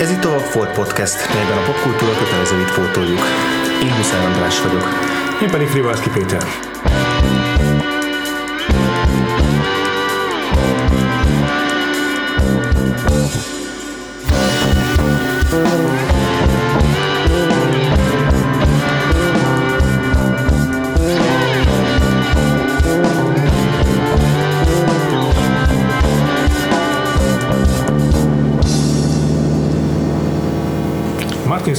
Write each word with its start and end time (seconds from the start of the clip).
Ez 0.00 0.10
itt 0.10 0.24
a 0.24 0.38
Ford 0.38 0.72
Podcast, 0.72 1.34
melyben 1.34 1.58
a 1.58 1.62
popkultúra 1.62 2.12
kötelezőit 2.18 2.74
pótoljuk. 2.74 3.20
Én 3.82 3.92
Huszár 3.96 4.24
András 4.24 4.62
vagyok. 4.62 4.88
Én 5.42 5.50
pedig 5.50 5.66
Frivalszki 5.66 6.10
Péter. 6.10 6.42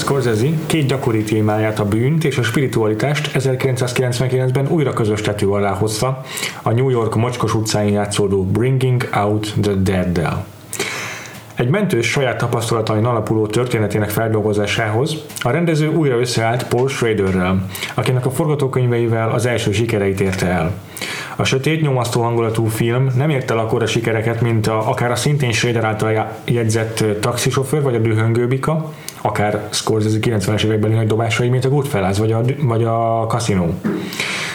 Scorsese 0.02 0.48
két 0.66 0.88
gyakori 0.88 1.24
témáját, 1.24 1.80
a 1.80 1.86
bűnt 1.86 2.24
és 2.24 2.38
a 2.38 2.44
spiritualitást 2.44 3.32
1999-ben 3.34 4.68
újra 4.68 4.94
közös 4.94 5.22
tető 5.22 5.50
alá 5.50 5.74
hozta 5.74 6.22
a 6.62 6.72
New 6.72 6.90
York 6.90 7.16
mocskos 7.16 7.54
utcáin 7.54 7.94
játszódó 7.94 8.46
Bringing 8.46 9.10
Out 9.16 9.54
the 9.62 9.74
Dead-del. 9.74 10.46
Egy 11.56 11.70
mentős 11.70 12.10
saját 12.10 12.38
tapasztalatain 12.38 13.06
alapuló 13.06 13.48
történetének 13.48 14.10
feldolgozásához 14.10 15.18
a 15.40 15.50
rendező 15.50 15.88
újra 15.88 16.20
összeállt 16.20 16.68
Paul 16.68 16.90
Schraderrel, 16.90 17.66
akinek 17.94 18.26
a 18.26 18.32
forgatókönyveivel 18.32 19.30
az 19.30 19.46
első 19.46 19.72
sikereit 19.72 20.20
érte 20.20 20.48
el. 20.48 20.72
A 21.36 21.44
sötét, 21.44 21.82
nyomasztó 21.82 22.22
hangulatú 22.22 22.66
film 22.66 23.10
nem 23.16 23.30
ért 23.30 23.52
el 23.52 23.58
akkora 23.58 23.86
sikereket, 23.86 24.42
mint 24.42 24.68
a, 24.68 24.90
akár 24.90 25.12
a 25.12 25.16
szintén 25.16 25.52
Schrader 25.52 25.84
által 25.84 26.32
jegyzett 26.46 27.04
taxisofőr 27.20 27.82
vagy 27.82 27.96
a 27.96 28.00
dühöngőbika, 28.00 28.94
akár 29.22 29.68
Scorsese 29.70 30.18
90-es 30.22 30.64
évekbeli 30.64 30.94
nagy 30.94 31.08
dobásai, 31.08 31.50
mint 31.50 31.66
a 31.66 31.70
Goodfellas 31.70 32.18
vagy 32.18 32.32
a, 32.32 32.42
vagy 32.58 32.84
a 32.84 33.26
Casino. 33.28 33.68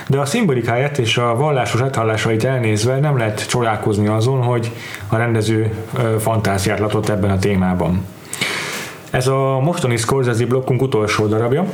De 0.08 0.18
a 0.18 0.24
szimbolikáját 0.24 0.98
és 0.98 1.16
a 1.16 1.36
vallásos 1.36 1.80
áthallásait 1.80 2.44
elnézve 2.44 2.98
nem 2.98 3.18
lehet 3.18 3.48
csodálkozni 3.48 4.06
azon, 4.06 4.42
hogy 4.42 4.72
a 5.08 5.16
rendező 5.16 5.74
fantáziát 6.18 6.78
látott 6.78 7.08
ebben 7.08 7.30
a 7.30 7.38
témában. 7.38 8.04
Ez 9.10 9.26
a 9.26 9.60
mostani 9.60 9.96
Scorsese 9.96 10.46
blokkunk 10.46 10.82
utolsó 10.82 11.26
darabja, 11.26 11.64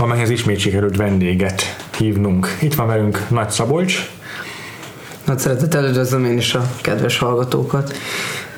amelyhez 0.00 0.30
ismét 0.30 0.58
sikerült 0.58 0.96
vendéget 0.96 1.62
hívnunk. 2.00 2.56
Itt 2.60 2.74
van 2.74 2.86
velünk 2.86 3.28
Nagy 3.28 3.50
Szabolcs. 3.50 4.10
Nagy 5.24 5.38
szeretettel 5.38 5.84
üdvözlöm 5.84 6.24
én 6.24 6.36
is 6.36 6.54
a 6.54 6.70
kedves 6.80 7.18
hallgatókat. 7.18 7.92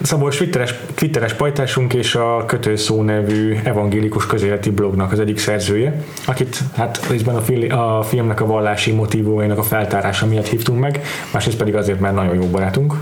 Szabolcs 0.03 0.37
Twitteres, 0.37 0.75
Twitteres 0.95 1.33
pajtásunk 1.33 1.95
és 1.95 2.15
a 2.15 2.45
Kötőszó 2.47 3.03
nevű 3.03 3.57
evangélikus 3.65 4.27
közéleti 4.27 4.71
blognak 4.71 5.13
az 5.13 5.21
egyik 5.21 5.39
szerzője, 5.39 6.05
akit 6.27 6.59
hát 6.77 7.07
részben 7.09 7.35
a, 7.35 7.41
fil- 7.41 7.73
a 7.73 8.05
filmnek 8.09 8.41
a 8.41 8.47
vallási 8.47 8.93
motivóinak 8.93 9.59
a 9.59 9.63
feltárása 9.63 10.27
miatt 10.27 10.47
hívtunk 10.47 10.81
meg, 10.81 11.01
másrészt 11.33 11.57
pedig 11.57 11.75
azért, 11.75 12.01
mert 12.01 12.15
nagyon 12.15 12.35
jó 12.35 12.47
barátunk. 12.47 12.95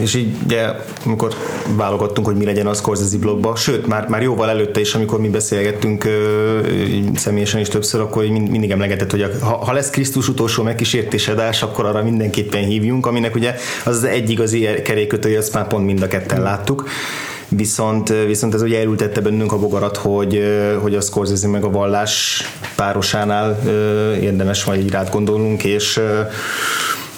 És 0.00 0.14
így 0.14 0.36
ugye, 0.44 0.66
amikor 1.04 1.34
válogattunk, 1.76 2.26
hogy 2.26 2.36
mi 2.36 2.44
legyen 2.44 2.66
az 2.66 2.78
Scorsese 2.78 3.18
blogba, 3.18 3.56
sőt, 3.56 3.86
már, 3.86 4.08
már 4.08 4.22
jóval 4.22 4.48
előtte 4.48 4.80
is, 4.80 4.94
amikor 4.94 5.20
mi 5.20 5.28
beszélgettünk 5.28 6.04
személyesen 7.14 7.60
is 7.60 7.68
többször, 7.68 8.00
akkor 8.00 8.24
mindig 8.26 8.70
emlegetett, 8.70 9.10
hogy 9.10 9.30
ha, 9.40 9.56
ha 9.56 9.72
lesz 9.72 9.90
Krisztus 9.90 10.28
utolsó 10.28 10.62
megkísértésedás, 10.62 11.62
akkor 11.62 11.84
arra 11.86 12.02
mindenképpen 12.02 12.64
hívjunk, 12.64 13.06
aminek 13.06 13.34
ugye 13.34 13.54
az 13.84 13.96
az 13.96 14.04
egy 14.04 14.30
igazi 14.30 14.68
kerékötője, 14.84 15.38
azt 15.38 15.54
már 15.54 15.66
pont 15.66 15.86
mind 15.86 16.02
a 16.02 16.08
ketten 16.08 16.42
láttuk. 16.42 16.88
Viszont, 17.48 18.08
viszont 18.26 18.54
ez 18.54 18.62
ugye 18.62 18.80
elültette 18.80 19.20
bennünk 19.20 19.52
a 19.52 19.58
bogarat, 19.58 19.96
hogy, 19.96 20.42
hogy 20.80 20.94
a 20.94 21.00
Scorsese 21.00 21.48
meg 21.48 21.64
a 21.64 21.70
vallás 21.70 22.42
párosánál 22.76 23.58
érdemes 24.20 24.64
majd 24.64 24.80
így 24.80 24.90
rád 24.90 25.10
gondolnunk, 25.10 25.64
és 25.64 26.00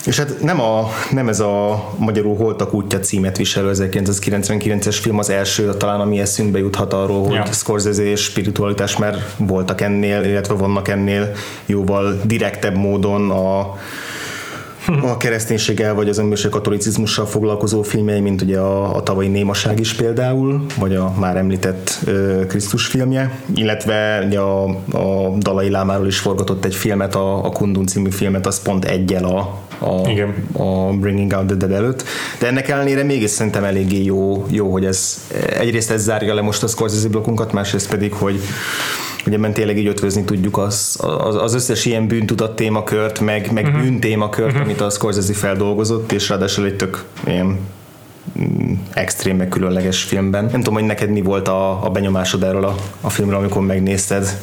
és 0.09 0.19
hát 0.19 0.43
nem, 0.43 0.61
a, 0.61 0.89
nem 1.11 1.29
ez 1.29 1.41
a 1.41 1.85
magyarul 1.99 2.37
Holtak 2.37 2.75
útja 2.75 2.99
címet 2.99 3.37
viselő 3.37 3.71
1999-es 3.75 4.99
film 5.01 5.19
az 5.19 5.31
első, 5.31 5.75
talán 5.75 6.01
ami 6.01 6.21
eszünkbe 6.21 6.59
juthat 6.59 6.93
arról, 6.93 7.25
hogy 7.25 7.35
ja. 7.35 7.45
Scorsese 7.45 8.03
és 8.03 8.23
spiritualitás 8.23 8.97
már 8.97 9.25
voltak 9.37 9.81
ennél, 9.81 10.25
illetve 10.25 10.55
vannak 10.55 10.89
ennél 10.89 11.33
jóval 11.67 12.21
direktebb 12.25 12.77
módon 12.77 13.31
a 13.31 13.77
a 15.03 15.17
kereszténységgel 15.17 15.95
vagy 15.95 16.09
az 16.09 16.19
emberiség 16.19 16.51
katolicizmussal 16.51 17.27
foglalkozó 17.27 17.83
filmjei, 17.83 18.21
mint 18.21 18.43
ugye 18.43 18.59
a, 18.59 18.97
a 18.97 19.03
tavalyi 19.03 19.29
Némaság 19.29 19.81
is 19.81 19.95
például, 19.95 20.67
vagy 20.79 20.95
a 20.95 21.13
már 21.19 21.37
említett 21.37 21.99
uh, 22.07 22.47
Krisztus 22.47 22.87
filmje, 22.87 23.39
illetve 23.55 24.25
ugye 24.27 24.39
a, 24.39 24.65
a 24.93 25.37
Dalai 25.39 25.71
Lámáról 25.71 26.07
is 26.07 26.19
forgatott 26.19 26.65
egy 26.65 26.75
filmet, 26.75 27.15
a, 27.15 27.45
a 27.45 27.49
Kundun 27.51 27.87
című 27.87 28.11
filmet, 28.11 28.47
az 28.47 28.63
pont 28.63 28.85
egyel 28.85 29.25
a, 29.25 29.68
a, 29.78 30.09
Igen. 30.09 30.34
a 30.53 30.93
Bringing 30.93 31.33
Out 31.33 31.47
the 31.47 31.56
Dead 31.56 31.72
előtt. 31.72 32.05
De 32.39 32.47
ennek 32.47 32.69
ellenére 32.69 33.03
mégis 33.03 33.31
szerintem 33.31 33.65
eléggé 33.65 34.05
jó, 34.05 34.47
jó 34.50 34.72
hogy 34.72 34.84
ez 34.84 35.27
egyrészt 35.59 35.91
ez 35.91 36.03
zárja 36.03 36.34
le 36.34 36.41
most 36.41 36.62
a 36.62 36.66
Scorsese 36.66 37.09
blokkunkat, 37.09 37.53
másrészt 37.53 37.89
pedig, 37.89 38.12
hogy 38.12 38.41
hogy 39.25 39.37
ebben 39.37 39.53
tényleg 39.53 39.78
így 39.78 39.87
ötvözni 39.87 40.25
tudjuk 40.25 40.59
az, 40.59 40.99
az, 41.00 41.34
az 41.34 41.55
összes 41.55 41.84
ilyen 41.84 42.06
bűntudat 42.06 42.56
témakört, 42.56 43.21
meg, 43.21 43.53
meg 43.53 43.65
uh-huh. 43.65 43.81
bűntémakört, 43.81 44.49
uh-huh. 44.49 44.65
amit 44.65 44.81
a 44.81 44.91
Scorsese 44.91 45.33
feldolgozott, 45.33 46.12
és 46.12 46.28
ráadásul 46.28 46.65
egy 46.65 46.77
tök 46.77 47.05
ilyen 47.27 47.59
mm, 48.41 48.72
extrém, 48.93 49.37
meg 49.37 49.49
különleges 49.49 50.03
filmben. 50.03 50.45
Nem 50.45 50.62
tudom, 50.62 50.75
hogy 50.75 50.84
neked 50.84 51.10
mi 51.10 51.22
volt 51.22 51.49
a, 51.49 51.84
a 51.84 51.91
benyomásod 51.91 52.43
erről 52.43 52.65
a, 52.65 52.75
a 53.00 53.10
filmről, 53.10 53.39
amikor 53.39 53.62
megnézted? 53.62 54.39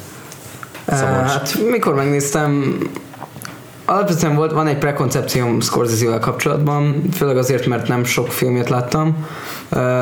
Szabolcs. 0.88 1.31
Hát 1.31 1.57
mikor 1.69 1.94
megnéztem, 1.94 2.78
alapvetően 3.85 4.35
volt, 4.35 4.51
van 4.51 4.68
egy 4.68 4.78
prekoncepcióm 4.78 5.59
Scorsese-vel 5.59 6.19
kapcsolatban, 6.19 7.01
főleg 7.13 7.38
azért, 7.38 7.66
mert 7.66 7.88
nem 7.88 8.03
sok 8.03 8.31
filmét 8.31 8.69
láttam, 8.69 9.28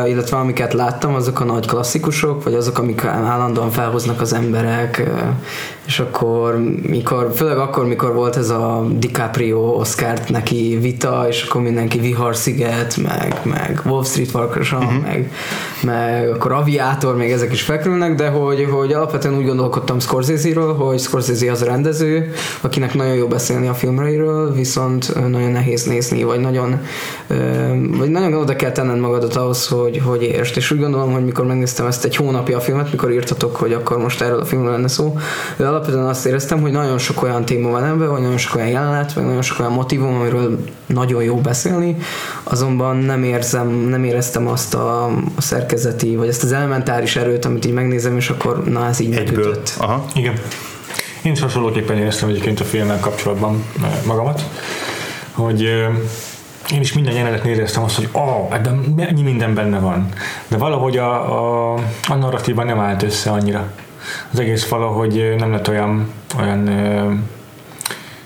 illetve 0.05 0.37
amiket 0.37 0.73
láttam, 0.73 1.13
azok 1.13 1.39
a 1.39 1.43
nagy 1.43 1.67
klasszikusok, 1.67 2.43
vagy 2.43 2.53
azok, 2.53 2.77
amik 2.77 3.05
állandóan 3.05 3.71
felhoznak 3.71 4.21
az 4.21 4.33
emberek, 4.33 5.03
és 5.85 5.99
akkor, 5.99 6.59
mikor, 6.81 7.31
főleg 7.35 7.57
akkor, 7.57 7.87
mikor 7.87 8.13
volt 8.13 8.35
ez 8.35 8.49
a 8.49 8.85
DiCaprio 8.91 9.59
Oscar-t 9.59 10.29
neki 10.29 10.77
vita, 10.81 11.25
és 11.29 11.43
akkor 11.43 11.61
mindenki 11.61 11.99
Viharsziget, 11.99 12.97
meg, 12.97 13.39
meg 13.43 13.81
Wall 13.85 14.03
Street 14.03 14.33
Workers, 14.33 14.71
uh-huh. 14.71 15.01
meg, 15.01 15.31
meg 15.83 16.29
akkor 16.29 16.51
Aviator, 16.51 17.15
még 17.15 17.31
ezek 17.31 17.51
is 17.51 17.61
fekülnek, 17.61 18.15
de 18.15 18.27
hogy, 18.27 18.67
hogy 18.71 18.93
alapvetően 18.93 19.37
úgy 19.37 19.45
gondolkodtam 19.45 19.99
Scorsese-ről, 19.99 20.73
hogy 20.73 20.99
Scorsese 20.99 21.51
az 21.51 21.61
a 21.61 21.65
rendező, 21.65 22.31
akinek 22.61 22.93
nagyon 22.93 23.15
jó 23.15 23.27
beszélni 23.27 23.67
a 23.67 23.73
filmreiről, 23.73 24.53
viszont 24.53 25.29
nagyon 25.29 25.51
nehéz 25.51 25.83
nézni, 25.83 26.23
vagy 26.23 26.39
nagyon, 26.39 26.79
vagy 27.97 28.09
nagyon 28.09 28.33
oda 28.33 28.55
kell 28.55 28.71
tenned 28.71 28.99
magadat 28.99 29.35
ahhoz, 29.35 29.67
hogy, 29.67 30.01
hogy 30.05 30.21
értsd. 30.21 30.57
És 30.57 30.71
úgy 30.71 30.79
gondolom, 30.79 31.11
hogy 31.11 31.25
mikor 31.25 31.45
megnéztem 31.45 31.85
ezt 31.85 32.05
egy 32.05 32.15
hónapja 32.15 32.57
a 32.57 32.61
filmet, 32.61 32.91
mikor 32.91 33.11
írtatok, 33.11 33.55
hogy 33.55 33.73
akkor 33.73 33.97
most 33.97 34.21
erről 34.21 34.39
a 34.39 34.45
filmről 34.45 34.71
lenne 34.71 34.87
szó, 34.87 35.17
alapvetően 35.73 36.05
azt 36.05 36.25
éreztem, 36.25 36.61
hogy 36.61 36.71
nagyon 36.71 36.97
sok 36.97 37.23
olyan 37.23 37.45
téma 37.45 37.69
van 37.69 37.83
ebben, 37.83 38.09
vagy 38.09 38.21
nagyon 38.21 38.37
sok 38.37 38.55
olyan 38.55 38.67
jelenet, 38.67 39.13
vagy 39.13 39.23
nagyon 39.23 39.41
sok 39.41 39.59
olyan 39.59 39.71
motivum, 39.71 40.15
amiről 40.15 40.63
nagyon 40.85 41.23
jó 41.23 41.35
beszélni, 41.35 41.97
azonban 42.43 42.97
nem 42.97 43.23
érzem, 43.23 43.69
nem 43.69 44.03
éreztem 44.03 44.47
azt 44.47 44.73
a, 44.73 45.05
a 45.35 45.41
szerkezeti, 45.41 46.15
vagy 46.15 46.27
ezt 46.27 46.43
az 46.43 46.51
elementáris 46.51 47.15
erőt, 47.15 47.45
amit 47.45 47.65
így 47.65 47.73
megnézem, 47.73 48.17
és 48.17 48.29
akkor 48.29 48.63
na 48.63 48.87
ez 48.87 48.99
így 48.99 49.13
Egyből. 49.15 49.45
megütött. 49.45 49.73
Aha. 49.77 50.05
Igen. 50.13 50.33
Én 51.23 51.31
is 51.31 51.41
hasonlóképpen 51.41 51.97
éreztem 51.97 52.29
egyébként 52.29 52.59
a 52.59 52.63
filmmel 52.63 52.99
kapcsolatban 52.99 53.63
eh, 53.83 53.89
magamat, 54.05 54.49
hogy 55.31 55.63
eh, 55.63 55.87
én 56.73 56.81
is 56.81 56.93
minden 56.93 57.13
jelenet 57.13 57.45
éreztem 57.45 57.83
azt, 57.83 57.95
hogy 57.95 58.09
oh, 58.11 58.53
ebben 58.55 58.93
ennyi 58.97 59.21
minden 59.21 59.53
benne 59.53 59.79
van. 59.79 60.09
De 60.47 60.57
valahogy 60.57 60.97
a, 60.97 61.73
a, 61.73 61.79
a 62.07 62.15
narratíva 62.15 62.63
nem 62.63 62.79
állt 62.79 63.03
össze 63.03 63.31
annyira. 63.31 63.71
Az 64.31 64.39
egész 64.39 64.67
valahogy 64.67 65.19
eh, 65.19 65.35
nem 65.35 65.51
lett 65.51 65.69
olyan, 65.69 66.11
olyan 66.39 66.67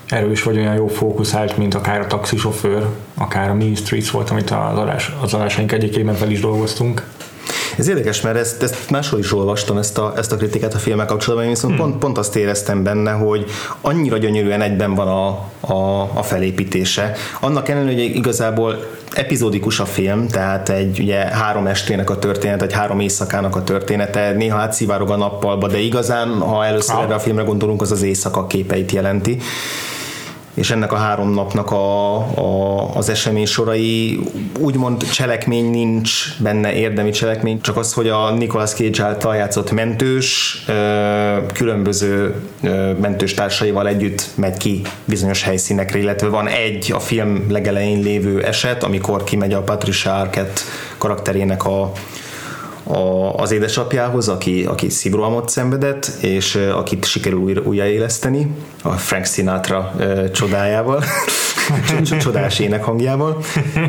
erős 0.08 0.42
vagy 0.42 0.56
olyan 0.56 0.74
jó 0.74 0.86
fókuszált, 0.86 1.56
mint 1.56 1.74
akár 1.74 2.00
a 2.00 2.06
taxisofőr, 2.06 2.86
akár 3.14 3.50
a 3.50 3.54
Mean 3.54 3.74
Streets 3.74 4.10
volt, 4.10 4.30
amit 4.30 4.50
az, 4.50 4.78
adás, 4.78 5.12
az 5.22 5.34
adásaink 5.34 5.72
egyikében 5.72 6.14
fel 6.14 6.30
is 6.30 6.40
dolgoztunk. 6.40 7.02
Ez 7.78 7.88
érdekes, 7.88 8.20
mert 8.20 8.36
ezt, 8.36 8.62
ezt 8.62 8.90
máshol 8.90 9.18
is 9.18 9.32
olvastam, 9.32 9.78
ezt 9.78 9.98
a, 9.98 10.12
ezt 10.16 10.32
a 10.32 10.36
kritikát 10.36 10.74
a 10.74 10.78
filmek 10.78 11.06
kapcsolatban, 11.06 11.48
viszont 11.48 11.74
hmm. 11.74 11.82
pont, 11.82 11.98
pont 11.98 12.18
azt 12.18 12.36
éreztem 12.36 12.82
benne, 12.82 13.10
hogy 13.10 13.44
annyira 13.80 14.16
gyönyörűen 14.16 14.60
egyben 14.60 14.94
van 14.94 15.08
a, 15.08 15.28
a, 15.72 16.10
a 16.14 16.22
felépítése. 16.22 17.12
Annak 17.40 17.68
ellenére, 17.68 18.02
hogy 18.02 18.16
igazából 18.16 18.86
epizódikus 19.12 19.80
a 19.80 19.84
film, 19.84 20.28
tehát 20.28 20.68
egy 20.68 20.98
ugye 21.00 21.18
három 21.18 21.66
estének 21.66 22.10
a 22.10 22.18
történet, 22.18 22.62
egy 22.62 22.72
három 22.72 23.00
éjszakának 23.00 23.56
a 23.56 23.62
története, 23.62 24.32
néha 24.32 24.58
átszivárog 24.58 25.10
a 25.10 25.16
nappalba, 25.16 25.68
de 25.68 25.78
igazán, 25.78 26.38
ha 26.38 26.64
először 26.64 26.94
ah. 26.94 27.02
erre 27.02 27.14
a 27.14 27.18
filmre 27.18 27.42
gondolunk, 27.42 27.82
az 27.82 27.90
az 27.90 28.02
éjszaka 28.02 28.46
képeit 28.46 28.92
jelenti 28.92 29.38
és 30.58 30.70
ennek 30.70 30.92
a 30.92 30.96
három 30.96 31.30
napnak 31.30 31.70
a, 31.70 32.16
a, 32.16 32.96
az 32.96 33.08
esemény 33.08 33.46
sorai 33.46 34.20
úgymond 34.58 35.10
cselekmény 35.10 35.70
nincs 35.70 36.38
benne, 36.38 36.72
érdemi 36.72 37.10
cselekmény, 37.10 37.60
csak 37.60 37.76
az, 37.76 37.92
hogy 37.92 38.08
a 38.08 38.30
Nicolas 38.30 38.70
Cage 38.70 39.04
által 39.04 39.36
játszott 39.36 39.70
mentős 39.70 40.58
különböző 41.52 42.34
mentős 43.00 43.34
társaival 43.34 43.88
együtt 43.88 44.26
megy 44.34 44.56
ki 44.56 44.82
bizonyos 45.04 45.42
helyszínekre, 45.42 45.98
illetve 45.98 46.28
van 46.28 46.48
egy 46.48 46.92
a 46.92 47.00
film 47.00 47.46
legelején 47.48 48.02
lévő 48.02 48.42
eset, 48.42 48.82
amikor 48.82 49.24
kimegy 49.24 49.52
a 49.52 49.62
Patricia 49.62 50.14
Arquette 50.14 50.60
karakterének 50.98 51.64
a 51.64 51.92
a, 52.88 53.34
az 53.34 53.52
édesapjához, 53.52 54.28
aki, 54.28 54.64
aki 54.64 54.88
szívrohamot 54.88 55.48
szenvedett, 55.48 56.06
és 56.20 56.54
akit 56.54 57.04
sikerül 57.04 57.38
újra, 57.38 57.62
újjáéleszteni, 57.64 58.50
a 58.82 58.90
Frank 58.90 59.26
Sinatra 59.26 59.94
csodájával, 60.32 61.04
csodás 62.20 62.58
ének 62.58 62.84
hangjával, 62.84 63.42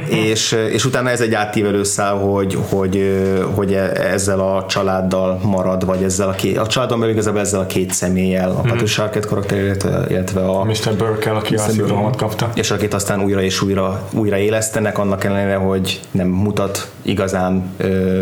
és, 0.10 0.52
és 0.72 0.86
utána 0.86 1.10
ez 1.10 1.22
egy 1.22 1.34
átívelő 1.34 1.84
szál, 1.84 2.16
hogy, 2.16 2.58
hogy, 2.70 3.22
hogy 3.56 3.74
e, 3.74 3.92
ezzel 4.12 4.40
a 4.40 4.66
családdal 4.66 5.40
marad, 5.44 5.86
vagy 5.86 6.04
ezzel 6.04 6.28
a 6.28 6.32
két, 6.32 6.58
a 6.58 6.68
családon 6.68 7.00
belül 7.00 7.14
igazából 7.14 7.40
ezzel 7.40 7.60
a 7.60 7.66
két 7.66 7.92
személlyel, 7.92 8.50
a 8.50 8.62
Patricia 8.62 9.04
Arquette 9.04 9.28
karakter, 9.28 9.58
illetve, 9.58 10.06
illetve 10.10 10.42
a 10.42 10.64
Mr. 10.64 10.96
Burke, 10.98 11.32
aki 11.32 11.56
a 11.56 11.60
szívrohamot 11.60 12.16
kapta. 12.16 12.50
És 12.54 12.72
akit 12.72 12.94
aztán 12.94 13.24
újra 13.24 13.42
és 13.42 13.62
újra, 13.62 14.08
újra 14.12 14.38
élesztenek, 14.38 14.98
annak 14.98 15.24
ellenére, 15.24 15.56
hogy 15.56 16.00
nem 16.12 16.28
mutat 16.28 16.92
igazán 17.02 17.74
ö, 17.78 18.22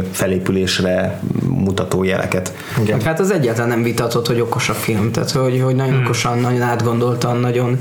felépülésre 0.67 1.19
mutató 1.49 2.03
jeleket. 2.03 2.53
Igen. 2.81 3.01
Hát 3.01 3.19
az 3.19 3.31
egyáltalán 3.31 3.69
nem 3.69 3.83
vitatott, 3.83 4.27
hogy 4.27 4.39
okos 4.39 4.69
a 4.69 4.73
film, 4.73 5.11
tehát 5.11 5.31
hogy, 5.31 5.61
hogy 5.61 5.75
nagyon 5.75 5.93
hmm. 5.93 6.03
okosan, 6.03 6.39
nagyon 6.39 6.61
átgondoltan, 6.61 7.37
nagyon, 7.37 7.79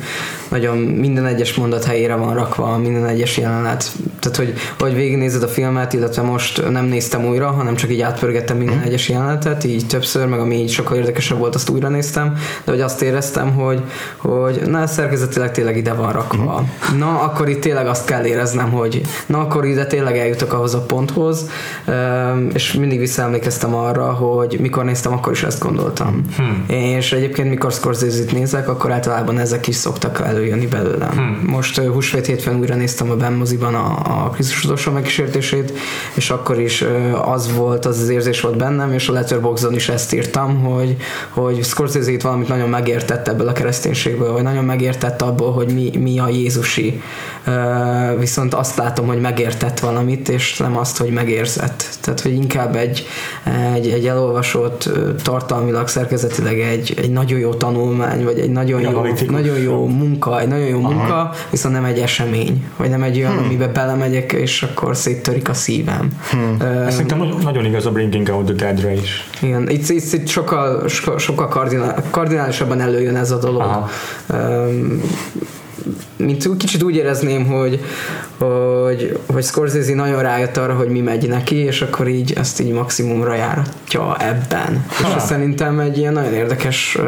nagyon 0.49 0.77
minden 0.79 1.27
egyes 1.27 1.55
mondat 1.55 1.85
helyére 1.85 2.15
van 2.15 2.35
rakva, 2.35 2.79
minden 2.79 3.07
egyes 3.07 3.37
jelenet. 3.37 3.93
Tehát, 4.21 4.37
hogy, 4.37 4.55
hogy 4.79 4.95
végignézed 4.95 5.43
a 5.43 5.49
filmet, 5.49 5.93
illetve 5.93 6.23
most 6.23 6.71
nem 6.71 6.85
néztem 6.85 7.27
újra, 7.27 7.51
hanem 7.51 7.75
csak 7.75 7.91
így 7.91 8.01
átpörgettem 8.01 8.57
minden 8.57 8.77
hmm. 8.77 8.87
egyes 8.87 9.09
jelenetet, 9.09 9.65
így 9.65 9.87
többször, 9.87 10.27
meg 10.27 10.39
ami 10.39 10.57
így 10.57 10.71
sokkal 10.71 10.97
érdekesebb 10.97 11.39
volt, 11.39 11.55
azt 11.55 11.69
újra 11.69 11.89
néztem, 11.89 12.37
de 12.65 12.73
hogy 12.73 12.81
azt 12.81 13.03
éreztem, 13.03 13.55
hogy, 13.55 13.83
hogy 14.17 14.63
na, 14.67 14.87
szerkezetileg 14.87 15.53
tényleg 15.53 15.77
ide 15.77 15.93
van 15.93 16.13
rakva. 16.13 16.65
Hmm. 16.89 16.99
Na, 16.99 17.21
akkor 17.21 17.49
itt 17.49 17.61
tényleg 17.61 17.87
azt 17.87 18.07
kell 18.07 18.25
éreznem, 18.25 18.71
hogy 18.71 19.01
na, 19.27 19.39
akkor 19.39 19.65
ide 19.65 19.87
tényleg 19.87 20.19
eljutok 20.19 20.53
ahhoz 20.53 20.75
a 20.75 20.81
ponthoz, 20.81 21.51
és 22.53 22.76
mindig 22.77 22.99
visszaemlékeztem 22.99 23.75
arra, 23.75 24.13
hogy 24.13 24.57
mikor 24.61 24.85
néztem, 24.85 25.13
akkor 25.13 25.33
is 25.33 25.43
ezt 25.43 25.61
gondoltam. 25.61 26.21
Hmm. 26.37 26.65
És 26.67 27.13
egyébként 27.13 27.49
mikor 27.49 27.73
Scorsese-t 27.73 28.33
nézek, 28.33 28.69
akkor 28.69 28.93
általában 28.93 29.39
ezek 29.39 29.67
is 29.67 29.77
szoktak 29.77 30.21
előjönni 30.21 30.67
belőlem. 30.67 31.11
Hmm. 31.11 31.43
Most 31.47 31.79
uh, 31.79 31.87
húsvét 31.87 32.27
hétfőn 32.27 32.59
újra 32.59 32.75
néztem 32.75 33.11
a 33.11 33.15
Ben 33.15 33.33
moziban 33.33 33.75
a, 33.75 33.99
a 34.25 34.31
Krisztus 34.31 34.65
utolsó 34.65 34.93
megkísértését, 34.93 35.73
és 36.15 36.31
akkor 36.31 36.61
is 36.61 36.83
uh, 36.83 37.31
az 37.31 37.55
volt, 37.55 37.85
az 37.85 38.01
az 38.01 38.09
érzés 38.09 38.41
volt 38.41 38.57
bennem, 38.57 38.93
és 38.93 39.09
a 39.09 39.13
Letterboxdon 39.13 39.75
is 39.75 39.89
ezt 39.89 40.13
írtam, 40.13 40.63
hogy, 40.63 40.97
hogy 41.31 41.65
Scorsese 41.65 42.11
itt 42.11 42.23
valamit 42.23 42.49
nagyon 42.49 42.69
megértett 42.69 43.29
ebből 43.29 43.49
a 43.49 43.53
kereszténységből, 43.53 44.33
vagy 44.33 44.43
nagyon 44.43 44.65
megértett 44.65 45.23
abból, 45.23 45.53
hogy 45.53 45.75
mi, 45.75 45.91
mi 45.99 46.19
a 46.19 46.29
Jézusi. 46.29 47.03
Uh, 47.47 48.19
viszont 48.19 48.55
azt 48.55 48.77
látom, 48.77 49.07
hogy 49.07 49.21
megértett 49.21 49.81
valamit, 49.81 50.29
és 50.29 50.57
nem 50.57 50.77
azt, 50.77 50.97
hogy 50.97 51.11
megérzett. 51.11 51.85
Tehát, 52.01 52.21
hogy 52.21 52.33
inkább 52.33 52.66
egy, 52.75 53.07
egy, 53.75 53.89
egy 53.89 54.07
elolvasott, 54.07 54.91
tartalmilag, 55.23 55.89
szerkezetileg 55.89 56.61
egy, 56.61 56.95
egy 56.97 57.11
nagyon 57.11 57.39
jó 57.39 57.55
tanulmány, 57.55 58.25
vagy 58.25 58.39
egy 58.39 58.51
nagyon 58.51 58.81
jó, 58.81 59.03
nagyon 59.27 59.59
jó 59.59 59.87
munka, 59.87 60.41
egy 60.41 60.49
nagyon 60.49 60.67
jó 60.67 60.79
Aha. 60.79 60.91
munka, 60.91 61.31
viszont 61.51 61.75
nem 61.75 61.85
egy 61.85 61.99
esemény, 61.99 62.65
vagy 62.77 62.91
nem 62.91 63.03
egy 63.03 63.19
olyan, 63.19 63.33
hmm. 63.33 63.45
amiben 63.45 63.73
belemegyek, 63.73 64.33
és 64.33 64.63
akkor 64.63 64.97
széttörik 64.97 65.49
a 65.49 65.55
szívem. 65.55 66.09
Hmm. 66.31 66.57
Uh, 66.61 66.91
Szerintem 66.91 67.19
nagyon 67.43 67.65
igaz 67.65 67.87
a 67.87 67.91
Bringing 67.91 68.29
Out 68.29 68.45
the 68.45 68.55
Dead-re 68.55 68.93
is. 68.93 69.29
Igen, 69.41 69.69
itt, 69.69 69.89
itt, 69.89 70.13
itt 70.13 70.29
sokkal, 70.29 70.89
sokkal 71.19 71.49
kardinál, 71.49 72.03
kardinálisabban 72.11 72.81
előjön 72.81 73.17
ez 73.17 73.31
a 73.31 73.39
dolog. 73.39 73.61
Aha. 73.61 73.89
Um, 74.33 75.03
mint 76.17 76.57
kicsit 76.57 76.83
úgy 76.83 76.97
érezném, 76.97 77.47
hogy, 77.47 77.81
hogy, 78.39 79.19
hogy 79.27 79.45
Scorsese 79.45 79.95
nagyon 79.95 80.23
rájött 80.23 80.57
arra, 80.57 80.75
hogy 80.75 80.89
mi 80.89 81.01
megy 81.01 81.29
neki, 81.29 81.57
és 81.57 81.83
akkor 81.83 82.09
így 82.09 82.33
ezt 82.33 82.61
így 82.61 82.73
maximumra 82.73 83.35
járatja 83.35 84.17
ebben. 84.19 84.85
Ha. 84.89 85.09
És 85.09 85.15
ez 85.15 85.25
szerintem 85.25 85.79
egy 85.79 85.99
ilyen 85.99 86.13
nagyon 86.13 86.33
érdekes 86.33 86.99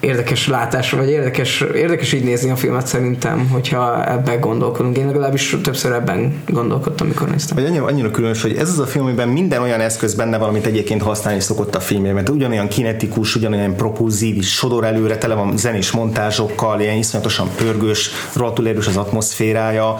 érdekes 0.00 0.48
látás, 0.48 0.90
vagy 0.90 1.08
érdekes, 1.08 1.60
érdekes 1.74 2.12
így 2.12 2.24
nézni 2.24 2.50
a 2.50 2.56
filmet 2.56 2.86
szerintem, 2.86 3.48
hogyha 3.52 4.10
ebben 4.12 4.40
gondolkodunk. 4.40 4.98
Én 4.98 5.06
legalábbis 5.06 5.56
többször 5.62 5.92
ebben 5.92 6.42
gondolkodtam, 6.46 7.06
amikor 7.06 7.28
néztem. 7.28 7.56
Vagy 7.56 7.66
annyira, 7.66 7.84
annyira 7.84 8.10
különös, 8.10 8.42
hogy 8.42 8.56
ez 8.56 8.68
az 8.68 8.78
a 8.78 8.86
film, 8.86 9.04
amiben 9.04 9.28
minden 9.28 9.62
olyan 9.62 9.80
eszköz 9.80 10.14
benne 10.14 10.38
van, 10.38 10.48
amit 10.48 10.66
egyébként 10.66 11.02
használni 11.02 11.40
szokott 11.40 11.74
a 11.74 11.80
filmje, 11.80 12.12
mert 12.12 12.28
ugyanolyan 12.28 12.68
kinetikus, 12.68 13.34
ugyanolyan 13.34 13.76
propulzív, 13.76 14.42
sodor 14.44 14.84
előre, 14.84 15.18
tele 15.18 15.34
van 15.34 15.56
zenés 15.56 15.90
montázsokkal, 15.90 16.80
ilyen 16.80 16.96
iszonyatosan 16.96 17.48
pörgős, 17.56 18.10
rohadtul 18.34 18.68
erős 18.68 18.86
az 18.86 18.96
atmoszférája, 18.96 19.98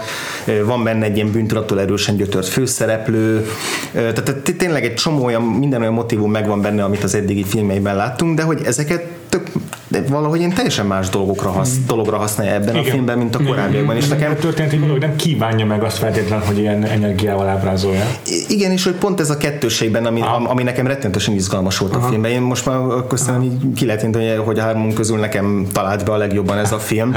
van 0.64 0.84
benne 0.84 1.04
egy 1.04 1.16
ilyen 1.16 1.30
bűntudattól 1.30 1.80
erősen 1.80 2.16
gyötört 2.16 2.48
főszereplő, 2.48 3.46
tehát 3.92 4.54
tényleg 4.56 4.84
egy 4.84 4.94
csomó 4.94 5.24
olyan, 5.24 5.42
minden 5.42 5.80
olyan 5.80 5.92
motivum 5.92 6.30
megvan 6.30 6.60
benne, 6.60 6.84
amit 6.84 7.04
az 7.04 7.14
eddigi 7.14 7.44
filmeiben 7.44 7.96
láttunk, 7.96 8.36
de 8.36 8.42
hogy 8.42 8.60
ezeket 8.64 9.04
tök 9.28 9.50
de 9.88 10.02
valahogy 10.08 10.40
én 10.40 10.52
teljesen 10.52 10.86
más 10.86 11.08
dolgokra 11.08 11.50
hasz, 11.50 11.74
hmm. 11.74 11.86
dologra 11.86 12.16
használja 12.16 12.52
ebben 12.52 12.76
Igen. 12.76 12.88
a 12.88 12.90
filmben, 12.90 13.18
mint 13.18 13.34
a 13.34 13.42
korábbiakban. 13.46 13.96
És 13.96 14.08
nekem 14.08 14.36
történt 14.36 14.72
egy 14.72 14.80
dolog, 14.80 14.98
nem 14.98 15.16
kívánja 15.16 15.66
meg 15.66 15.82
azt 15.82 15.98
feltétlenül, 15.98 16.44
hogy 16.44 16.58
ilyen 16.58 16.84
energiával 16.84 17.48
ábrázolja. 17.48 18.04
Igen, 18.48 18.70
és 18.70 18.84
hogy 18.84 18.94
pont 18.94 19.20
ez 19.20 19.30
a 19.30 19.36
kettőségben, 19.36 20.06
ami, 20.06 20.20
Aha. 20.20 20.48
ami 20.48 20.62
nekem 20.62 20.86
rettenetesen 20.86 21.34
izgalmas 21.34 21.78
volt 21.78 21.94
Aha. 21.94 22.06
a 22.06 22.08
filmben. 22.08 22.30
Én 22.30 22.40
most 22.40 22.66
már 22.66 22.78
köszönöm, 23.08 23.40
hogy 23.40 23.72
ki 23.74 23.86
lehet 23.86 24.02
hogy, 24.02 24.40
hogy 24.44 24.58
a 24.58 24.62
három 24.62 24.92
közül 24.92 25.18
nekem 25.18 25.66
talált 25.72 26.04
be 26.04 26.12
a 26.12 26.16
legjobban 26.16 26.58
ez 26.58 26.72
a 26.72 26.78
film. 26.78 27.16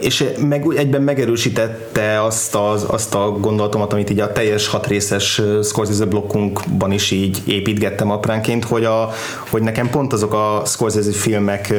és 0.00 0.24
meg, 0.40 0.66
egyben 0.76 1.02
megerősítette 1.02 2.22
azt, 2.22 2.54
az, 2.54 2.86
azt 2.88 3.14
a 3.14 3.30
gondolatomat, 3.40 3.92
amit 3.92 4.10
így 4.10 4.20
a 4.20 4.32
teljes 4.32 4.68
hatrészes 4.68 5.42
Scorsese 5.62 6.04
blokkunkban 6.04 6.92
is 6.92 7.10
így 7.10 7.42
építgettem 7.46 8.10
apránként, 8.10 8.64
hogy, 8.64 8.84
a, 8.84 9.10
hogy 9.50 9.62
nekem 9.62 9.90
pont 9.90 10.12
azok 10.12 10.34
a 10.34 10.62
Scorsese 10.64 10.85
film 10.94 11.46
filmek 11.46 11.72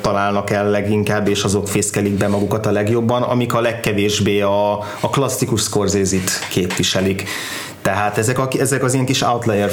találnak 0.00 0.50
el 0.50 0.70
leginkább, 0.70 1.28
és 1.28 1.42
azok 1.42 1.68
fészkelik 1.68 2.12
be 2.12 2.28
magukat 2.28 2.66
a 2.66 2.70
legjobban, 2.70 3.22
amik 3.22 3.54
a 3.54 3.60
legkevésbé 3.60 4.40
a, 4.40 4.72
a 5.00 5.10
klasszikus 5.10 5.60
Scorsese-t 5.62 6.48
képviselik. 6.50 7.24
Tehát 7.82 8.18
ezek, 8.18 8.38
a, 8.38 8.48
ezek 8.58 8.84
az 8.84 8.94
ilyen 8.94 9.06
kis 9.06 9.22
outlier, 9.22 9.70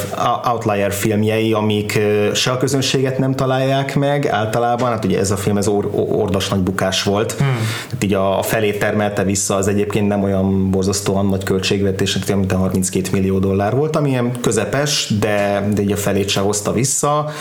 outlier 0.52 0.92
filmjei, 0.94 1.54
amik 1.54 2.00
se 2.34 2.52
a 2.52 2.58
közönséget 2.58 3.18
nem 3.18 3.36
találják 3.36 3.96
meg 3.96 4.28
általában, 4.28 4.90
hát 4.90 5.06
ugye 5.06 5.20
ez 5.20 5.32
a 5.32 5.38
film 5.38 5.58
ez 5.58 5.68
or, 5.68 5.90
ordas 5.94 6.50
nagy 6.50 6.60
bukás 6.60 7.04
volt, 7.04 7.32
hmm. 7.32 7.58
tehát 7.86 8.04
így 8.04 8.14
a, 8.14 8.38
a 8.38 8.42
felét 8.42 8.80
termelte 8.80 9.24
vissza, 9.24 9.56
az 9.56 9.68
egyébként 9.68 10.08
nem 10.08 10.24
olyan 10.24 10.70
borzasztóan 10.72 11.26
nagy 11.26 11.44
költségvetés, 11.44 12.18
mint 12.36 12.52
a 12.52 12.58
32 12.58 13.10
millió 13.12 13.40
dollár 13.40 13.76
volt, 13.76 13.96
ami 13.96 14.10
ilyen 14.10 14.32
közepes, 14.42 15.14
de, 15.20 15.68
de 15.74 15.82
így 15.82 15.92
a 15.92 15.98
felét 15.98 16.30
se 16.30 16.40
hozta 16.40 16.72
vissza 16.72 17.32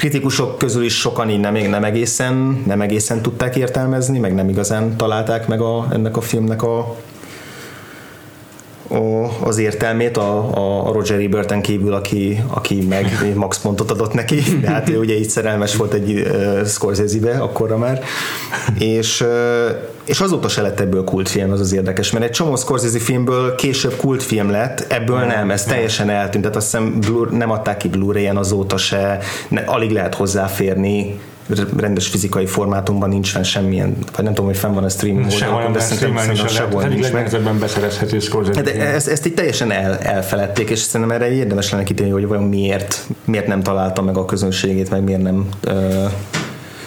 kritikusok 0.00 0.58
közül 0.58 0.84
is 0.84 0.98
sokan 0.98 1.30
így 1.30 1.40
nem, 1.40 1.54
nem, 1.54 1.84
egészen, 1.84 2.62
nem 2.66 2.80
egészen 2.80 3.22
tudták 3.22 3.56
értelmezni, 3.56 4.18
meg 4.18 4.34
nem 4.34 4.48
igazán 4.48 4.96
találták 4.96 5.46
meg 5.46 5.60
a, 5.60 5.86
ennek 5.92 6.16
a 6.16 6.20
filmnek 6.20 6.62
a, 6.62 6.96
az 9.42 9.58
értelmét 9.58 10.16
a, 10.16 10.88
a 10.88 10.92
Roger 10.92 11.20
Eberten 11.20 11.62
kívül, 11.62 11.92
aki, 11.92 12.42
aki 12.46 12.86
meg 12.88 13.06
max 13.34 13.58
pontot 13.58 13.90
adott 13.90 14.12
neki, 14.12 14.42
de 14.60 14.70
hát 14.70 14.88
ő 14.88 14.98
ugye 14.98 15.18
így 15.18 15.28
szerelmes 15.28 15.76
volt 15.76 15.92
egy 15.92 16.12
uh, 16.12 16.66
Scorsese-be 16.66 17.38
akkorra 17.38 17.78
már, 17.78 18.02
és, 18.78 19.20
uh, 19.20 19.28
és 20.10 20.20
azóta 20.20 20.48
se 20.48 20.62
lett 20.62 20.80
ebből 20.80 21.04
kultfilm, 21.04 21.52
az 21.52 21.60
az 21.60 21.72
érdekes, 21.72 22.10
mert 22.10 22.24
egy 22.24 22.30
csomó 22.30 22.56
Scorsese 22.56 22.98
filmből 22.98 23.54
később 23.54 23.96
kultfilm 23.96 24.50
lett, 24.50 24.92
ebből 24.92 25.18
nem, 25.18 25.50
ez 25.50 25.64
teljesen 25.64 26.10
eltűnt, 26.10 26.44
tehát 26.44 26.56
azt 26.56 26.70
hiszem 26.70 26.98
nem 27.30 27.50
adták 27.50 27.76
ki 27.76 27.88
Blu-ray-en 27.88 28.36
azóta 28.36 28.76
se, 28.76 29.18
ne, 29.48 29.60
alig 29.60 29.90
lehet 29.90 30.14
hozzáférni, 30.14 31.20
rendes 31.76 32.08
fizikai 32.08 32.46
formátumban 32.46 33.08
nincs 33.08 33.30
fenn 33.30 33.42
semmilyen, 33.42 33.96
vagy 34.16 34.24
nem 34.24 34.34
tudom, 34.34 34.50
hogy 34.50 34.58
fenn 34.58 34.74
van 34.74 34.84
a 34.84 34.88
streaming 34.88 35.32
oldalon, 35.32 35.72
de 35.72 35.80
szerintem, 35.80 36.16
szerintem 36.16 36.46
sehol 36.46 36.82
nincs 36.82 37.12
meg. 37.12 37.58
beszerezhető 37.58 38.18
hát 38.54 38.62
de 38.64 38.74
ezt, 38.74 39.08
ezt 39.08 39.26
így 39.26 39.34
teljesen 39.34 39.70
el, 39.70 39.98
elfeledték, 39.98 40.70
és 40.70 40.78
szerintem 40.78 41.16
erre 41.16 41.32
érdemes 41.32 41.70
lenne 41.70 41.84
kitérni, 41.84 42.12
hogy 42.12 42.26
vajon 42.26 42.44
miért, 42.44 43.06
miért 43.24 43.46
nem 43.46 43.62
találta 43.62 44.02
meg 44.02 44.16
a 44.16 44.24
közönségét, 44.24 44.90
meg 44.90 45.02
miért 45.02 45.22
nem 45.22 45.48
uh, 45.66 45.74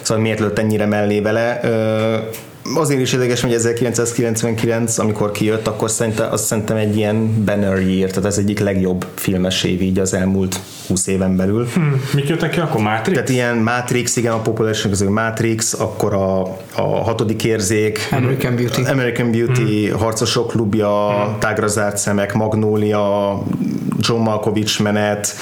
szóval 0.01 0.23
miért 0.23 0.39
lőtt 0.39 0.59
ennyire 0.59 0.85
mellé 0.85 1.19
vele. 1.19 1.59
Uh, 1.63 2.51
azért 2.75 3.01
is 3.01 3.13
érdekes, 3.13 3.41
hogy 3.41 3.53
1999, 3.53 4.97
amikor 4.97 5.31
kijött, 5.31 5.67
akkor 5.67 5.89
szerintem, 5.89 6.31
azt 6.31 6.45
szerintem 6.45 6.77
egy 6.77 6.97
ilyen 6.97 7.43
banner 7.45 7.79
year, 7.79 8.09
tehát 8.09 8.25
ez 8.25 8.37
egyik 8.37 8.59
legjobb 8.59 9.05
filmes 9.15 9.63
év 9.63 9.81
így 9.81 9.99
az 9.99 10.13
elmúlt 10.13 10.59
20 10.87 11.07
éven 11.07 11.35
belül. 11.35 11.67
Hmm, 11.73 12.01
mik 12.13 12.27
jöttek 12.27 12.49
ki 12.49 12.59
akkor? 12.59 12.81
Matrix? 12.81 13.11
Tehát 13.13 13.29
ilyen 13.29 13.57
Matrix, 13.57 14.15
igen, 14.15 14.31
a 14.31 14.41
populáció 14.41 14.89
közül 14.89 15.09
Matrix, 15.09 15.73
akkor 15.73 16.13
a, 16.13 16.41
a 16.75 17.03
hatodik 17.03 17.43
érzék, 17.43 18.07
American 18.11 18.55
Beauty, 18.55 18.81
American 18.81 19.31
Beauty, 19.31 19.87
hmm. 19.87 19.99
Harcosok 19.99 20.47
klubja, 20.47 21.09
hmm. 21.09 21.39
Tágra 21.39 21.67
zárt 21.67 21.97
szemek, 21.97 22.33
Magnólia, 22.33 23.37
John 23.99 24.21
Malkovich 24.21 24.81
menet, 24.81 25.35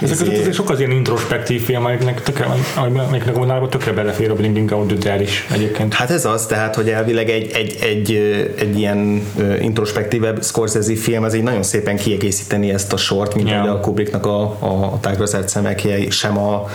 ezek 0.00 0.16
között 0.18 0.38
azért 0.38 0.54
sok 0.54 0.70
az 0.70 0.78
ilyen 0.78 0.90
introspektív 0.90 1.64
film, 1.64 1.84
amiknek, 1.84 2.22
tökre, 2.22 2.46
amiknek 2.76 3.36
a 3.36 3.68
tökre 3.68 3.92
belefér 3.92 4.30
a 4.30 4.34
Blinking 4.34 4.70
Out 4.70 4.98
the 4.98 5.22
is 5.22 5.46
egyébként. 5.52 5.94
Hát 5.94 6.10
ez 6.10 6.24
az, 6.24 6.46
tehát, 6.46 6.74
hogy 6.74 6.88
elvileg 6.88 7.30
egy, 7.30 7.50
egy, 7.52 7.78
egy, 7.80 8.12
egy 8.58 8.78
ilyen 8.78 9.26
introspektívebb 9.60 10.44
Scorsese 10.44 10.96
film, 10.96 11.24
az 11.24 11.34
így 11.34 11.42
nagyon 11.42 11.62
szépen 11.62 11.96
kiegészíteni 11.96 12.70
ezt 12.70 12.92
a 12.92 12.96
sort, 12.96 13.34
mint 13.34 13.48
yeah. 13.48 13.70
a 13.70 13.80
Kubricknak 13.80 14.26
a, 14.26 14.40
a, 14.58 14.66
a 14.66 14.98
tágra 15.00 15.26
szemekje, 15.26 16.10
sem 16.10 16.38
a, 16.38 16.68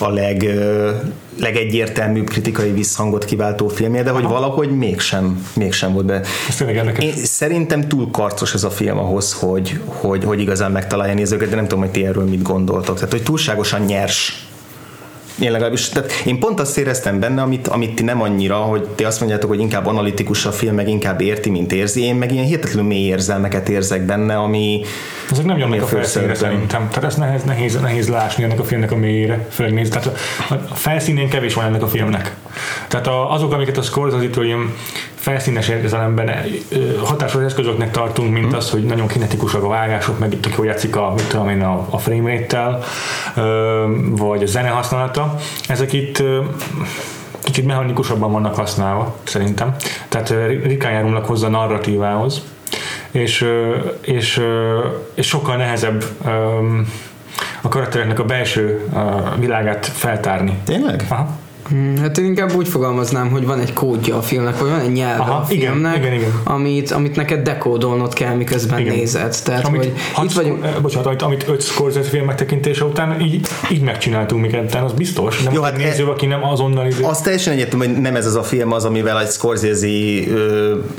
a 0.00 0.08
leg, 0.08 0.46
legegyértelműbb 1.40 2.28
kritikai 2.28 2.70
visszhangot 2.70 3.24
kiváltó 3.24 3.68
filmje, 3.68 4.02
de 4.02 4.10
hogy 4.10 4.22
valahogy 4.24 4.70
mégsem, 4.70 5.46
mégsem 5.54 5.92
volt 5.92 6.06
be. 6.06 6.22
Én, 6.98 7.12
szerintem 7.14 7.88
túl 7.88 8.10
karcos 8.10 8.54
ez 8.54 8.64
a 8.64 8.70
film 8.70 8.98
ahhoz, 8.98 9.32
hogy, 9.32 9.80
hogy, 9.86 10.24
hogy 10.24 10.40
igazán 10.40 10.72
megtalálja 10.72 11.14
nézőket, 11.14 11.48
de 11.48 11.54
nem 11.54 11.64
tudom, 11.64 11.84
hogy 11.84 11.92
ti 11.92 12.06
erről 12.06 12.24
mit 12.24 12.42
gondoltok. 12.42 12.94
Tehát, 12.94 13.10
hogy 13.10 13.22
túlságosan 13.22 13.80
nyers 13.80 14.48
én 15.40 15.50
legalábbis, 15.50 15.88
tehát 15.88 16.12
én 16.24 16.38
pont 16.38 16.60
azt 16.60 16.78
éreztem 16.78 17.20
benne, 17.20 17.42
amit, 17.42 17.68
amit 17.68 17.94
ti 17.94 18.02
nem 18.02 18.22
annyira, 18.22 18.56
hogy 18.56 18.88
ti 18.94 19.04
azt 19.04 19.20
mondjátok, 19.20 19.50
hogy 19.50 19.60
inkább 19.60 19.86
analitikus 19.86 20.46
a 20.46 20.52
film, 20.52 20.74
meg 20.74 20.88
inkább 20.88 21.20
érti, 21.20 21.50
mint 21.50 21.72
érzi. 21.72 22.02
Én 22.02 22.14
meg 22.14 22.32
ilyen 22.32 22.44
hihetetlenül 22.44 22.88
mély 22.88 23.06
érzelmeket 23.06 23.68
érzek 23.68 24.02
benne, 24.02 24.36
ami... 24.36 24.80
Ezek 25.30 25.44
nem 25.44 25.58
jönnek 25.58 25.82
a 25.82 25.86
felszínre 25.86 26.34
szerintem. 26.34 26.88
Tehát 26.88 27.04
ez 27.04 27.14
nehéz, 27.14 27.42
nehéz, 27.42 27.80
nehéz 27.80 28.08
látni 28.08 28.44
ennek 28.44 28.60
a 28.60 28.64
filmnek 28.64 28.92
a 28.92 28.96
mélyére, 28.96 29.46
főleg. 29.50 29.88
Tehát 29.88 30.06
a, 30.06 30.12
a 30.68 30.74
felszínén 30.74 31.28
kevés 31.28 31.54
van 31.54 31.64
ennek 31.64 31.82
a 31.82 31.88
filmnek. 31.88 32.34
Tehát 32.88 33.06
a, 33.06 33.32
azok, 33.32 33.52
amiket 33.52 33.76
a 33.76 33.82
Scorsese-től 33.82 34.44
ilyen 34.44 34.74
felszínes 35.20 35.68
értelemben 35.68 36.30
hatásos 37.04 37.42
eszközöknek 37.42 37.90
tartunk, 37.90 38.32
mint 38.32 38.46
hmm. 38.46 38.56
az, 38.56 38.70
hogy 38.70 38.84
nagyon 38.84 39.06
kinetikusak 39.06 39.64
a 39.64 39.68
vágások, 39.68 40.18
meg 40.18 40.32
itt 40.32 40.54
hogy 40.54 40.66
játszik 40.66 40.96
a, 40.96 41.12
mit 41.14 41.28
tudom 41.28 41.48
én, 41.48 41.62
a, 41.62 41.86
a 41.90 41.98
frame 41.98 42.30
rate-tel, 42.32 42.82
vagy 44.10 44.42
a 44.42 44.46
zene 44.46 44.68
használata. 44.68 45.34
Ezek 45.68 45.92
itt 45.92 46.22
kicsit 47.42 47.66
mechanikusabban 47.66 48.32
vannak 48.32 48.54
használva, 48.54 49.16
szerintem. 49.22 49.74
Tehát 50.08 50.28
ritkán 50.62 50.92
járulnak 50.92 51.26
hozzá 51.26 51.46
a 51.46 51.50
narratívához, 51.50 52.42
és, 53.10 53.46
és, 54.00 54.40
és 55.14 55.26
sokkal 55.26 55.56
nehezebb 55.56 56.04
a 57.60 57.68
karaktereknek 57.68 58.18
a 58.18 58.24
belső 58.24 58.88
világát 59.38 59.86
feltárni. 59.86 60.58
Tényleg? 60.64 61.06
Aha. 61.08 61.39
Hmm, 61.68 61.96
hát 61.96 62.18
én 62.18 62.24
inkább 62.24 62.54
úgy 62.54 62.68
fogalmaznám, 62.68 63.30
hogy 63.30 63.46
van 63.46 63.60
egy 63.60 63.72
kódja 63.72 64.16
a 64.16 64.22
filmnek, 64.22 64.58
vagy 64.58 64.70
van 64.70 64.80
egy 64.80 64.92
nyelve 64.92 65.22
Aha, 65.22 65.40
a 65.40 65.44
filmnek, 65.44 65.96
igen, 65.96 66.12
igen, 66.12 66.18
igen. 66.18 66.40
Amit, 66.44 66.90
amit 66.90 67.16
neked 67.16 67.42
dekódolnod 67.42 68.12
kell, 68.12 68.34
miközben 68.34 68.78
igen. 68.78 68.94
nézed. 68.94 69.36
Tehát, 69.44 69.66
amit, 69.66 69.80
hogy 69.80 69.92
hat, 70.12 70.24
itt 70.24 70.32
vagyunk... 70.32 70.64
Eh, 70.64 70.74
bocsánat, 70.82 71.06
amit, 71.06 71.22
amit 71.22 71.48
öt 71.48 71.62
Scorsese 71.62 72.08
film 72.08 72.24
megtekintése 72.24 72.84
után 72.84 73.20
így, 73.20 73.46
így 73.72 73.82
megcsináltunk 73.82 74.42
minket, 74.42 74.74
az 74.74 74.92
biztos. 74.92 75.42
Nem 75.42 75.52
Jó, 75.52 75.62
hát 75.62 75.76
néző, 75.76 76.04
e, 76.04 76.08
aki 76.08 76.26
nem 76.26 76.44
azonnal 76.44 76.86
izé. 76.86 77.02
Az 77.02 77.20
teljesen 77.20 77.52
egyértelmű, 77.52 77.86
hogy 77.86 78.00
nem 78.00 78.16
ez 78.16 78.26
az 78.26 78.34
a 78.34 78.42
film 78.42 78.72
az, 78.72 78.84
amivel 78.84 79.20
egy 79.20 79.30
Scorsese 79.30 79.86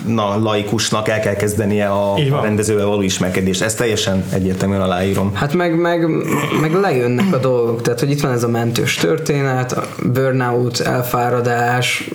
na, 0.06 0.40
laikusnak 0.40 1.08
el 1.08 1.20
kell 1.20 1.36
kezdenie 1.36 1.88
a, 1.88 2.14
a 2.14 2.42
rendezővel 2.42 2.86
való 2.86 3.02
ismerkedést. 3.02 3.62
Ez 3.62 3.76
teljesen 3.76 4.24
egyértelműen 4.34 4.82
aláírom. 4.82 5.32
Hát 5.34 5.54
meg, 5.54 5.80
meg, 5.80 6.08
meg 6.62 6.74
lejönnek 6.74 7.34
a 7.34 7.38
dolgok. 7.38 7.82
Tehát, 7.82 8.00
hogy 8.00 8.12
itt 8.12 8.22
van 8.22 8.32
ez 8.32 8.44
a 8.44 8.48
mentős 8.48 8.96
történet, 8.96 9.72
a 9.72 9.88
burnout 10.14 10.51
burnout, 10.52 10.80
elfáradás, 10.80 12.10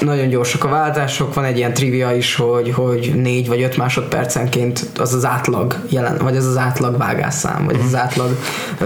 nagyon 0.00 0.28
gyorsak 0.28 0.64
a 0.64 0.68
váltások, 0.68 1.34
van 1.34 1.44
egy 1.44 1.56
ilyen 1.56 1.74
trivia 1.74 2.12
is, 2.12 2.34
hogy, 2.34 2.72
hogy 2.72 3.12
négy 3.14 3.48
vagy 3.48 3.62
öt 3.62 3.76
másodpercenként 3.76 4.86
az 4.98 5.14
az 5.14 5.24
átlag 5.24 5.76
jelen, 5.88 6.18
vagy 6.18 6.36
az 6.36 6.46
az 6.46 6.56
átlag 6.56 6.96
vágásszám, 6.96 7.64
vagy 7.64 7.76
az, 7.78 7.84
az 7.84 7.94
átlag 7.94 8.36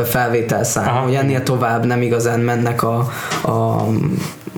felvételszám, 0.04 0.88
Aha. 0.88 1.00
hogy 1.00 1.14
ennél 1.14 1.42
tovább 1.42 1.86
nem 1.86 2.02
igazán 2.02 2.40
mennek 2.40 2.82
a, 2.82 2.96
a 3.44 3.86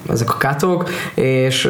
ezek 0.09 0.31
a 0.35 0.37
kátok, 0.37 0.91
és 1.15 1.69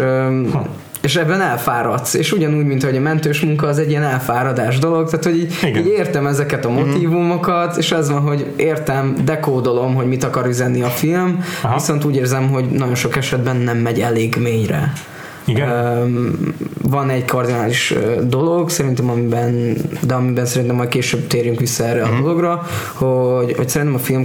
ha 0.53 0.67
és 1.07 1.17
ebben 1.17 1.41
elfáradsz, 1.41 2.15
és 2.15 2.33
ugyanúgy, 2.33 2.65
mint 2.65 2.85
hogy 2.85 2.97
a 2.97 3.01
mentős 3.01 3.41
munka 3.41 3.67
az 3.67 3.79
egy 3.79 3.91
ilyen 3.91 4.03
elfáradás 4.03 4.79
dolog, 4.79 5.11
tehát 5.11 5.25
hogy 5.25 5.39
így, 5.39 5.77
így 5.77 5.87
értem 5.87 6.27
ezeket 6.27 6.65
a 6.65 6.71
motivumokat, 6.71 7.71
mm-hmm. 7.71 7.79
és 7.79 7.93
az 7.93 8.11
van, 8.11 8.21
hogy 8.21 8.47
értem, 8.57 9.15
dekódolom, 9.25 9.95
hogy 9.95 10.07
mit 10.07 10.25
akar 10.25 10.47
üzenni 10.47 10.83
a 10.83 10.89
film, 10.89 11.45
Aha. 11.63 11.75
viszont 11.75 12.05
úgy 12.05 12.17
érzem, 12.17 12.49
hogy 12.49 12.65
nagyon 12.65 12.95
sok 12.95 13.17
esetben 13.17 13.57
nem 13.57 13.77
megy 13.77 14.01
elég 14.01 14.37
mélyre. 14.41 14.93
Igen. 15.47 16.55
Van 16.83 17.11
egy 17.11 17.25
kardinális 17.25 17.95
dolog, 18.23 18.71
szerintem 18.71 19.11
amiben, 19.11 19.77
de 20.01 20.15
amiben 20.15 20.47
szerintem 20.47 20.77
majd 20.77 20.89
később 20.89 21.27
térjünk 21.27 21.59
vissza 21.59 21.85
erre 21.85 22.01
uh-huh. 22.01 22.15
a 22.15 22.17
mhm. 22.17 22.25
dologra, 22.25 22.63
hogy, 22.95 23.57
hogy 23.57 23.69
szerintem 23.69 23.97
a 23.97 24.03
film 24.03 24.25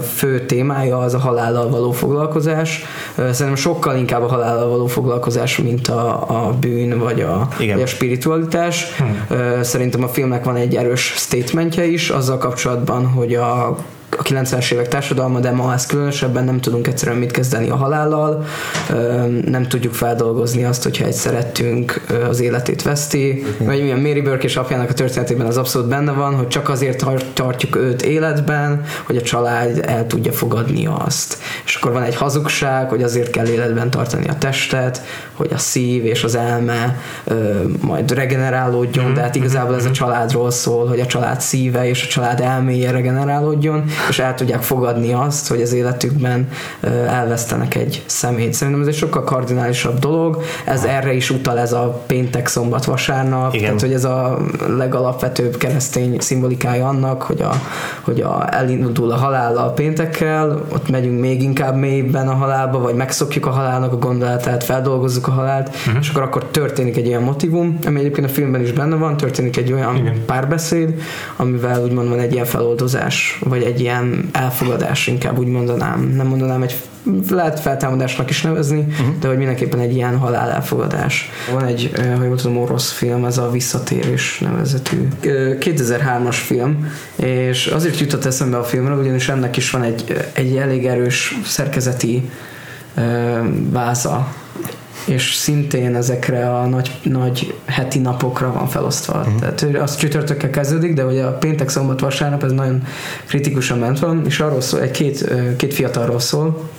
fő 0.00 0.46
témája 0.46 0.98
az 0.98 1.14
a 1.14 1.18
halállal 1.18 1.68
való 1.68 1.90
foglalkozás. 1.92 2.84
Szerintem 3.16 3.54
sokkal 3.54 3.96
inkább 3.96 4.22
a 4.22 4.28
halállal 4.28 4.68
való 4.68 4.86
foglalkozás, 4.86 5.58
mint 5.58 5.88
a, 5.88 6.24
a 6.46 6.54
bűn 6.60 6.98
vagy 6.98 7.20
a, 7.20 7.48
vagy 7.58 7.82
a 7.82 7.86
spiritualitás. 7.86 8.86
Uh-huh. 9.00 9.62
Szerintem 9.62 10.02
a 10.02 10.08
filmnek 10.08 10.44
van 10.44 10.56
egy 10.56 10.76
erős 10.76 11.12
statementje 11.16 11.84
is 11.84 12.08
azzal 12.10 12.38
kapcsolatban, 12.38 13.06
hogy 13.06 13.34
a 13.34 13.76
a 14.18 14.22
90-es 14.22 14.72
évek 14.72 14.88
társadalma, 14.88 15.40
de 15.40 15.50
ma 15.50 15.72
ezt 15.72 15.88
különösebben 15.88 16.44
nem 16.44 16.60
tudunk 16.60 16.86
egyszerűen 16.86 17.18
mit 17.18 17.30
kezdeni 17.30 17.70
a 17.70 17.76
halállal, 17.76 18.44
nem 19.46 19.66
tudjuk 19.68 19.94
feldolgozni 19.94 20.64
azt, 20.64 20.82
hogyha 20.82 21.04
egy 21.04 21.12
szerettünk 21.12 22.04
az 22.28 22.40
életét 22.40 22.82
veszti, 22.82 23.44
vagy 23.58 23.82
milyen 23.82 23.98
Mary 23.98 24.20
Burke 24.20 24.44
és 24.44 24.56
apjának 24.56 24.90
a 24.90 24.92
történetében 24.92 25.46
az 25.46 25.56
abszolút 25.56 25.88
benne 25.88 26.12
van, 26.12 26.34
hogy 26.34 26.48
csak 26.48 26.68
azért 26.68 27.04
tartjuk 27.32 27.76
őt 27.76 28.02
életben, 28.02 28.84
hogy 29.06 29.16
a 29.16 29.22
család 29.22 29.84
el 29.86 30.06
tudja 30.06 30.32
fogadni 30.32 30.86
azt. 30.86 31.38
És 31.64 31.74
akkor 31.74 31.92
van 31.92 32.02
egy 32.02 32.16
hazugság, 32.16 32.88
hogy 32.88 33.02
azért 33.02 33.30
kell 33.30 33.46
életben 33.46 33.90
tartani 33.90 34.28
a 34.28 34.38
testet, 34.38 35.02
hogy 35.32 35.50
a 35.52 35.58
szív 35.58 36.04
és 36.04 36.24
az 36.24 36.34
elme 36.34 36.98
majd 37.80 38.12
regenerálódjon, 38.12 39.04
mm-hmm. 39.04 39.14
de 39.14 39.20
hát 39.20 39.34
igazából 39.34 39.74
ez 39.74 39.84
a 39.84 39.90
családról 39.90 40.50
szól, 40.50 40.86
hogy 40.86 41.00
a 41.00 41.06
család 41.06 41.40
szíve 41.40 41.88
és 41.88 42.04
a 42.04 42.06
család 42.06 42.40
elméje 42.40 42.90
regenerálódjon, 42.90 43.84
és 44.08 44.18
el 44.18 44.34
tudják 44.34 44.62
fogadni 44.62 45.12
azt, 45.12 45.48
hogy 45.48 45.62
az 45.62 45.72
életükben 45.72 46.48
elvesztenek 47.08 47.74
egy 47.74 48.02
szemét. 48.06 48.52
Szerintem 48.52 48.82
ez 48.82 48.88
egy 48.88 48.94
sokkal 48.94 49.24
kardinálisabb 49.24 49.98
dolog, 49.98 50.42
ez 50.64 50.84
erre 50.84 51.12
is 51.12 51.30
utal 51.30 51.58
ez 51.58 51.72
a 51.72 52.02
péntek, 52.06 52.46
szombat, 52.46 52.84
vasárnap, 52.84 53.54
Igen. 53.54 53.64
tehát 53.64 53.80
hogy 53.80 53.92
ez 53.92 54.04
a 54.04 54.38
legalapvetőbb 54.76 55.56
keresztény 55.56 56.16
szimbolikája 56.18 56.88
annak, 56.88 57.22
hogy, 57.22 57.42
a, 57.42 57.52
hogy 58.00 58.20
a, 58.20 58.46
elindul 58.54 59.10
a 59.10 59.16
halál 59.16 59.56
a 59.56 59.70
péntekkel, 59.70 60.62
ott 60.72 60.90
megyünk 60.90 61.20
még 61.20 61.42
inkább 61.42 61.76
mélyben 61.76 62.28
a 62.28 62.34
halálba, 62.34 62.78
vagy 62.78 62.94
megszokjuk 62.94 63.46
a 63.46 63.50
halálnak 63.50 63.92
a 63.92 63.98
gondolatát, 63.98 64.64
feldolgozzuk 64.64 65.28
a 65.28 65.30
halált, 65.30 65.68
uh-huh. 65.68 65.96
és 66.00 66.08
akkor 66.08 66.22
akkor 66.22 66.44
történik 66.44 66.96
egy 66.96 67.06
olyan 67.06 67.22
motivum, 67.22 67.78
ami 67.86 67.98
egyébként 67.98 68.26
a 68.26 68.30
filmben 68.30 68.62
is 68.62 68.72
benne 68.72 68.96
van, 68.96 69.16
történik 69.16 69.56
egy 69.56 69.72
olyan 69.72 69.96
Igen. 69.96 70.24
párbeszéd, 70.26 71.00
amivel 71.36 71.82
úgymond 71.82 72.08
van 72.08 72.18
egy 72.18 72.32
ilyen 72.32 72.44
feloldozás, 72.44 73.38
vagy 73.44 73.62
egy 73.62 73.80
ilyen 73.80 73.93
elfogadás, 74.32 75.06
inkább 75.06 75.38
úgy 75.38 75.46
mondanám. 75.46 76.12
Nem 76.16 76.26
mondanám 76.26 76.62
egy 76.62 76.76
lehet 77.28 77.60
feltámadásnak 77.60 78.30
is 78.30 78.42
nevezni, 78.42 78.78
uh-huh. 78.78 79.18
de 79.20 79.28
hogy 79.28 79.36
mindenképpen 79.36 79.80
egy 79.80 79.94
ilyen 79.94 80.18
halál 80.18 80.50
elfogadás. 80.50 81.30
Van 81.52 81.64
egy, 81.64 81.90
ha 82.16 82.24
jól 82.24 82.36
tudom, 82.36 82.56
orosz 82.56 82.90
film, 82.90 83.24
ez 83.24 83.38
a 83.38 83.50
Visszatérés 83.50 84.38
nevezetű 84.38 85.08
2003-as 85.22 86.36
film, 86.36 86.90
és 87.16 87.66
azért 87.66 87.98
jutott 87.98 88.24
eszembe 88.24 88.56
a 88.56 88.64
filmről, 88.64 88.98
ugyanis 88.98 89.28
ennek 89.28 89.56
is 89.56 89.70
van 89.70 89.82
egy, 89.82 90.16
egy 90.32 90.56
elég 90.56 90.86
erős 90.86 91.38
szerkezeti 91.44 92.30
váza, 93.70 94.28
és 95.06 95.34
szintén 95.34 95.94
ezekre 95.96 96.50
a 96.50 96.66
nagy, 96.66 96.90
nagy 97.02 97.54
heti 97.64 97.98
napokra 97.98 98.52
van 98.52 98.68
felosztva. 98.68 99.18
Uh-huh. 99.18 99.38
Tehát 99.38 99.76
az 99.82 99.96
csütörtökkel 99.96 100.50
kezdődik, 100.50 100.94
de 100.94 101.02
hogy 101.02 101.18
a 101.18 101.32
péntek, 101.32 101.68
szombat, 101.68 102.00
vasárnap 102.00 102.42
ez 102.44 102.52
nagyon 102.52 102.82
kritikusan 103.26 103.78
ment 103.78 103.98
van, 103.98 104.22
és 104.26 104.40
arról 104.40 104.60
szól, 104.60 104.80
egy 104.80 104.90
két, 104.90 105.32
két 105.56 105.74
fiatalról 105.74 106.20
szól, 106.20 106.70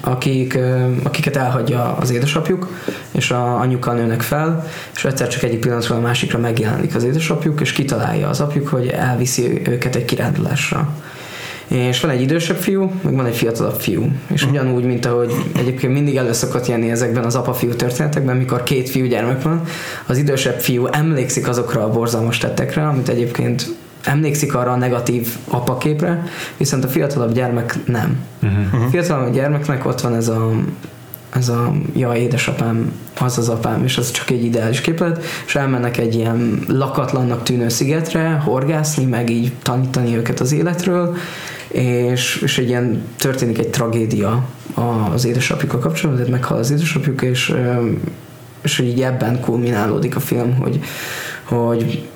akik, 0.00 0.58
akiket 1.02 1.36
elhagyja 1.36 1.96
az 2.00 2.10
édesapjuk, 2.10 2.68
és 3.10 3.30
a 3.30 3.60
anyukkal 3.60 3.94
nőnek 3.94 4.22
fel, 4.22 4.66
és 4.94 5.04
egyszer 5.04 5.28
csak 5.28 5.42
egyik 5.42 5.60
pillanatról 5.60 5.98
a 5.98 6.00
másikra 6.00 6.38
megjelenik 6.38 6.94
az 6.94 7.04
édesapjuk, 7.04 7.60
és 7.60 7.72
kitalálja 7.72 8.28
az 8.28 8.40
apjuk, 8.40 8.68
hogy 8.68 8.86
elviszi 8.86 9.62
őket 9.68 9.96
egy 9.96 10.04
kirándulásra 10.04 10.88
és 11.68 12.00
van 12.00 12.10
egy 12.10 12.20
idősebb 12.20 12.56
fiú, 12.56 12.92
meg 13.00 13.14
van 13.14 13.26
egy 13.26 13.36
fiatalabb 13.36 13.80
fiú. 13.80 14.10
És 14.26 14.42
uh-huh. 14.42 14.60
ugyanúgy, 14.60 14.84
mint 14.84 15.06
ahogy 15.06 15.32
egyébként 15.56 15.92
mindig 15.92 16.16
elő 16.16 16.32
szokott 16.32 16.66
jönni 16.66 16.90
ezekben 16.90 17.24
az 17.24 17.34
apa-fiú 17.34 17.74
történetekben, 17.74 18.36
mikor 18.36 18.62
két 18.62 18.88
fiú 18.88 19.06
gyermek 19.06 19.42
van, 19.42 19.62
az 20.06 20.18
idősebb 20.18 20.60
fiú 20.60 20.86
emlékszik 20.86 21.48
azokra 21.48 21.84
a 21.84 21.90
borzalmas 21.90 22.38
tettekre, 22.38 22.86
amit 22.86 23.08
egyébként 23.08 23.66
emlékszik 24.04 24.54
arra 24.54 24.72
a 24.72 24.76
negatív 24.76 25.28
apaképre, 25.48 26.24
viszont 26.56 26.84
a 26.84 26.88
fiatalabb 26.88 27.32
gyermek 27.32 27.74
nem. 27.86 28.16
Uh-huh. 28.42 28.84
A 28.84 28.88
fiatalabb 28.88 29.32
gyermeknek 29.32 29.86
ott 29.86 30.00
van 30.00 30.14
ez 30.14 30.28
a 30.28 30.50
ez 31.30 31.48
a 31.48 31.72
ja, 31.94 32.14
édesapám, 32.14 32.92
az 33.20 33.38
az 33.38 33.48
apám, 33.48 33.84
és 33.84 33.98
az 33.98 34.10
csak 34.10 34.30
egy 34.30 34.44
ideális 34.44 34.80
képlet, 34.80 35.24
és 35.46 35.54
elmennek 35.54 35.96
egy 35.96 36.14
ilyen 36.14 36.60
lakatlannak 36.68 37.42
tűnő 37.42 37.68
szigetre, 37.68 38.42
horgászni, 38.44 39.04
meg 39.04 39.30
így 39.30 39.52
tanítani 39.62 40.16
őket 40.16 40.40
az 40.40 40.52
életről, 40.52 41.16
és, 41.68 42.40
és 42.42 42.58
egy 42.58 42.68
ilyen 42.68 43.02
történik 43.16 43.58
egy 43.58 43.68
tragédia 43.68 44.48
az 45.12 45.24
édesapjukkal 45.24 45.80
kapcsolatban, 45.80 46.24
tehát 46.24 46.40
meghal 46.40 46.58
az 46.58 46.70
édesapjuk, 46.70 47.22
és, 47.22 47.54
és 48.62 48.78
így 48.78 49.02
ebben 49.02 49.40
kulminálódik 49.40 50.16
a 50.16 50.20
film, 50.20 50.54
hogy, 50.54 50.80
hogy 51.44 52.07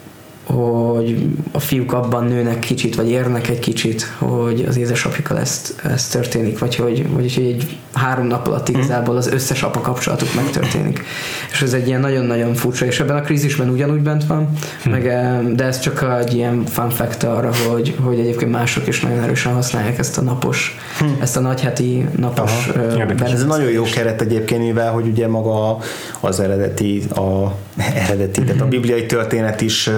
hogy 0.45 1.29
a 1.53 1.61
fiúk 1.61 1.93
abban 1.93 2.25
nőnek 2.25 2.59
kicsit, 2.59 2.95
vagy 2.95 3.11
érnek 3.11 3.49
egy 3.49 3.59
kicsit, 3.59 4.03
hogy 4.19 4.65
az 4.69 4.77
édesapjukkal 4.77 5.39
ezt, 5.39 5.75
ezt 5.85 6.13
történik, 6.13 6.59
vagy 6.59 6.77
hogy, 6.77 7.13
vagy 7.13 7.35
hogy 7.35 7.45
egy 7.45 7.77
három 7.93 8.27
nap 8.27 8.47
alatt 8.47 8.69
mhm. 8.69 8.79
igazából 8.79 9.17
az 9.17 9.27
összes 9.27 9.63
apa 9.63 9.81
kapcsolatuk 9.81 10.35
megtörténik. 10.35 11.05
És 11.53 11.63
ez 11.63 11.73
egy 11.73 11.87
ilyen 11.87 12.01
nagyon-nagyon 12.01 12.55
furcsa, 12.55 12.85
és 12.85 13.01
ebben 13.01 13.17
a 13.17 13.21
krízisben 13.21 13.69
ugyanúgy 13.69 14.01
bent 14.01 14.27
van, 14.27 14.49
hm. 14.83 14.91
meg, 14.91 15.07
eh, 15.07 15.41
de 15.41 15.65
ez 15.65 15.81
csak 15.81 16.07
egy 16.21 16.35
ilyen 16.35 16.65
fun 16.65 16.91
fact 16.91 17.23
arra, 17.23 17.51
hogy, 17.69 17.95
hogy 18.01 18.19
egyébként 18.19 18.51
mások 18.51 18.87
is 18.87 19.01
nagyon 19.01 19.23
erősen 19.23 19.53
használják 19.53 19.99
ezt 19.99 20.19
a 20.19 20.23
napos, 20.23 20.79
hm. 20.99 21.07
ezt 21.21 21.37
a 21.37 21.41
nagyheti 21.41 22.07
napos 22.17 22.69
Ez 23.19 23.41
egy 23.41 23.47
nagyon 23.47 23.71
jó 23.71 23.83
keret 23.83 24.21
egyébként, 24.21 24.61
mivel 24.63 24.93
hogy 24.93 25.07
ugye 25.07 25.29
maga 25.29 25.79
az 26.21 26.41
eredeti, 26.41 27.03
a, 27.15 27.55
eredeti, 28.07 28.41
tehát 28.41 28.61
a 28.61 28.65
mhm. 28.65 28.69
bibliai 28.69 29.07
történet 29.07 29.61
is 29.61 29.91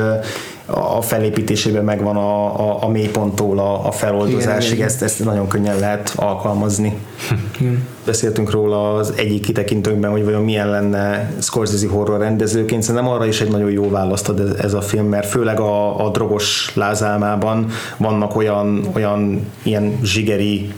a 0.66 1.00
felépítésében 1.02 1.84
megvan 1.84 2.16
a, 2.16 2.60
a, 2.60 2.82
a 2.82 2.88
mélyponttól 2.88 3.58
a, 3.58 3.86
a 3.86 3.90
feloldozásig, 3.90 4.80
ezt, 4.80 5.02
ezt 5.02 5.24
nagyon 5.24 5.48
könnyen 5.48 5.78
lehet 5.78 6.12
alkalmazni. 6.16 6.96
Igen. 7.58 7.86
Beszéltünk 8.04 8.50
róla 8.50 8.94
az 8.94 9.12
egyik 9.16 9.42
kitekintőnkben, 9.42 10.10
hogy 10.10 10.24
vajon 10.24 10.42
milyen 10.42 10.68
lenne 10.68 11.32
Scorsese 11.40 11.88
horror 11.88 12.18
rendezőként, 12.18 12.82
szerintem 12.82 13.10
arra 13.10 13.26
is 13.26 13.40
egy 13.40 13.50
nagyon 13.50 13.70
jó 13.70 13.90
választ 13.90 14.28
ad 14.28 14.56
ez 14.62 14.74
a 14.74 14.80
film, 14.80 15.06
mert 15.06 15.26
főleg 15.26 15.60
a, 15.60 16.04
a 16.04 16.10
drogos 16.10 16.72
lázálmában 16.74 17.66
vannak 17.96 18.36
olyan, 18.36 18.88
olyan 18.94 19.46
ilyen 19.62 19.98
zsigeri 20.02 20.72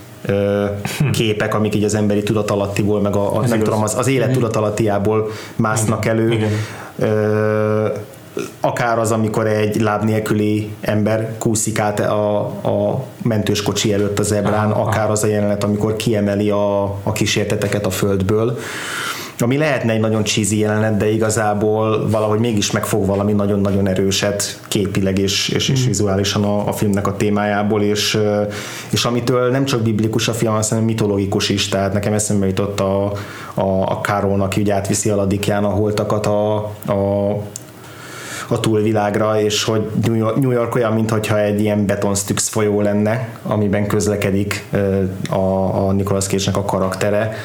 képek, 1.12 1.54
amik 1.54 1.74
így 1.74 1.84
az 1.84 1.94
emberi 1.94 2.22
tudatalattiból, 2.22 3.00
meg 3.00 3.16
a, 3.16 3.36
a 3.36 3.46
nem 3.46 3.58
tudom, 3.58 3.82
az, 3.82 3.94
az 3.94 4.06
élet 4.06 4.32
tudatalattiából 4.32 5.30
másznak 5.56 6.06
elő. 6.06 6.32
Igen 6.32 6.50
akár 8.60 8.98
az, 8.98 9.10
amikor 9.10 9.46
egy 9.46 9.80
láb 9.80 10.04
nélküli 10.04 10.70
ember 10.80 11.38
kúszik 11.38 11.78
át 11.78 12.00
a, 12.00 12.38
a 12.46 13.04
mentős 13.22 13.62
kocsi 13.62 13.92
előtt 13.92 14.18
az 14.18 14.32
ebrán, 14.32 14.70
akár 14.70 15.10
az 15.10 15.22
a 15.22 15.26
jelenet, 15.26 15.64
amikor 15.64 15.96
kiemeli 15.96 16.50
a, 16.50 16.82
a 16.84 17.12
kísérteteket 17.12 17.86
a 17.86 17.90
földből. 17.90 18.58
Ami 19.38 19.56
lehetne 19.56 19.92
egy 19.92 20.00
nagyon 20.00 20.24
cheesy 20.24 20.58
jelenet, 20.58 20.96
de 20.96 21.10
igazából 21.10 22.08
valahogy 22.08 22.38
mégis 22.38 22.70
megfog 22.70 23.06
valami 23.06 23.32
nagyon-nagyon 23.32 23.88
erőset 23.88 24.60
képileg 24.68 25.18
és, 25.18 25.48
és, 25.48 25.68
és 25.68 25.84
mm. 25.84 25.86
vizuálisan 25.86 26.44
a, 26.44 26.68
a 26.68 26.72
filmnek 26.72 27.06
a 27.06 27.16
témájából, 27.16 27.82
és, 27.82 28.18
és 28.90 29.04
amitől 29.04 29.50
nem 29.50 29.64
csak 29.64 29.82
biblikus 29.82 30.28
a 30.28 30.32
film, 30.32 30.52
hanem 30.52 30.84
mitológikus 30.84 31.48
is, 31.48 31.68
tehát 31.68 31.92
nekem 31.92 32.12
eszembe 32.12 32.46
jutott 32.46 32.80
a, 32.80 33.12
a, 33.54 33.90
a 33.90 34.00
Károlnak, 34.00 34.46
aki 34.46 34.60
ugye 34.60 34.74
átviszi 34.74 35.10
a 35.10 35.16
ladikján 35.16 35.64
a 35.64 35.68
holtakat 35.68 36.26
a, 36.26 36.56
a 36.86 37.36
a 38.48 38.60
túlvilágra, 38.60 39.40
és 39.40 39.64
hogy 39.64 39.90
New 40.40 40.50
York 40.50 40.74
olyan, 40.74 40.92
mintha 40.92 41.40
egy 41.40 41.60
ilyen 41.60 41.86
betonstux 41.86 42.48
folyó 42.48 42.80
lenne, 42.80 43.28
amiben 43.42 43.86
közlekedik 43.86 44.64
a, 45.30 45.86
a 45.86 45.92
Nicolas 45.92 46.26
Cage-nek 46.26 46.56
a 46.56 46.64
karaktere. 46.64 47.36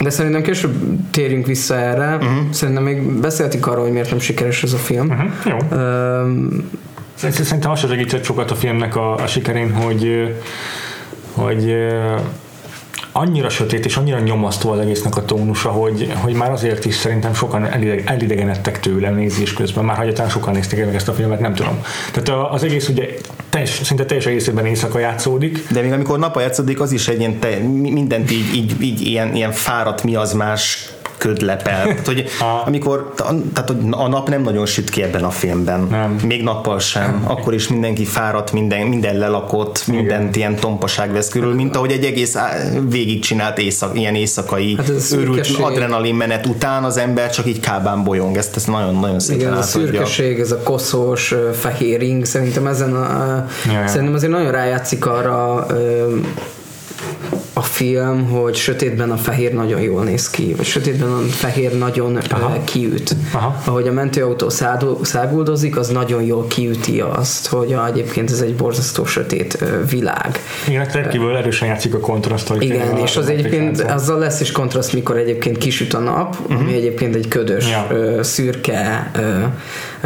De 0.00 0.10
szerintem 0.10 0.42
később 0.42 0.74
térjünk 1.10 1.46
vissza 1.46 1.76
erre. 1.76 2.14
Uh-huh. 2.14 2.50
Szerintem 2.50 2.84
még 2.84 3.20
beszéltük 3.20 3.66
arról, 3.66 3.82
hogy 3.82 3.92
miért 3.92 4.10
nem 4.10 4.18
sikeres 4.18 4.62
ez 4.62 4.72
a 4.72 4.76
film. 4.76 5.08
Uh-huh. 5.08 5.30
Jó. 5.44 5.78
Um, 5.78 6.70
Szerintem 7.14 7.70
az 7.70 7.78
segített 7.78 8.24
sokat 8.24 8.50
a 8.50 8.54
filmnek 8.54 8.96
a, 8.96 9.14
a 9.14 9.26
sikerén, 9.26 9.72
hogy 9.72 10.34
hogy 11.34 11.74
annyira 13.16 13.48
sötét 13.48 13.84
és 13.84 13.96
annyira 13.96 14.18
nyomasztó 14.18 14.70
az 14.70 14.78
egésznek 14.78 15.16
a 15.16 15.24
tónusa, 15.24 15.70
hogy, 15.70 16.12
hogy 16.20 16.34
már 16.34 16.50
azért 16.50 16.84
is 16.84 16.94
szerintem 16.94 17.34
sokan 17.34 17.66
elidegenedtek 18.04 18.80
tőle 18.80 19.10
nézés 19.10 19.52
közben, 19.52 19.84
már 19.84 19.96
hagyatán 19.96 20.28
sokan 20.28 20.52
nézték 20.54 20.84
meg 20.84 20.94
ezt 20.94 21.08
a 21.08 21.12
filmet, 21.12 21.40
nem 21.40 21.54
tudom. 21.54 21.80
Tehát 22.12 22.52
az 22.52 22.62
egész 22.62 22.88
ugye 22.88 23.08
teljes, 23.50 23.80
szinte 23.84 24.04
teljes 24.04 24.26
egészében 24.26 24.66
éjszaka 24.66 24.98
játszódik. 24.98 25.66
De 25.70 25.80
még 25.80 25.92
amikor 25.92 26.18
napa 26.18 26.40
játszódik, 26.40 26.80
az 26.80 26.92
is 26.92 27.08
egy 27.08 27.18
ilyen, 27.18 27.38
te, 27.38 27.58
mindent 27.68 28.30
így, 28.30 28.54
így, 28.54 28.82
így 28.82 29.00
ilyen, 29.00 29.34
ilyen 29.34 29.52
fáradt 29.52 30.02
miazmás 30.02 30.93
ködlepel. 31.24 31.82
tehát, 31.82 32.06
hogy 32.06 32.24
a... 32.40 32.66
amikor, 32.66 33.12
tehát 33.52 33.70
a 33.90 34.08
nap 34.08 34.28
nem 34.28 34.42
nagyon 34.42 34.66
süt 34.66 34.90
ki 34.90 35.02
ebben 35.02 35.24
a 35.24 35.30
filmben. 35.30 35.86
Nem. 35.90 36.20
Még 36.26 36.42
nappal 36.42 36.78
sem. 36.78 37.24
Akkor 37.26 37.54
is 37.54 37.68
mindenki 37.68 38.04
fáradt, 38.04 38.52
minden, 38.52 38.86
minden 38.86 39.16
lelakott, 39.16 39.86
mindent 39.86 40.20
Igen. 40.20 40.34
ilyen 40.34 40.60
tompaság 40.60 41.12
vesz 41.12 41.28
körül, 41.28 41.54
mint 41.54 41.76
ahogy 41.76 41.90
egy 41.90 42.04
egész 42.04 42.36
végigcsinált 42.88 43.58
éjszak, 43.58 43.98
ilyen 43.98 44.14
éjszakai 44.14 44.76
hát 44.76 44.90
őrült 45.12 45.56
adrenalin 45.60 46.14
menet 46.14 46.46
után 46.46 46.84
az 46.84 46.96
ember 46.96 47.30
csak 47.30 47.46
így 47.46 47.60
kábán 47.60 48.04
bolyong. 48.04 48.36
Ezt, 48.36 48.56
ezt 48.56 48.66
nagyon-nagyon 48.66 49.20
szépen 49.20 49.40
Igen, 49.40 49.52
a 49.52 49.62
szürkeség, 49.62 50.38
ez 50.38 50.52
a 50.52 50.58
koszos, 50.62 51.34
fehér 51.60 51.98
ring, 51.98 52.24
szerintem 52.24 52.66
ezen 52.66 52.94
a, 52.94 53.46
szerintem 53.86 54.14
azért 54.14 54.32
nagyon 54.32 54.50
rájátszik 54.50 55.06
arra 55.06 55.66
film, 57.64 58.28
hogy 58.28 58.54
sötétben 58.54 59.10
a 59.10 59.16
fehér 59.16 59.52
nagyon 59.52 59.80
jól 59.80 60.04
néz 60.04 60.30
ki, 60.30 60.54
vagy 60.56 60.66
sötétben 60.66 61.08
a 61.08 61.20
fehér 61.28 61.78
nagyon 61.78 62.18
Aha. 62.30 62.64
kiüt. 62.64 63.14
Aha. 63.32 63.62
Ahogy 63.64 63.88
a 63.88 63.92
mentőautó 63.92 64.48
száguldozik, 65.02 65.76
az 65.76 65.88
nagyon 65.88 66.22
jól 66.22 66.46
kiüti 66.46 67.00
azt, 67.00 67.46
hogy 67.46 67.72
a, 67.72 67.86
egyébként 67.86 68.30
ez 68.30 68.40
egy 68.40 68.54
borzasztó 68.54 69.04
sötét 69.04 69.64
világ. 69.90 70.38
Igen, 70.68 70.86
rendkívül 70.92 71.36
erősen 71.36 71.68
játszik 71.68 71.94
a 71.94 72.00
kontraszt. 72.00 72.52
Igen, 72.58 72.96
és 72.96 73.16
az 73.16 73.28
egyébként 73.28 73.80
azzal 73.80 74.18
lesz 74.18 74.40
is 74.40 74.52
kontraszt, 74.52 74.92
mikor 74.92 75.16
egyébként 75.16 75.58
kisüt 75.58 75.94
a 75.94 75.98
nap, 75.98 76.36
uh-huh. 76.40 76.60
ami 76.60 76.74
egyébként 76.74 77.14
egy 77.14 77.28
ködös, 77.28 77.68
ja. 77.70 78.22
szürke, 78.22 79.10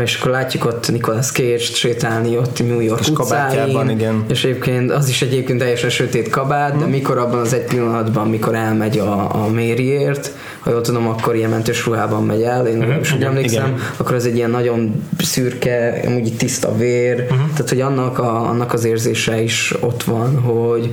és 0.02 0.18
akkor 0.18 0.30
látjuk 0.30 0.64
ott 0.64 0.90
Nicolas 0.90 1.30
Cage-t 1.30 1.74
sétálni 1.74 2.36
ott 2.36 2.66
New 2.66 2.80
York 2.80 3.00
és 3.00 3.08
utcáin, 3.08 3.88
igen. 3.88 4.24
és 4.28 4.44
egyébként 4.44 4.90
az 4.90 5.08
is 5.08 5.22
egyébként 5.22 5.58
teljesen 5.58 5.90
sötét 5.90 6.28
kabát, 6.28 6.68
uh-huh. 6.68 6.84
de 6.84 6.90
mikor 6.90 7.18
abban 7.18 7.40
az 7.40 7.47
egy 7.52 7.64
pillanatban, 7.64 8.28
mikor 8.28 8.54
elmegy 8.54 8.98
a, 8.98 9.44
a 9.44 9.48
Mériért, 9.48 10.32
ha 10.60 10.70
jól 10.70 10.80
tudom, 10.80 11.08
akkor 11.08 11.36
ilyen 11.36 11.50
mentős 11.50 11.86
ruhában 11.86 12.24
megy 12.24 12.42
el, 12.42 12.66
én 12.66 12.78
uh-huh. 12.78 13.00
is 13.00 13.14
úgy 13.14 13.22
emlékszem, 13.22 13.66
igen. 13.66 13.80
akkor 13.96 14.14
ez 14.14 14.24
egy 14.24 14.36
ilyen 14.36 14.50
nagyon 14.50 15.02
szürke, 15.18 16.00
amúgy 16.06 16.36
tiszta 16.36 16.76
vér, 16.76 17.20
uh-huh. 17.20 17.50
tehát 17.52 17.68
hogy 17.68 17.80
annak, 17.80 18.18
a, 18.18 18.48
annak 18.48 18.72
az 18.72 18.84
érzése 18.84 19.40
is 19.40 19.74
ott 19.80 20.02
van, 20.02 20.40
hogy 20.40 20.90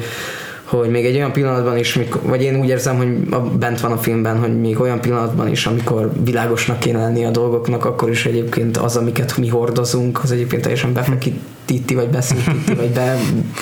hogy 0.66 0.90
még 0.90 1.06
egy 1.06 1.16
olyan 1.16 1.32
pillanatban 1.32 1.78
is, 1.78 2.00
vagy 2.22 2.42
én 2.42 2.60
úgy 2.60 2.70
érzem, 2.70 2.98
hogy 2.98 3.08
bent 3.58 3.80
van 3.80 3.92
a 3.92 3.98
filmben, 3.98 4.40
hogy 4.40 4.60
még 4.60 4.80
olyan 4.80 5.02
pillanatban 5.02 5.48
is, 5.48 5.66
amikor 5.66 6.12
világosnak 6.24 6.80
kéne 6.80 7.00
lenni 7.00 7.26
a 7.26 7.30
dolgoknak, 7.30 7.86
akkor 7.86 8.10
is 8.10 8.26
egyébként 8.26 8.78
az, 8.78 8.96
amiket 8.96 9.38
mi 9.38 9.48
hordozunk, 9.48 10.24
az 10.24 10.32
egyébként 10.32 10.62
teljesen 10.62 10.94
befekít, 10.94 11.40
titti, 11.66 11.96
vagy 11.96 12.08
beszűkíti, 12.08 12.74
vagy 12.74 12.90
be, 12.90 13.18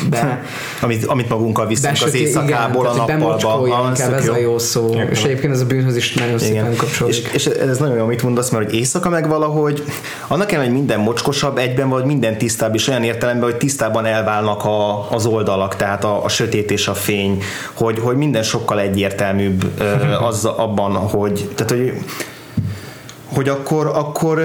be 0.09 0.43
amit, 0.81 1.05
amit 1.05 1.29
magunkkal 1.29 1.67
viszünk 1.67 1.97
az 2.05 2.13
éjszakából 2.13 2.89
igen, 2.93 3.21
a 3.21 3.27
nappalba. 3.27 3.87
Inkább 3.87 4.13
ez 4.13 4.27
a 4.27 4.37
jó 4.37 4.57
szó. 4.57 4.89
Igen. 4.91 5.09
És 5.09 5.23
egyébként 5.23 5.53
ez 5.53 5.61
a 5.61 5.65
bűnhöz 5.65 5.95
is 5.95 6.13
nagyon 6.13 6.39
igen. 6.39 6.39
szépen 6.39 6.75
kapcsolódik. 6.75 7.29
És, 7.33 7.33
és, 7.33 7.45
ez 7.45 7.77
nagyon 7.77 7.97
jó, 7.97 8.03
amit 8.03 8.23
mondasz, 8.23 8.49
mert 8.49 8.65
hogy 8.65 8.73
éjszaka 8.73 9.09
meg 9.09 9.27
valahogy, 9.27 9.83
annak 10.27 10.51
ellenére, 10.51 10.71
hogy 10.71 10.79
minden 10.79 10.99
mocskosabb, 10.99 11.57
egyben 11.57 11.89
vagy 11.89 12.05
minden 12.05 12.37
tisztább, 12.37 12.75
és 12.75 12.87
olyan 12.87 13.03
értelemben, 13.03 13.49
hogy 13.49 13.57
tisztában 13.57 14.05
elválnak 14.05 14.65
a, 14.65 15.11
az 15.11 15.25
oldalak, 15.25 15.75
tehát 15.75 16.03
a, 16.03 16.23
a 16.23 16.29
sötét 16.29 16.71
és 16.71 16.87
a 16.87 16.93
fény, 16.93 17.43
hogy, 17.73 17.99
hogy 17.99 18.15
minden 18.15 18.43
sokkal 18.43 18.79
egyértelműbb 18.79 19.65
az 20.29 20.45
abban, 20.45 20.91
hogy, 20.95 21.49
tehát, 21.55 21.71
hogy 21.71 21.93
hogy 23.33 23.49
akkor, 23.49 23.87
akkor 23.87 24.41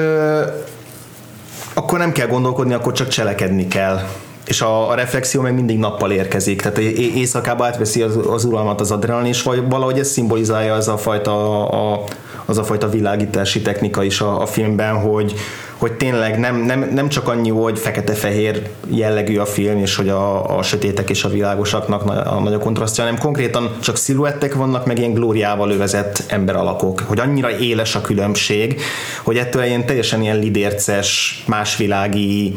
akkor 1.78 1.98
nem 1.98 2.12
kell 2.12 2.26
gondolkodni, 2.26 2.72
akkor 2.72 2.92
csak 2.92 3.08
cselekedni 3.08 3.68
kell. 3.68 4.00
És 4.46 4.60
a, 4.60 4.90
a 4.90 4.94
reflexió 4.94 5.40
meg 5.40 5.54
mindig 5.54 5.78
nappal 5.78 6.10
érkezik, 6.10 6.60
tehát 6.60 6.78
éjszakában 6.78 7.66
átveszi 7.66 8.02
az, 8.02 8.18
az 8.26 8.44
uralmat 8.44 8.80
az 8.80 8.90
adrenalin, 8.90 9.26
és 9.26 9.42
valahogy 9.42 9.98
ez 9.98 10.08
szimbolizálja 10.08 10.74
az 10.74 10.88
a 10.88 10.96
fajta, 10.96 11.68
a, 11.68 12.04
az 12.44 12.58
a 12.58 12.64
fajta 12.64 12.88
világítási 12.88 13.62
technika 13.62 14.02
is 14.02 14.20
a, 14.20 14.40
a 14.40 14.46
filmben, 14.46 15.00
hogy, 15.00 15.34
hogy 15.78 15.92
tényleg 15.92 16.38
nem, 16.38 16.56
nem, 16.56 16.90
nem 16.92 17.08
csak 17.08 17.28
annyi, 17.28 17.50
hogy 17.50 17.78
fekete-fehér 17.78 18.68
jellegű 18.88 19.38
a 19.38 19.46
film, 19.46 19.78
és 19.78 19.96
hogy 19.96 20.08
a, 20.08 20.56
a 20.58 20.62
sötétek 20.62 21.10
és 21.10 21.24
a 21.24 21.28
világosaknak 21.28 22.02
a 22.26 22.40
nagy 22.40 22.52
a 22.52 22.58
kontrasztja, 22.58 23.04
hanem 23.04 23.18
konkrétan 23.18 23.76
csak 23.80 23.96
sziluettek 23.96 24.54
vannak, 24.54 24.86
meg 24.86 24.98
ilyen 24.98 25.12
glóriával 25.12 25.70
övezett 25.70 26.24
ember 26.26 26.56
alakok, 26.56 27.00
hogy 27.00 27.18
annyira 27.18 27.58
éles 27.58 27.94
a 27.94 28.00
különbség, 28.00 28.80
hogy 29.24 29.36
ettől 29.36 29.62
ilyen 29.62 29.86
teljesen 29.86 30.22
ilyen 30.22 30.38
lidérces, 30.38 31.42
másvilági 31.46 32.54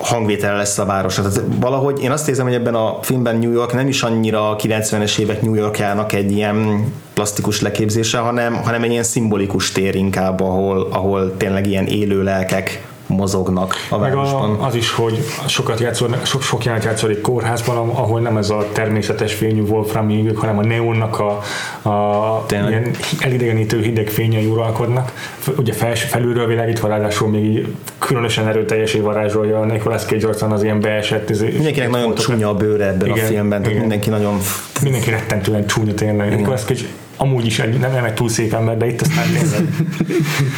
hangvétel 0.00 0.56
lesz 0.56 0.78
a 0.78 0.84
város. 0.84 1.14
Tehát 1.14 1.42
valahogy 1.60 2.02
én 2.02 2.10
azt 2.10 2.28
érzem, 2.28 2.46
hogy 2.46 2.54
ebben 2.54 2.74
a 2.74 2.98
filmben 3.02 3.36
New 3.36 3.52
York 3.52 3.72
nem 3.72 3.88
is 3.88 4.02
annyira 4.02 4.50
a 4.50 4.56
90-es 4.56 5.18
évek 5.18 5.42
New 5.42 5.54
Yorkjának 5.54 6.12
egy 6.12 6.32
ilyen 6.32 6.84
plastikus 7.14 7.60
leképzése, 7.60 8.18
hanem, 8.18 8.54
hanem 8.54 8.82
egy 8.82 8.90
ilyen 8.90 9.02
szimbolikus 9.02 9.72
tér 9.72 9.94
inkább, 9.94 10.40
ahol, 10.40 10.88
ahol 10.92 11.36
tényleg 11.36 11.66
ilyen 11.66 11.86
élő 11.86 12.22
lelkek 12.22 12.88
mozognak 13.10 13.74
a 13.88 13.98
Meg 13.98 14.14
városban. 14.14 14.60
A, 14.60 14.66
az 14.66 14.74
is, 14.74 14.90
hogy 14.90 15.24
sokat 15.46 15.80
játszol, 15.80 16.16
sok, 16.22 16.42
sok 16.42 16.64
jelent 16.64 16.84
játszódik 16.84 17.20
kórházban, 17.20 17.76
ahol 17.76 18.20
nem 18.20 18.36
ez 18.36 18.50
a 18.50 18.66
természetes 18.72 19.34
fényű 19.34 19.62
Wolfram 19.62 20.10
égők, 20.10 20.38
hanem 20.38 20.58
a 20.58 20.64
neonnak 20.64 21.18
a, 21.18 21.40
a 21.88 22.44
ilyen 22.50 22.90
elidegenítő 23.18 23.80
hideg 23.80 24.08
fényei 24.08 24.46
uralkodnak. 24.46 25.12
Ugye 25.56 25.72
fel, 25.72 25.94
felülről 25.94 26.46
világítva, 26.46 26.88
ráadásul 26.88 27.28
még 27.28 27.66
különösen 27.98 28.48
erőteljesé 28.48 28.98
varázsolja 29.00 29.60
a 29.60 29.64
Nicolas 29.64 30.04
Cage 30.04 30.26
arcán 30.26 30.52
az 30.52 30.62
ilyen 30.62 30.80
beesett. 30.80 31.30
Ez 31.30 31.40
Mindenkinek 31.40 31.90
nagyon 31.90 32.14
csúnya 32.14 32.48
a 32.48 32.54
bőre 32.54 32.86
ebben 32.86 33.08
igen, 33.08 33.24
a 33.24 33.26
filmben, 33.26 33.58
tehát 33.58 33.66
igen. 33.66 33.80
mindenki 33.80 34.10
nagyon... 34.10 34.38
Mindenki 34.82 35.10
rettentően 35.10 35.66
csúnya 35.66 35.94
tényleg. 35.94 36.36
Nicolas 36.36 36.64
Cage 36.64 36.80
amúgy 37.22 37.46
is 37.46 37.58
egy, 37.58 37.78
nem, 37.78 37.92
nem 37.92 38.04
egy 38.04 38.14
túl 38.14 38.28
szép 38.28 38.52
ember, 38.52 38.76
de 38.76 38.86
itt 38.86 39.00
aztán 39.00 39.24
tényleg. 39.24 39.74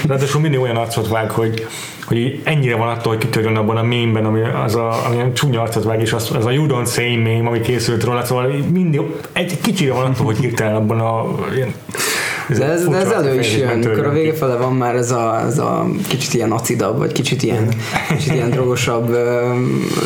Ráadásul 0.08 0.40
mindig 0.40 0.60
olyan 0.60 0.76
arcot 0.76 1.08
vág, 1.08 1.30
hogy, 1.30 1.66
hogy 2.04 2.40
ennyire 2.44 2.76
van 2.76 2.88
attól, 2.88 3.12
hogy 3.12 3.22
kitörjön 3.22 3.56
abban 3.56 3.76
a 3.76 3.82
mémben, 3.82 4.24
ami 4.24 4.40
az 4.64 4.74
a, 4.74 5.06
ami 5.06 5.32
csúnya 5.32 5.60
arcot 5.60 5.84
vág, 5.84 6.00
és 6.00 6.12
az, 6.12 6.30
az 6.34 6.46
a 6.46 6.50
You 6.50 6.66
Don't 6.68 6.92
Say 6.92 7.16
mém, 7.16 7.46
ami 7.46 7.60
készült 7.60 8.04
róla, 8.04 8.24
szóval 8.24 8.46
mindig 8.72 9.00
egy 9.32 9.60
kicsire 9.60 9.92
van 9.92 10.10
attól, 10.10 10.24
hogy 10.24 10.38
hirtelen 10.38 10.74
abban 10.74 11.00
a 11.00 11.36
ilyen 11.54 11.74
de 12.58 12.64
ez, 12.64 12.88
de 12.88 12.96
ez 12.96 13.10
elő 13.10 13.38
is 13.38 13.56
jön, 13.56 13.78
mikor 13.78 14.06
a 14.06 14.10
vége 14.10 14.34
fele 14.34 14.56
van 14.56 14.72
már 14.72 14.94
ez 14.94 15.10
a, 15.10 15.42
ez 15.46 15.58
a 15.58 15.86
kicsit 16.08 16.34
ilyen 16.34 16.52
acidabb, 16.52 16.98
vagy 16.98 17.12
kicsit 17.12 17.42
ilyen, 17.42 17.68
kicsit 18.08 18.32
ilyen 18.32 18.50
drogosabb 18.50 19.16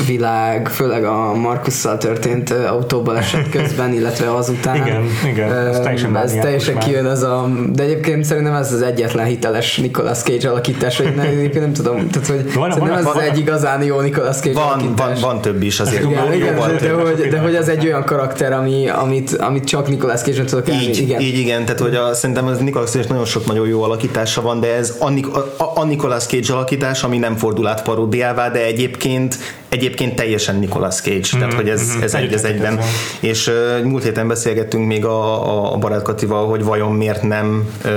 világ, 0.06 0.68
főleg 0.68 1.04
a 1.04 1.34
Markusszal 1.34 1.98
történt 1.98 2.50
autóbaleset 2.50 3.50
közben, 3.50 3.92
illetve 3.92 4.34
azután. 4.34 4.76
Igen, 4.76 5.04
igen. 5.26 5.52
Ez 5.52 5.80
teljesen, 5.80 6.16
ez 6.16 6.32
teljesen 6.32 6.78
kijön 6.78 7.06
ez 7.06 7.22
a... 7.22 7.48
De 7.72 7.82
egyébként 7.82 8.24
szerintem 8.24 8.54
ez 8.54 8.72
az 8.72 8.82
egyetlen 8.82 9.26
hiteles 9.26 9.76
Nicolas 9.76 10.18
Cage 10.18 10.50
alakítás, 10.50 10.96
hogy 10.96 11.14
nem, 11.14 11.50
nem 11.64 11.72
tudom, 11.72 12.08
tehát 12.10 12.28
hogy 12.28 12.52
van, 12.54 12.70
szerintem 12.70 12.88
van, 12.88 12.98
ez 12.98 13.04
van, 13.04 13.16
az 13.16 13.22
egy 13.22 13.38
igazán 13.38 13.82
jó 13.82 14.00
Nicolas 14.00 14.36
Cage 14.36 14.54
van, 14.54 14.64
alakítás. 14.64 15.20
Van, 15.20 15.32
van 15.32 15.40
több 15.40 15.62
is 15.62 15.80
azért. 15.80 16.02
Igen, 16.02 16.24
jó, 16.24 16.32
igen, 16.32 16.56
jó, 16.56 16.62
de, 16.62 16.92
hogy, 16.92 17.28
de 17.28 17.38
hogy 17.38 17.54
az 17.54 17.68
egy 17.68 17.86
olyan 17.86 18.04
karakter, 18.04 18.52
ami, 18.52 18.88
amit, 18.88 19.32
amit 19.32 19.64
csak 19.64 19.88
Nicolas 19.88 20.20
Cage-en 20.20 20.46
tudok 20.46 20.68
így, 20.82 20.98
igen. 20.98 21.20
Így 21.20 21.38
igen, 21.38 21.64
tehát 21.64 21.80
hogy 21.80 21.94
a, 21.94 22.14
szerintem 22.36 22.60
az 22.60 22.64
Nicolas 22.64 22.90
Cage 22.90 23.08
nagyon 23.08 23.24
sok 23.24 23.46
nagyon 23.46 23.68
jó 23.68 23.82
alakítása 23.82 24.42
van, 24.42 24.60
de 24.60 24.74
ez 24.74 24.96
a, 25.00 25.80
a, 25.80 25.84
Nicolas 25.84 26.24
Cage 26.24 26.52
alakítás, 26.52 27.02
ami 27.02 27.18
nem 27.18 27.36
fordul 27.36 27.66
át 27.66 27.82
paródiává, 27.82 28.50
de 28.50 28.64
egyébként 28.64 29.38
egyébként 29.68 30.16
teljesen 30.16 30.56
Nicolas 30.56 30.94
Cage, 30.94 31.16
mm-hmm, 31.16 31.38
tehát 31.38 31.54
hogy 31.54 31.68
ez, 31.68 31.82
mm-hmm. 31.82 32.02
ez 32.02 32.14
egy 32.14 32.32
az 32.32 32.44
egyben. 32.44 32.80
És 33.20 33.46
uh, 33.46 33.82
múlt 33.82 34.02
héten 34.02 34.28
beszélgettünk 34.28 34.86
még 34.86 35.04
a, 35.04 35.72
a 35.72 35.76
Barát 35.76 36.02
Katival, 36.02 36.48
hogy 36.48 36.64
vajon 36.64 36.92
miért 36.92 37.22
nem 37.22 37.68
uh, 37.84 37.90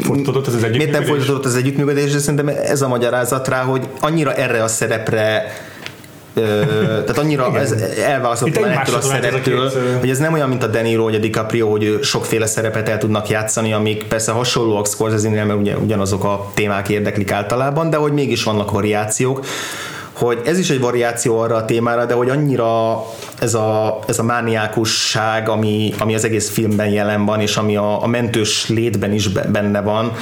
folytatódott 0.00 0.46
ez 0.46 0.54
az 0.54 0.62
együttműködés? 0.62 0.76
Miért 0.76 0.92
nem 0.92 1.02
folytatódott 1.02 1.44
az 1.44 1.56
együttműködés, 1.56 2.12
de 2.12 2.18
szerintem 2.18 2.48
ez 2.48 2.82
a 2.82 2.88
magyarázat 2.88 3.48
rá, 3.48 3.62
hogy 3.62 3.88
annyira 4.00 4.34
erre 4.34 4.62
a 4.62 4.68
szerepre 4.68 5.52
tehát 6.34 7.18
annyira 7.18 7.58
ez 7.58 7.72
elválasztott 8.06 8.56
ettől 8.56 8.94
a 8.94 9.00
szereptől, 9.00 9.70
hogy 10.00 10.10
ez 10.10 10.18
nem 10.18 10.32
olyan, 10.32 10.48
mint 10.48 10.62
a 10.62 10.66
Danny 10.66 10.96
vagy 10.96 11.14
a 11.14 11.18
DiCaprio, 11.18 11.70
hogy 11.70 11.98
sokféle 12.02 12.46
szerepet 12.46 12.88
el 12.88 12.98
tudnak 12.98 13.28
játszani, 13.28 13.72
amik 13.72 14.04
persze 14.04 14.32
hasonlóak 14.32 14.86
Scorsese-nél, 14.86 15.44
mert 15.44 15.58
ugye, 15.58 15.76
ugyanazok 15.76 16.24
a 16.24 16.50
témák 16.54 16.88
érdeklik 16.88 17.32
általában, 17.32 17.90
de 17.90 17.96
hogy 17.96 18.12
mégis 18.12 18.42
vannak 18.42 18.70
variációk. 18.70 19.44
Hogy 20.12 20.40
ez 20.44 20.58
is 20.58 20.70
egy 20.70 20.80
variáció 20.80 21.38
arra 21.38 21.56
a 21.56 21.64
témára, 21.64 22.04
de 22.04 22.14
hogy 22.14 22.28
annyira 22.28 23.04
ez 23.40 23.54
a, 23.54 23.98
ez 24.06 24.18
a 24.18 24.22
mániákusság, 24.22 25.48
ami, 25.48 25.94
ami 25.98 26.14
az 26.14 26.24
egész 26.24 26.50
filmben 26.50 26.88
jelen 26.88 27.24
van, 27.24 27.40
és 27.40 27.56
ami 27.56 27.76
a, 27.76 28.02
a 28.02 28.06
mentős 28.06 28.68
létben 28.68 29.12
is 29.12 29.28
benne 29.28 29.80
van, 29.80 30.12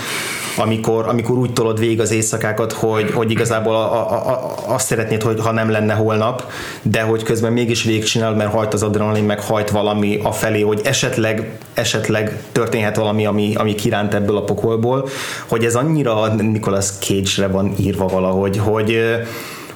amikor, 0.56 1.08
amikor 1.08 1.38
úgy 1.38 1.52
tolod 1.52 1.78
végig 1.78 2.00
az 2.00 2.10
éjszakákat, 2.10 2.72
hogy, 2.72 3.10
hogy 3.10 3.30
igazából 3.30 3.74
a, 3.74 4.10
a, 4.10 4.30
a, 4.30 4.54
azt 4.66 4.86
szeretnéd, 4.86 5.22
hogy 5.22 5.40
ha 5.40 5.52
nem 5.52 5.70
lenne 5.70 5.94
holnap, 5.94 6.52
de 6.82 7.00
hogy 7.02 7.22
közben 7.22 7.52
mégis 7.52 7.82
végigcsinálod, 7.82 8.36
mert 8.36 8.52
hajt 8.52 8.72
az 8.72 8.82
adrenalin, 8.82 9.24
meg 9.24 9.40
hajt 9.40 9.70
valami 9.70 10.20
a 10.22 10.32
felé, 10.32 10.60
hogy 10.60 10.80
esetleg, 10.84 11.58
esetleg 11.74 12.42
történhet 12.52 12.96
valami, 12.96 13.26
ami, 13.26 13.54
ami 13.54 13.74
kiránt 13.74 14.14
ebből 14.14 14.36
a 14.36 14.44
pokolból, 14.44 15.08
hogy 15.46 15.64
ez 15.64 15.74
annyira 15.74 16.34
Nicolas 16.34 16.86
Cage-re 17.00 17.46
van 17.46 17.74
írva 17.78 18.06
valahogy, 18.06 18.58
hogy 18.58 19.00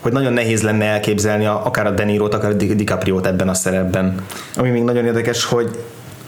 hogy 0.00 0.14
nagyon 0.14 0.32
nehéz 0.32 0.62
lenne 0.62 0.84
elképzelni 0.84 1.46
akár 1.46 1.86
a 1.86 1.90
Deniro-t, 1.90 2.34
akár 2.34 2.50
a 2.50 2.54
DiCaprio-t 2.54 3.26
ebben 3.26 3.48
a 3.48 3.54
szerepben. 3.54 4.24
Ami 4.56 4.70
még 4.70 4.82
nagyon 4.82 5.04
érdekes, 5.04 5.44
hogy 5.44 5.70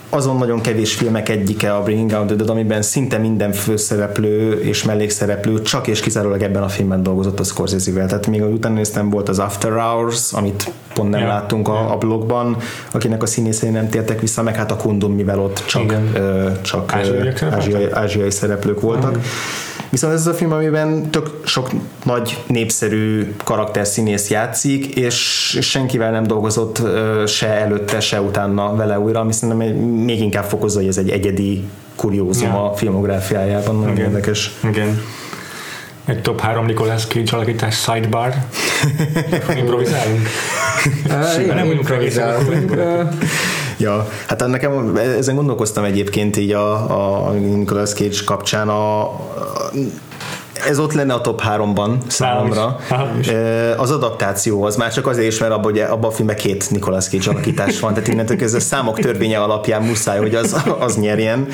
azon 0.08 0.36
nagyon 0.36 0.60
kevés 0.60 0.94
filmek 0.94 1.28
egyike 1.28 1.74
a 1.74 1.82
Bringing 1.82 2.12
Out 2.12 2.26
the 2.26 2.36
Dead, 2.36 2.50
amiben 2.50 2.82
szinte 2.82 3.18
minden 3.18 3.52
főszereplő 3.52 4.60
és 4.60 4.82
mellékszereplő 4.82 5.62
csak 5.62 5.86
és 5.86 6.00
kizárólag 6.00 6.42
ebben 6.42 6.62
a 6.62 6.68
filmben 6.68 7.02
dolgozott 7.02 7.40
a 7.40 7.44
Scorsese-vel. 7.44 8.06
Tehát 8.06 8.26
még 8.26 8.42
utána 8.42 8.74
néztem 8.74 9.10
volt 9.10 9.28
az 9.28 9.38
After 9.38 9.72
Hours, 9.72 10.32
amit 10.32 10.70
pont 10.94 11.10
nem 11.10 11.20
yeah. 11.20 11.32
láttunk 11.32 11.68
a, 11.68 11.92
a 11.92 11.96
blogban, 11.96 12.56
akinek 12.90 13.22
a 13.22 13.26
színészei 13.26 13.70
nem 13.70 13.88
tértek 13.88 14.20
vissza, 14.20 14.42
meg 14.42 14.56
hát 14.56 14.70
a 14.70 14.76
Kundum, 14.76 15.12
mivel 15.12 15.40
ott 15.40 15.62
csak, 15.66 15.94
ö, 16.14 16.50
csak 16.62 16.92
ázsiai, 16.92 17.32
ázsiai, 17.50 17.90
ázsiai 17.90 18.30
szereplők 18.30 18.80
voltak. 18.80 19.10
Uh-huh. 19.10 19.24
Viszont 19.90 20.12
ez 20.12 20.20
az 20.20 20.26
a 20.26 20.34
film, 20.34 20.52
amiben 20.52 21.10
tök 21.10 21.40
sok 21.44 21.70
nagy 22.04 22.38
népszerű 22.46 23.34
karakterszínész 23.44 24.30
játszik, 24.30 24.86
és 24.96 25.16
senkivel 25.60 26.10
nem 26.10 26.26
dolgozott 26.26 26.82
se 27.26 27.46
előtte, 27.46 28.00
se 28.00 28.20
utána 28.20 28.76
vele 28.76 28.98
újra, 28.98 29.20
ami 29.20 29.32
szerintem 29.32 29.76
még 29.76 30.20
inkább 30.20 30.44
fokozza, 30.44 30.78
hogy 30.78 30.88
ez 30.88 30.96
egy 30.96 31.10
egyedi 31.10 31.64
kuriózum 31.96 32.48
ja. 32.48 32.70
a 32.70 32.74
filmográfiájában. 32.74 33.76
Nagyon 33.76 33.96
Igen. 33.96 34.06
érdekes. 34.06 34.52
Igen. 34.68 35.00
Egy 36.04 36.22
top 36.22 36.40
3 36.40 36.66
Nicolas 36.66 37.06
Cage 37.06 37.36
alakítás 37.36 37.80
sidebar. 37.80 38.34
Improvizálunk. 39.60 40.28
nem 41.46 41.66
mondjuk 41.66 41.88
Ja, 43.78 44.08
hát 44.26 44.46
nekem 44.46 44.96
ezen 44.96 45.34
gondolkoztam 45.34 45.84
egyébként 45.84 46.36
így 46.36 46.52
a, 46.52 47.26
a 47.26 47.30
Nicolas 47.32 47.92
Cage 47.92 48.18
kapcsán 48.24 48.68
a, 48.68 49.02
a 49.02 49.70
ez 50.66 50.78
ott 50.78 50.92
lenne 50.92 51.14
a 51.14 51.20
top 51.20 51.42
3-ban 51.48 51.90
számomra. 52.06 52.76
Az 53.76 53.90
adaptáció 53.90 54.62
az 54.62 54.76
már 54.76 54.92
csak 54.92 55.06
azért 55.06 55.32
is, 55.32 55.38
mert 55.38 55.52
abban, 55.52 55.76
abban 55.76 56.10
a 56.10 56.12
filmben 56.12 56.36
két 56.36 56.70
Nicolas 56.70 57.08
Cage 57.08 57.30
alakítás 57.30 57.80
van, 57.80 57.94
tehát 57.94 58.08
innentől 58.08 58.42
ez 58.42 58.54
a 58.54 58.60
számok 58.60 58.98
törvénye 58.98 59.38
alapján 59.38 59.82
muszáj, 59.82 60.18
hogy 60.18 60.34
az, 60.34 60.56
az 60.78 60.96
nyerjen. 60.96 61.46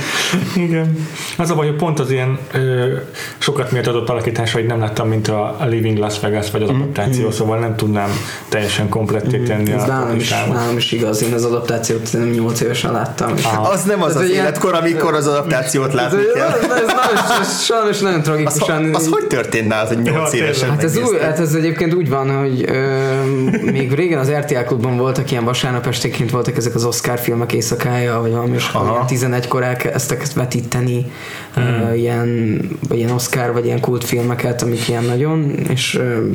Igen. 0.57 1.07
Az 1.39 1.51
a 1.51 1.55
baj, 1.55 1.67
hogy 1.67 1.77
pont 1.77 2.01
az 2.01 2.11
ilyen 2.11 2.39
ö, 2.53 2.93
sokat 3.39 3.71
miért 3.71 3.87
adott 3.87 4.09
alakításait 4.09 4.67
nem 4.67 4.81
láttam, 4.81 5.09
mint 5.09 5.29
a 5.29 5.57
Living 5.65 5.99
Las 5.99 6.21
Vegas 6.21 6.51
vagy 6.51 6.63
az 6.63 6.71
mm. 6.71 6.75
adaptáció, 6.75 7.27
mm. 7.27 7.31
szóval 7.31 7.59
nem 7.59 7.77
tudnám 7.77 8.11
teljesen 8.49 8.89
kompletté 8.89 9.39
mm. 9.39 9.45
tenni 9.45 9.73
mm. 9.73 9.79
a 9.79 9.87
nálam 9.87 10.17
is, 10.17 10.31
nálam 10.31 10.77
is 10.77 10.93
igaz, 10.93 11.23
én 11.23 11.33
az 11.33 11.45
adaptációt 11.45 12.13
nem 12.13 12.31
8 12.31 12.61
évesen 12.61 12.93
láttam. 12.93 13.35
Ah. 13.43 13.71
Az 13.71 13.83
nem 13.83 14.03
az 14.03 14.17
az, 14.17 14.23
az 14.23 14.31
életkor, 14.31 14.75
amikor 14.75 15.15
az 15.15 15.27
adaptációt 15.27 15.93
látni 15.93 16.23
kell. 16.35 16.49
Ez, 16.49 16.71
ez, 16.71 17.41
ez, 17.41 17.63
sajnos 17.63 17.99
nagyon 17.99 18.23
tragikusan 18.23 18.94
az 18.95 19.09
hogy 19.09 19.27
történt 19.27 19.69
nálad, 19.69 19.89
hogy 19.89 19.99
8 19.99 20.33
ja, 20.33 20.45
évesen 20.45 20.71
hát 20.71 20.85
ez, 20.85 20.97
új, 20.97 21.19
hát 21.19 21.39
ez 21.39 21.55
egyébként 21.55 21.95
úgy 21.95 22.09
van, 22.09 22.39
hogy 22.39 22.65
ö, 22.69 23.71
még 23.71 23.93
régen 23.93 24.19
az 24.19 24.31
RTL 24.31 24.59
klubban 24.67 24.97
voltak 24.97 25.31
ilyen 25.31 25.45
vasárnap 25.45 25.87
estéként 25.87 26.31
voltak 26.31 26.57
ezek 26.57 26.75
az 26.75 26.85
Oscar 26.85 27.19
filmek 27.19 27.53
éjszakája, 27.53 28.21
vagy 28.21 28.31
valami, 28.31 28.55
és 28.55 28.71
11-kor 29.09 29.63
elkezdtek 29.63 30.23
ezt 30.23 30.33
vetíteni, 30.33 31.07
hmm. 31.55 31.65
ö, 31.65 31.95
ilyen, 31.95 32.59
vagy 32.89 32.99
ilyen 32.99 33.11
Oscar, 33.11 33.53
vagy 33.53 33.65
ilyen 33.65 33.81
kultfilmeket, 33.81 34.63
amik 34.63 34.89
ilyen 34.89 35.05
nagyon, 35.05 35.51
és 35.69 35.95
ö, 35.95 36.27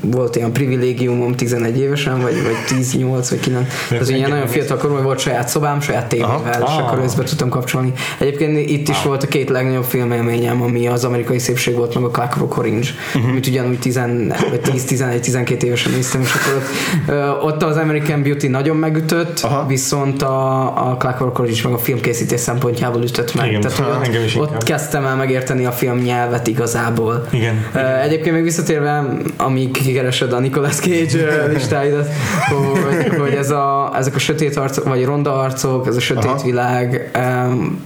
volt 0.00 0.36
ilyen 0.36 0.52
privilégiumom 0.52 1.34
11 1.34 1.78
évesen, 1.78 2.20
vagy, 2.20 2.42
vagy 2.42 2.56
18, 2.66 3.30
vagy 3.30 3.40
9. 3.40 3.66
Ez 4.00 4.08
ilyen 4.08 4.30
nagyon 4.30 4.46
fiatal 4.46 4.76
koromban 4.76 5.04
volt 5.04 5.18
saját 5.18 5.48
szobám, 5.48 5.80
saját 5.80 6.08
tévével, 6.08 6.62
és 6.66 6.76
akkor 6.78 6.98
ezt 6.98 7.16
be 7.16 7.22
tudtam 7.22 7.48
kapcsolni. 7.48 7.92
Egyébként 8.18 8.70
itt 8.70 8.88
is 8.88 8.96
ah. 8.96 9.04
volt 9.04 9.22
a 9.22 9.26
két 9.26 9.48
legnagyobb 9.48 9.84
filmélményem, 9.84 10.62
ami 10.62 10.88
az 10.88 11.04
amerikai 11.04 11.38
szépség 11.38 11.74
volt, 11.74 11.94
meg 11.94 12.04
a 12.08 12.10
Clockwork 12.10 12.58
Orange, 12.58 12.88
uh-huh. 13.14 13.30
amit 13.30 13.46
ugyanúgy 13.46 13.78
10-11-12 13.82 15.62
évesen 15.62 15.92
néztem, 15.92 16.20
és 16.20 16.32
akkor 16.34 16.62
ott, 17.42 17.42
ott 17.42 17.62
az 17.62 17.76
American 17.76 18.22
Beauty 18.22 18.48
nagyon 18.48 18.76
megütött, 18.76 19.40
Aha. 19.40 19.66
viszont 19.66 20.22
a, 20.22 20.62
a 20.90 20.96
Clockwork 20.96 21.38
Orange 21.38 21.60
meg 21.64 21.72
a 21.72 21.78
filmkészítés 21.78 22.40
szempontjából 22.40 23.02
ütött 23.02 23.34
meg. 23.34 23.48
Igen, 23.48 23.60
Tehát, 23.60 24.06
hogy 24.06 24.34
ott, 24.36 24.54
ott 24.54 24.62
kezdtem 24.62 25.04
el 25.04 25.16
megérteni 25.16 25.64
a 25.64 25.72
film 25.72 25.98
nyelvet 25.98 26.46
igazából. 26.46 27.26
Igen. 27.30 27.66
Uh, 27.74 28.02
egyébként 28.04 28.34
még 28.34 28.44
visszatérve, 28.44 29.04
amíg 29.36 29.70
kikeresed 29.70 30.32
a 30.32 30.38
Nicolas 30.38 30.76
Cage 30.76 31.46
listáidat, 31.54 32.08
hogy, 32.48 33.18
hogy 33.18 33.32
ez 33.32 33.50
a, 33.50 33.92
ezek 33.96 34.14
a 34.14 34.18
sötét 34.18 34.56
arcok, 34.56 34.84
vagy 34.84 35.04
ronda 35.04 35.40
arcok, 35.40 35.86
ez 35.86 35.96
a 35.96 36.00
sötét 36.00 36.24
Aha. 36.24 36.42
világ, 36.44 37.10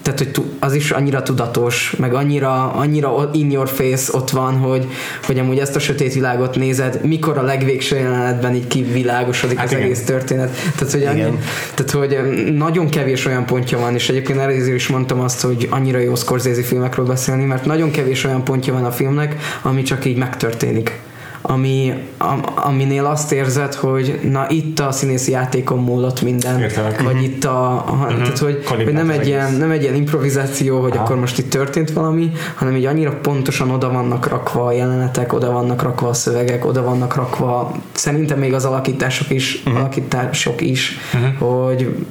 tehát 0.03 0.19
hogy 0.19 0.31
az 0.59 0.75
is 0.75 0.91
annyira 0.91 1.23
tudatos, 1.23 1.95
meg 1.99 2.15
annyira, 2.15 2.73
annyira 2.73 3.31
in 3.33 3.51
your 3.51 3.69
face 3.69 4.12
ott 4.13 4.31
van, 4.31 4.55
hogy, 4.55 4.87
hogy 5.27 5.39
amúgy 5.39 5.59
ezt 5.59 5.77
a 5.77 5.79
sötét 5.79 6.15
világot 6.15 6.57
nézed, 6.57 7.01
mikor 7.05 7.39
a 7.39 7.43
legvégső 7.43 7.97
jelenetben 7.97 8.55
így 8.55 8.67
kivilágosodik 8.67 9.57
hát 9.57 9.67
az 9.67 9.73
igen. 9.73 9.85
egész 9.85 10.05
történet. 10.05 10.51
Tehát 10.77 10.93
hogy, 10.93 11.05
annyi, 11.05 11.39
tehát, 11.75 11.91
hogy 11.91 12.19
nagyon 12.55 12.89
kevés 12.89 13.27
olyan 13.27 13.47
pontja 13.47 13.79
van, 13.79 13.95
és 13.95 14.09
egyébként 14.09 14.39
erre 14.39 14.75
is 14.75 14.89
mondtam 14.89 15.21
azt, 15.21 15.41
hogy 15.41 15.67
annyira 15.71 15.99
jó 15.99 16.15
Scorsese 16.15 16.63
filmekről 16.63 17.07
beszélni, 17.07 17.45
mert 17.45 17.65
nagyon 17.65 17.91
kevés 17.91 18.25
olyan 18.25 18.45
pontja 18.45 18.73
van 18.73 18.85
a 18.85 18.91
filmnek, 18.91 19.37
ami 19.63 19.83
csak 19.83 20.05
így 20.05 20.17
megtörténik 20.17 21.01
ami, 21.43 21.93
am, 22.19 22.45
aminél 22.55 23.05
azt 23.05 23.33
érzed, 23.33 23.75
hogy 23.75 24.21
na 24.31 24.47
itt 24.49 24.79
a 24.79 24.93
színészi 24.93 25.31
játékon 25.31 25.79
múlott 25.79 26.23
minden, 26.23 26.61
Értelek. 26.61 27.03
vagy 27.03 27.13
uh-huh. 27.13 27.23
itt 27.23 27.45
a, 27.45 27.71
a 27.71 27.85
uh-huh. 27.91 28.17
tehát, 28.17 28.39
hogy, 28.39 28.65
hogy 28.67 28.93
nem, 28.93 29.11
egy 29.11 29.27
ilyen, 29.27 29.53
nem 29.53 29.71
egy 29.71 29.83
ilyen 29.83 29.95
improvizáció, 29.95 30.81
hogy 30.81 30.93
Aha. 30.93 31.03
akkor 31.03 31.17
most 31.17 31.39
itt 31.39 31.51
történt 31.51 31.93
valami, 31.93 32.31
hanem 32.55 32.77
így 32.77 32.85
annyira 32.85 33.13
pontosan 33.13 33.71
oda 33.71 33.91
vannak 33.91 34.29
rakva 34.29 34.65
a 34.65 34.73
jelenetek, 34.73 35.33
oda 35.33 35.53
vannak 35.53 35.83
rakva 35.83 36.09
a 36.09 36.15
szövegek, 36.15 36.67
oda 36.67 36.83
vannak 36.83 37.15
rakva 37.15 37.75
szerintem 37.93 38.39
még 38.39 38.55
az 38.55 38.65
alakítások 38.65 39.31
is, 39.31 39.63
uh-huh. 39.65 39.81
alakítások 39.81 40.61
is, 40.61 40.99
uh-huh. 41.15 41.49
hogy 41.49 42.07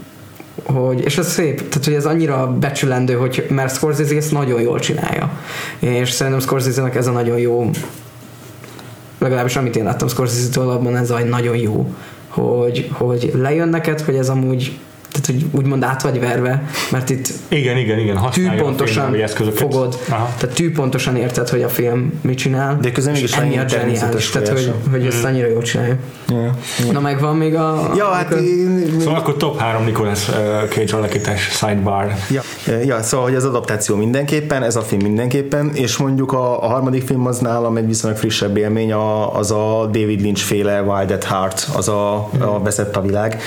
hogy, 0.66 1.06
és 1.06 1.18
ez 1.18 1.32
szép, 1.32 1.56
tehát 1.56 1.86
hogy 1.86 1.94
ez 1.94 2.06
annyira 2.06 2.58
becsülendő, 2.60 3.14
hogy 3.14 3.46
mert 3.50 3.76
Scorsese 3.76 4.16
ezt 4.16 4.32
nagyon 4.32 4.62
jól 4.62 4.80
csinálja. 4.80 5.30
És 5.80 6.10
szerintem 6.10 6.42
Scorsese-nek 6.42 6.96
ez 6.96 7.08
a 7.08 7.12
nagyon 7.12 7.38
jó 7.38 7.70
legalábbis 9.22 9.56
amit 9.56 9.76
én 9.76 9.84
láttam 9.84 10.08
Scorsese-től, 10.08 10.70
abban 10.70 10.96
ez 10.96 11.12
a 11.12 11.20
nagyon 11.20 11.56
jó, 11.56 11.94
hogy, 12.28 12.90
hogy 12.92 13.32
lejön 13.36 13.70
neked, 13.70 14.02
hogy 14.02 14.16
ez 14.16 14.30
amúgy 14.30 14.80
tehát 15.12 15.26
hogy 15.26 15.60
úgymond 15.60 15.84
át 15.84 16.02
vagy 16.02 16.20
verve, 16.20 16.64
mert 16.92 17.10
itt 17.10 17.28
igen, 17.48 17.78
igen, 17.78 18.00
igen, 18.00 18.20
tűpontosan 18.32 19.16
fogod, 19.56 20.00
Aha. 20.10 20.34
tehát 20.38 20.56
tűpontosan 20.56 21.16
érted, 21.16 21.50
hogy 21.50 21.62
a 21.62 21.70
film 21.70 22.20
mit 22.22 22.38
csinál, 22.38 22.78
de 22.82 22.92
közben 22.92 23.14
mégis 23.14 23.32
emiatt 23.32 23.70
zseniális, 23.70 24.30
tehát 24.30 24.48
hogy, 24.48 24.74
hogy 24.92 25.06
ezt 25.06 25.22
mm. 25.22 25.26
annyira 25.26 25.48
jól 25.48 25.62
csinálja. 25.62 25.96
Yeah. 26.30 26.92
Na 26.92 27.00
meg 27.00 27.20
van 27.20 27.36
még 27.36 27.56
a... 27.56 27.92
Ja, 27.96 28.06
hát 28.06 28.32
én... 28.32 28.96
Szóval 29.00 29.20
akkor 29.20 29.38
top 29.38 29.60
3 29.60 29.84
Nicolas 29.84 30.28
uh, 30.28 30.36
Cage 30.70 30.98
alakítás 30.98 31.50
sidebar. 31.52 32.14
Ja. 32.30 32.42
ja, 32.86 33.04
szóval 33.04 33.26
hogy 33.26 33.36
az 33.36 33.46
adaptáció 33.46 33.96
mindenképpen, 33.96 34.64
ez 34.64 34.76
a 34.76 34.82
film 34.82 35.02
mindenképpen, 35.02 35.72
és 35.74 35.98
mondjuk 35.98 36.32
a, 36.32 36.64
a 36.64 36.68
harmadik 36.68 37.06
film 37.06 37.26
az 37.26 37.40
nálam 37.40 37.78
egy 37.78 37.88
viszonylag 37.88 38.20
frissebb 38.20 38.58
élmény, 38.58 38.92
a, 38.92 39.38
az 39.38 39.52
a 39.52 39.90
David 39.92 40.22
Lynch 40.22 40.44
féle 40.44 40.82
Wild 40.82 41.12
at 41.12 41.24
Heart, 41.24 41.70
az 41.76 41.88
a, 41.88 42.30
mm. 42.38 42.42
a 42.42 42.60
Veszett 42.60 42.96
a 42.96 43.02
világ, 43.02 43.42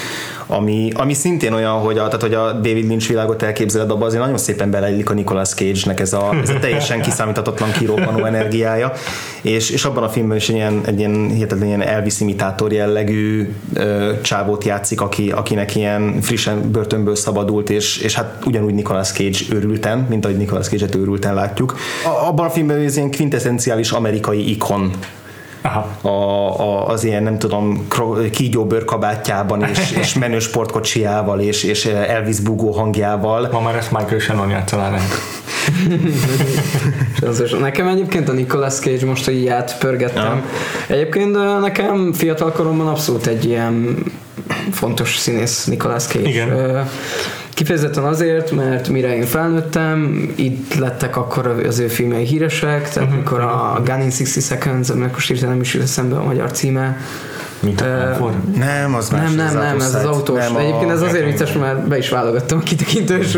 ami, 0.47 0.91
ami 0.95 1.15
szintén 1.15 1.53
olyan, 1.53 1.73
hogy 1.73 1.99
a, 1.99 2.05
tehát, 2.05 2.21
hogy 2.21 2.35
a 2.35 2.53
David 2.53 2.89
Lynch 2.89 3.09
világot 3.09 3.43
elképzeled, 3.43 3.91
abban 3.91 4.07
azért 4.07 4.23
nagyon 4.23 4.39
szépen 4.39 4.71
beleillik 4.71 5.11
a 5.11 5.15
Nicolas 5.15 5.49
Cage-nek 5.49 6.01
ez 6.01 6.13
a, 6.13 6.35
ez 6.43 6.49
a 6.49 6.59
teljesen 6.59 7.03
kiszámíthatatlan 7.07 7.73
kirobbanó 7.73 8.25
energiája, 8.25 8.93
és, 9.43 9.71
és 9.71 9.85
abban 9.85 10.03
a 10.03 10.09
filmben 10.09 10.37
is 10.37 10.49
egy 10.49 10.55
ilyen, 10.55 10.81
egy 10.85 10.99
ilyen 10.99 11.29
hihetetlen 11.29 11.67
ilyen 11.67 11.83
Elvis 11.83 12.21
imitátor 12.21 12.73
jellegű 12.73 13.55
ö, 13.75 14.13
csávót 14.23 14.65
játszik, 14.65 15.01
aki, 15.01 15.31
akinek 15.31 15.77
ilyen 15.77 16.21
frissen 16.21 16.71
börtönből 16.71 17.17
szabadult, 17.17 17.71
és, 17.71 17.99
és 17.99 18.15
hát 18.15 18.39
ugyanúgy 18.47 18.75
Nicolas 18.75 19.13
Cage 19.13 19.39
őrülten, 19.53 19.99
mint 19.99 20.25
ahogy 20.25 20.37
Nicolas 20.37 20.69
Cage-et 20.69 20.95
őrülten 20.95 21.35
látjuk. 21.35 21.77
A, 22.05 22.27
abban 22.29 22.47
a 22.47 22.51
filmben 22.51 22.79
ez 22.79 22.97
ilyen 22.97 23.11
quintessenciális 23.11 23.91
amerikai 23.91 24.51
ikon 24.51 24.91
Aha. 25.65 25.89
A, 26.01 26.61
a, 26.61 26.89
az 26.89 27.05
ilyen, 27.05 27.23
nem 27.23 27.39
tudom, 27.39 27.89
kígyóbőr 28.33 28.85
kabátjában, 28.85 29.65
és, 29.65 29.93
és 30.01 30.15
menő 30.15 30.39
sportkocsiával, 30.39 31.41
és, 31.41 31.63
és 31.63 31.85
Elvis 31.87 32.41
bugó 32.41 32.73
hangjával. 32.73 33.49
Ma 33.53 33.61
már 33.61 33.77
ezt 33.77 33.91
Michael 33.91 34.19
Shannon 34.19 34.51
játszaná 34.51 34.91
nekem 37.61 37.89
egyébként 37.89 38.29
a 38.29 38.33
Nicolas 38.33 38.75
Cage 38.75 39.07
most, 39.07 39.29
így 39.29 39.47
átpörgettem. 39.47 40.25
Ja. 40.25 40.43
Egyébként 40.95 41.61
nekem 41.61 42.13
fiatal 42.13 42.53
koromban 42.53 42.89
abszolút 42.89 43.27
egy 43.27 43.45
ilyen 43.45 44.03
fontos 44.71 45.17
színész 45.17 45.65
Nicolas 45.65 46.05
Cage. 46.05 46.29
Igen. 46.29 46.87
Kifejezetten 47.55 48.05
azért, 48.05 48.51
mert 48.51 48.89
mire 48.89 49.17
én 49.17 49.25
felnőttem, 49.25 50.29
itt 50.35 50.75
lettek 50.75 51.17
akkor 51.17 51.47
az 51.47 51.79
ő 51.79 51.89
filmjei 51.89 52.25
híresek, 52.25 52.89
tehát 52.89 53.09
uh-huh. 53.09 53.15
mikor 53.15 53.41
a 53.41 53.81
Gun 53.85 54.01
in 54.01 54.11
60 54.11 54.27
Seconds, 54.27 54.91
aminek 54.91 55.13
most 55.13 55.31
írta 55.31 55.47
nem 55.47 55.61
is 55.61 55.75
jut 55.75 55.83
eszembe 55.83 56.17
a 56.17 56.25
magyar 56.25 56.51
címe, 56.51 56.97
mint 57.61 57.81
a 57.81 58.17
uh, 58.21 58.31
Nem, 58.57 58.95
az 58.95 59.11
más. 59.11 59.21
Nem, 59.21 59.35
nem, 59.35 59.63
nem, 59.63 59.81
ez 59.81 59.95
az 59.95 60.05
autós. 60.05 60.39
Nem 60.39 60.57
Egyébként 60.57 60.91
ez 60.91 61.03
azért 61.03 61.25
vicces, 61.25 61.53
mert 61.53 61.89
be 61.89 61.99
is 61.99 62.09
válogattam 62.09 62.59
a 62.59 62.63
kitekintős 62.63 63.37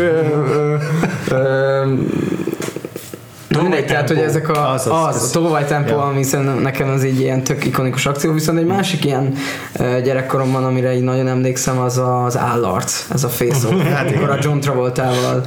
Na 3.57 3.61
mindegy, 3.61 3.85
tehát 3.85 4.07
hogy 4.07 4.17
ezek 4.17 4.49
a, 4.49 4.71
az, 4.71 4.87
az, 4.87 5.35
az, 5.35 5.35
a 5.35 5.65
Tempo, 5.67 5.89
ja. 5.89 6.03
ami 6.03 6.23
szerintem 6.23 6.59
nekem 6.59 6.89
az 6.89 7.03
egy 7.03 7.19
ilyen 7.19 7.43
tök 7.43 7.65
ikonikus 7.65 8.05
akció, 8.05 8.31
viszont 8.31 8.59
egy 8.59 8.65
másik 8.65 9.05
ilyen 9.05 9.33
gyerekkoromban, 10.03 10.65
amire 10.65 10.95
így 10.95 11.03
nagyon 11.03 11.27
emlékszem, 11.27 11.79
az 11.79 11.97
a, 11.97 12.25
az 12.25 12.37
állarc, 12.37 13.05
ez 13.13 13.23
a 13.23 13.29
face 13.29 13.67
hát 13.95 14.07
amikor 14.07 14.29
a 14.29 14.37
John 14.41 14.59
Travoltával 14.59 15.43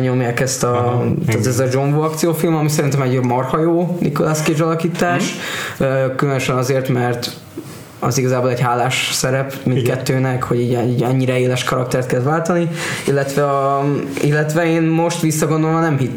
nyomják 0.00 0.40
ezt 0.40 0.64
a, 0.64 1.02
tehát 1.26 1.46
ez 1.46 1.60
a 1.60 1.66
John 1.70 1.92
Woo 1.92 2.02
akciófilm, 2.02 2.54
ami 2.54 2.68
szerintem 2.68 3.02
egy 3.02 3.20
marha 3.24 3.60
jó 3.60 3.96
Nicolas 4.00 4.38
Cage 4.38 4.64
alakítás, 4.64 5.34
mm. 5.82 5.86
különösen 6.16 6.56
azért, 6.56 6.88
mert 6.88 7.30
az 8.04 8.18
igazából 8.18 8.50
egy 8.50 8.60
hálás 8.60 9.10
szerep 9.12 9.54
mindkettőnek, 9.62 10.42
hogy 10.42 10.60
így, 10.60 10.78
így 10.88 11.02
annyira 11.02 11.36
éles 11.36 11.64
karaktert 11.64 12.06
kell 12.06 12.20
váltani, 12.20 12.68
illetve, 13.06 13.44
a, 13.44 13.84
illetve 14.22 14.66
én 14.66 14.82
most 14.82 15.20
visszagondolva 15.20 15.80
nem 15.80 15.98
hit, 15.98 16.10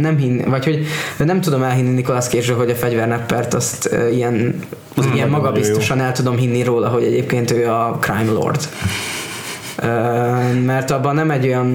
nem 0.00 0.16
hinni, 0.16 0.44
vagy 0.44 0.64
hogy 0.64 0.86
nem 1.26 1.40
tudom 1.40 1.62
elhinni 1.62 1.90
Nikolász 1.90 2.28
cage 2.28 2.54
hogy 2.54 2.70
a 2.70 2.74
fegyverneppert 2.74 3.54
azt 3.54 3.94
ilyen, 4.12 4.54
az 4.96 5.08
ilyen 5.14 5.28
magabiztosan 5.28 6.00
el 6.00 6.12
tudom 6.12 6.36
hinni 6.36 6.62
róla, 6.62 6.88
hogy 6.88 7.02
egyébként 7.02 7.50
ő 7.50 7.70
a 7.70 7.98
crime 8.00 8.32
lord 8.32 8.68
mert 10.64 10.90
abban 10.90 11.14
nem 11.14 11.30
egy 11.30 11.46
olyan, 11.46 11.66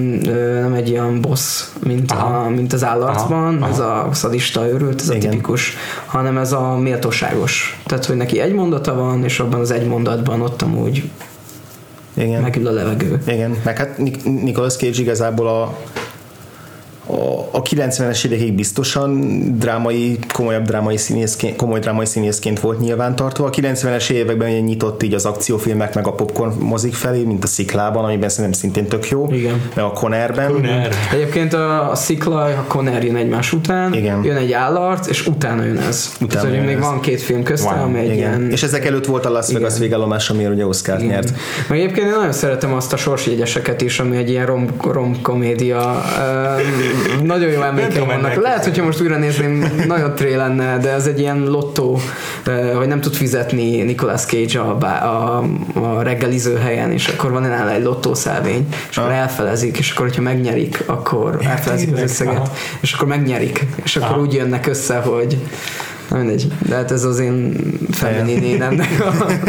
nem 0.62 0.72
egy 0.72 0.90
olyan 0.90 1.20
boss, 1.20 1.64
mint, 1.84 2.10
a, 2.10 2.50
mint 2.54 2.72
az 2.72 2.84
állarcban, 2.84 3.54
aha, 3.54 3.64
aha. 3.64 3.68
ez 3.72 3.78
a 3.78 4.08
szadista 4.12 4.68
őrült, 4.68 5.00
ez 5.00 5.10
Igen. 5.10 5.20
a 5.20 5.30
tipikus, 5.30 5.76
hanem 6.06 6.38
ez 6.38 6.52
a 6.52 6.76
méltóságos. 6.76 7.80
Tehát, 7.86 8.04
hogy 8.04 8.16
neki 8.16 8.40
egy 8.40 8.52
mondata 8.52 8.94
van, 8.94 9.24
és 9.24 9.40
abban 9.40 9.60
az 9.60 9.70
egy 9.70 9.86
mondatban 9.86 10.40
ott 10.40 10.62
amúgy 10.62 11.10
igen. 12.14 12.42
megül 12.42 12.66
a 12.66 12.72
levegő. 12.72 13.22
Igen, 13.26 13.56
meg 13.64 13.76
hát 13.76 13.98
Nicolas 14.24 14.76
Cage 14.76 15.00
igazából 15.00 15.48
a 15.48 15.78
a 17.50 17.62
90-es 17.62 18.24
évekig 18.24 18.54
biztosan 18.54 19.40
drámai, 19.58 20.18
komolyabb 20.32 20.64
drámai 20.64 20.96
színészként, 20.96 21.56
komoly 21.56 21.78
drámai 21.78 22.06
színészként 22.06 22.60
volt 22.60 22.80
nyilvántartva. 22.80 23.46
A 23.46 23.50
90-es 23.50 24.10
években 24.10 24.48
ugye 24.48 24.60
nyitott 24.60 25.02
így 25.02 25.14
az 25.14 25.24
akciófilmek 25.24 25.94
meg 25.94 26.06
a 26.06 26.12
popcorn 26.12 26.58
mozik 26.58 26.94
felé, 26.94 27.22
mint 27.22 27.44
a 27.44 27.46
Sziklában, 27.46 28.04
amiben 28.04 28.28
szerintem 28.28 28.60
szintén 28.60 28.86
tök 28.86 29.08
jó. 29.08 29.28
Igen. 29.32 29.70
Meg 29.74 29.84
a 29.84 29.90
Connerben. 29.90 30.52
Conner. 30.52 30.92
Egyébként 31.12 31.52
a, 31.52 31.90
a 31.90 31.94
Szikla, 31.94 32.42
a 32.42 32.64
Conner 32.68 33.04
jön 33.04 33.16
egymás 33.16 33.52
után, 33.52 33.94
Igen. 33.94 34.24
jön 34.24 34.36
egy 34.36 34.52
állarc, 34.52 35.06
és 35.06 35.26
utána 35.26 35.64
jön 35.64 35.78
ez. 35.78 36.12
Utána 36.20 36.40
Tehát, 36.40 36.56
jön 36.56 36.64
még 36.64 36.76
ez. 36.76 36.82
van 36.82 37.00
két 37.00 37.20
film 37.20 37.42
közte, 37.42 37.74
wow. 37.74 37.82
ami 37.82 37.98
egy 37.98 38.04
Igen. 38.04 38.16
ilyen... 38.16 38.50
És 38.50 38.62
ezek 38.62 38.86
előtt 38.86 39.06
volt 39.06 39.24
a 39.26 39.30
Las 39.30 39.52
Vegas 39.52 39.78
végállomás, 39.78 40.30
ami 40.30 40.46
ugye 40.46 40.66
Oscar 40.66 40.98
nyert. 40.98 41.32
Meg 41.68 41.78
egyébként 41.78 42.06
én 42.06 42.12
nagyon 42.12 42.32
szeretem 42.32 42.74
azt 42.74 42.92
a 42.92 42.96
sorsjegyeseket 42.96 43.80
is, 43.80 43.98
ami 44.00 44.16
egy 44.16 44.30
ilyen 44.30 44.46
rom, 44.46 44.66
rom 44.82 45.22
komédia. 45.22 46.02
Nagyon 47.22 47.50
jó 47.50 47.62
emlékeim 47.62 48.06
vannak. 48.06 48.34
Lehet, 48.34 48.64
hogyha 48.64 48.84
most 48.84 49.00
újra 49.00 49.16
nézném, 49.16 49.84
nagyon 49.86 50.14
tré 50.14 50.34
lenne, 50.34 50.78
de 50.78 50.90
ez 50.90 51.06
egy 51.06 51.18
ilyen 51.18 51.42
lottó, 51.44 52.00
hogy 52.76 52.86
nem 52.86 53.00
tud 53.00 53.14
fizetni 53.14 53.82
Nicolas 53.82 54.24
Cage 54.24 54.60
a, 54.60 54.78
a, 54.84 55.44
a 55.74 56.02
reggeliző 56.02 56.56
helyen, 56.56 56.92
és 56.92 57.06
akkor 57.06 57.30
van 57.30 57.42
nála 57.42 57.72
egy 57.72 57.82
lottószelvény, 57.82 58.68
és 58.90 58.96
akkor 58.96 59.12
elfelezik, 59.12 59.78
és 59.78 59.90
akkor, 59.90 60.06
hogyha 60.06 60.22
megnyerik, 60.22 60.82
akkor 60.86 61.38
elfelezik 61.42 61.92
az 61.92 62.00
összeget, 62.00 62.50
és 62.80 62.92
akkor 62.92 63.08
megnyerik, 63.08 63.66
és 63.84 63.96
akkor 63.96 64.18
úgy 64.18 64.32
jönnek 64.32 64.66
össze, 64.66 64.96
hogy 64.96 65.38
Na 66.12 66.18
mindegy, 66.18 66.48
de 66.68 66.74
hát 66.74 66.90
ez 66.90 67.04
az 67.04 67.18
én 67.18 67.56
feminin 67.90 68.42
énemnek. 68.42 68.88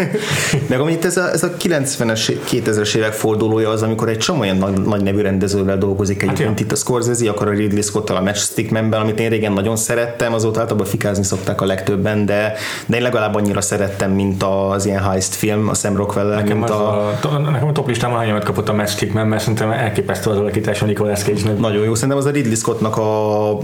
Meg 0.70 0.80
amit 0.80 1.06
ez 1.06 1.18
a, 1.18 1.32
ez 1.32 1.44
a 1.44 1.52
90-es, 1.62 2.32
2000-es 2.50 2.96
évek 2.96 3.12
fordulója 3.12 3.70
az, 3.70 3.82
amikor 3.82 4.10
egy 4.10 4.18
csomó 4.18 4.40
olyan 4.40 4.58
nagy, 4.58 4.82
nagy 4.82 5.04
nevű 5.04 5.22
rendezővel 5.22 5.78
dolgozik 5.78 6.22
egyébként 6.22 6.50
hát, 6.50 6.60
itt 6.60 6.72
a 6.72 6.76
Scorsese, 6.76 7.30
akkor 7.30 7.48
a 7.48 7.52
Ridley 7.52 7.82
scott 7.82 8.10
a 8.10 8.22
Matchstick 8.22 8.72
Man-ben, 8.72 9.02
amit 9.02 9.20
én 9.20 9.30
régen 9.30 9.52
nagyon 9.52 9.76
szerettem, 9.76 10.34
azóta 10.34 10.60
általában 10.60 10.88
fikázni 10.88 11.24
szokták 11.24 11.62
a 11.62 11.66
legtöbben, 11.66 12.26
de, 12.26 12.54
de 12.86 12.98
én 12.98 13.02
legalább 13.02 13.36
annyira 13.36 13.62
szerettem, 13.62 14.12
mint 14.12 14.44
az 14.44 14.86
ilyen 14.86 15.04
heist 15.04 15.36
film, 15.36 15.70
a 15.70 15.74
Sam 15.74 15.96
Rockwell 15.96 16.28
nekem 16.28 16.58
mint 16.58 16.70
a... 16.70 17.10
a... 17.22 17.38
Nekem 17.52 17.68
a 17.68 17.72
top 17.72 17.88
listámon 17.88 18.18
hányamat 18.18 18.44
kapott 18.44 18.70
a 18.70 18.74
Matchstick 18.74 19.14
Man, 19.14 19.28
mert 19.28 19.42
szerintem 19.42 19.72
elképesztő 19.72 20.30
az 20.30 20.38
alakítás 20.38 20.82
a 20.82 20.86
Nicolas 20.86 21.24
cage 21.24 21.54
Nagyon 21.58 21.84
jó, 21.84 21.94
szerintem 21.94 22.18
az 22.18 22.26
a 22.26 22.30
Ridley 22.30 22.56
Scottnak 22.56 22.98
a 22.98 23.58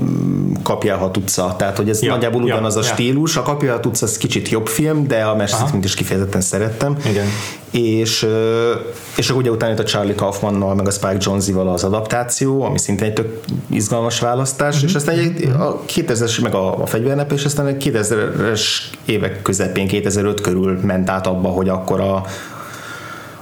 kapjálhat 0.63 1.17
utca, 1.17 1.55
tehát 1.57 1.77
hogy 1.77 1.89
ez 1.89 2.01
ja, 2.01 2.11
nagyjából 2.11 2.41
ugyanaz 2.41 2.75
ja, 2.75 2.81
a 2.81 2.83
stílus, 2.93 3.37
a 3.37 3.41
kapjálhat 3.41 3.85
utca 3.85 4.05
az 4.05 4.17
kicsit 4.17 4.49
jobb 4.49 4.67
film, 4.67 5.07
de 5.07 5.23
a 5.23 5.35
Matchstick 5.35 5.71
mint 5.71 5.85
is 5.85 5.93
kifejezetten 5.93 6.41
szerettem. 6.41 6.97
Igen 7.05 7.25
és, 7.71 8.27
és 9.15 9.29
akkor 9.29 9.41
ugye 9.41 9.51
utána 9.51 9.71
jött 9.71 9.81
a 9.81 9.83
Charlie 9.83 10.15
Kaufmannal, 10.15 10.75
meg 10.75 10.87
a 10.87 10.91
Spike 10.91 11.17
Jonze-val 11.19 11.67
az 11.67 11.83
adaptáció, 11.83 12.63
ami 12.63 12.77
szintén 12.77 13.07
egy 13.07 13.13
tök 13.13 13.39
izgalmas 13.67 14.19
választás, 14.19 14.77
mm-hmm. 14.77 14.85
és 14.85 14.95
aztán 14.95 15.17
egy, 15.17 15.43
a 15.43 15.81
2000-es, 15.85 16.41
meg 16.41 16.53
a, 16.53 16.81
a 16.81 16.85
fegyvernep, 16.85 17.31
és 17.31 17.45
aztán 17.45 17.67
egy 17.67 17.89
2000-es 17.93 18.61
évek 19.05 19.41
közepén, 19.41 19.87
2005 19.87 20.41
körül 20.41 20.79
ment 20.83 21.09
át 21.09 21.27
abba, 21.27 21.47
hogy 21.47 21.69
akkor 21.69 21.99
a, 21.99 22.25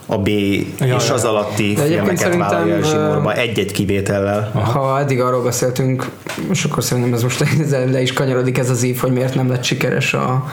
a 0.10 0.18
B 0.18 0.28
ja, 0.28 0.96
és 0.96 1.10
az 1.10 1.24
alatti 1.24 1.74
De 1.74 1.84
filmeket 1.84 2.36
vállalja 2.36 2.76
el 2.76 2.82
zsinórba, 2.82 3.34
egy-egy 3.34 3.72
kivétellel. 3.72 4.52
Ha 4.52 5.00
eddig 5.00 5.22
arról 5.22 5.44
beszéltünk, 5.44 6.10
és 6.52 6.64
akkor 6.64 6.84
szerintem 6.84 7.14
ez 7.14 7.24
most 7.24 7.44
le 7.92 8.02
is 8.02 8.14
kanyarodik 8.14 8.58
ez 8.58 8.70
az 8.70 8.84
ív, 8.84 8.98
hogy 8.98 9.12
miért 9.12 9.36
nem 9.36 9.50
lett 9.50 9.64
sikeres 9.64 10.14
a, 10.14 10.46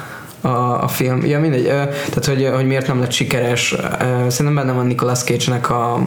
a, 0.44 0.82
a 0.82 0.88
film. 0.88 1.24
Ja, 1.26 1.40
mindegy. 1.40 1.64
Tehát, 1.64 2.24
hogy, 2.24 2.50
hogy 2.54 2.66
miért 2.66 2.86
nem 2.86 3.00
lett 3.00 3.10
sikeres. 3.10 3.74
Szerintem 4.28 4.54
benne 4.54 4.72
van 4.72 4.86
Nicolas 4.86 5.22
Cage-nek 5.22 5.70
a, 5.70 6.02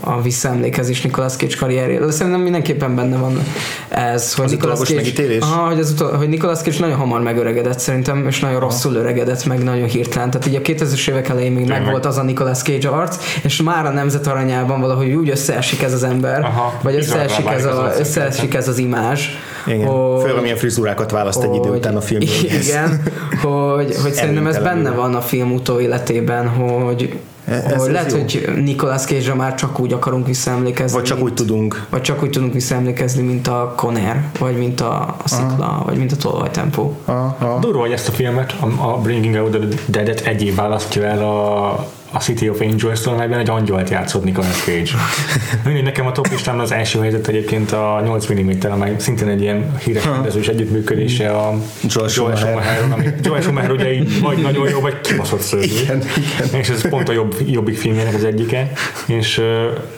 a 0.00 0.22
visszaemlékezés 0.22 1.02
Nicolas 1.02 1.36
Cage 1.36 1.56
karrierjéről. 1.58 2.10
Szerintem 2.10 2.40
mindenképpen 2.40 2.94
benne 2.94 3.16
van 3.16 3.40
ez, 3.88 4.34
hogy 4.34 4.44
az 4.44 4.50
Nicolas 4.50 4.78
Cage, 4.78 5.36
aha, 5.40 5.66
hogy, 5.66 5.78
az 5.78 5.90
utol, 5.90 6.12
hogy 6.12 6.28
Nicolas 6.28 6.58
Cage 6.58 6.76
nagyon 6.78 6.96
hamar 6.96 7.20
megöregedett 7.20 7.78
szerintem, 7.78 8.26
és 8.26 8.40
nagyon 8.40 8.60
rosszul 8.60 8.94
öregedett, 8.94 9.44
meg 9.44 9.62
nagyon 9.62 9.88
hirtelen. 9.88 10.30
Tehát 10.30 10.46
így 10.46 10.54
a 10.54 10.60
2000-es 10.60 11.08
évek 11.08 11.28
elején 11.28 11.52
még 11.52 11.66
meg 11.66 11.84
volt 11.84 12.06
az 12.06 12.16
a 12.16 12.22
Nicolas 12.22 12.62
Cage 12.62 12.88
arc, 12.88 13.16
és 13.42 13.62
már 13.62 13.86
a 13.86 13.90
nemzet 13.90 14.26
aranyában 14.26 14.80
valahogy 14.80 15.12
úgy 15.12 15.30
összeesik 15.30 15.82
ez 15.82 15.92
az 15.92 16.02
ember, 16.02 16.44
aha, 16.44 16.78
vagy 16.82 16.94
összeesik 16.94 17.46
ez, 17.46 17.64
a, 17.64 17.92
összeesik 17.98 18.54
ez 18.54 18.68
az 18.68 18.78
imázs. 18.78 19.28
Igen. 19.66 19.86
Hogy, 19.86 20.22
Főleg 20.22 20.42
milyen 20.42 20.56
frizurákat 20.56 21.10
választ 21.10 21.42
egy 21.42 21.54
idő 21.54 21.70
után 21.70 21.96
a 21.96 22.00
filmben. 22.00 22.28
Igen, 22.62 23.02
hogy, 23.42 23.96
hogy 24.02 24.12
szerintem 24.12 24.46
ez 24.46 24.58
benne 24.58 24.90
van 24.90 25.14
a 25.14 25.20
film 25.20 25.52
utóéletében, 25.52 26.48
hogy 26.48 27.18
ez, 27.46 27.62
hogy 27.62 27.72
ez 27.72 27.88
lehet, 27.88 28.12
jó. 28.12 28.18
hogy 28.18 28.62
Nicolas 28.62 29.04
cage 29.04 29.34
már 29.34 29.54
csak 29.54 29.80
úgy 29.80 29.92
akarunk 29.92 30.26
visszaemlékezni. 30.26 30.96
Vagy 30.96 31.06
csak 31.06 31.16
mint, 31.16 31.28
úgy 31.28 31.34
tudunk. 31.34 31.86
Vagy 31.90 32.00
csak 32.00 32.22
úgy 32.22 32.30
tudunk 32.30 32.52
visszaemlékezni, 32.52 33.22
mint 33.22 33.46
a 33.46 33.72
Conner, 33.76 34.24
vagy 34.38 34.56
mint 34.56 34.80
a, 34.80 35.16
a 35.22 35.28
Szikla, 35.28 35.66
Aha. 35.66 35.84
vagy 35.84 35.96
mint 35.96 36.12
a 36.12 36.16
Tolvajtempó. 36.16 36.96
Durva, 37.60 37.80
hogy 37.80 37.92
ezt 37.92 38.08
a 38.08 38.12
filmet, 38.12 38.54
a, 38.60 38.66
a 38.66 38.98
Bringing 38.98 39.34
Out 39.34 39.50
the 39.50 39.68
Dead-et 39.86 40.20
egy 40.20 40.42
év 40.42 40.54
választja 40.54 41.04
el 41.04 41.22
a 41.22 41.86
a 42.12 42.18
City 42.18 42.48
of 42.48 42.60
Angels-től, 42.60 43.14
amelyben 43.14 43.38
egy 43.38 43.50
angyalt 43.50 43.90
játszott 43.90 44.24
Nicolas 44.24 44.62
Cage. 44.64 44.90
Mindig 45.64 45.82
nekem 45.82 46.06
a 46.06 46.12
top 46.12 46.28
listán 46.30 46.58
az 46.58 46.72
első 46.72 47.00
helyzet 47.00 47.28
egyébként 47.28 47.72
a 47.72 48.00
8 48.04 48.32
mm, 48.32 48.50
amely 48.70 48.94
szintén 48.98 49.28
egy 49.28 49.40
ilyen 49.40 49.76
híres 49.84 50.04
rendezős 50.04 50.48
együttműködése 50.48 51.30
a 51.30 51.54
Joel 51.88 52.08
schumacher 52.08 52.56
ami 52.92 53.08
Joel 53.22 53.40
Schumacher 53.40 53.70
ugye 53.70 53.92
így 53.92 54.20
vagy 54.20 54.38
nagyon 54.38 54.68
jó, 54.68 54.80
vagy 54.80 55.00
kibaszott 55.00 55.40
szörnyű. 55.40 55.66
Igen, 55.66 56.02
igen. 56.16 56.60
És 56.60 56.68
ez 56.68 56.88
pont 56.88 57.08
a 57.08 57.12
jobb, 57.12 57.36
jobbik 57.46 57.76
filmjének 57.76 58.14
az 58.14 58.24
egyike, 58.24 58.72
és 59.06 59.38
uh, 59.38 59.44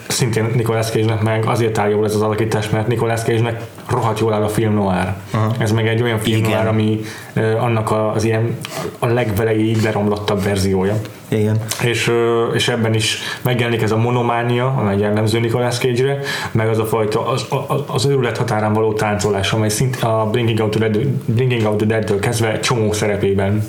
szintén 0.07 0.49
Nicolas 0.55 0.89
Cage-nek 0.89 1.21
meg 1.21 1.45
azért 1.45 1.77
áll 1.77 1.89
jól 1.89 2.05
ez 2.05 2.15
az 2.15 2.21
alakítás, 2.21 2.69
mert 2.69 2.87
Nicolas 2.87 3.21
Cage-nek 3.21 3.61
rohadt 3.89 4.19
jól 4.19 4.33
áll 4.33 4.43
a 4.43 4.49
film 4.49 4.73
noir. 4.73 5.13
Aha. 5.31 5.55
Ez 5.57 5.71
meg 5.71 5.87
egy 5.87 6.01
olyan 6.01 6.19
film 6.19 6.41
noir, 6.41 6.67
ami 6.67 6.99
uh, 7.35 7.63
annak 7.63 7.91
az 8.15 8.23
ilyen 8.23 8.57
a 8.99 9.05
legvelejéig 9.05 9.81
leromlottabb 9.81 10.43
verziója. 10.43 11.01
Igen. 11.29 11.57
És, 11.83 12.11
és 12.53 12.67
ebben 12.67 12.93
is 12.93 13.17
megjelenik 13.41 13.81
ez 13.81 13.91
a 13.91 13.97
monománia, 13.97 14.75
amely 14.77 14.97
jellemző 14.97 15.39
Nicolas 15.39 15.77
Cage-re, 15.77 16.19
meg 16.51 16.69
az 16.69 16.79
a 16.79 16.85
fajta, 16.85 17.27
az, 17.27 17.45
az, 17.67 17.81
az 17.87 18.05
őrület 18.05 18.37
határán 18.37 18.73
való 18.73 18.93
táncolás, 18.93 19.51
amely 19.51 19.69
szint 19.69 19.95
a 19.95 20.27
Bringing 20.31 20.59
Out, 20.59 20.71
the 20.71 20.89
Dead, 20.89 21.05
Bringing 21.25 21.65
Out 21.65 21.77
the 21.77 21.85
Dead-től 21.85 22.19
kezdve 22.19 22.59
csomó 22.59 22.91
szerepében 22.91 23.63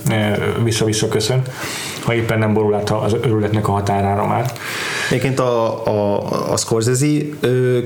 vissza-vissza 0.62 1.08
köszön, 1.08 1.42
ha 2.04 2.14
éppen 2.14 2.38
nem 2.38 2.52
borul 2.52 2.74
át 2.74 2.90
az 2.90 3.16
őrületnek 3.24 3.68
a 3.68 3.72
határára 3.72 4.26
már. 4.26 4.52
Egyébként 5.10 5.38
a, 5.38 5.86
a, 5.86 6.52
a 6.52 6.56
Scorsese 6.56 7.06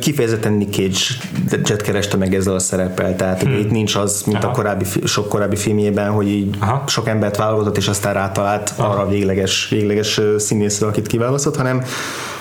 kifejezetten 0.00 0.52
Nick 0.52 0.74
Cage-et 0.74 1.82
kereste 1.82 2.16
meg 2.16 2.34
ezzel 2.34 2.54
a 2.54 2.58
szereppel, 2.58 3.16
tehát 3.16 3.42
hmm. 3.42 3.58
itt 3.58 3.70
nincs 3.70 3.94
az, 3.94 4.22
mint 4.26 4.38
Aha. 4.38 4.52
a 4.52 4.54
korábbi, 4.54 4.84
sok 5.04 5.28
korábbi 5.28 5.56
filmjében, 5.56 6.10
hogy 6.10 6.28
így 6.28 6.56
Aha. 6.60 6.82
sok 6.87 7.08
embert 7.08 7.37
válogatott, 7.37 7.76
és 7.76 7.88
aztán 7.88 8.14
rátalált 8.14 8.72
Aha. 8.76 8.88
arra 8.88 9.00
a 9.00 9.08
végleges, 9.08 9.63
végleges 9.68 10.20
színészre, 10.38 10.87
akit 10.87 11.07
kiválasztott, 11.07 11.57
hanem 11.57 11.83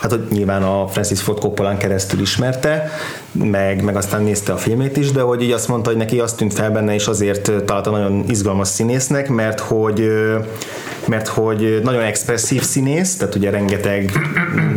hát 0.02 0.12
hogy 0.12 0.26
nyilván 0.30 0.64
a 0.64 0.88
Francis 0.88 1.22
Ford 1.22 1.40
Coppola 1.40 1.78
keresztül 1.78 2.22
ismerte, 2.22 2.92
meg, 3.32 3.84
meg 3.84 3.96
aztán 3.96 4.24
nézte 4.24 4.54
a 4.54 4.58
filmét 4.58 4.98
is, 4.98 5.12
de 5.12 5.22
hogy 5.22 5.42
így 5.42 5.52
azt 5.52 5.68
mondta, 5.68 5.90
hogy 5.90 5.98
neki 5.98 6.20
azt 6.20 6.38
tűnt 6.38 6.54
fel 6.54 6.72
benne, 6.72 6.94
és 6.94 7.08
azért 7.08 7.52
találta 7.66 7.90
nagyon 7.90 8.24
izgalmas 8.28 8.68
színésznek, 8.68 9.30
mert 9.30 9.60
hogy 9.60 10.12
mert 11.08 11.28
hogy 11.28 11.80
nagyon 11.84 12.02
expresszív 12.02 12.62
színész, 12.62 13.18
tehát 13.18 13.36
ugye 13.36 13.50
rengeteg 13.50 14.12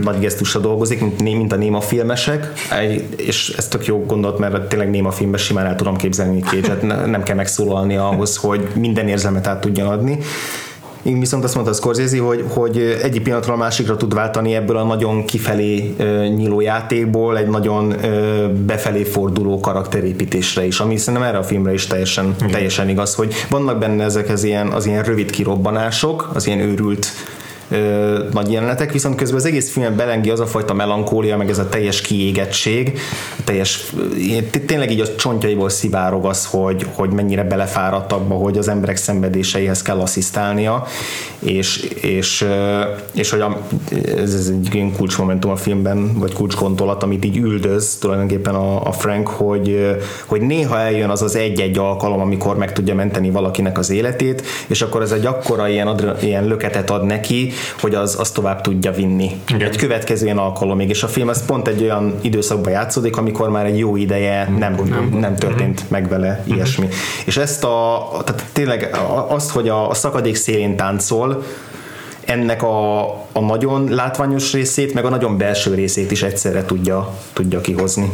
nagy 0.03 0.19
gesztusra 0.19 0.61
dolgozik, 0.61 1.01
mint, 1.01 1.23
mint 1.23 1.53
a 1.53 1.57
néma 1.57 1.81
filmesek, 1.81 2.53
és 3.17 3.55
ez 3.57 3.69
tök 3.69 3.87
jó 3.87 4.05
gondolat, 4.05 4.39
mert 4.39 4.69
tényleg 4.69 4.91
néma 4.91 5.11
filmben 5.11 5.41
simán 5.41 5.67
el 5.67 5.77
tudom 5.77 5.97
képzelni 5.97 6.43
két, 6.51 6.83
nem 7.07 7.23
kell 7.23 7.37
megszólalni 7.37 7.97
ahhoz, 7.97 8.37
hogy 8.37 8.69
minden 8.75 9.09
érzelmet 9.09 9.47
át 9.47 9.61
tudjon 9.61 9.87
adni 9.87 10.19
viszont 11.14 11.45
azt 11.45 11.55
mondta 11.55 11.73
a 11.73 11.77
Scorsese, 11.77 12.21
hogy, 12.21 12.45
hogy 12.49 12.99
egyik 13.03 13.23
pillanatról 13.23 13.55
a 13.55 13.59
másikra 13.59 13.97
tud 13.97 14.14
váltani 14.14 14.55
ebből 14.55 14.77
a 14.77 14.85
nagyon 14.85 15.25
kifelé 15.25 15.95
nyíló 16.37 16.61
játékból 16.61 17.38
egy 17.38 17.49
nagyon 17.49 17.95
befelé 18.66 19.03
forduló 19.03 19.61
karakterépítésre 19.61 20.66
is, 20.66 20.81
ami 20.81 20.97
szerintem 20.97 21.29
erre 21.29 21.38
a 21.38 21.42
filmre 21.42 21.73
is 21.73 21.87
teljesen, 21.87 22.35
teljesen 22.51 22.88
igaz, 22.88 23.14
hogy 23.14 23.35
vannak 23.51 23.79
benne 23.79 24.05
ezek 24.05 24.29
az 24.29 24.45
ilyen, 24.45 24.69
az 24.69 24.87
ilyen 24.87 25.03
rövid 25.03 25.31
kirobbanások, 25.31 26.31
az 26.35 26.47
ilyen 26.47 26.59
őrült 26.59 27.07
ö, 27.68 28.18
nagy 28.33 28.52
jelenetek, 28.52 28.92
viszont 28.92 29.14
közben 29.14 29.38
az 29.38 29.44
egész 29.44 29.70
filmen 29.70 29.96
belengi 29.96 30.31
az 30.31 30.40
a 30.40 30.46
fajta 30.46 30.74
melankólia, 30.74 31.37
meg 31.37 31.50
ez 31.50 31.59
a 31.59 31.68
teljes 31.68 32.00
kiégettség, 32.00 32.98
teljes, 33.44 33.92
tényleg 34.66 34.90
így 34.90 35.00
a 35.00 35.14
csontjaiból 35.14 35.68
szivárog 35.68 36.24
az, 36.26 36.46
hogy, 36.46 36.87
hogy 36.94 37.11
mennyire 37.11 37.44
belefáradt 37.44 38.12
abba, 38.12 38.35
hogy 38.35 38.59
az 38.59 38.68
emberek 38.68 38.96
szenvedéseihez 38.96 39.83
kell 39.83 40.00
asszisztálnia, 40.00 40.87
és, 41.47 41.83
és, 42.01 42.47
és 43.13 43.31
hogy 43.31 43.41
a, 43.41 43.61
ez, 44.17 44.35
ez 44.35 44.49
egy 44.49 44.75
ilyen 44.75 44.93
kulcsmomentum 44.93 45.51
a 45.51 45.57
filmben, 45.57 46.19
vagy 46.19 46.33
kulcsgondolat, 46.33 47.03
amit 47.03 47.25
így 47.25 47.37
üldöz 47.37 47.97
tulajdonképpen 48.01 48.55
a, 48.55 48.87
a 48.87 48.93
Frank, 48.93 49.29
hogy, 49.29 49.97
hogy 50.27 50.41
néha 50.41 50.79
eljön 50.79 51.11
az 51.11 51.23
az 51.23 51.37
egy-egy 51.37 51.79
alkalom, 51.79 52.21
amikor 52.21 52.57
meg 52.57 52.73
tudja 52.73 52.95
menteni 52.95 53.31
valakinek 53.31 53.79
az 53.79 53.91
életét, 53.91 54.43
és 54.67 54.83
akkor 54.83 55.03
ez 55.03 55.13
egy 55.13 55.27
akkora 55.27 55.69
ilyen, 55.69 55.87
adre, 55.87 56.17
ilyen 56.21 56.47
löketet 56.47 56.91
ad 56.91 57.05
neki, 57.05 57.53
hogy 57.81 57.95
az, 57.95 58.17
az 58.21 58.31
tovább 58.31 58.61
tudja 58.61 58.93
vinni. 58.93 59.31
Igen. 59.49 59.69
Egy 59.69 59.77
következő 59.77 60.25
ilyen 60.25 60.39
alkalomig, 60.39 60.89
és 60.89 61.03
a 61.03 61.09
film 61.09 61.29
az 61.29 61.45
pont 61.45 61.69
egy 61.69 61.83
olyan 61.83 62.15
időszakban 62.21 62.73
játszódik, 62.73 63.17
amikor 63.17 63.51
már 63.51 63.67
egy 63.67 63.79
jó 63.79 63.97
ideje 63.97 64.55
nem, 64.59 64.75
nem, 64.89 65.17
nem 65.21 65.37
történt 65.37 65.75
uh-huh. 65.75 65.91
meg 65.91 66.09
vele 66.09 66.39
uh-huh. 66.41 66.57
ilyesmi. 66.57 66.89
És 67.25 67.37
ezt 67.37 67.65
a, 67.65 68.09
tehát 68.25 68.45
tényleg 68.53 68.97
azt, 69.29 69.51
hogy 69.51 69.69
a, 69.69 69.89
a 69.89 69.95
szakadék 69.95 70.35
szélén 70.35 70.77
táncol, 70.77 71.36
ennek 72.25 72.62
a, 72.62 73.05
a 73.33 73.40
nagyon 73.40 73.88
látványos 73.88 74.53
részét, 74.53 74.94
meg 74.94 75.05
a 75.05 75.09
nagyon 75.09 75.38
belső 75.38 75.75
részét 75.75 76.11
is 76.11 76.22
egyszerre 76.22 76.64
tudja, 76.64 77.14
tudja 77.33 77.61
kihozni. 77.61 78.11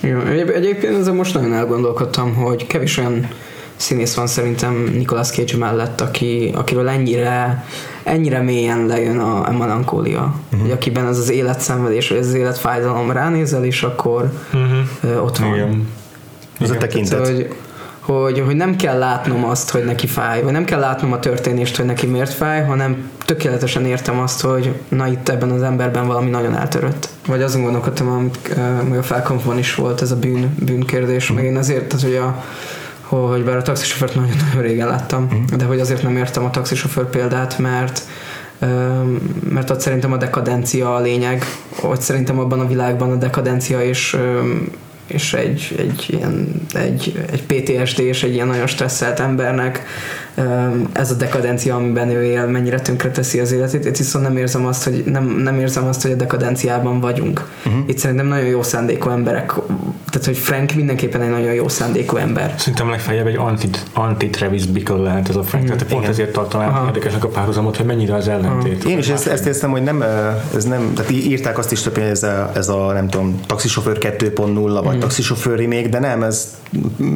Jó, 0.00 0.20
egyébként 0.54 0.96
ezzel 0.96 1.14
most 1.14 1.34
nagyon 1.34 1.54
elgondolkodtam, 1.54 2.34
hogy 2.34 2.66
kevés 2.66 2.98
olyan 2.98 3.28
színész 3.76 4.14
van 4.14 4.26
szerintem 4.26 4.90
Nicolas 4.94 5.30
Cage 5.30 5.56
mellett, 5.56 6.00
aki, 6.00 6.52
akiről 6.54 6.88
ennyire, 6.88 7.64
ennyire 8.02 8.40
mélyen 8.40 8.86
lejön 8.86 9.18
a, 9.18 9.48
a 9.48 9.52
melankólia. 9.52 10.34
Uh-huh. 10.44 10.60
Hogy 10.60 10.70
akiben 10.70 11.06
az 11.06 11.18
az 11.18 11.30
életszenvedés, 11.30 12.08
vagy 12.08 12.18
az 12.18 12.34
életfájdalom 12.34 13.10
ránézel, 13.10 13.64
és 13.64 13.82
akkor 13.82 14.32
uh-huh. 14.52 15.24
ott 15.24 15.38
van. 15.38 15.54
Igen. 15.54 15.88
Ez 16.60 16.70
a 16.70 16.76
tekintet. 16.76 17.22
Tehát, 17.22 17.34
hogy, 17.34 17.54
hogy, 18.06 18.42
hogy 18.46 18.56
nem 18.56 18.76
kell 18.76 18.98
látnom 18.98 19.44
azt, 19.44 19.70
hogy 19.70 19.84
neki 19.84 20.06
fáj, 20.06 20.42
vagy 20.42 20.52
nem 20.52 20.64
kell 20.64 20.80
látnom 20.80 21.12
a 21.12 21.18
történést, 21.18 21.76
hogy 21.76 21.84
neki 21.84 22.06
miért 22.06 22.32
fáj, 22.32 22.64
hanem 22.64 23.10
tökéletesen 23.24 23.86
értem 23.86 24.18
azt, 24.18 24.40
hogy 24.40 24.80
na 24.88 25.06
itt 25.06 25.28
ebben 25.28 25.50
az 25.50 25.62
emberben 25.62 26.06
valami 26.06 26.30
nagyon 26.30 26.56
eltörött. 26.56 27.08
Vagy 27.26 27.42
azon 27.42 27.62
gondolkodtam, 27.62 28.08
amit 28.08 28.38
uh, 28.90 28.98
a 28.98 29.02
felkompban 29.02 29.58
is 29.58 29.74
volt 29.74 30.02
ez 30.02 30.10
a 30.10 30.16
bűn, 30.16 30.54
bűnkérdés, 30.64 31.32
meg 31.32 31.44
én 31.44 31.56
azért, 31.56 31.84
tehát, 31.84 32.04
hogy 32.04 32.16
a 32.16 32.44
hogy 33.08 33.44
bár 33.44 33.56
a 33.56 33.62
taxisofőrt 33.62 34.14
nagyon-nagyon 34.14 34.62
régen 34.62 34.88
láttam, 34.88 35.24
uh-huh. 35.24 35.58
de 35.58 35.64
hogy 35.64 35.80
azért 35.80 36.02
nem 36.02 36.16
értem 36.16 36.44
a 36.44 36.50
taxisofőr 36.50 37.04
példát, 37.04 37.58
mert 37.58 38.02
mert 39.50 39.70
ott 39.70 39.80
szerintem 39.80 40.12
a 40.12 40.16
dekadencia 40.16 40.94
a 40.94 41.00
lényeg, 41.00 41.44
ott 41.82 42.00
szerintem 42.00 42.38
abban 42.38 42.60
a 42.60 42.66
világban 42.66 43.10
a 43.10 43.16
dekadencia 43.16 43.82
és 43.82 44.16
és 45.06 45.34
egy, 45.34 45.74
egy, 45.78 46.06
ilyen, 46.08 46.66
egy, 46.72 47.24
egy 47.30 47.42
PTSD 47.42 47.98
és 47.98 48.22
egy 48.22 48.34
ilyen 48.34 48.46
nagyon 48.46 48.66
stresszelt 48.66 49.20
embernek 49.20 49.84
ez 50.92 51.10
a 51.10 51.14
dekadencia, 51.14 51.74
amiben 51.74 52.08
ő 52.08 52.22
él, 52.22 52.46
mennyire 52.46 52.80
teszi 52.80 53.40
az 53.40 53.52
életét. 53.52 53.84
Itt 53.84 53.96
viszont 53.96 54.24
nem 54.24 54.36
érzem 54.36 54.66
azt, 54.66 54.84
hogy, 54.84 55.02
nem, 55.06 55.24
nem 55.24 55.58
érzem 55.58 55.86
azt, 55.86 56.02
hogy 56.02 56.10
a 56.10 56.14
dekadenciában 56.14 57.00
vagyunk. 57.00 57.48
Uh-huh. 57.66 57.82
Itt 57.86 57.98
szerintem 57.98 58.26
nagyon 58.26 58.46
jó 58.46 58.62
szándékú 58.62 59.08
emberek, 59.08 59.54
tehát 60.10 60.26
hogy 60.26 60.36
Frank 60.36 60.72
mindenképpen 60.74 61.22
egy 61.22 61.30
nagyon 61.30 61.52
jó 61.52 61.68
szándékú 61.68 62.16
ember. 62.16 62.54
Szerintem 62.58 62.90
legfeljebb 62.90 63.26
egy 63.26 63.36
anti, 63.36 63.68
anti 63.92 64.30
Travis 64.30 64.66
Bickle 64.66 64.96
lehet 64.96 65.28
ez 65.28 65.36
a 65.36 65.42
Frank, 65.42 65.64
uh-huh. 65.64 65.78
tehát 65.78 65.94
pont 65.94 66.08
ezért 66.08 66.32
tartanám 66.32 66.68
Aha. 66.68 66.86
érdekesnek 66.86 67.24
a 67.24 67.28
párhuzamot, 67.28 67.76
hogy 67.76 67.86
mennyire 67.86 68.14
az 68.14 68.28
ellentét. 68.28 68.76
Uh-huh. 68.76 68.90
Én 68.90 68.98
is 68.98 69.08
ezt, 69.08 69.26
ezt 69.26 69.46
érzem, 69.46 69.70
hogy 69.70 69.82
nem, 69.82 70.04
ez 70.54 70.64
nem, 70.64 70.92
tehát 70.94 71.10
írták 71.10 71.58
azt 71.58 71.72
is 71.72 71.80
több, 71.80 71.94
hogy 71.94 72.02
ez 72.02 72.22
a, 72.22 72.50
ez 72.54 72.68
a 72.68 72.92
nem 72.92 73.08
tudom, 73.08 73.40
taxisofőr 73.46 73.98
2.0 74.00 74.44
vagy 74.44 74.76
uh-huh. 74.76 74.98
taxisofőr 74.98 75.66
még, 75.66 75.88
de 75.88 75.98
nem, 75.98 76.22
ez 76.22 76.56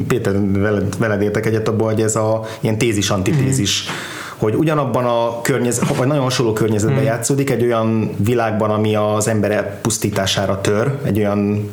Péter 0.07 0.35
veled, 0.51 0.97
veled 0.97 1.21
értek 1.21 1.45
egyet 1.45 1.67
abban, 1.67 1.87
hogy 1.87 2.01
ez 2.01 2.15
a 2.15 2.45
ilyen 2.59 2.77
tézis 2.77 3.10
antitézis, 3.11 3.83
mm. 3.83 3.93
hogy 4.37 4.55
ugyanabban 4.55 5.05
a 5.05 5.41
környezet, 5.41 5.95
vagy 5.95 6.07
nagyon 6.07 6.23
hasonló 6.23 6.53
környezetben 6.53 7.01
mm. 7.01 7.05
játszódik, 7.05 7.49
egy 7.49 7.63
olyan 7.63 8.15
világban, 8.17 8.69
ami 8.69 8.95
az 8.95 9.27
ember 9.27 9.81
pusztítására 9.81 10.61
tör, 10.61 10.97
egy 11.03 11.17
olyan 11.17 11.71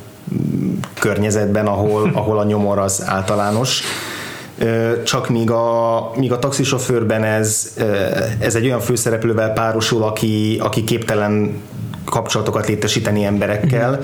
környezetben, 1.01 1.67
ahol, 1.67 2.11
ahol 2.21 2.39
a 2.39 2.45
nyomor 2.45 2.79
az 2.79 3.03
általános, 3.07 3.83
csak 5.05 5.29
míg 5.29 5.51
a, 5.51 6.11
míg 6.17 6.33
a 6.33 6.39
taxisofőrben 6.39 7.25
ez, 7.25 7.75
ez 8.39 8.55
egy 8.55 8.65
olyan 8.65 8.81
főszereplővel 8.81 9.53
párosul, 9.53 10.03
aki, 10.03 10.59
aki 10.63 10.85
képtelen 10.85 11.61
kapcsolatokat 12.09 12.67
létesíteni 12.67 13.25
emberekkel, 13.25 13.91
mm. 13.91 14.03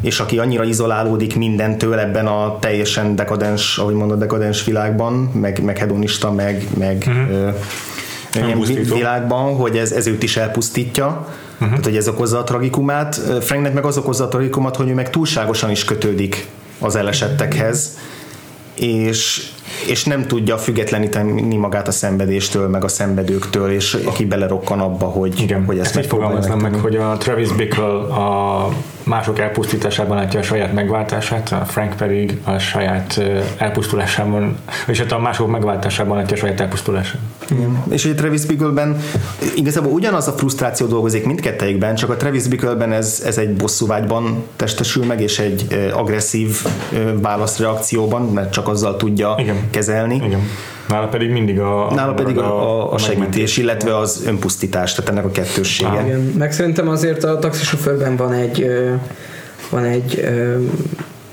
és 0.00 0.20
aki 0.20 0.38
annyira 0.38 0.64
izolálódik 0.64 1.36
mindentől 1.36 1.98
ebben 1.98 2.26
a 2.26 2.58
teljesen 2.58 3.16
dekadens, 3.16 3.78
ahogy 3.78 3.94
mondod, 3.94 4.18
dekadens 4.18 4.64
világban, 4.64 5.12
meg, 5.12 5.62
meg 5.62 5.78
hedonista, 5.78 6.32
meg, 6.32 6.66
meg 6.78 7.06
mm. 7.10 7.30
ö, 7.30 7.48
ilyen 8.34 8.60
világban, 8.94 9.54
hogy 9.54 9.76
ez, 9.76 9.92
ez 9.92 10.06
őt 10.06 10.22
is 10.22 10.36
elpusztítja, 10.36 11.06
uh-huh. 11.06 11.68
tehát 11.68 11.84
hogy 11.84 11.96
ez 11.96 12.08
okozza 12.08 12.38
a 12.38 12.44
tragikumát. 12.44 13.20
Franknek 13.40 13.72
meg 13.72 13.84
az 13.84 13.98
okozza 13.98 14.24
a 14.24 14.28
tragikumát, 14.28 14.76
hogy 14.76 14.88
ő 14.88 14.94
meg 14.94 15.10
túlságosan 15.10 15.70
is 15.70 15.84
kötődik 15.84 16.46
az 16.78 16.96
elesettekhez, 16.96 17.98
és, 18.74 19.50
és 19.86 20.04
nem 20.04 20.26
tudja 20.26 20.58
függetleníteni 20.58 21.56
magát 21.56 21.88
a 21.88 21.90
szenvedéstől, 21.90 22.68
meg 22.68 22.84
a 22.84 22.88
szenvedőktől, 22.88 23.70
és 23.70 23.98
ki 24.14 24.24
belerokkan 24.24 24.80
abba, 24.80 25.06
hogy, 25.06 25.40
Igen. 25.40 25.64
hogy 25.64 25.78
ezt, 25.78 25.96
ezt 25.96 26.08
fogalmaznám 26.08 26.58
meg, 26.58 26.74
hogy 26.74 26.96
a 26.96 27.16
Travis 27.16 27.52
Bickle 27.52 27.84
a 28.14 28.68
mások 29.04 29.38
elpusztításában 29.38 30.16
látja 30.16 30.40
a 30.40 30.42
saját 30.42 30.72
megváltását, 30.72 31.52
a 31.52 31.64
Frank 31.64 31.96
pedig 31.96 32.38
a 32.44 32.58
saját 32.58 33.20
elpusztulásában, 33.56 34.56
és 34.86 34.98
hát 34.98 35.12
a 35.12 35.18
mások 35.18 35.50
megváltásában 35.50 36.16
látja 36.16 36.36
a 36.36 36.38
saját 36.38 36.60
elpusztulását. 36.60 37.20
Igen. 37.50 37.82
És 37.90 38.02
hogy 38.04 38.14
Travis 38.14 38.44
Bickle-ben 38.44 39.00
igazából 39.54 39.92
ugyanaz 39.92 40.28
a 40.28 40.32
frusztráció 40.32 40.86
dolgozik 40.86 41.26
mindkettejükben, 41.26 41.94
csak 41.94 42.10
a 42.10 42.16
Travis 42.16 42.46
Bickle-ben 42.46 42.92
ez, 42.92 43.22
ez 43.26 43.38
egy 43.38 43.56
bosszúvágyban 43.56 44.44
testesül 44.56 45.04
meg, 45.04 45.20
és 45.20 45.38
egy 45.38 45.90
agresszív 45.94 46.66
válaszreakcióban, 47.20 48.22
mert 48.22 48.52
csak 48.52 48.68
azzal 48.68 48.96
tudja 48.96 49.34
Igen. 49.38 49.56
kezelni. 49.70 50.14
Igen. 50.14 50.40
Nála 50.88 51.06
pedig 51.06 51.30
mindig 51.30 51.60
a, 51.60 51.92
Nála 51.94 52.14
pedig 52.14 52.38
a, 52.38 52.82
a, 52.82 52.92
a 52.92 52.98
segítés, 52.98 53.56
illetve 53.56 53.96
az 53.96 54.22
önpusztítás, 54.26 54.94
tehát 54.94 55.10
ennek 55.10 55.24
a 55.24 55.30
kettőssége. 55.30 55.90
Ah. 55.90 56.04
Igen. 56.06 56.20
Meg 56.20 56.52
szerintem 56.52 56.88
azért 56.88 57.24
a 57.24 57.38
taxisofőrben 57.38 58.16
van 58.16 58.32
egy 58.32 58.66
van 59.70 59.84
egy 59.84 60.24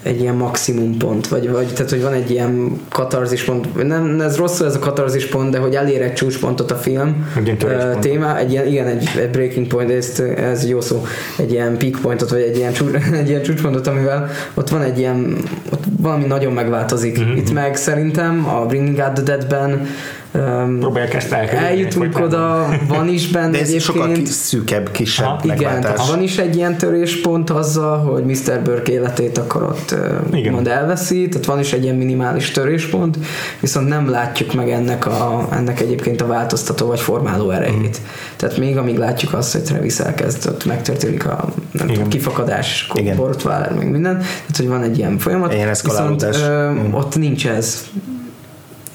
egy 0.04 0.22
ilyen 0.22 0.36
maximum 0.36 0.98
pont, 0.98 1.28
vagy, 1.28 1.50
vagy 1.50 1.68
tehát, 1.74 1.90
hogy 1.90 2.02
van 2.02 2.14
egy 2.14 2.32
ilyen 2.32 2.82
katarzis 2.90 3.44
pont, 3.44 3.88
nem, 3.88 4.22
ez 4.22 4.38
rosszul 4.38 4.66
ez 4.66 4.76
a 4.76 4.80
katarzis 4.80 5.26
pont, 5.26 5.52
de 5.52 5.58
hogy 5.58 5.76
elér 5.76 6.02
egy 6.02 6.14
csúcspontot 6.14 6.72
a 6.72 6.76
film 6.76 7.28
egy 7.36 7.64
uh, 7.64 8.00
téma, 8.00 8.38
egy 8.38 8.52
ilyen, 8.52 8.68
igen, 8.68 8.88
egy, 8.88 9.10
egy 9.18 9.30
breaking 9.30 9.68
point, 9.68 9.92
ez, 9.92 10.24
ez 10.36 10.68
jó 10.68 10.82
szó, 10.82 11.06
egy 11.38 11.52
ilyen 11.52 11.78
peak 11.78 12.00
pointot, 12.02 12.30
vagy 12.30 12.42
egy 12.42 12.58
ilyen, 12.58 12.74
csúcs, 12.74 12.94
egy 13.22 13.30
ilyen 13.30 13.42
csúcspontot, 13.42 13.88
amivel 13.88 14.30
ott 14.54 14.70
van 14.70 14.82
egy 14.82 15.00
ilyen, 15.00 15.38
ott 15.72 15.84
valami 16.02 16.26
nagyon 16.26 16.54
megváltozik. 16.54 17.20
Mm-hmm. 17.20 17.36
Itt 17.36 17.54
meg 17.54 17.76
szerintem 17.76 18.48
a 18.48 18.66
Bringing 18.66 18.98
Out 18.98 19.14
the 19.14 19.24
Dead-ben 19.24 19.88
Um, 20.34 20.80
Próbálják 20.80 21.14
ezt 21.14 21.32
Eljutunk 21.32 22.20
oda, 22.20 22.70
van 22.88 23.08
is 23.08 23.28
benne 23.28 23.52
De 23.52 23.60
ez 23.60 23.82
sokkal 23.82 24.16
szűkebb, 24.26 24.92
kisebb 24.92 25.26
ha, 25.26 25.40
Igen, 25.44 25.82
tehát 25.82 26.08
van 26.08 26.22
is 26.22 26.38
egy 26.38 26.56
ilyen 26.56 26.78
töréspont 26.78 27.50
azzal, 27.50 27.98
hogy 27.98 28.24
Mr. 28.24 28.62
Burke 28.64 28.92
életét 28.92 29.38
akkor 29.38 29.64
ott 29.64 29.96
igen. 30.32 30.54
mond 30.54 30.68
elveszi, 30.68 31.28
tehát 31.28 31.46
van 31.46 31.60
is 31.60 31.74
egy 31.74 31.84
ilyen 31.84 31.96
minimális 31.96 32.52
töréspont, 32.52 33.18
viszont 33.60 33.88
nem 33.88 34.10
látjuk 34.10 34.54
meg 34.54 34.70
ennek, 34.70 35.06
a, 35.06 35.48
ennek 35.52 35.80
egyébként 35.80 36.22
a 36.22 36.28
változtató 36.28 36.88
vagy 36.88 37.00
formáló 37.00 37.50
erejét. 37.50 38.00
Mm. 38.02 38.06
Tehát 38.36 38.58
még 38.58 38.78
amíg 38.78 38.98
látjuk 38.98 39.34
azt, 39.34 39.52
hogy 39.52 39.62
Travis 39.62 40.00
elkezd, 40.00 40.48
ott 40.48 40.66
megtörténik 40.66 41.26
a 41.26 41.46
nem 41.72 41.88
tudom, 41.88 42.08
kifakadás, 42.08 42.88
akkor 42.90 43.16
borotvál, 43.16 43.74
meg 43.76 43.92
minden, 43.92 44.18
tehát 44.18 44.58
hogy 44.58 44.68
van 44.68 44.84
egy 44.84 44.98
ilyen 44.98 45.18
folyamat, 45.18 45.54
ilyen 45.54 45.76
viszont 45.84 46.24
ö, 46.24 46.72
mm. 46.72 46.94
ott 46.94 47.16
nincs 47.16 47.48
ez 47.48 47.90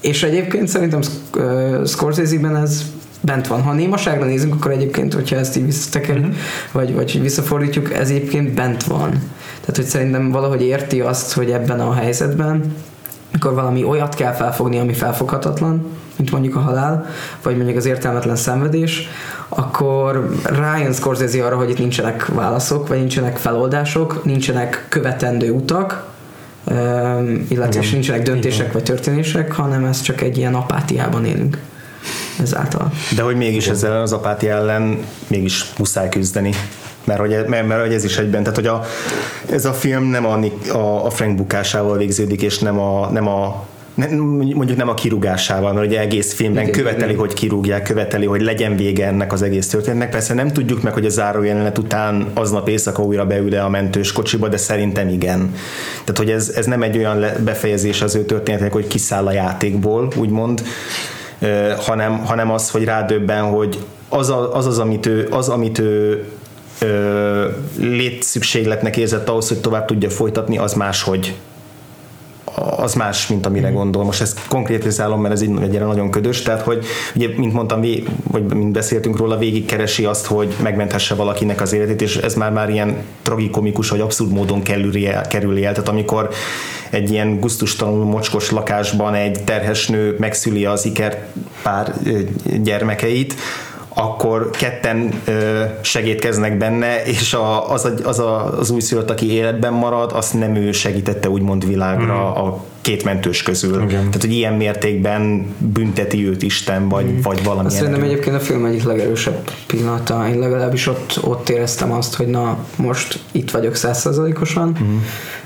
és 0.05 0.23
egyébként 0.23 0.69
szerintem 0.69 1.01
uh, 1.37 1.87
Scorsese-ben 1.87 2.57
ez 2.57 2.83
bent 3.21 3.47
van. 3.47 3.63
Ha 3.63 3.73
némaságra 3.73 4.25
nézünk, 4.25 4.55
akkor 4.55 4.71
egyébként, 4.71 5.15
hogyha 5.15 5.37
ezt 5.37 5.57
így 5.57 5.65
visszatekerünk, 5.65 6.27
uh-huh. 6.27 6.41
vagy, 6.73 6.95
vagy 6.95 7.21
visszafordítjuk, 7.21 7.93
ez 7.93 8.11
egyébként 8.11 8.55
bent 8.55 8.85
van. 8.85 9.11
Tehát, 9.61 9.77
hogy 9.77 9.85
szerintem 9.85 10.31
valahogy 10.31 10.63
érti 10.63 11.01
azt, 11.01 11.33
hogy 11.33 11.51
ebben 11.51 11.81
a 11.81 11.93
helyzetben, 11.93 12.75
amikor 13.33 13.55
valami 13.55 13.85
olyat 13.85 14.15
kell 14.15 14.33
felfogni, 14.33 14.79
ami 14.79 14.93
felfoghatatlan, 14.93 15.87
mint 16.17 16.31
mondjuk 16.31 16.57
a 16.57 16.61
halál, 16.61 17.07
vagy 17.43 17.57
mondjuk 17.57 17.77
az 17.77 17.87
értelmetlen 17.87 18.37
szenvedés, 18.37 19.09
akkor 19.49 20.31
rájön 20.43 20.93
Scorsese 20.93 21.45
arra, 21.45 21.57
hogy 21.57 21.71
itt 21.71 21.79
nincsenek 21.79 22.27
válaszok, 22.27 22.89
vagy 22.89 22.99
nincsenek 22.99 23.37
feloldások, 23.37 24.25
nincsenek 24.25 24.87
követendő 24.89 25.51
utak, 25.51 26.14
illetve 27.49 27.81
is 27.81 27.91
nincsenek 27.91 28.23
döntések 28.23 28.61
Igen. 28.61 28.73
vagy 28.73 28.83
történések, 28.83 29.53
hanem 29.53 29.85
ez 29.85 30.01
csak 30.01 30.21
egy 30.21 30.37
ilyen 30.39 30.55
apátiában 30.55 31.25
élünk 31.25 31.59
ezáltal. 32.41 32.93
De 33.17 33.23
hogy 33.23 33.37
mégis 33.37 33.69
ezzel 33.69 34.03
az 34.03 34.13
apátia 34.13 34.55
ellen 34.55 34.99
mégis 35.27 35.65
muszáj 35.79 36.09
küzdeni. 36.09 36.55
Mert 37.05 37.21
hogy, 37.21 37.31
mert, 37.49 37.67
mert 37.67 37.81
hogy 37.81 37.93
ez 37.93 38.05
is 38.05 38.19
egyben, 38.19 38.43
tehát 38.43 38.57
hogy 38.57 38.67
a, 38.67 38.85
ez 39.51 39.65
a 39.65 39.73
film 39.73 40.05
nem 40.05 40.27
a, 40.27 40.39
a, 40.73 41.07
a 41.07 41.11
Frank 41.11 41.37
bukásával 41.37 41.97
végződik, 41.97 42.43
és 42.43 42.59
nem 42.59 42.79
a, 42.79 43.11
nem 43.11 43.29
a 43.29 43.67
mondjuk 43.95 44.77
nem 44.77 44.89
a 44.89 44.95
kirúgásával, 44.95 45.73
mert 45.73 45.87
ugye 45.87 46.01
egész 46.01 46.35
filmben 46.35 46.63
igen, 46.63 46.75
követeli, 46.75 47.05
igen. 47.05 47.19
hogy 47.19 47.33
kirúgják, 47.33 47.83
követeli, 47.83 48.27
hogy 48.27 48.41
legyen 48.41 48.77
vége 48.77 49.07
ennek 49.07 49.33
az 49.33 49.43
egész 49.43 49.69
történetnek. 49.69 50.11
Persze 50.11 50.35
nem 50.35 50.53
tudjuk 50.53 50.83
meg, 50.83 50.93
hogy 50.93 51.07
a 51.07 51.09
záró 51.09 51.43
jelenet 51.43 51.79
után 51.79 52.27
aznap 52.35 52.69
éjszaka 52.69 53.03
újra 53.03 53.27
beül 53.27 53.55
a 53.55 53.69
mentős 53.69 54.13
kocsiba, 54.13 54.49
de 54.49 54.57
szerintem 54.57 55.09
igen. 55.09 55.55
Tehát, 55.91 56.19
hogy 56.19 56.31
ez, 56.31 56.53
ez 56.57 56.67
nem 56.67 56.83
egy 56.83 56.97
olyan 56.97 57.25
befejezés 57.45 58.03
az 58.03 58.15
ő 58.15 58.25
történetek, 58.25 58.73
hogy 58.73 58.87
kiszáll 58.87 59.27
a 59.27 59.33
játékból, 59.33 60.09
úgymond, 60.17 60.63
hanem, 61.79 62.19
hanem 62.19 62.51
az, 62.51 62.71
hogy 62.71 62.85
rádöbben, 62.85 63.43
hogy 63.43 63.79
az 64.09 64.33
az, 64.53 64.67
az, 64.67 64.79
amit 64.79 65.07
ő, 65.07 65.29
az, 65.31 65.49
amit 65.49 65.79
ő 65.79 66.25
létszükségletnek 67.79 68.97
érzett 68.97 69.29
ahhoz, 69.29 69.49
hogy 69.49 69.61
tovább 69.61 69.85
tudja 69.85 70.11
folytatni, 70.11 70.59
az 70.59 70.73
máshogy 70.73 71.35
az 72.77 72.95
más, 72.95 73.27
mint 73.27 73.47
amire 73.47 73.71
mm. 73.71 73.75
gondol. 73.75 74.05
Most 74.05 74.21
ezt 74.21 74.47
konkrétizálom, 74.49 75.21
mert 75.21 75.35
ez 75.35 75.43
így 75.43 75.51
egyre 75.63 75.85
nagyon 75.85 76.11
ködös, 76.11 76.43
tehát 76.43 76.63
hogy 76.63 76.85
ugye, 77.15 77.29
mint 77.37 77.53
mondtam, 77.53 77.81
vagy 78.31 78.55
mint 78.55 78.73
beszéltünk 78.73 79.17
róla, 79.17 79.39
végig 79.39 79.67
keresi 79.67 80.05
azt, 80.05 80.27
hogy 80.27 80.55
megmenthesse 80.63 81.15
valakinek 81.15 81.61
az 81.61 81.73
életét, 81.73 82.03
és 82.03 82.17
ez 82.17 82.35
már 82.35 82.53
már 82.53 82.71
ilyen 82.71 82.97
tragikomikus, 83.23 83.89
vagy 83.89 84.01
abszurd 84.01 84.33
módon 84.33 84.63
kerül 84.63 85.07
el, 85.07 85.27
kerül 85.27 85.65
el. 85.65 85.73
Tehát 85.73 85.89
amikor 85.89 86.29
egy 86.91 87.11
ilyen 87.11 87.41
guztustalanul 87.41 88.05
mocskos 88.05 88.51
lakásban 88.51 89.15
egy 89.15 89.45
terhes 89.45 89.89
nő 89.89 90.17
megszüli 90.19 90.65
az 90.65 90.85
iker 90.85 91.27
pár 91.63 91.95
gyermekeit, 92.63 93.35
akkor 93.95 94.51
ketten 94.51 95.21
ö, 95.25 95.65
segítkeznek 95.83 96.59
benne, 96.59 97.05
és 97.05 97.35
a, 97.35 97.71
az, 97.71 97.85
a, 97.85 97.93
az, 98.05 98.19
a, 98.19 98.59
az 98.59 98.71
újszülött, 98.71 99.11
aki 99.11 99.33
életben 99.33 99.73
marad, 99.73 100.13
azt 100.13 100.35
nem 100.35 100.55
ő 100.55 100.73
segítette 100.73 101.29
úgymond 101.29 101.67
világra 101.67 102.15
mm. 102.15 102.43
a 102.43 102.65
két 102.85 103.05
mentős 103.05 103.43
közül. 103.43 103.75
Igen. 103.75 103.89
Tehát, 103.89 104.21
hogy 104.21 104.33
ilyen 104.33 104.55
mértékben 104.55 105.47
bünteti 105.59 106.27
őt 106.27 106.43
Isten, 106.43 106.89
vagy, 106.89 107.05
mm. 107.05 107.21
vagy 107.21 107.45
valami. 107.45 107.71
Szerintem 107.71 108.03
egyébként 108.03 108.37
a 108.37 108.41
film 108.41 108.65
egyik 108.65 108.83
legerősebb 108.83 109.51
pillanata. 109.67 110.29
Én 110.29 110.39
legalábbis 110.39 110.87
ott, 110.87 111.19
ott 111.23 111.49
éreztem 111.49 111.93
azt, 111.93 112.15
hogy 112.15 112.27
na, 112.27 112.59
most 112.77 113.19
itt 113.33 113.51
vagyok 113.51 113.75
százszerzalékosan, 113.75 114.77
mm 114.83 114.99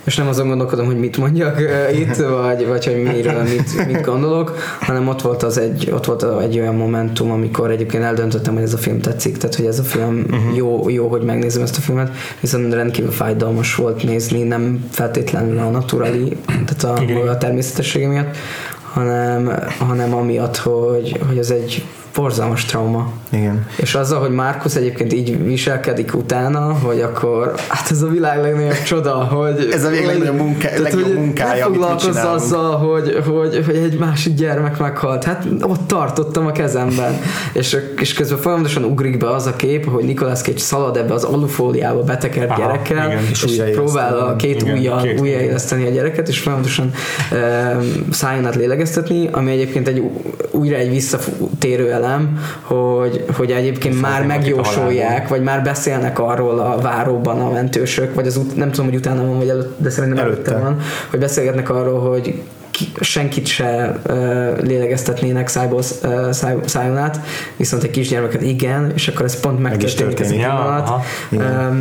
és 0.08 0.16
nem 0.16 0.28
azon 0.28 0.48
gondolkodom, 0.48 0.86
hogy 0.86 0.98
mit 0.98 1.16
mondjak 1.16 1.58
uh, 1.58 1.98
itt, 1.98 2.16
vagy, 2.42 2.66
vagy 2.66 2.84
hogy 2.84 3.02
miről, 3.02 3.42
mit, 3.42 3.86
mit 3.86 4.00
gondolok, 4.00 4.56
hanem 4.80 5.08
ott 5.08 5.22
volt, 5.22 5.42
az 5.42 5.58
egy, 5.58 5.90
ott 5.94 6.04
volt 6.04 6.42
egy 6.42 6.58
olyan 6.58 6.74
momentum, 6.74 7.30
amikor 7.30 7.70
egyébként 7.70 8.02
eldöntöttem, 8.02 8.54
hogy 8.54 8.62
ez 8.62 8.72
a 8.72 8.78
film 8.78 9.00
tetszik, 9.00 9.36
tehát 9.36 9.54
hogy 9.54 9.66
ez 9.66 9.78
a 9.78 9.82
film 9.82 10.24
uh-huh. 10.30 10.56
jó, 10.56 10.88
jó, 10.88 11.08
hogy 11.08 11.22
megnézem 11.22 11.62
ezt 11.62 11.76
a 11.76 11.80
filmet, 11.80 12.12
viszont 12.40 12.74
rendkívül 12.74 13.10
fájdalmas 13.10 13.74
volt 13.74 14.02
nézni, 14.02 14.42
nem 14.42 14.88
feltétlenül 14.90 15.58
a 15.58 15.70
naturali, 15.70 16.36
tehát 16.46 16.84
a, 16.84 17.04
a 17.28 17.38
természetessége 17.38 18.08
miatt, 18.08 18.36
hanem, 18.82 19.52
hanem 19.78 20.14
amiatt, 20.14 20.56
hogy, 20.56 21.20
hogy 21.26 21.38
ez 21.38 21.50
egy 21.50 21.84
borzalmas 22.18 22.64
trauma. 22.64 23.12
Igen. 23.30 23.66
És 23.76 23.94
azzal, 23.94 24.20
hogy 24.20 24.30
Márkusz 24.30 24.74
egyébként 24.74 25.12
így 25.12 25.44
viselkedik 25.44 26.14
utána, 26.14 26.72
hogy 26.72 27.00
akkor, 27.00 27.52
hát 27.68 27.90
ez 27.90 28.02
a 28.02 28.06
világ 28.06 28.40
legnagyobb 28.40 28.82
csoda, 28.82 29.14
hogy... 29.14 29.68
Ez 29.72 29.84
a 29.84 29.88
világ 29.88 30.06
legnagyobb, 30.06 30.36
munká, 30.36 30.68
tehát, 30.68 30.82
legjobb 30.82 31.14
munkája, 31.14 31.66
amit 31.66 31.78
foglalkozz 31.78 32.16
azzal, 32.16 32.76
hogy, 32.76 33.22
hogy, 33.26 33.62
hogy, 33.66 33.76
egy 33.76 33.98
másik 33.98 34.34
gyermek 34.34 34.78
meghalt. 34.78 35.24
Hát 35.24 35.46
ott 35.60 35.86
tartottam 35.86 36.46
a 36.46 36.52
kezemben. 36.52 37.20
és, 37.52 37.76
és 37.96 38.12
közben 38.12 38.38
folyamatosan 38.38 38.84
ugrik 38.84 39.16
be 39.18 39.30
az 39.30 39.46
a 39.46 39.56
kép, 39.56 39.90
hogy 39.90 40.04
Nicolas 40.04 40.40
Cage 40.40 40.58
szalad 40.58 40.96
ebbe 40.96 41.14
az 41.14 41.24
alufóliába 41.24 42.02
betekert 42.02 42.50
Aha, 42.50 42.60
gyerekkel, 42.60 43.10
igen, 43.10 43.24
és, 43.30 43.42
és 43.44 43.62
próbál 43.72 44.18
a 44.18 44.36
két 44.36 44.62
ujjal 44.62 45.08
újjáéleszteni 45.18 45.86
a 45.86 45.90
gyereket, 45.90 46.28
és 46.28 46.38
folyamatosan 46.38 46.90
e, 47.32 47.78
szájon 48.10 48.46
át 48.46 48.54
lélegeztetni, 48.54 49.28
ami 49.32 49.50
egyébként 49.50 49.88
egy 49.88 50.02
újra 50.50 50.76
egy 50.76 50.90
visszatérő 50.90 51.92
elem, 51.92 52.06
velem, 52.08 52.38
hogy, 52.60 53.24
hogy 53.36 53.50
egyébként 53.50 53.94
Viszont 53.94 54.12
már 54.12 54.26
megjósolják, 54.26 55.28
vagy 55.28 55.42
már 55.42 55.62
beszélnek 55.62 56.18
arról 56.18 56.58
a 56.58 56.78
váróban 56.80 57.40
a 57.40 57.50
mentősök, 57.50 58.14
vagy 58.14 58.26
az 58.26 58.36
út, 58.36 58.56
nem 58.56 58.70
tudom, 58.70 58.86
hogy 58.86 58.96
utána 58.96 59.26
van, 59.26 59.38
vagy 59.38 59.48
előtt, 59.48 59.80
de 59.80 59.90
szerintem 59.90 60.24
előtte, 60.24 60.50
előtte 60.50 60.64
van, 60.64 60.80
hogy 61.10 61.18
beszélgetnek 61.18 61.70
arról, 61.70 62.10
hogy 62.10 62.42
ki, 62.70 62.92
senkit 63.00 63.46
se 63.46 63.98
uh, 64.06 64.14
lélegeztetnének 64.62 65.48
szájból, 65.48 65.82
uh, 66.02 66.30
száj, 66.30 66.56
szájon 66.64 66.96
át, 66.96 67.20
viszont 67.56 67.82
egy 67.82 67.90
kisgyermeket 67.90 68.42
igen, 68.42 68.92
és 68.94 69.08
akkor 69.08 69.24
ez 69.24 69.40
pont 69.40 69.60
megtörténik 69.60 70.20
ez 70.20 70.30
a 70.30 70.34
pillanat. 70.34 70.90
Ja, 71.30 71.76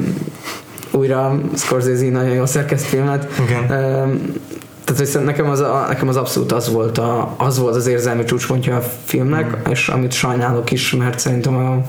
újra 0.92 1.40
Scorsese 1.56 2.10
nagyon 2.10 2.34
jól 2.34 2.46
szerkeszt 2.46 2.86
filmet. 2.86 3.28
Okay. 3.42 3.78
Um, 3.80 4.22
tehát 4.88 5.14
hogy 5.14 5.24
nekem 5.24 5.50
az, 5.50 5.60
a, 5.60 5.86
nekem 5.88 6.08
az 6.08 6.16
abszolút 6.16 6.52
az 6.52 6.72
volt, 6.72 6.98
a, 6.98 7.34
az 7.38 7.58
volt 7.58 7.76
az 7.76 7.88
érzelmi 7.88 8.24
csúcspontja 8.24 8.76
a 8.76 8.82
filmnek, 9.04 9.58
mm. 9.58 9.72
és 9.72 9.88
amit 9.88 10.12
sajnálok 10.12 10.72
is, 10.72 10.92
mert 10.92 11.20
szerintem 11.20 11.56
a, 11.56 11.86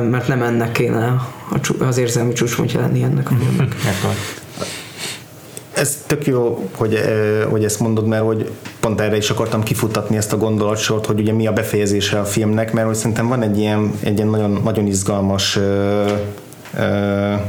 mert 0.00 0.28
nem 0.28 0.42
ennek 0.42 0.72
kéne 0.72 1.26
az 1.78 1.98
érzelmi 1.98 2.32
csúcspontja 2.32 2.80
lenni 2.80 3.02
ennek 3.02 3.30
a 3.30 3.34
filmnek. 3.40 3.74
Ez 5.72 5.98
tök 6.06 6.26
jó, 6.26 6.68
hogy, 6.76 7.00
hogy 7.50 7.64
ezt 7.64 7.80
mondod, 7.80 8.06
mert 8.06 8.24
hogy 8.24 8.50
pont 8.80 9.00
erre 9.00 9.16
is 9.16 9.30
akartam 9.30 9.62
kifutatni 9.62 10.16
ezt 10.16 10.32
a 10.32 10.36
gondolatsort, 10.36 11.06
hogy 11.06 11.20
ugye 11.20 11.32
mi 11.32 11.46
a 11.46 11.52
befejezése 11.52 12.20
a 12.20 12.24
filmnek, 12.24 12.72
mert 12.72 12.86
hogy 12.86 12.96
szerintem 12.96 13.28
van 13.28 13.42
egy 13.42 13.58
ilyen, 13.58 13.92
egy 14.00 14.16
ilyen 14.16 14.28
nagyon, 14.28 14.60
nagyon 14.64 14.86
izgalmas 14.86 15.56
uh, 15.56 15.62
uh, 16.74 17.40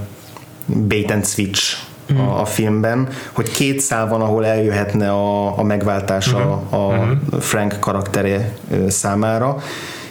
bait 0.65 1.11
and 1.11 1.25
switch 1.25 1.77
a, 2.17 2.21
mhm. 2.21 2.31
a 2.31 2.45
filmben, 2.45 3.07
hogy 3.31 3.51
két 3.51 3.79
szál 3.79 4.07
van, 4.07 4.21
ahol 4.21 4.45
eljöhetne 4.45 5.11
a, 5.11 5.57
a 5.59 5.63
megváltás 5.63 6.33
uh-huh. 6.33 6.51
a, 6.51 6.63
a 6.69 6.87
uh-huh. 6.87 7.41
Frank 7.41 7.77
karaktere 7.79 8.53
számára. 8.87 9.57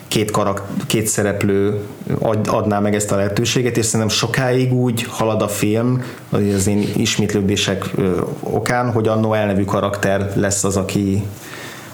Két, 0.09 0.31
karak, 0.31 0.63
két 0.87 1.07
szereplő 1.07 1.81
ad, 2.19 2.49
adná 2.51 2.79
meg 2.79 2.95
ezt 2.95 3.13
a 3.13 3.17
lehetőséget, 3.17 3.77
és 3.77 3.85
szerintem 3.85 4.17
sokáig 4.17 4.73
úgy 4.73 5.07
halad 5.09 5.43
a 5.43 5.49
film, 5.49 6.03
az 6.31 6.67
én 6.67 6.89
ismétlődések 6.97 7.91
okán, 8.41 8.93
hogy 8.93 9.09
a 9.09 9.15
Noel 9.15 9.47
nevű 9.47 9.65
karakter 9.65 10.33
lesz 10.35 10.65
az, 10.65 10.77
aki 10.77 11.23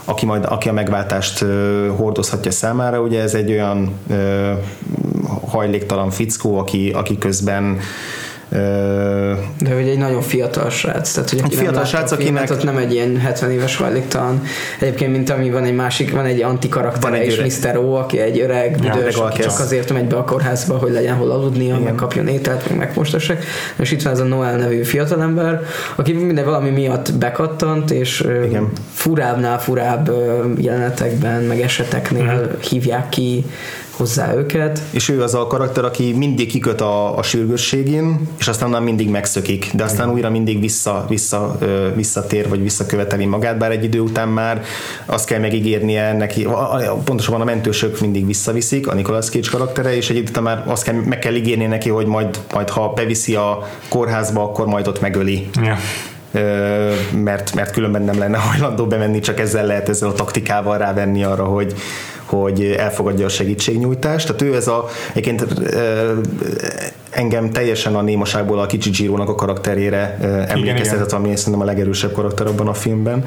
aki 0.09 0.27
majd 0.27 0.45
aki 0.45 0.69
a 0.69 0.73
megváltást 0.73 1.45
hordozhatja 1.97 2.51
számára. 2.51 3.01
Ugye 3.01 3.21
ez 3.23 3.35
egy 3.35 3.51
olyan 3.51 3.93
hajléktalan 5.49 6.11
fickó, 6.11 6.59
aki, 6.59 6.91
aki 6.91 7.19
közben 7.19 7.79
de 8.49 9.75
hogy 9.75 9.89
egy 9.89 9.99
nagyon 9.99 10.23
fiatal 10.23 10.71
srác, 10.71 11.13
tehát 11.13 11.31
hogy 11.31 11.41
aki 11.45 11.55
fiatal 11.57 11.85
srác, 11.85 12.13
akinek... 12.13 12.51
ott 12.51 12.63
nem 12.63 12.77
egy 12.77 12.93
ilyen 12.93 13.17
70 13.17 13.51
éves 13.51 13.77
hajléktalan. 13.77 14.43
Egyébként, 14.81 15.13
mint 15.13 15.31
ami 15.31 15.51
van 15.51 15.65
egy 15.65 15.75
másik, 15.75 16.13
van 16.13 16.25
egy 16.25 16.43
antikarakter 16.43 17.23
is, 17.23 17.37
Mr. 17.37 17.77
O, 17.77 17.93
aki 17.93 18.19
egy 18.19 18.41
öreg 18.41 18.79
büdös, 18.81 19.17
ja, 19.17 19.25
aki 19.25 19.43
csak 19.43 19.59
azért 19.59 19.93
megy 19.93 20.05
be 20.05 20.17
a 20.17 20.25
kórházba, 20.25 20.77
hogy 20.77 20.93
legyen 20.93 21.15
hol 21.15 21.31
aludnia, 21.31 21.79
meg 21.79 21.95
kapjon 21.95 22.29
ételt, 22.29 22.69
meg 22.69 22.79
megmostassák. 22.79 23.45
És 23.77 23.91
itt 23.91 24.03
van 24.03 24.13
ez 24.13 24.21
a 24.21 24.25
Noel 24.25 24.57
nevű 24.57 24.83
fiatalember, 24.83 25.61
aki 25.97 26.13
minden 26.13 26.45
valami 26.45 26.71
miatt 26.71 27.13
bekattant, 27.15 27.91
és 27.91 28.27
Igen. 28.47 28.73
furábbnál 28.93 29.61
furább 29.61 30.11
jelenetekben, 30.59 31.43
meg 31.43 31.61
eseteknél 31.61 32.23
uh-huh. 32.23 32.61
hívják 32.61 33.09
ki 33.09 33.45
hozzá 33.99 34.35
őket. 34.35 34.83
És 34.91 35.09
ő 35.09 35.23
az 35.23 35.35
a 35.35 35.47
karakter, 35.47 35.85
aki 35.85 36.13
mindig 36.13 36.49
kiköt 36.49 36.81
a, 36.81 37.19
a 37.19 37.23
sürgősségén, 37.23 38.29
és 38.39 38.49
aztán 38.49 38.71
nem 38.71 38.83
mindig 38.83 39.09
megszökik, 39.09 39.71
de 39.75 39.85
aztán 39.85 40.11
újra 40.11 40.31
mindig 40.31 40.61
vissza, 40.61 41.05
vissza, 41.09 41.59
visszatér, 41.95 42.49
vagy 42.49 42.63
visszaköveteli 42.63 43.25
magát, 43.25 43.59
bár 43.59 43.71
egy 43.71 43.85
idő 43.85 44.01
után 44.01 44.29
már 44.29 44.63
azt 45.07 45.27
kell 45.27 45.41
megígérnie 45.41 46.13
neki, 46.13 46.49
pontosabban 47.05 47.41
a 47.41 47.45
mentősök 47.45 48.01
mindig 48.01 48.27
visszaviszik, 48.27 48.89
a 48.89 48.95
Nicolas 48.95 49.29
Cage 49.29 49.49
karaktere, 49.51 49.97
és 49.97 50.11
egy 50.11 50.17
idő 50.17 50.29
után 50.29 50.43
már 50.43 50.63
azt 50.67 50.83
kell, 50.83 50.95
meg 50.95 51.19
kell 51.19 51.35
ígérni 51.35 51.67
neki, 51.67 51.89
hogy 51.89 52.07
majd, 52.07 52.39
majd 52.53 52.69
ha 52.69 52.93
beviszi 52.93 53.35
a 53.35 53.69
kórházba, 53.89 54.43
akkor 54.43 54.67
majd 54.67 54.89
ott 54.89 55.01
megöli. 55.01 55.49
Ja 55.63 55.77
mert, 57.23 57.55
mert 57.55 57.71
különben 57.71 58.03
nem 58.03 58.19
lenne 58.19 58.39
hajlandó 58.39 58.87
bemenni, 58.87 59.21
csak 59.21 59.41
ezzel 59.41 59.67
lehet 59.67 59.89
ezzel 59.89 60.09
a 60.09 60.13
taktikával 60.13 60.79
rávenni 60.79 61.25
arra, 61.25 61.45
hogy, 61.45 61.75
hogy 62.29 62.75
elfogadja 62.79 63.27
a 63.27 63.29
segítségnyújtást. 63.29 64.27
Tehát 64.27 64.43
ő 64.43 64.55
ez 64.55 64.69
a, 64.69 64.87
egyébként 65.13 65.47
engem 67.11 67.51
teljesen 67.51 67.95
a 67.95 68.03
némaságból 68.03 68.59
a 68.59 68.67
kicsi 68.67 68.91
giro 68.91 69.23
a 69.23 69.35
karakterére 69.35 70.19
emlékeztetett, 70.49 71.13
ami 71.13 71.37
szerintem 71.37 71.63
a 71.63 71.65
legerősebb 71.65 72.13
karakter 72.13 72.47
abban 72.47 72.69
a 72.69 72.75
filmben. 72.75 73.25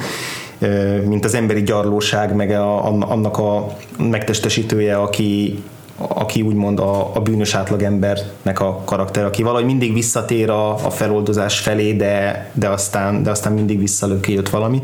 Mint 1.05 1.25
az 1.25 1.33
emberi 1.33 1.61
gyarlóság, 1.61 2.35
meg 2.35 2.51
a, 2.51 2.85
annak 2.85 3.37
a 3.37 3.75
megtestesítője, 3.97 4.97
aki, 4.97 5.63
aki 5.95 6.41
úgymond 6.41 6.79
a, 6.79 7.15
a 7.15 7.19
bűnös 7.19 7.53
átlagembernek 7.53 8.59
a 8.59 8.81
karakter, 8.85 9.25
aki 9.25 9.43
valahogy 9.43 9.65
mindig 9.65 9.93
visszatér 9.93 10.49
a, 10.49 10.73
a 10.73 10.89
feloldozás 10.89 11.59
felé, 11.59 11.93
de, 11.93 12.49
de, 12.53 12.69
aztán, 12.69 13.23
de 13.23 13.29
aztán 13.29 13.53
mindig 13.53 13.79
visszalöki 13.79 14.33
jött 14.33 14.49
valami 14.49 14.81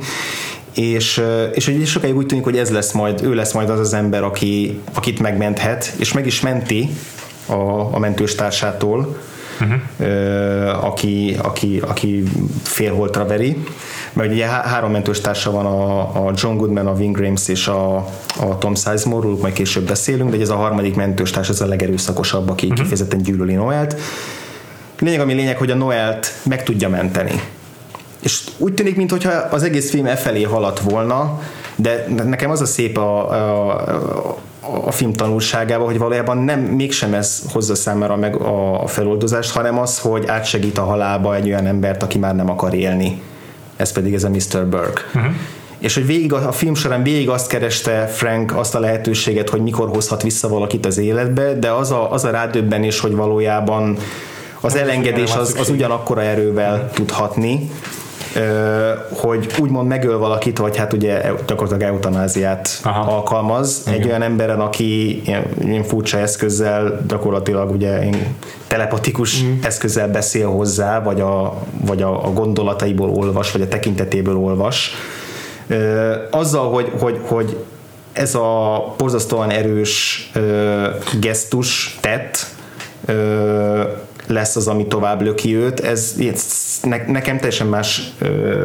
és, 0.78 1.24
és 1.54 1.66
hogy 1.66 1.86
sokáig 1.86 2.16
úgy 2.16 2.26
tűnik, 2.26 2.44
hogy 2.44 2.58
ez 2.58 2.70
lesz 2.70 2.92
majd, 2.92 3.22
ő 3.24 3.34
lesz 3.34 3.54
majd 3.54 3.70
az 3.70 3.80
az 3.80 3.94
ember, 3.94 4.24
aki, 4.24 4.80
akit 4.94 5.20
megmenthet, 5.20 5.94
és 5.98 6.14
meg 6.14 6.26
is 6.26 6.42
menti 6.42 6.90
a, 7.46 7.54
a 7.96 8.00
mentős 8.00 8.36
társától, 8.36 9.18
uh-huh. 9.62 10.86
aki, 10.86 11.38
aki, 11.42 11.82
aki 11.88 12.24
félholtra 12.64 13.26
veri, 13.26 13.64
mert 14.14 14.32
ugye 14.32 14.46
három 14.46 14.92
mentős 14.92 15.22
társa 15.22 15.52
van, 15.52 15.66
a, 15.66 16.00
a 16.28 16.34
John 16.36 16.58
Goodman, 16.58 16.88
a 16.88 16.94
Wing 16.94 17.18
Rames 17.18 17.48
és 17.48 17.68
a, 17.68 17.96
a 18.40 18.58
Tom 18.60 18.76
Sizemore, 18.76 19.28
majd 19.42 19.54
később 19.54 19.88
beszélünk, 19.88 20.32
de 20.32 20.42
ez 20.42 20.50
a 20.50 20.56
harmadik 20.56 20.96
mentős 20.96 21.30
társ, 21.30 21.50
ez 21.50 21.62
a 21.62 21.66
legerőszakosabb, 21.66 22.50
aki 22.50 22.66
uh-huh. 22.66 22.80
kifejezetten 22.80 23.22
gyűlöli 23.22 23.54
Noelt. 23.54 23.96
Lényeg, 25.00 25.20
ami 25.20 25.34
lényeg, 25.34 25.58
hogy 25.58 25.72
a 25.72 25.76
Noelt 25.76 26.34
meg 26.44 26.64
tudja 26.64 26.90
menteni 26.90 27.42
és 28.20 28.44
úgy 28.58 28.74
tűnik, 28.74 28.96
mintha 28.96 29.32
az 29.32 29.64
egész 29.64 29.90
film 29.90 30.06
e 30.06 30.16
felé 30.16 30.44
haladt 30.44 30.80
volna, 30.80 31.40
de 31.76 32.06
nekem 32.26 32.50
az 32.50 32.62
a 32.62 32.66
szép 32.66 32.98
a, 32.98 33.30
a, 33.32 34.38
a 34.86 34.92
film 34.92 35.14
tanulságában, 35.14 35.86
hogy 35.86 35.98
valójában 35.98 36.38
nem, 36.38 36.60
mégsem 36.60 37.14
ez 37.14 37.42
hozza 37.52 37.76
számára 37.76 38.16
meg 38.16 38.36
a, 38.36 38.84
a 38.84 38.88
feloldozást, 38.88 39.52
hanem 39.52 39.80
az, 39.80 40.00
hogy 40.00 40.28
átsegít 40.28 40.78
a 40.78 40.84
halálba 40.84 41.36
egy 41.36 41.48
olyan 41.48 41.66
embert, 41.66 42.04
aki 42.04 42.18
már 42.18 42.36
nem 42.36 42.50
akar 42.50 42.74
élni. 42.74 43.22
Ez 43.76 43.92
pedig 43.92 44.14
ez 44.14 44.24
a 44.24 44.30
Mr. 44.30 44.66
Burke. 44.66 45.02
Uh-huh. 45.14 45.32
És 45.80 45.94
hogy 45.94 46.06
végig 46.06 46.34
a, 46.34 46.48
a 46.48 46.52
film 46.52 46.76
során 46.76 47.04
végig 47.04 47.30
azt 47.30 47.48
kereste 47.48 48.08
Frank 48.08 48.56
azt 48.56 48.76
a 48.76 48.80
lehetőséget, 48.80 49.50
hogy 49.50 49.62
mikor 49.62 49.90
hozhat 49.90 50.22
vissza 50.22 50.48
valakit 50.48 50.86
az 50.86 50.98
életbe, 50.98 51.54
de 51.54 51.72
az 51.72 51.92
a, 51.92 52.12
az 52.12 52.24
a 52.24 52.30
rádöbbenés, 52.30 53.00
hogy 53.00 53.16
valójában 53.16 53.98
az 54.62 54.76
elengedés 54.76 55.36
az, 55.36 55.56
az 55.60 55.70
ugyanakkora 55.70 56.22
erővel 56.22 56.90
tudhatni, 56.94 57.72
hogy 59.10 59.54
úgymond 59.60 59.88
megöl 59.88 60.18
valakit, 60.18 60.58
vagy 60.58 60.78
hát 60.78 60.94
ugye 60.94 61.22
gyakorlatilag 61.48 61.94
eutanáziát 61.94 62.80
Aha. 62.84 63.16
alkalmaz 63.16 63.84
Igen. 63.88 64.00
egy 64.00 64.08
olyan 64.08 64.22
emberen, 64.22 64.60
aki 64.60 65.22
ilyen, 65.26 65.44
ilyen 65.64 65.84
furcsa 65.84 66.18
eszközzel 66.18 67.02
gyakorlatilag 67.08 67.72
ugye 67.72 68.00
telepatikus 68.68 69.44
mm. 69.44 69.54
eszközzel 69.62 70.08
beszél 70.08 70.48
hozzá, 70.48 71.04
vagy 71.04 71.22
a, 71.22 71.54
vagy 71.86 72.02
a, 72.02 72.26
a 72.26 72.34
gondolataiból 72.34 73.10
olvas, 73.10 73.52
vagy 73.52 73.62
a 73.62 73.68
tekintetéből 73.68 74.38
olvas. 74.38 74.92
Azzal, 76.32 76.72
hogy, 76.72 76.92
hogy, 77.00 77.20
hogy 77.28 77.58
ez 78.14 78.36
a 78.36 78.84
borzasztóan 78.98 79.50
erős 79.50 80.32
gesztus 81.20 81.98
tett, 82.02 82.46
lesz 84.28 84.56
az, 84.56 84.68
ami 84.68 84.86
tovább 84.86 85.22
löki 85.22 85.56
őt. 85.56 85.80
Ez, 85.80 86.16
ne, 86.84 86.98
nekem 87.08 87.38
teljesen 87.38 87.68
más 87.68 88.14
ö, 88.20 88.64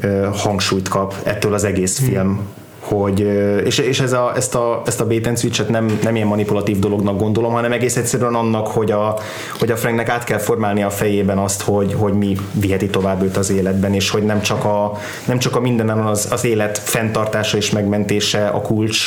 ö, 0.00 0.28
hangsúlyt 0.32 0.88
kap 0.88 1.14
ettől 1.22 1.54
az 1.54 1.64
egész 1.64 1.98
hmm. 1.98 2.08
film. 2.08 2.40
Hogy, 2.80 3.20
és, 3.64 3.78
és 3.78 4.00
ez 4.00 4.12
a, 4.12 4.32
ezt 4.36 4.54
a, 4.54 4.82
ezt 4.86 5.00
a 5.00 5.06
bait 5.06 5.26
and 5.26 5.38
switch 5.38 5.68
nem, 5.68 5.98
nem 6.02 6.16
ilyen 6.16 6.26
manipulatív 6.26 6.78
dolognak 6.78 7.18
gondolom, 7.18 7.52
hanem 7.52 7.72
egész 7.72 7.96
egyszerűen 7.96 8.34
annak, 8.34 8.66
hogy 8.66 8.90
a, 8.90 9.18
hogy 9.58 9.70
a 9.70 9.76
Franknek 9.76 10.08
át 10.08 10.24
kell 10.24 10.38
formálni 10.38 10.82
a 10.82 10.90
fejében 10.90 11.38
azt, 11.38 11.62
hogy, 11.62 11.94
hogy 11.94 12.12
mi 12.12 12.36
viheti 12.52 12.86
tovább 12.86 13.22
őt 13.22 13.36
az 13.36 13.50
életben, 13.50 13.94
és 13.94 14.10
hogy 14.10 14.22
nem 14.22 14.40
csak 14.40 14.64
a, 14.64 14.92
nem 15.26 15.38
csak 15.38 15.56
a 15.56 15.60
mindenem 15.60 16.06
az, 16.06 16.28
az 16.30 16.44
élet 16.44 16.78
fenntartása 16.78 17.56
és 17.56 17.70
megmentése 17.70 18.46
a 18.46 18.60
kulcs 18.60 19.06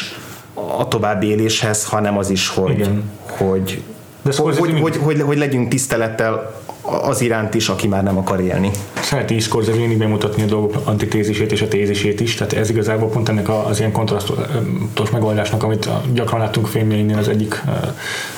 a 0.78 0.88
további 0.88 1.28
éléshez, 1.28 1.86
hanem 1.86 2.18
az 2.18 2.30
is, 2.30 2.48
hogy, 2.48 2.72
Igen. 2.72 3.04
hogy, 3.28 3.82
de 4.22 4.32
hogy, 4.38 4.58
hogy, 4.58 4.80
hogy, 4.80 4.98
hogy, 4.98 5.22
hogy 5.22 5.38
legyünk 5.38 5.68
tisztelettel 5.68 6.62
az 6.82 7.22
iránt 7.22 7.54
is, 7.54 7.70
aki 7.70 7.88
már 7.88 8.04
nem 8.04 8.18
akar 8.18 8.42
élni. 8.42 8.72
Szereti 9.02 9.40
Scorsese 9.40 9.78
mindig 9.78 9.98
bemutatni 9.98 10.44
a 10.44 10.46
dolgok 10.46 10.76
antitézisét 10.84 11.52
és 11.52 11.62
a 11.62 11.68
tézisét 11.68 12.20
is, 12.20 12.36
tehát 12.36 12.54
ez 12.54 12.70
igazából 12.70 13.10
pont 13.10 13.30
ennek 13.30 13.50
az 13.50 13.80
ilyen 13.80 13.92
kontrasztos 13.92 15.10
megoldásnak, 15.12 15.64
amit 15.64 15.90
gyakran 16.14 16.40
láttunk 16.40 16.68
filmjeinél 16.68 17.18
az 17.18 17.28
egyik 17.28 17.62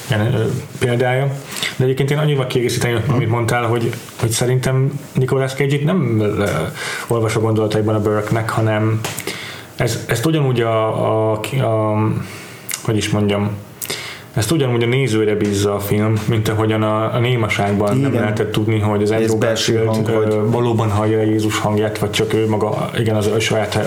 ilyen 0.09 0.51
példája. 0.79 1.27
De 1.75 1.83
egyébként 1.83 2.11
én 2.11 2.17
annyival 2.17 2.47
kiegészíteni, 2.47 3.01
amit 3.07 3.29
mondtál, 3.29 3.63
hogy, 3.65 3.93
hogy 4.19 4.29
szerintem 4.29 4.99
Nicolas 5.13 5.53
Cage 5.53 5.77
nem 5.83 6.23
olvas 7.07 7.35
a 7.35 7.39
gondolataiban 7.39 7.95
a 7.95 8.01
Burke-nek, 8.01 8.49
hanem 8.49 8.99
ez, 9.75 9.99
ezt 10.07 10.25
ugyanúgy 10.25 10.61
a, 10.61 11.31
a, 11.31 11.39
a 11.39 11.97
hogy 12.83 12.97
is 12.97 13.09
mondjam, 13.09 13.49
ezt 14.33 14.51
ugyanúgy 14.51 14.83
a 14.83 14.85
nézőre 14.85 15.35
bízza 15.35 15.75
a 15.75 15.79
film, 15.79 16.13
mint 16.25 16.47
ahogyan 16.47 16.83
a, 16.83 17.15
a 17.15 17.19
némaságban 17.19 17.97
igen. 17.97 18.11
nem 18.11 18.21
lehetett 18.21 18.51
tudni, 18.51 18.79
hogy 18.79 19.01
az 19.01 19.11
Andrew 19.11 19.37
Garfield 19.37 20.07
hogy... 20.07 20.51
valóban 20.51 20.89
hallja 20.89 21.19
a 21.19 21.21
Jézus 21.21 21.59
hangját, 21.59 21.97
vagy 21.97 22.09
csak 22.09 22.33
ő 22.33 22.47
maga, 22.47 22.89
igen, 22.97 23.15
az 23.15 23.27
a 23.27 23.39
saját 23.39 23.79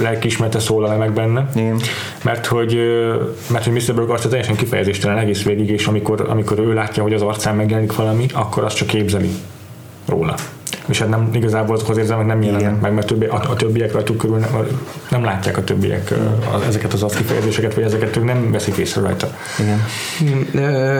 lelkiismerte 0.00 0.58
szólal 0.58 0.96
meg 0.96 1.12
benne. 1.12 1.48
Igen. 1.54 1.80
Mert 2.24 2.46
hogy, 2.46 2.78
mert 3.50 3.64
hogy 3.64 3.72
Mr. 3.72 3.94
Burke 3.94 4.12
arca 4.12 4.28
teljesen 4.28 4.56
kifejezéstelen 4.56 5.18
egész 5.18 5.42
végig, 5.42 5.70
és 5.70 5.86
amikor, 5.86 6.26
amikor 6.28 6.58
ő 6.58 6.74
látja, 6.74 7.02
hogy 7.02 7.14
az 7.14 7.22
arcán 7.22 7.56
megjelenik 7.56 7.94
valami, 7.96 8.26
akkor 8.32 8.64
azt 8.64 8.76
csak 8.76 8.88
képzeli 8.88 9.30
róla 10.06 10.34
és 10.90 10.98
hát 10.98 11.08
nem 11.08 11.28
igazából 11.32 11.74
azokhoz 11.74 11.96
érzem, 11.96 12.16
hogy 12.16 12.26
nem 12.26 12.42
jelennek 12.42 12.80
meg, 12.80 12.92
mert 12.92 13.06
többi, 13.06 13.26
a, 13.26 13.34
a 13.34 13.56
többiek 13.56 13.92
rajtuk 13.92 14.16
körül 14.16 14.36
nem, 14.36 14.66
nem 15.10 15.24
látják 15.24 15.56
a 15.56 15.64
többiek 15.64 16.10
a, 16.52 16.64
ezeket 16.66 16.92
az 16.92 17.14
kifejezéseket, 17.14 17.74
vagy 17.74 17.84
ezeket 17.84 18.16
ők 18.16 18.24
nem 18.24 18.50
veszik 18.50 18.76
észre 18.76 19.00
rajta. 19.00 19.28
Igen. 19.58 19.80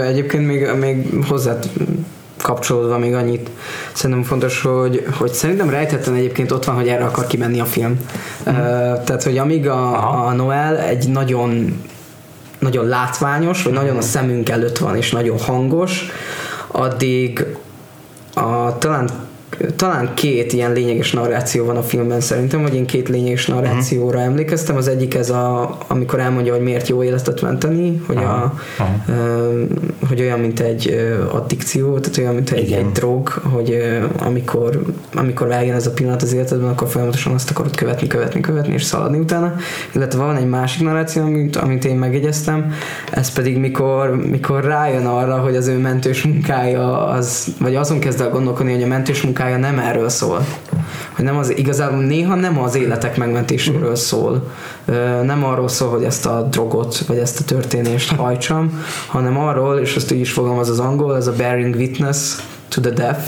Egyébként 0.02 0.46
még, 0.46 0.68
még 0.78 1.24
hozzá 1.28 1.58
kapcsolódva 2.42 2.98
még 2.98 3.14
annyit 3.14 3.50
szerintem 3.92 4.24
fontos, 4.24 4.62
hogy, 4.62 5.06
hogy 5.18 5.32
szerintem 5.32 5.70
rejtetten 5.70 6.14
egyébként 6.14 6.52
ott 6.52 6.64
van, 6.64 6.74
hogy 6.74 6.88
erre 6.88 7.04
akar 7.04 7.26
kimenni 7.26 7.60
a 7.60 7.64
film. 7.64 7.90
Mm. 7.90 8.54
Tehát, 9.04 9.22
hogy 9.22 9.38
amíg 9.38 9.68
a, 9.68 10.26
a 10.26 10.32
Noel 10.32 10.78
egy 10.78 11.08
nagyon 11.08 11.82
nagyon 12.58 12.86
látványos, 12.86 13.62
vagy 13.62 13.72
mm. 13.72 13.76
nagyon 13.76 13.96
a 13.96 14.00
szemünk 14.00 14.48
előtt 14.48 14.78
van, 14.78 14.96
és 14.96 15.10
nagyon 15.10 15.38
hangos, 15.38 16.06
addig 16.66 17.46
a, 18.34 18.78
talán 18.78 19.08
talán 19.76 20.14
két 20.14 20.52
ilyen 20.52 20.72
lényeges 20.72 21.12
narráció 21.12 21.64
van 21.64 21.76
a 21.76 21.82
filmben 21.82 22.20
szerintem, 22.20 22.62
vagy 22.62 22.74
én 22.74 22.86
két 22.86 23.08
lényeges 23.08 23.46
narrációra 23.46 24.06
uh-huh. 24.06 24.22
emlékeztem. 24.24 24.76
Az 24.76 24.88
egyik 24.88 25.14
ez 25.14 25.30
a, 25.30 25.76
amikor 25.86 26.18
elmondja, 26.18 26.52
hogy 26.52 26.62
miért 26.62 26.88
jó 26.88 27.02
életet 27.02 27.40
menteni, 27.40 28.02
hogy, 28.06 28.16
uh-huh. 28.16 28.32
a, 28.32 28.54
uh, 29.08 29.68
hogy 30.08 30.20
olyan, 30.20 30.40
mint 30.40 30.60
egy 30.60 31.14
addikció, 31.32 31.98
tehát 31.98 32.18
olyan, 32.18 32.34
mint 32.34 32.50
egy, 32.50 32.72
egy 32.72 32.90
drog, 32.92 33.28
hogy 33.28 33.98
amikor, 34.18 34.82
amikor 35.14 35.50
eljön 35.50 35.74
ez 35.74 35.86
a 35.86 35.90
pillanat 35.90 36.22
az 36.22 36.32
életedben, 36.32 36.68
akkor 36.68 36.88
folyamatosan 36.88 37.32
azt 37.32 37.50
akarod 37.50 37.76
követni, 37.76 38.06
követni, 38.06 38.40
követni, 38.40 38.72
és 38.72 38.82
szaladni 38.82 39.18
utána. 39.18 39.54
Illetve 39.94 40.18
van 40.24 40.36
egy 40.36 40.48
másik 40.48 40.82
narráció, 40.82 41.22
amit, 41.22 41.56
amit 41.56 41.84
én 41.84 41.96
megjegyeztem, 41.96 42.72
ez 43.10 43.32
pedig 43.32 43.58
mikor, 43.58 44.16
mikor 44.30 44.64
rájön 44.64 45.06
arra, 45.06 45.38
hogy 45.38 45.56
az 45.56 45.66
ő 45.66 45.78
mentős 45.78 46.22
munkája 46.22 47.06
az, 47.06 47.54
vagy 47.60 47.76
azon 47.76 47.98
kezd 47.98 48.20
el 48.20 48.30
gondolkodni, 48.30 48.72
hogy 48.72 48.82
a 48.82 48.86
mentős 48.86 49.22
munkája 49.22 49.49
munkája 49.50 49.72
nem 49.72 49.86
erről 49.86 50.08
szól. 50.08 50.46
Hogy 51.12 51.24
nem 51.24 51.36
az, 51.36 51.56
igazából 51.56 52.02
néha 52.02 52.34
nem 52.34 52.58
az 52.58 52.74
életek 52.74 53.16
megmentéséről 53.16 53.96
szól. 53.96 54.50
Nem 55.22 55.44
arról 55.44 55.68
szól, 55.68 55.90
hogy 55.90 56.04
ezt 56.04 56.26
a 56.26 56.48
drogot, 56.50 56.98
vagy 56.98 57.18
ezt 57.18 57.40
a 57.40 57.44
történést 57.44 58.12
hajtsam, 58.12 58.82
hanem 59.06 59.38
arról, 59.38 59.78
és 59.78 59.96
azt 59.96 60.12
így 60.12 60.20
is 60.20 60.32
fogalmaz 60.32 60.68
az 60.68 60.78
angol, 60.78 61.16
ez 61.16 61.26
a 61.26 61.32
bearing 61.32 61.74
witness 61.74 62.36
to 62.68 62.80
the 62.80 62.90
death, 62.90 63.22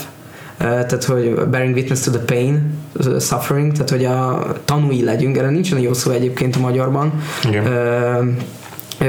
tehát 0.58 1.04
hogy 1.04 1.34
bearing 1.34 1.74
witness 1.74 2.00
to 2.00 2.10
the 2.10 2.20
pain, 2.20 2.78
the 2.98 3.18
suffering, 3.18 3.72
tehát 3.72 3.90
hogy 3.90 4.04
a 4.04 4.52
tanúi 4.64 5.04
legyünk, 5.04 5.36
erre 5.36 5.50
nincsen 5.50 5.78
jó 5.78 5.92
szó 5.92 6.10
egyébként 6.10 6.56
a 6.56 6.60
magyarban. 6.60 7.12
Igen 7.44 8.36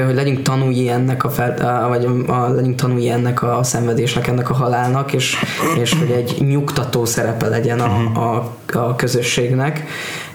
hogy 0.02 0.16
legyünk 0.16 0.42
tanúi 0.42 0.90
ennek 0.90 1.24
a, 1.24 1.30
fel, 1.30 1.88
vagy 1.88 2.08
a, 2.28 2.48
legyünk 2.48 2.76
tanúi 2.76 3.10
ennek 3.10 3.44
a 3.44 3.64
szenvedésnek, 3.64 4.28
ennek 4.28 4.50
a 4.50 4.54
halálnak, 4.54 5.14
és, 5.14 5.36
és 5.82 5.94
hogy 5.94 6.12
egy 6.12 6.36
nyugtató 6.40 7.06
szerepe 7.06 7.48
legyen 7.48 7.80
a, 7.80 7.88
mhm. 7.88 8.18
a, 8.18 8.56
a 8.74 8.96
közösségnek, 8.96 9.84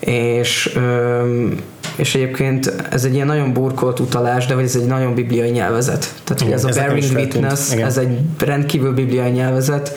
és 0.00 0.78
és 1.99 2.14
egyébként 2.14 2.74
ez 2.90 3.05
egy 3.05 3.14
ilyen 3.14 3.26
nagyon 3.26 3.53
burkolt 3.53 4.01
utalás, 4.01 4.46
de 4.46 4.55
hogy 4.55 4.64
ez 4.64 4.76
egy 4.76 4.86
nagyon 4.86 5.14
bibliai 5.14 5.51
nyelvezet. 5.51 6.14
Tehát, 6.24 6.42
hogy 6.42 6.53
ez 6.53 6.64
a 6.64 6.68
bearing 6.68 7.16
witness, 7.16 7.72
Igen. 7.72 7.86
ez 7.86 7.96
egy 7.96 8.18
rendkívül 8.38 8.94
bibliai 8.94 9.30
nyelvezet, 9.30 9.96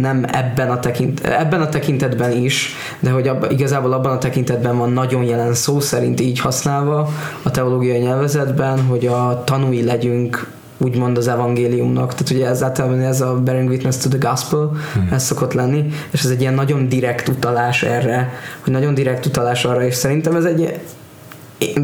nem 0.00 0.24
ebben 0.32 0.70
a, 0.70 0.80
tekint, 0.80 1.20
ebben 1.20 1.60
a 1.60 1.68
tekintetben 1.68 2.32
is, 2.32 2.74
de 3.00 3.10
hogy 3.10 3.28
abba, 3.28 3.50
igazából 3.50 3.92
abban 3.92 4.12
a 4.12 4.18
tekintetben 4.18 4.78
van 4.78 4.92
nagyon 4.92 5.22
jelen 5.22 5.54
szó 5.54 5.80
szerint 5.80 6.20
így 6.20 6.40
használva 6.40 7.08
a 7.42 7.50
teológiai 7.50 7.98
nyelvezetben, 7.98 8.80
hogy 8.80 9.06
a 9.06 9.42
tanúi 9.44 9.84
legyünk 9.84 10.54
úgymond 10.78 11.16
az 11.16 11.28
evangéliumnak, 11.28 12.12
tehát 12.12 12.30
ugye 12.30 12.46
ez 12.46 12.62
általában 12.62 13.00
ez 13.00 13.20
a 13.20 13.34
bearing 13.34 13.68
witness 13.68 13.96
to 13.96 14.08
the 14.08 14.28
gospel, 14.28 14.72
hmm. 14.92 15.08
ez 15.12 15.24
szokott 15.24 15.52
lenni, 15.52 15.84
és 16.10 16.22
ez 16.22 16.30
egy 16.30 16.40
ilyen 16.40 16.54
nagyon 16.54 16.88
direkt 16.88 17.28
utalás 17.28 17.82
erre, 17.82 18.32
hogy 18.60 18.72
nagyon 18.72 18.94
direkt 18.94 19.26
utalás 19.26 19.64
arra, 19.64 19.84
és 19.84 19.94
szerintem 19.94 20.36
ez 20.36 20.44
egy 20.44 20.80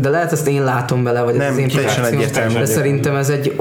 de 0.01 0.09
lehet 0.09 0.33
ezt 0.33 0.49
én 0.49 0.65
látom 0.65 1.05
bele, 1.05 1.23
vagy 1.23 1.35
nem, 1.35 1.47
ez 1.47 1.53
az 1.53 1.59
én 1.59 2.05
egyértelmű, 2.05 2.59
de 2.59 2.65
szerintem 2.65 3.17
ez 3.17 3.29
egy 3.29 3.61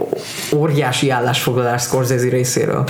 óriási 0.53 1.09
állásfoglalás 1.09 1.81
Scorsese 1.81 2.29
részéről 2.29 2.83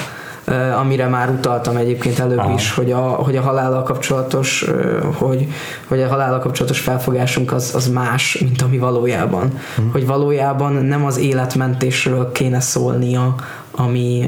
amire 0.79 1.07
már 1.07 1.29
utaltam 1.29 1.75
egyébként 1.75 2.19
előbb 2.19 2.37
Aha. 2.37 2.53
is, 2.53 2.73
hogy 2.73 2.91
a, 2.91 2.99
hogy 2.99 3.35
a 3.35 3.41
halállal 3.41 3.83
kapcsolatos, 3.83 4.65
hogy, 5.13 5.47
hogy 5.87 6.01
a 6.01 6.07
halállal 6.07 6.39
kapcsolatos 6.39 6.79
felfogásunk 6.79 7.51
az, 7.51 7.71
az 7.75 7.87
más, 7.87 8.37
mint 8.39 8.61
ami 8.61 8.77
valójában. 8.77 9.59
Hmm. 9.75 9.91
Hogy 9.91 10.05
valójában 10.05 10.73
nem 10.73 11.05
az 11.05 11.17
életmentésről 11.17 12.31
kéne 12.31 12.59
szólnia, 12.59 13.35
ami, 13.71 14.25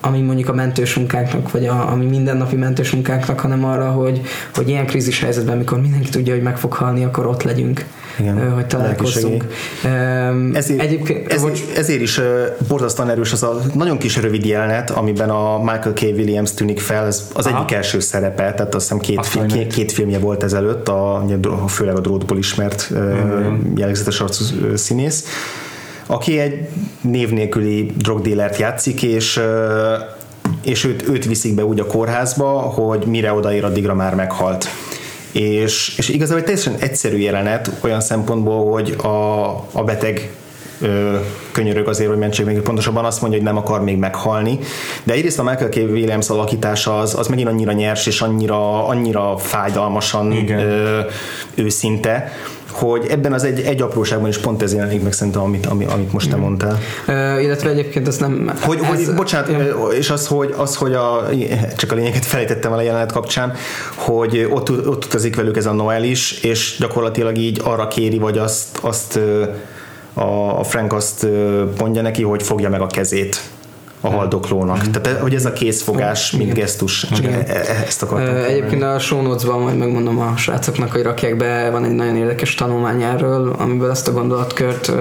ami 0.00 0.20
mondjuk 0.20 0.48
a 0.48 0.52
mentős 0.54 0.94
munkáknak, 0.94 1.50
vagy 1.50 1.66
a, 1.66 1.90
ami 1.90 2.04
mindennapi 2.04 2.56
mentős 2.56 2.90
munkáknak, 2.90 3.40
hanem 3.40 3.64
arra, 3.64 3.90
hogy, 3.90 4.20
hogy 4.54 4.68
ilyen 4.68 4.86
krízis 4.86 5.20
helyzetben, 5.20 5.54
amikor 5.54 5.80
mindenki 5.80 6.08
tudja, 6.08 6.34
hogy 6.34 6.42
meg 6.42 6.58
fog 6.58 6.72
halni, 6.72 7.04
akkor 7.04 7.26
ott 7.26 7.42
legyünk 7.42 7.84
igen, 8.18 8.52
hogy 8.52 8.66
találkozzunk. 8.66 9.44
Ezért, 10.52 10.80
Egyébként, 10.80 11.32
ez, 11.32 11.42
ezért 11.76 12.00
is 12.00 12.20
borzasztóan 12.68 13.10
erős 13.10 13.32
az 13.32 13.42
a 13.42 13.60
nagyon 13.74 13.98
kis 13.98 14.16
rövid 14.16 14.44
jelenet, 14.44 14.90
amiben 14.90 15.30
a 15.30 15.58
Michael 15.58 15.92
K. 15.92 16.00
Williams 16.00 16.54
tűnik 16.54 16.80
fel, 16.80 17.06
ez 17.06 17.30
az 17.34 17.46
Aha. 17.46 17.56
egyik 17.58 17.76
első 17.76 18.00
szerepe, 18.00 18.54
tehát 18.54 18.74
azt 18.74 18.84
hiszem 18.84 18.98
két, 18.98 19.26
fi, 19.26 19.46
két, 19.46 19.72
két 19.72 19.92
filmje 19.92 20.18
volt 20.18 20.42
ezelőtt, 20.42 20.88
a, 20.88 21.24
főleg 21.68 21.96
a 21.96 22.00
drótból 22.00 22.38
ismert 22.38 22.90
mm-hmm. 22.94 23.76
jellegzetes 23.76 24.20
arcú 24.20 24.44
színész, 24.74 25.24
aki 26.06 26.38
egy 26.38 26.68
név 27.00 27.30
nélküli 27.30 27.92
drogdílert 27.96 28.58
játszik, 28.58 29.02
és 29.02 29.40
és 30.62 30.84
őt, 30.84 31.08
őt 31.08 31.24
viszik 31.24 31.54
be 31.54 31.64
úgy 31.64 31.80
a 31.80 31.86
kórházba, 31.86 32.48
hogy 32.48 33.04
mire 33.06 33.32
odaér, 33.32 33.64
addigra 33.64 33.94
már 33.94 34.14
meghalt 34.14 34.68
és, 35.40 35.94
és 35.98 36.08
igazából 36.08 36.38
egy 36.38 36.44
teljesen 36.44 36.74
egyszerű 36.78 37.16
jelenet 37.16 37.70
olyan 37.80 38.00
szempontból, 38.00 38.72
hogy 38.72 38.90
a, 38.90 39.48
a 39.72 39.84
beteg 39.84 40.30
ö, 40.80 41.16
könyörög 41.52 41.88
azért, 41.88 42.08
hogy 42.08 42.18
mentsék 42.18 42.46
meg, 42.46 42.60
pontosabban 42.60 43.04
azt 43.04 43.20
mondja, 43.20 43.38
hogy 43.38 43.48
nem 43.48 43.56
akar 43.56 43.82
még 43.82 43.96
meghalni. 43.96 44.58
De 45.02 45.12
egyrészt 45.12 45.38
a 45.38 45.42
Michael 45.42 45.68
K. 45.68 45.74
Williams 45.74 46.28
alakítása 46.28 46.98
az, 46.98 47.18
az 47.18 47.26
megint 47.26 47.48
annyira 47.48 47.72
nyers 47.72 48.06
és 48.06 48.20
annyira, 48.20 48.86
annyira 48.86 49.38
fájdalmasan 49.38 50.50
ö, 50.50 51.00
őszinte, 51.54 52.32
hogy 52.78 53.06
ebben 53.08 53.32
az 53.32 53.44
egy, 53.44 53.60
egy 53.60 53.82
apróságban 53.82 54.28
is 54.28 54.38
pont 54.38 54.62
ez 54.62 54.74
jelenik 54.74 55.02
meg 55.02 55.12
szerintem, 55.12 55.42
amit, 55.42 55.66
amit, 55.66 55.90
amit 55.90 56.12
most 56.12 56.30
te 56.30 56.36
mondtál. 56.36 56.78
Uh, 57.08 57.42
illetve 57.42 57.70
egyébként 57.70 58.08
ezt 58.08 58.20
nem... 58.20 58.52
Hogy, 58.60 58.78
ez, 58.82 59.06
hogy 59.06 59.14
bocsánat, 59.14 59.48
ja. 59.50 59.86
és 59.86 60.10
az, 60.10 60.26
hogy, 60.26 60.54
az, 60.56 60.76
hogy 60.76 60.92
a, 60.92 61.28
csak 61.76 61.92
a 61.92 61.94
lényeget 61.94 62.24
felejtettem 62.24 62.72
el 62.72 62.78
a 62.78 62.82
jelenet 62.82 63.12
kapcsán, 63.12 63.52
hogy 63.94 64.48
ott, 64.50 64.70
ott 64.70 65.04
utazik 65.04 65.36
velük 65.36 65.56
ez 65.56 65.66
a 65.66 65.72
Noel 65.72 66.04
is, 66.04 66.40
és 66.42 66.76
gyakorlatilag 66.78 67.36
így 67.36 67.60
arra 67.64 67.88
kéri, 67.88 68.18
vagy 68.18 68.38
azt, 68.38 68.78
azt 68.80 69.18
a 70.58 70.64
Frank 70.64 70.92
azt 70.92 71.26
mondja 71.78 72.02
neki, 72.02 72.22
hogy 72.22 72.42
fogja 72.42 72.68
meg 72.68 72.80
a 72.80 72.86
kezét 72.86 73.40
a 74.06 74.10
haldoklónak. 74.10 74.88
Mm. 74.88 74.90
Tehát 74.90 75.20
hogy 75.20 75.34
ez 75.34 75.44
a 75.44 75.52
készfogás, 75.52 76.30
mint 76.30 76.52
gesztus, 76.52 77.06
csak. 77.14 77.24
E-, 77.24 77.44
e- 77.46 77.84
ezt 77.86 78.02
akartam. 78.02 78.34
Egyébként 78.34 78.82
a 78.82 78.98
show 78.98 79.22
notes-ban 79.22 79.60
majd 79.60 79.76
megmondom 79.76 80.18
a 80.18 80.36
srácoknak, 80.36 80.92
hogy 80.92 81.02
rakják 81.02 81.36
be, 81.36 81.70
van 81.70 81.84
egy 81.84 81.94
nagyon 81.94 82.16
érdekes 82.16 82.54
tanulmány 82.54 83.02
erről, 83.02 83.54
amiből 83.58 83.90
ezt 83.90 84.08
a 84.08 84.12
gondolatkört 84.12 84.92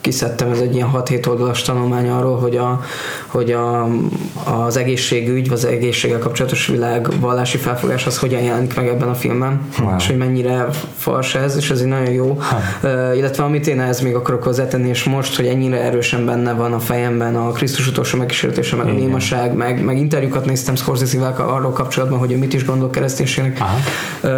kiszedtem, 0.00 0.50
ez 0.50 0.58
egy 0.58 0.74
ilyen 0.74 0.90
6-7 0.94 1.28
oldalas 1.28 1.62
tanulmány 1.62 2.08
arról, 2.08 2.38
hogy, 2.38 2.56
a, 2.56 2.80
hogy 3.26 3.52
a, 3.52 3.88
az 4.44 4.76
egészségügy, 4.76 5.48
vagy 5.48 5.56
az 5.56 5.64
egészséggel 5.64 6.18
kapcsolatos 6.18 6.66
világ 6.66 7.20
vallási 7.20 7.56
felfogás 7.56 8.06
az 8.06 8.18
hogyan 8.18 8.40
jelenik 8.40 8.76
meg 8.76 8.86
ebben 8.88 9.08
a 9.08 9.14
filmben, 9.14 9.60
wow. 9.80 9.96
és 9.96 10.06
hogy 10.06 10.16
mennyire 10.16 10.68
fals 10.96 11.34
ez, 11.34 11.56
és 11.56 11.70
ez 11.70 11.80
egy 11.80 11.86
nagyon 11.86 12.12
jó. 12.12 12.38
Ha. 12.40 12.56
Uh, 12.82 13.16
illetve 13.16 13.44
amit 13.44 13.66
én 13.66 13.80
ehhez 13.80 14.00
még 14.00 14.14
akarok 14.14 14.42
hozzátenni, 14.42 14.88
és 14.88 15.04
most, 15.04 15.36
hogy 15.36 15.46
ennyire 15.46 15.80
erősen 15.80 16.26
benne 16.26 16.52
van 16.52 16.72
a 16.72 16.78
fejemben 16.78 17.36
a 17.36 17.52
Krisztus 17.52 17.88
utolsó 17.88 18.18
meg 18.18 18.30
kísértése, 18.38 18.76
meg 18.76 18.86
a 18.86 18.90
némaság, 18.90 19.52
meg, 19.52 19.84
meg 19.84 19.98
interjúkat 19.98 20.44
néztem 20.44 20.74
Scorsese-vel 20.74 21.34
arról 21.36 21.72
kapcsolatban, 21.72 22.18
hogy 22.18 22.32
ő 22.32 22.36
mit 22.36 22.54
is 22.54 22.64
gondol 22.64 22.90
kereszténységnek. 22.90 23.60
Uh, 24.22 24.30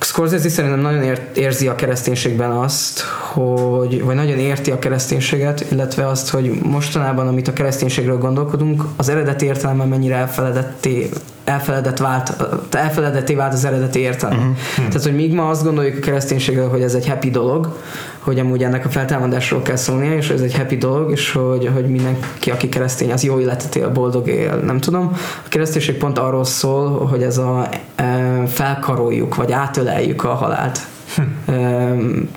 Scorsese 0.00 0.48
szerintem 0.48 0.80
nagyon 0.80 1.02
ért, 1.02 1.36
érzi 1.36 1.68
a 1.68 1.74
kereszténységben 1.74 2.50
azt, 2.50 3.00
hogy, 3.32 4.04
vagy 4.04 4.14
nagyon 4.14 4.38
érti 4.38 4.70
a 4.70 4.78
kereszténységet, 4.78 5.66
illetve 5.70 6.06
azt, 6.06 6.30
hogy 6.30 6.60
mostanában, 6.62 7.28
amit 7.28 7.48
a 7.48 7.52
kereszténységről 7.52 8.18
gondolkodunk, 8.18 8.84
az 8.96 9.08
eredeti 9.08 9.44
értelemben 9.44 9.88
mennyire 9.88 10.14
elfeledetté 10.14 11.08
elfeledett 11.44 11.98
vált, 11.98 12.32
elfeledetté 12.70 13.34
vált 13.34 13.52
az 13.52 13.64
eredeti 13.64 13.98
értelme. 13.98 14.36
Uh-huh. 14.36 14.54
Tehát, 14.76 15.02
hogy 15.02 15.14
míg 15.14 15.34
ma 15.34 15.48
azt 15.48 15.64
gondoljuk 15.64 15.96
a 15.96 16.00
kereszténységről, 16.00 16.68
hogy 16.68 16.82
ez 16.82 16.94
egy 16.94 17.08
happy 17.08 17.30
dolog, 17.30 17.76
hogy 18.20 18.38
amúgy 18.38 18.62
ennek 18.62 18.84
a 18.84 18.88
feltámadásról 18.88 19.62
kell 19.62 19.76
szólnia, 19.76 20.14
és 20.14 20.30
ez 20.30 20.40
egy 20.40 20.56
happy 20.56 20.76
dolog, 20.76 21.10
és 21.10 21.32
hogy, 21.32 21.70
hogy 21.74 21.86
mindenki, 21.86 22.50
aki 22.50 22.68
keresztény, 22.68 23.12
az 23.12 23.22
jó 23.22 23.40
életet 23.40 23.76
él, 23.76 23.90
boldog 23.90 24.28
él, 24.28 24.56
nem 24.56 24.80
tudom. 24.80 25.10
A 25.44 25.48
kereszténység 25.48 25.96
pont 25.96 26.18
arról 26.18 26.44
szól, 26.44 27.06
hogy 27.06 27.22
ez 27.22 27.38
a 27.38 27.68
e, 27.94 28.46
felkaroljuk, 28.46 29.34
vagy 29.34 29.52
átöleljük 29.52 30.24
a 30.24 30.34
halált. 30.34 30.80
Hm. 31.14 31.22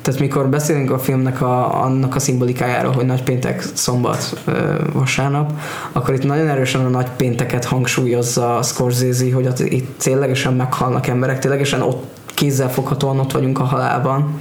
Tehát 0.01 0.19
mikor 0.19 0.49
beszélünk 0.49 0.91
a 0.91 0.99
filmnek 0.99 1.41
a, 1.41 1.83
annak 1.83 2.15
a 2.15 2.19
szimbolikájáról, 2.19 2.91
hogy 2.91 3.05
nagypéntek, 3.05 3.63
szombat, 3.73 4.43
vasárnap, 4.93 5.51
akkor 5.91 6.13
itt 6.13 6.23
nagyon 6.23 6.47
erősen 6.47 6.85
a 6.85 6.89
nagypénteket 6.89 7.65
hangsúlyozza 7.65 8.57
a 8.57 8.61
Scorsese, 8.61 9.33
hogy 9.33 9.51
itt 9.65 9.97
ténylegesen 9.99 10.53
meghalnak 10.53 11.07
emberek, 11.07 11.39
ténylegesen 11.39 11.81
ott 11.81 12.03
kézzel 12.33 12.71
foghatóan 12.71 13.19
ott 13.19 13.31
vagyunk 13.31 13.59
a 13.59 13.63
halálban, 13.63 14.39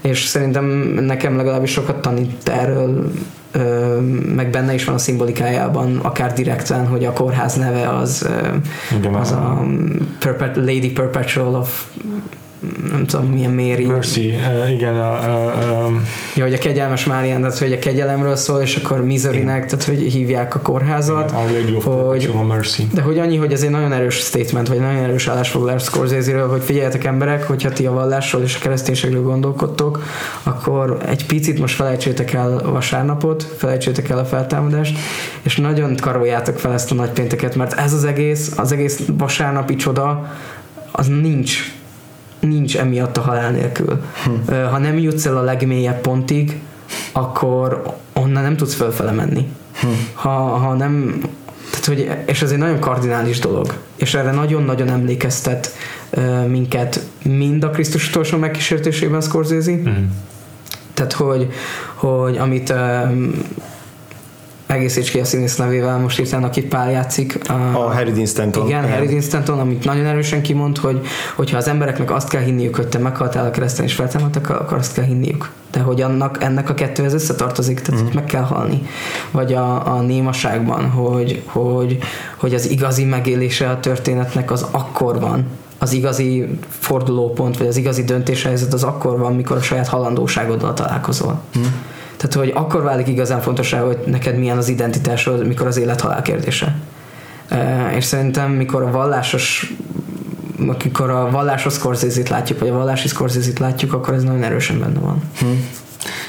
és 0.00 0.24
szerintem 0.24 0.64
nekem 1.00 1.36
legalábbis 1.36 1.70
sokat 1.70 2.02
tanít 2.02 2.48
erről, 2.48 3.10
meg 4.34 4.50
benne 4.50 4.74
is 4.74 4.84
van 4.84 4.94
a 4.94 4.98
szimbolikájában, 4.98 5.96
akár 5.96 6.32
direkten, 6.32 6.86
hogy 6.86 7.04
a 7.04 7.12
kórház 7.12 7.54
neve 7.54 7.88
az, 7.88 8.28
Igen, 8.98 9.14
az 9.14 9.32
a 9.32 9.66
Lady 10.54 10.92
Perpetual 10.92 11.54
of 11.54 11.86
nem 12.90 13.06
tudom 13.06 13.26
milyen 13.26 13.50
Mary. 13.50 13.86
Mercy, 13.86 14.28
uh, 14.28 14.72
igen. 14.72 14.94
Uh, 14.94 15.00
uh, 15.00 15.92
ja, 16.36 16.44
hogy 16.44 16.52
a 16.52 16.58
kegyelmes 16.58 17.04
Márián, 17.04 17.40
tehát 17.40 17.58
hogy 17.58 17.72
a 17.72 17.78
kegyelemről 17.78 18.36
szól, 18.36 18.60
és 18.60 18.76
akkor 18.76 19.04
Miserynek, 19.04 19.66
tehát 19.66 19.84
hogy 19.84 19.98
hívják 19.98 20.54
a 20.54 20.60
kórházat. 20.60 21.34
Igen, 21.50 21.80
hogy, 21.82 22.30
Mercy. 22.48 22.86
De 22.92 23.02
hogy 23.02 23.18
annyi, 23.18 23.36
hogy 23.36 23.52
ez 23.52 23.62
egy 23.62 23.70
nagyon 23.70 23.92
erős 23.92 24.14
statement, 24.14 24.68
vagy 24.68 24.78
nagyon 24.78 25.02
erős 25.02 25.28
állásfoglalás 25.28 25.82
Scorsese-ről, 25.82 26.48
hogy 26.48 26.62
figyeljetek 26.62 27.04
emberek, 27.04 27.46
hogyha 27.46 27.70
ti 27.70 27.86
a 27.86 27.92
vallásról 27.92 28.42
és 28.42 28.56
a 28.56 28.58
kereszténységről 28.58 29.22
gondolkodtok, 29.22 30.02
akkor 30.42 30.98
egy 31.06 31.26
picit 31.26 31.58
most 31.58 31.74
felejtsétek 31.74 32.32
el 32.32 32.60
vasárnapot, 32.64 33.42
felejtsétek 33.56 34.08
el 34.08 34.18
a 34.18 34.24
feltámadást, 34.24 34.98
és 35.42 35.56
nagyon 35.56 35.96
karoljátok 35.96 36.58
fel 36.58 36.72
ezt 36.72 36.90
a 36.90 36.94
nagypénteket, 36.94 37.54
mert 37.54 37.72
ez 37.72 37.92
az 37.92 38.04
egész, 38.04 38.52
az 38.56 38.72
egész 38.72 39.00
vasárnapi 39.16 39.76
csoda, 39.76 40.32
az 40.92 41.06
nincs 41.06 41.78
nincs 42.40 42.76
emiatt 42.76 43.16
a 43.16 43.20
halál 43.20 43.50
nélkül. 43.50 44.00
Hm. 44.24 44.54
Ha 44.54 44.78
nem 44.78 44.98
jutsz 44.98 45.26
el 45.26 45.36
a 45.36 45.42
legmélyebb 45.42 46.00
pontig, 46.00 46.60
akkor 47.12 47.96
onnan 48.12 48.42
nem 48.42 48.56
tudsz 48.56 48.74
fölfele 48.74 49.10
menni. 49.10 49.48
Hm. 49.80 49.86
Ha, 50.12 50.30
ha 50.38 50.74
nem, 50.74 51.20
tehát, 51.70 51.84
hogy, 51.84 52.10
és 52.26 52.42
ez 52.42 52.50
egy 52.50 52.58
nagyon 52.58 52.78
kardinális 52.78 53.38
dolog, 53.38 53.74
és 53.96 54.14
erre 54.14 54.30
nagyon-nagyon 54.30 54.88
emlékeztet 54.88 55.74
uh, 56.10 56.46
minket 56.46 57.06
mind 57.22 57.64
a 57.64 57.70
Krisztus 57.70 58.08
utolsó 58.08 58.38
megkísértésében 58.38 59.20
Scorsese, 59.20 59.72
hm. 59.72 59.90
tehát, 60.94 61.12
hogy, 61.12 61.52
hogy 61.94 62.36
amit 62.36 62.70
um, 62.70 63.32
egészíts 64.70 65.10
ki 65.10 65.20
a 65.20 65.24
színész 65.24 65.56
nevével, 65.56 65.98
most 65.98 66.16
hirtelen 66.16 66.44
akit 66.44 66.68
Pál 66.68 66.90
játszik. 66.90 67.48
A, 67.48 67.52
a 67.52 67.92
Harry 67.92 68.12
Dean 68.12 68.26
Stanton. 68.26 68.66
Igen, 68.66 68.90
Harry 68.90 69.06
Dean 69.06 69.20
Stanton, 69.20 69.58
amit 69.58 69.84
nagyon 69.84 70.06
erősen 70.06 70.42
kimond, 70.42 70.78
hogy 70.78 71.00
hogyha 71.36 71.56
az 71.56 71.68
embereknek 71.68 72.10
azt 72.10 72.28
kell 72.28 72.42
hinniük, 72.42 72.76
hogy 72.76 72.86
te 72.86 72.98
meghaltál 72.98 73.46
a 73.46 73.50
kereszten 73.50 73.84
és 73.84 73.94
feltámadtak, 73.94 74.50
akkor 74.50 74.78
azt 74.78 74.94
kell 74.94 75.04
hinniük. 75.04 75.50
De 75.70 75.80
hogy 75.80 76.00
annak, 76.00 76.42
ennek 76.42 76.70
a 76.70 76.74
kettőhez 76.74 77.14
összetartozik, 77.14 77.80
tehát 77.80 78.02
mm. 78.02 78.06
meg 78.14 78.24
kell 78.24 78.42
halni. 78.42 78.82
Vagy 79.30 79.52
a, 79.52 79.94
a 79.94 80.00
némaságban, 80.00 80.90
hogy, 80.90 81.42
hogy, 81.46 81.98
hogy 82.36 82.54
az 82.54 82.70
igazi 82.70 83.04
megélése 83.04 83.68
a 83.70 83.80
történetnek 83.80 84.50
az 84.50 84.66
akkor 84.70 85.20
van, 85.20 85.46
az 85.78 85.92
igazi 85.92 86.58
fordulópont, 86.68 87.58
vagy 87.58 87.66
az 87.66 87.76
igazi 87.76 88.04
döntéshelyzet 88.04 88.72
az 88.72 88.82
akkor 88.82 89.18
van, 89.18 89.34
mikor 89.34 89.56
a 89.56 89.62
saját 89.62 89.88
halandóságoddal 89.88 90.74
találkozol. 90.74 91.40
Mm. 91.58 91.62
Tehát, 92.20 92.34
hogy 92.34 92.52
akkor 92.54 92.82
válik 92.82 93.08
igazán 93.08 93.40
fontos 93.40 93.72
hogy 93.72 93.98
neked 94.06 94.38
milyen 94.38 94.56
az 94.56 94.68
identitásod, 94.68 95.46
mikor 95.46 95.66
az 95.66 95.76
élet-halál 95.76 96.22
kérdése. 96.22 96.76
És 97.94 98.04
szerintem, 98.04 98.50
mikor 98.50 98.82
a 98.82 98.90
vallásos 98.90 99.72
amikor 100.58 101.10
a 101.10 101.30
vallásos 101.30 101.72
scorsese 101.72 102.22
látjuk, 102.28 102.58
vagy 102.58 102.68
a 102.68 102.72
vallási 102.72 103.08
scorsese 103.08 103.50
látjuk, 103.58 103.92
akkor 103.92 104.14
ez 104.14 104.22
nagyon 104.22 104.42
erősen 104.42 104.78
benne 104.78 104.98
van. 104.98 105.22
Hmm. 105.38 105.68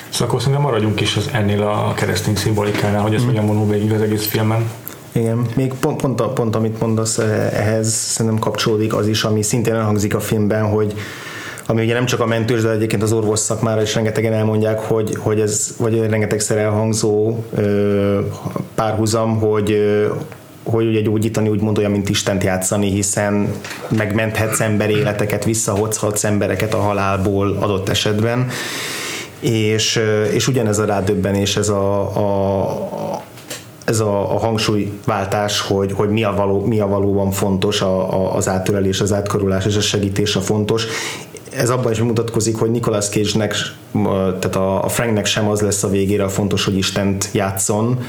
Szóval 0.10 0.28
akkor 0.28 0.40
szerintem 0.40 0.64
maradjunk 0.64 1.02
is 1.02 1.16
az 1.16 1.30
ennél 1.34 1.62
a 1.62 1.94
keresztény 1.94 2.36
szimbolikánál, 2.36 3.02
hogy 3.02 3.14
ezt 3.14 3.24
hmm. 3.24 3.34
hogyan 3.34 3.48
vonul 3.48 3.68
végig 3.68 3.92
az 3.92 4.02
egész 4.02 4.26
filmen. 4.26 4.70
Igen, 5.12 5.46
még 5.56 5.74
pont, 5.74 6.02
pont, 6.02 6.22
pont 6.22 6.56
amit 6.56 6.80
mondasz 6.80 7.18
eh, 7.18 7.52
ehhez 7.54 7.88
szerintem 7.88 8.40
kapcsolódik 8.40 8.94
az 8.94 9.08
is, 9.08 9.24
ami 9.24 9.42
szintén 9.42 9.74
elhangzik 9.74 10.16
a 10.16 10.20
filmben, 10.20 10.70
hogy 10.70 10.94
ami 11.72 11.84
ugye 11.84 11.94
nem 11.94 12.06
csak 12.06 12.20
a 12.20 12.26
mentős, 12.26 12.62
de 12.62 12.70
egyébként 12.70 13.04
az 13.04 13.12
orvos 13.12 13.40
szakmára 13.40 13.82
is 13.82 13.96
rengetegen 13.96 14.34
elmondják, 14.34 14.80
hogy, 14.80 15.16
hogy 15.20 15.40
ez, 15.40 15.76
vagy 15.78 16.00
rengetegszer 16.10 16.58
elhangzó 16.58 17.38
ö, 17.56 18.20
párhuzam, 18.76 19.40
hogy 19.40 19.78
hogy 20.64 20.88
ugye 20.88 21.02
gyógyítani 21.02 21.50
úgy 21.50 21.78
olyan, 21.78 21.92
mint 21.92 22.10
Istent 22.10 22.44
játszani, 22.44 22.90
hiszen 22.90 23.54
megmenthetsz 23.90 24.60
ember 24.60 24.90
életeket, 24.90 25.46
visszahozhatsz 25.46 26.24
embereket 26.24 26.74
a 26.74 26.78
halálból 26.78 27.58
adott 27.60 27.90
esetben, 27.90 28.48
és, 29.40 30.00
és 30.34 30.48
ugyanez 30.48 30.80
a 30.80 30.86
rádöbbenés, 30.86 31.58
ez 31.58 31.70
a, 31.70 32.00
a, 32.00 33.22
ez 33.86 34.00
a, 34.00 34.36
a 34.36 34.40
hangsúlyváltás, 34.40 35.62
hogy, 35.62 35.92
hogy 35.92 36.10
mi, 36.10 36.24
a 36.24 36.34
való, 36.36 36.66
mi 36.66 36.80
a 36.80 36.88
valóban 36.88 37.32
fontos, 37.32 37.82
a, 37.82 38.14
a, 38.14 38.36
az 38.36 38.48
átölelés, 38.48 39.02
az 39.02 39.14
átkarulás 39.14 39.66
és 39.66 39.76
a 39.76 39.82
segítés 39.82 40.36
a 40.36 40.42
fontos, 40.42 40.86
ez 41.56 41.70
abban 41.70 41.92
is 41.92 42.00
mutatkozik, 42.00 42.58
hogy 42.58 42.72
Nicolas 42.72 43.10
Cage-nek, 43.10 43.56
tehát 44.40 44.56
a 44.56 44.86
Franknek 44.88 45.26
sem 45.26 45.50
az 45.50 45.62
lesz 45.62 45.84
a 45.84 45.90
végére 45.90 46.24
a 46.24 46.30
fontos, 46.30 46.66
hogy 46.66 46.78
Istent 46.78 47.30
játszon, 47.32 48.00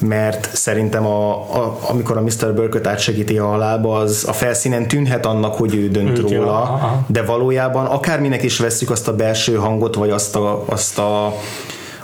mert 0.00 0.56
szerintem 0.56 1.06
a, 1.06 1.32
a, 1.32 1.78
amikor 1.88 2.16
a 2.16 2.20
Mr. 2.20 2.54
Burkett 2.54 2.86
átsegíti 2.86 3.38
a 3.38 3.46
halálba, 3.46 3.98
az 3.98 4.24
a 4.28 4.32
felszínen 4.32 4.88
tűnhet 4.88 5.26
annak, 5.26 5.54
hogy 5.54 5.74
ő 5.74 5.88
dönt 5.88 6.18
ő 6.18 6.22
róla, 6.22 6.62
aha. 6.62 7.04
de 7.06 7.22
valójában 7.22 7.86
akárminek 7.86 8.42
is 8.42 8.58
veszük 8.58 8.90
azt 8.90 9.08
a 9.08 9.14
belső 9.14 9.54
hangot, 9.54 9.94
vagy 9.94 10.10
azt 10.10 10.36
a, 10.36 10.64
azt 10.66 10.98
a 10.98 11.34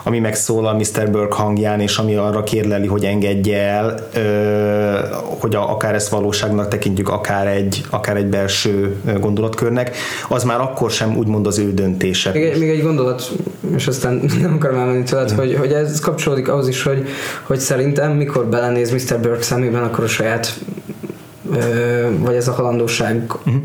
ami 0.07 0.19
megszólal 0.19 0.75
Mr. 0.75 1.11
Burke 1.11 1.35
hangján, 1.35 1.81
és 1.81 1.97
ami 1.97 2.15
arra 2.15 2.43
kérleli, 2.43 2.87
hogy 2.87 3.05
engedje 3.05 3.59
el, 3.59 4.09
hogy 5.41 5.55
a, 5.55 5.71
akár 5.71 5.95
ezt 5.95 6.09
valóságnak 6.09 6.69
tekintjük, 6.69 7.09
akár 7.09 7.47
egy, 7.47 7.85
akár 7.91 8.17
egy 8.17 8.27
belső 8.27 8.97
gondolatkörnek, 9.21 9.97
az 10.29 10.45
már 10.45 10.61
akkor 10.61 10.91
sem 10.91 11.17
úgymond 11.17 11.47
az 11.47 11.59
ő 11.59 11.75
döntése. 11.75 12.31
Még 12.33 12.43
egy, 12.43 12.59
még 12.59 12.69
egy 12.69 12.83
gondolat, 12.83 13.33
és 13.77 13.87
aztán 13.87 14.25
nem 14.43 14.55
akarom 14.55 14.79
elmenni 14.79 15.03
tőled, 15.03 15.33
mm. 15.33 15.37
hogy, 15.37 15.55
hogy 15.55 15.73
ez 15.73 16.01
kapcsolódik 16.01 16.49
ahhoz 16.49 16.69
is, 16.69 16.83
hogy, 16.83 17.09
hogy 17.43 17.59
szerintem 17.59 18.13
mikor 18.13 18.47
belenéz 18.47 18.91
Mr. 18.91 19.21
Burke 19.21 19.43
szemében, 19.43 19.83
akkor 19.83 20.05
a 20.05 20.09
saját 20.09 20.55
ö, 21.53 22.09
vagy 22.19 22.35
ez 22.35 22.49
a 22.49 22.53
halandóság 22.53 23.33
uh-huh. 23.47 23.63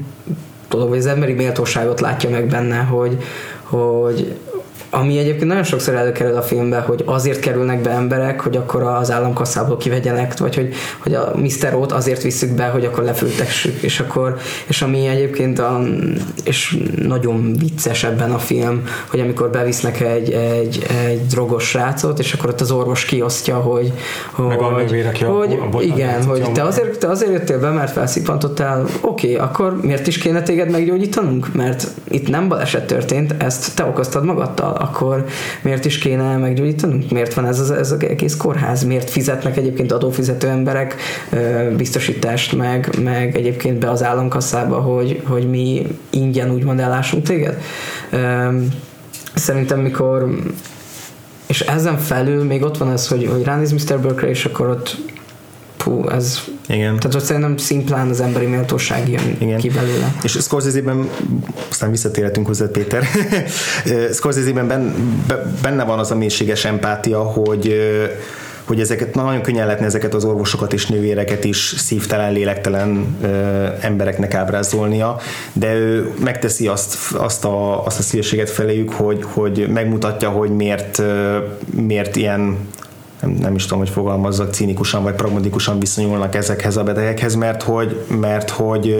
dolog, 0.70 0.90
vagy 0.90 0.98
az 0.98 1.06
emberi 1.06 1.34
méltóságot 1.34 2.00
látja 2.00 2.30
meg 2.30 2.48
benne, 2.48 2.78
hogy, 2.78 3.18
hogy 3.64 4.36
ami 4.90 5.18
egyébként 5.18 5.48
nagyon 5.48 5.64
sokszor 5.64 5.94
előkerül 5.94 6.38
a 6.38 6.42
filmbe, 6.42 6.80
hogy 6.80 7.04
azért 7.06 7.40
kerülnek 7.40 7.82
be 7.82 7.90
emberek, 7.90 8.42
hogy 8.42 8.56
akkor 8.56 8.84
az 8.84 9.12
államkasszából 9.12 9.78
kivegyenek, 9.78 10.38
vagy 10.38 10.56
hogy, 10.56 10.74
hogy 11.00 11.14
a 11.14 11.32
Mr. 11.36 11.74
Ott 11.74 11.92
azért 11.92 12.22
visszük 12.22 12.52
be, 12.52 12.66
hogy 12.66 12.86
akkor 12.86 13.04
lefültessük, 13.04 13.82
és 13.82 14.00
akkor, 14.00 14.38
és 14.68 14.82
ami 14.82 15.08
egyébként 15.08 15.60
a, 15.60 15.82
és 16.44 16.78
nagyon 17.02 17.54
vicces 17.54 18.04
ebben 18.04 18.32
a 18.32 18.38
film, 18.38 18.84
hogy 19.10 19.20
amikor 19.20 19.50
bevisznek 19.50 20.00
egy, 20.00 20.32
egy, 20.32 20.86
egy 21.08 21.26
drogos 21.28 21.68
srácot, 21.68 22.20
és 22.20 22.34
akkor 22.34 22.50
ott 22.50 22.62
az 22.62 22.72
orvos 22.72 23.06
kiosztja, 23.06 23.56
hogy, 23.56 23.94
hogy, 24.32 24.48
Meg 24.48 24.62
a 24.62 24.64
hogy 25.26 25.58
a, 25.72 25.78
a, 25.78 25.82
igen, 25.82 26.24
hogy 26.24 26.52
te 26.52 26.64
azért, 26.64 27.00
te 27.00 27.08
azért 27.08 27.32
jöttél 27.32 27.60
be, 27.60 27.70
mert 27.70 27.92
felszippantottál, 27.92 28.86
oké, 29.02 29.34
okay, 29.34 29.48
akkor 29.48 29.80
miért 29.82 30.08
is 30.08 30.18
kéne 30.18 30.42
téged 30.42 30.70
meggyógyítanunk? 30.70 31.54
Mert 31.54 31.88
itt 32.08 32.28
nem 32.30 32.48
baleset 32.48 32.88
történt, 32.88 33.36
ezt 33.38 33.76
te 33.76 33.84
okoztad 33.84 34.24
magadtal 34.24 34.78
akkor 34.80 35.26
miért 35.62 35.86
is 35.86 35.98
kéne 35.98 36.38
meggyógyítanunk? 36.38 37.12
Miért 37.12 37.34
van 37.34 37.46
ez 37.46 37.60
az, 37.60 37.72
ez 37.72 37.92
az 37.92 38.04
egész 38.04 38.38
kórház? 38.38 38.84
Miért 38.84 39.10
fizetnek 39.10 39.58
egyébként 39.58 39.92
adófizető 39.92 40.48
emberek 40.48 40.96
biztosítást 41.78 42.56
meg, 42.56 42.90
meg 43.04 43.36
egyébként 43.36 43.80
be 43.80 43.90
az 43.90 44.04
államkasszába, 44.04 44.80
hogy, 44.80 45.22
hogy 45.26 45.50
mi 45.50 45.88
ingyen 46.10 46.52
úgymond 46.52 46.80
ellássunk 46.80 47.24
téged? 47.24 47.62
Szerintem 49.34 49.80
mikor 49.80 50.30
és 51.50 51.62
ezen 51.62 51.98
felül 51.98 52.44
még 52.44 52.64
ott 52.64 52.78
van 52.78 52.92
ez, 52.92 53.08
hogy, 53.08 53.30
hogy 53.32 53.44
ránéz 53.44 53.72
Mr. 53.72 54.00
Burke 54.00 54.30
és 54.30 54.46
akkor 54.46 54.68
ott 54.68 54.98
Pú, 55.84 56.10
ez... 56.10 56.40
Igen. 56.68 56.96
Tehát 57.00 57.16
ott 57.16 57.24
szerintem 57.24 57.58
szimplán 57.58 58.10
az 58.10 58.22
emberi 58.22 58.46
méltóság 58.46 59.10
jön 59.10 59.36
Igen. 59.38 59.58
ki 59.58 59.70
belőle. 59.70 60.16
És 60.24 60.32
Scorsese-ben, 60.32 61.10
aztán 61.70 61.92
visszatérhetünk 61.92 62.48
hozzá, 62.48 62.66
Péter, 62.72 63.04
Scorsese-ben 64.14 64.94
benne 65.62 65.84
van 65.84 66.00
az 66.00 66.12
a 66.12 66.16
mélységes 66.16 66.66
empátia, 66.66 67.20
hogy 67.20 67.76
hogy 68.70 68.80
ezeket 68.80 69.16
na, 69.16 69.24
nagyon 69.24 69.42
könnyen 69.42 69.66
lehetne 69.66 69.86
ezeket 69.86 70.14
az 70.14 70.26
orvosokat 70.26 70.74
és 70.74 70.88
nővéreket 70.88 71.44
is 71.44 71.74
szívtelen, 71.78 72.34
lélektelen 72.34 73.18
ö, 73.22 73.28
embereknek 73.82 74.34
ábrázolnia, 74.34 75.18
de 75.54 75.74
ő 75.74 76.14
megteszi 76.24 76.68
azt, 76.68 77.14
azt, 77.14 77.46
a, 77.46 77.86
azt 77.86 78.00
a 78.00 78.02
szívességet 78.02 78.50
feléjük, 78.50 78.92
hogy, 78.92 79.24
hogy 79.24 79.70
megmutatja, 79.74 80.30
hogy 80.30 80.50
miért, 80.50 81.00
ö, 81.00 81.38
miért 81.76 82.16
ilyen 82.16 82.58
nem, 83.22 83.32
nem 83.32 83.56
is 83.56 83.64
tudom, 83.64 83.80
hogy 83.80 83.90
fogalmazzak, 83.90 84.54
cínikusan 84.54 85.04
vagy 85.04 85.16
pragmatikusan 85.16 85.80
viszonyulnak 85.80 86.36
ezekhez 86.36 86.78
a 86.78 86.84
betegekhez, 86.84 87.36
mert 87.36 87.64
hogy, 87.64 88.06
mert 88.20 88.50
hogy 88.50 88.96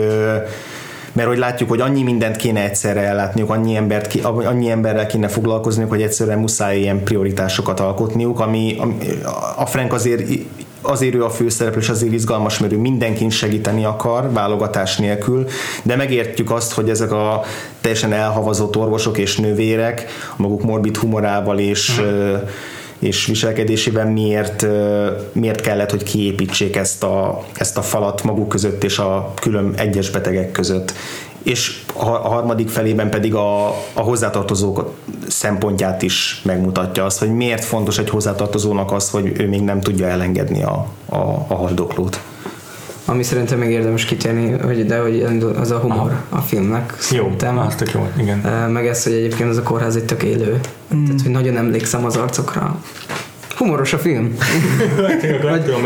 mert 1.12 1.28
hogy 1.28 1.38
látjuk, 1.38 1.68
hogy 1.68 1.80
annyi 1.80 2.02
mindent 2.02 2.36
kéne 2.36 2.64
egyszerre 2.64 3.00
ellátniuk, 3.00 3.50
annyi, 3.50 3.76
embert, 3.76 4.14
annyi 4.22 4.70
emberrel 4.70 5.06
kéne 5.06 5.28
foglalkozniuk, 5.28 5.90
hogy 5.90 6.02
egyszerűen 6.02 6.38
muszáj 6.38 6.78
ilyen 6.78 7.02
prioritásokat 7.04 7.80
alkotniuk, 7.80 8.40
ami, 8.40 8.76
ami 8.78 8.94
a 9.56 9.66
Frank 9.66 9.92
azért 9.92 10.22
azért 10.82 11.14
ő 11.14 11.24
a 11.24 11.30
főszereplő, 11.30 11.80
és 11.80 11.88
azért 11.88 12.12
izgalmas, 12.12 12.58
mert 12.58 12.72
ő 12.72 12.76
mindenkin 12.76 13.30
segíteni 13.30 13.84
akar, 13.84 14.32
válogatás 14.32 14.96
nélkül, 14.96 15.46
de 15.82 15.96
megértjük 15.96 16.50
azt, 16.50 16.72
hogy 16.72 16.90
ezek 16.90 17.12
a 17.12 17.42
teljesen 17.80 18.12
elhavazott 18.12 18.76
orvosok 18.76 19.18
és 19.18 19.36
nővérek, 19.36 20.06
maguk 20.36 20.62
morbid 20.62 20.96
humorával 20.96 21.58
és 21.58 22.00
mm 22.00 22.34
és 23.00 23.26
viselkedésében 23.26 24.06
miért, 24.08 24.66
miért 25.32 25.60
kellett, 25.60 25.90
hogy 25.90 26.02
kiépítsék 26.02 26.76
ezt 26.76 27.02
a, 27.02 27.44
ezt 27.54 27.76
a 27.76 27.82
falat 27.82 28.22
maguk 28.22 28.48
között 28.48 28.84
és 28.84 28.98
a 28.98 29.32
külön 29.40 29.74
egyes 29.76 30.10
betegek 30.10 30.50
között. 30.52 30.92
És 31.42 31.82
a 31.94 32.04
harmadik 32.04 32.68
felében 32.68 33.10
pedig 33.10 33.34
a, 33.34 33.66
a 33.92 34.00
hozzátartozók 34.00 34.94
szempontját 35.28 36.02
is 36.02 36.40
megmutatja 36.44 37.04
azt, 37.04 37.18
hogy 37.18 37.32
miért 37.34 37.64
fontos 37.64 37.98
egy 37.98 38.10
hozzátartozónak 38.10 38.92
az, 38.92 39.10
hogy 39.10 39.40
ő 39.40 39.48
még 39.48 39.60
nem 39.60 39.80
tudja 39.80 40.06
elengedni 40.06 40.62
a, 40.62 40.86
a, 41.08 41.16
a 41.48 41.54
haldoklót 41.54 42.20
ami 43.10 43.22
szerintem 43.22 43.58
még 43.58 43.70
érdemes 43.70 44.04
kitérni, 44.04 44.50
hogy 44.50 44.86
de 44.86 44.98
hogy 44.98 45.26
az 45.60 45.70
a 45.70 45.78
humor 45.78 45.98
Aha. 45.98 46.22
a 46.28 46.38
filmnek. 46.38 46.94
Jó, 47.10 47.32
azt 47.56 47.76
tök 47.76 47.92
jó, 47.92 48.08
igen. 48.18 48.38
Meg 48.70 48.86
ez, 48.86 49.02
hogy 49.02 49.12
egyébként 49.12 49.50
az 49.50 49.56
a 49.56 49.62
kórház 49.62 49.96
egy 49.96 50.04
tök 50.04 50.22
élő. 50.22 50.60
Mm. 50.94 51.04
Tehát, 51.04 51.22
hogy 51.22 51.30
nagyon 51.30 51.56
emlékszem 51.56 52.04
az 52.04 52.16
arcokra. 52.16 52.78
Humoros 53.56 53.92
a 53.92 53.98
film. 53.98 54.36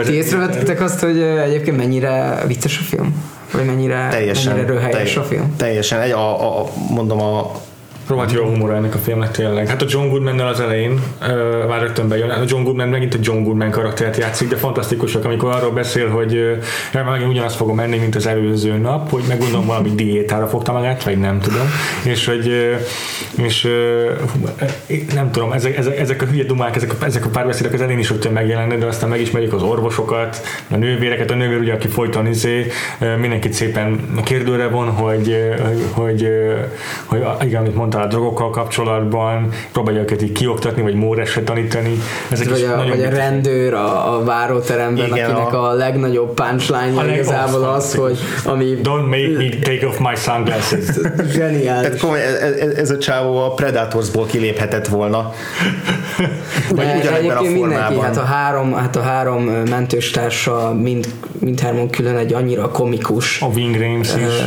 Ti 0.04 0.12
észrevettek 0.12 0.80
azt, 0.80 1.00
hogy 1.00 1.20
egyébként 1.20 1.76
mennyire 1.76 2.42
vicces 2.46 2.78
a 2.78 2.82
film? 2.82 3.14
Vagy 3.52 3.66
mennyire, 3.66 4.08
teljesen, 4.10 4.54
mennyire 4.54 4.72
röhelyes 4.72 5.16
a 5.16 5.22
film? 5.22 5.56
Teljesen. 5.56 6.00
Egy, 6.00 6.10
a, 6.10 6.60
a, 6.60 6.66
mondom, 6.90 7.20
a 7.20 7.60
Rohadt 8.06 8.32
jó 8.32 8.42
a 8.42 8.46
humor 8.46 8.70
ennek 8.70 8.94
a 8.94 8.98
filmnek 8.98 9.30
tényleg. 9.30 9.68
Hát 9.68 9.82
a 9.82 9.86
John 9.88 10.08
goodman 10.08 10.40
az 10.40 10.60
elején 10.60 11.00
uh, 11.20 11.68
már 11.68 11.80
rögtön 11.80 12.08
bejön. 12.08 12.30
A 12.30 12.42
John 12.46 12.62
Goodman 12.62 12.88
megint 12.88 13.14
a 13.14 13.18
John 13.20 13.42
Goodman 13.42 13.70
karaktert 13.70 14.16
játszik, 14.16 14.48
de 14.48 14.56
fantasztikusak, 14.56 15.24
amikor 15.24 15.50
arról 15.50 15.70
beszél, 15.70 16.08
hogy 16.08 16.60
uh, 16.92 17.04
megint 17.04 17.30
ugyanazt 17.30 17.56
fogom 17.56 17.76
menni, 17.76 17.98
mint 17.98 18.14
az 18.14 18.26
előző 18.26 18.76
nap, 18.76 19.10
hogy 19.10 19.22
meggondolom 19.28 19.66
valami 19.66 19.90
diétára 19.90 20.46
fogta 20.46 20.72
magát, 20.72 21.04
vagy 21.04 21.18
nem 21.18 21.40
tudom. 21.40 21.66
És 22.02 22.26
hogy 22.26 22.46
uh, 22.46 23.44
és 23.44 23.64
uh, 24.88 25.04
nem 25.14 25.30
tudom, 25.30 25.52
ezek, 25.52 25.76
ezek, 25.76 25.98
ezek 25.98 26.22
a 26.22 26.26
hülye 26.26 26.44
dumák, 26.44 26.76
ezek 26.76 26.92
a, 27.00 27.04
ezek 27.04 27.24
a 27.26 27.28
párbeszédek 27.28 27.72
az 27.72 27.80
elején 27.80 27.98
is 27.98 28.10
rögtön 28.10 28.32
megjelennek, 28.32 28.78
de 28.78 28.86
aztán 28.86 29.08
megismerjük 29.08 29.52
az 29.52 29.62
orvosokat, 29.62 30.40
a 30.70 30.76
nővéreket, 30.76 31.30
a 31.30 31.34
nővér 31.34 31.58
ugye, 31.58 31.72
aki 31.72 31.88
folyton 31.88 32.26
izé, 32.26 32.66
uh, 33.00 33.16
mindenkit 33.16 33.52
szépen 33.52 34.00
kérdőre 34.24 34.68
von, 34.68 34.90
hogy, 34.90 35.36
hogy, 35.62 35.84
hogy, 35.92 36.28
hogy, 37.04 37.22
hogy 37.22 37.46
igen, 37.46 37.60
amit 37.60 37.74
mondtam, 37.94 38.00
a 38.02 38.06
drogokkal 38.06 38.50
kapcsolatban, 38.50 39.48
próbálja 39.72 40.00
őket 40.00 40.22
így 40.22 40.32
kioktatni, 40.32 40.82
vagy 40.82 40.94
móresre 40.94 41.42
tanítani. 41.42 41.98
Ezek 42.30 42.48
vagy, 42.48 42.62
a, 42.62 42.76
vagy 42.76 43.02
a 43.02 43.08
rendőr 43.08 43.74
a, 43.74 44.14
a 44.14 44.24
váróteremben, 44.24 45.06
Igen, 45.06 45.30
akinek 45.30 45.52
a, 45.52 45.68
a 45.68 45.72
legnagyobb 45.72 46.34
punchline 46.34 47.12
igazából 47.14 47.64
az, 47.64 47.94
hogy 47.94 48.18
ami... 48.44 48.78
Don't 48.82 49.08
make 49.08 49.28
me 49.36 49.48
take 49.62 49.86
off 49.86 49.98
my 49.98 50.14
sunglasses. 50.16 50.80
Zseniális. 51.34 52.00
Tehát 52.00 52.16
ez, 52.42 52.52
ez, 52.52 52.74
ez 52.74 52.90
a 52.90 52.98
csávó 52.98 53.38
a 53.38 53.50
Predatorsból 53.50 54.26
kiléphetett 54.26 54.86
volna. 54.86 55.32
vagy 56.70 56.86
ugyanebben 57.00 57.36
a 57.36 57.42
formában. 57.42 57.52
Mindenki, 57.52 58.00
hát 58.00 58.16
a 58.16 58.24
három, 58.24 58.72
hát 58.72 58.96
a 58.96 59.00
három 59.00 59.42
mentős 59.44 60.10
társa 60.10 60.74
mind, 60.74 61.06
mindhármon 61.38 61.90
külön 61.90 62.16
egy 62.16 62.32
annyira 62.32 62.68
komikus. 62.68 63.40
A 63.40 63.46
Wing 63.46 63.76
Rames 63.80 64.08
is, 64.14 64.40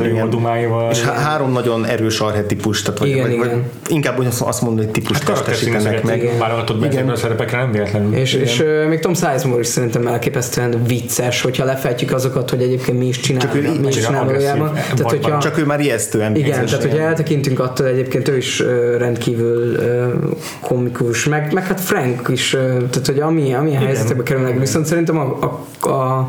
uh, 0.00 0.22
a 0.22 0.26
dumáival. 0.26 0.90
És 0.90 1.02
három 1.02 1.52
nagyon 1.52 1.86
erős 1.86 2.20
arhetipust 2.20 2.88
tehát 2.92 2.98
vagy, 2.98 3.08
igen, 3.08 3.22
vagy, 3.22 3.32
igen. 3.32 3.48
vagy 3.48 3.60
inkább 3.88 4.18
úgy 4.18 4.26
azt 4.40 4.62
mondani, 4.62 4.84
hogy 4.84 4.94
típus 4.94 5.18
hát 5.18 5.26
testesítenek 5.26 6.02
meg. 6.02 6.38
Válogatott 6.38 6.84
igen. 6.84 7.08
a 7.08 7.16
szerepekre 7.16 7.58
nem 7.58 7.72
véletlenül. 7.72 8.14
És, 8.14 8.32
és 8.32 8.60
uh, 8.60 8.88
még 8.88 9.00
Tom 9.00 9.14
Sizemore 9.14 9.60
is 9.60 9.66
szerintem 9.66 10.06
elképesztően 10.06 10.84
vicces, 10.86 11.40
hogyha 11.40 11.64
lefejtjük 11.64 12.12
azokat, 12.12 12.50
hogy 12.50 12.62
egyébként 12.62 12.98
mi 12.98 13.06
is 13.06 13.20
csinál, 13.20 13.40
csak 13.40 13.54
ő, 13.54 13.60
mi 13.80 13.88
is 13.88 13.96
csinál 13.96 14.24
valójában. 14.24 14.72
Tehát, 14.72 15.00
hogyha, 15.02 15.38
csak 15.38 15.58
ő 15.58 15.64
már 15.64 15.80
ijesztően 15.80 16.36
Igen, 16.36 16.50
vicces, 16.50 16.70
tehát 16.70 16.84
hogyha 16.84 17.06
eltekintünk 17.06 17.60
attól 17.60 17.86
egyébként 17.86 18.28
ő 18.28 18.36
is 18.36 18.60
uh, 18.60 18.96
rendkívül 18.98 19.76
uh, 19.76 20.36
komikus, 20.60 21.24
meg, 21.24 21.52
meg 21.52 21.66
hát 21.66 21.80
Frank 21.80 22.28
is, 22.28 22.54
uh, 22.54 22.60
tehát 22.60 23.06
hogy 23.06 23.20
ami, 23.20 23.54
amilyen 23.54 23.82
helyzetekbe 23.82 24.22
kerülnek, 24.22 24.58
viszont 24.58 24.86
szerintem 24.86 25.18
a, 25.18 25.38
a, 25.80 25.88
a 25.88 26.28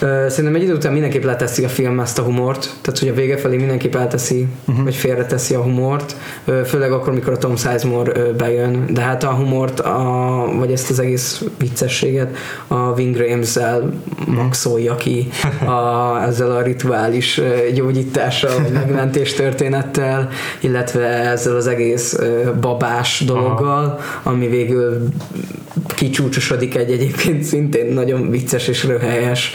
Szerintem 0.00 0.54
egy 0.54 0.62
idő 0.62 0.74
után 0.74 0.92
mindenképp 0.92 1.24
leteszi 1.24 1.64
a 1.64 1.68
film 1.68 2.00
ezt 2.00 2.18
a 2.18 2.22
humort, 2.22 2.70
tehát 2.80 2.98
hogy 2.98 3.08
a 3.08 3.14
vége 3.14 3.36
felé 3.36 3.56
mindenképp 3.56 3.94
elteszi, 3.94 4.46
uh-huh. 4.68 4.84
vagy 4.84 4.94
félreteszi 4.94 5.54
a 5.54 5.62
humort, 5.62 6.16
főleg 6.64 6.92
akkor, 6.92 7.12
mikor 7.12 7.32
a 7.32 7.36
Tom 7.36 7.56
Sizemore 7.56 8.32
bejön, 8.32 8.86
de 8.90 9.00
hát 9.00 9.24
a 9.24 9.30
humort, 9.30 9.80
a, 9.80 10.48
vagy 10.58 10.72
ezt 10.72 10.90
az 10.90 10.98
egész 10.98 11.44
viccességet 11.58 12.36
a 12.66 12.74
Wing 12.74 13.16
Rames-el 13.16 13.92
maxolja 14.26 14.94
ki 14.94 15.28
a, 15.66 16.22
ezzel 16.22 16.50
a 16.50 16.62
rituális 16.62 17.40
gyógyítással, 17.74 18.62
vagy 18.62 18.72
megmentés 18.72 19.32
történettel, 19.32 20.28
illetve 20.60 21.06
ezzel 21.06 21.56
az 21.56 21.66
egész 21.66 22.18
babás 22.60 23.24
dologgal, 23.26 23.98
ami 24.22 24.48
végül 24.48 25.08
kicsúcsosodik 25.84 26.74
egy 26.74 26.90
egyébként 26.90 27.42
szintén 27.42 27.92
nagyon 27.92 28.30
vicces 28.30 28.68
és 28.68 28.84
röhelyes, 28.84 29.54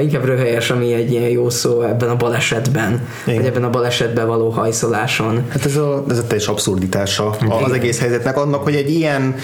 inkább 0.00 0.24
röhelyes, 0.24 0.70
ami 0.70 0.92
egy 0.92 1.10
ilyen 1.12 1.28
jó 1.28 1.50
szó 1.50 1.82
ebben 1.82 2.08
a 2.08 2.16
balesetben, 2.16 3.08
Igen. 3.26 3.38
vagy 3.38 3.46
ebben 3.46 3.64
a 3.64 3.70
balesetben 3.70 4.26
való 4.26 4.48
hajszoláson. 4.48 5.44
Hát 5.48 5.64
ez 5.64 5.76
a, 5.76 6.04
ez 6.08 6.18
a 6.18 6.26
teljes 6.26 6.48
abszurditása 6.48 7.36
Igen. 7.40 7.62
az 7.62 7.72
egész 7.72 7.98
helyzetnek, 7.98 8.36
annak, 8.36 8.62
hogy 8.62 8.74
egy 8.74 8.90
ilyen 8.90 9.34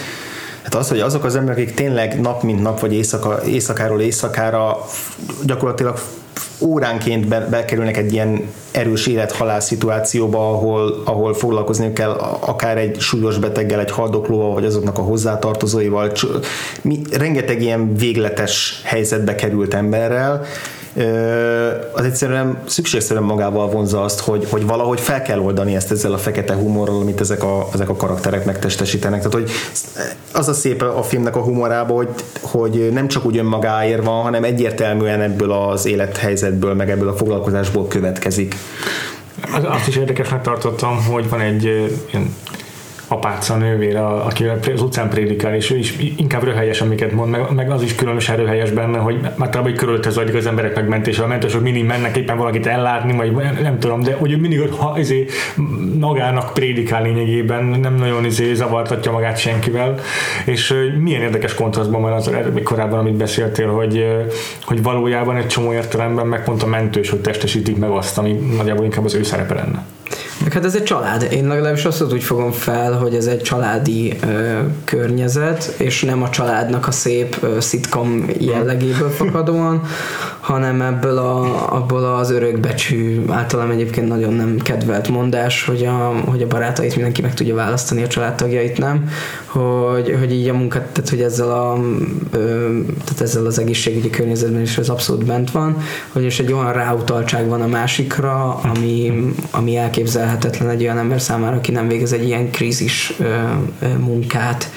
Hát 0.62 0.74
az, 0.74 0.88
hogy 0.88 1.00
azok 1.00 1.24
az 1.24 1.36
emberek, 1.36 1.62
akik 1.62 1.74
tényleg 1.74 2.20
nap 2.20 2.42
mint 2.42 2.62
nap, 2.62 2.80
vagy 2.80 2.92
éjszaka, 2.92 3.44
éjszakáról 3.44 4.00
éjszakára 4.00 4.84
gyakorlatilag 5.44 5.98
óránként 6.60 7.28
be, 7.28 7.40
bekerülnek 7.40 7.96
egy 7.96 8.12
ilyen 8.12 8.52
erős 8.70 9.06
élet-halál 9.06 9.60
szituációba, 9.60 10.48
ahol, 10.50 11.02
ahol 11.04 11.34
foglalkozni 11.34 11.92
kell 11.92 12.10
akár 12.40 12.78
egy 12.78 13.00
súlyos 13.00 13.38
beteggel, 13.38 13.80
egy 13.80 13.90
haldoklóval, 13.90 14.52
vagy 14.54 14.64
azoknak 14.64 14.98
a 14.98 15.02
hozzátartozóival. 15.02 16.12
Mi, 16.82 17.00
rengeteg 17.12 17.62
ilyen 17.62 17.96
végletes 17.96 18.80
helyzetbe 18.84 19.34
került 19.34 19.74
emberrel, 19.74 20.44
az 21.92 22.04
egyszerűen 22.04 22.58
szükségszerűen 22.66 23.24
magával 23.24 23.68
vonza 23.68 24.02
azt, 24.02 24.20
hogy, 24.20 24.46
hogy 24.50 24.66
valahogy 24.66 25.00
fel 25.00 25.22
kell 25.22 25.38
oldani 25.38 25.74
ezt 25.74 25.90
ezzel 25.90 26.12
a 26.12 26.18
fekete 26.18 26.54
humorral, 26.54 27.00
amit 27.00 27.20
ezek 27.20 27.42
a, 27.42 27.68
ezek 27.74 27.88
a 27.88 27.96
karakterek 27.96 28.44
megtestesítenek. 28.44 29.18
Tehát, 29.18 29.34
hogy 29.34 29.50
az 30.32 30.48
a 30.48 30.52
szép 30.52 30.82
a 30.82 31.02
filmnek 31.02 31.36
a 31.36 31.40
humorában, 31.42 31.96
hogy, 31.96 32.08
hogy 32.40 32.92
nem 32.92 33.08
csak 33.08 33.24
úgy 33.24 33.38
önmagáért 33.38 34.04
van, 34.04 34.22
hanem 34.22 34.44
egyértelműen 34.44 35.20
ebből 35.20 35.52
az 35.52 35.86
élethelyzetből, 35.86 36.74
meg 36.74 36.90
ebből 36.90 37.08
a 37.08 37.16
foglalkozásból 37.16 37.88
következik. 37.88 38.54
Azt 39.62 39.88
is 39.88 39.96
érdekesnek 39.96 40.42
tartottam, 40.42 41.04
hogy 41.04 41.28
van 41.28 41.40
egy 41.40 41.64
ilyen 42.12 42.34
apáca 43.08 43.56
nővére, 43.56 44.06
aki 44.06 44.44
az 44.74 44.82
utcán 44.82 45.08
prédikál, 45.08 45.54
és 45.54 45.70
ő 45.70 45.76
is 45.76 45.96
inkább 46.16 46.42
röhelyes, 46.42 46.80
amiket 46.80 47.12
mond, 47.12 47.30
meg, 47.30 47.50
meg 47.54 47.70
az 47.70 47.82
is 47.82 47.94
különösen 47.94 48.36
röhelyes 48.36 48.70
benne, 48.70 48.98
hogy 48.98 49.20
már 49.36 49.48
talán 49.48 49.66
hogy 49.66 49.76
körülötte 49.76 50.10
zajlik 50.10 50.34
az 50.34 50.46
emberek 50.46 50.74
megmentése, 50.74 51.22
a 51.22 51.26
mentősök 51.26 51.62
mindig 51.62 51.84
mennek 51.84 52.16
éppen 52.16 52.36
valakit 52.36 52.66
ellátni, 52.66 53.16
vagy 53.16 53.32
nem 53.62 53.78
tudom, 53.78 54.02
de 54.02 54.16
hogy 54.18 54.40
mindig 54.40 54.70
ha 54.70 54.98
izé, 54.98 55.26
magának 56.00 56.52
prédikál 56.54 57.02
lényegében, 57.02 57.64
nem 57.64 57.94
nagyon 57.94 58.24
izé, 58.24 58.54
zavartatja 58.54 59.12
magát 59.12 59.38
senkivel, 59.38 59.94
és 60.44 60.74
milyen 60.98 61.22
érdekes 61.22 61.54
kontrasztban 61.54 62.02
van 62.02 62.12
az 62.12 62.30
korábban, 62.62 62.98
amit 62.98 63.14
beszéltél, 63.14 63.68
hogy, 63.68 64.06
hogy 64.64 64.82
valójában 64.82 65.36
egy 65.36 65.46
csomó 65.46 65.72
értelemben 65.72 66.26
meg 66.26 66.44
pont 66.44 66.62
a 66.62 66.66
mentős, 66.66 67.10
hogy 67.10 67.20
testesítik 67.20 67.76
meg 67.76 67.90
azt, 67.90 68.18
ami 68.18 68.32
nagyjából 68.32 68.84
inkább 68.84 69.04
az 69.04 69.14
ő 69.14 69.22
szerepe 69.22 69.54
lenne. 69.54 69.84
Meg 70.46 70.54
hát 70.54 70.64
ez 70.64 70.74
egy 70.74 70.82
család. 70.82 71.28
Én 71.30 71.46
legalábbis 71.46 71.84
azt 71.84 72.02
úgy 72.12 72.22
fogom 72.22 72.50
fel, 72.50 72.92
hogy 72.92 73.14
ez 73.14 73.26
egy 73.26 73.42
családi 73.42 74.16
ö, 74.26 74.58
környezet, 74.84 75.74
és 75.76 76.02
nem 76.02 76.22
a 76.22 76.30
családnak 76.30 76.86
a 76.86 76.90
szép 76.90 77.36
ö, 77.40 77.60
szitkom 77.60 78.30
jellegéből 78.38 79.10
fakadóan, 79.10 79.82
hanem 80.46 80.80
ebből 80.80 81.18
a, 81.18 81.72
abból 81.74 82.04
az 82.04 82.30
örökbecsű, 82.30 83.24
általán 83.28 83.70
egyébként 83.70 84.08
nagyon 84.08 84.32
nem 84.32 84.56
kedvelt 84.62 85.08
mondás, 85.08 85.64
hogy 85.64 85.84
a, 85.84 86.12
hogy 86.26 86.42
a 86.42 86.46
barátait 86.46 86.94
mindenki 86.94 87.22
meg 87.22 87.34
tudja 87.34 87.54
választani, 87.54 88.02
a 88.02 88.06
családtagjait 88.06 88.78
nem, 88.78 89.10
hogy, 89.46 90.16
hogy 90.18 90.32
így 90.32 90.48
a 90.48 90.54
munkát, 90.54 90.86
tehát 90.86 91.10
hogy 91.10 91.20
ezzel, 91.20 91.50
a, 91.50 91.78
tehát 93.04 93.20
ezzel 93.20 93.46
az 93.46 93.58
egészségügyi 93.58 94.10
környezetben 94.10 94.60
is 94.62 94.78
ez 94.78 94.88
abszolút 94.88 95.24
bent 95.24 95.50
van, 95.50 95.76
hogy 96.12 96.22
és 96.22 96.38
egy 96.38 96.52
olyan 96.52 96.72
ráutaltság 96.72 97.48
van 97.48 97.60
a 97.62 97.66
másikra, 97.66 98.54
ami, 98.54 99.12
ami 99.50 99.76
elképzelhetetlen 99.76 100.68
egy 100.68 100.82
olyan 100.82 100.98
ember 100.98 101.20
számára, 101.20 101.56
aki 101.56 101.70
nem 101.70 101.88
végez 101.88 102.12
egy 102.12 102.24
ilyen 102.24 102.50
krízis 102.50 103.16
munkát. 103.98 104.70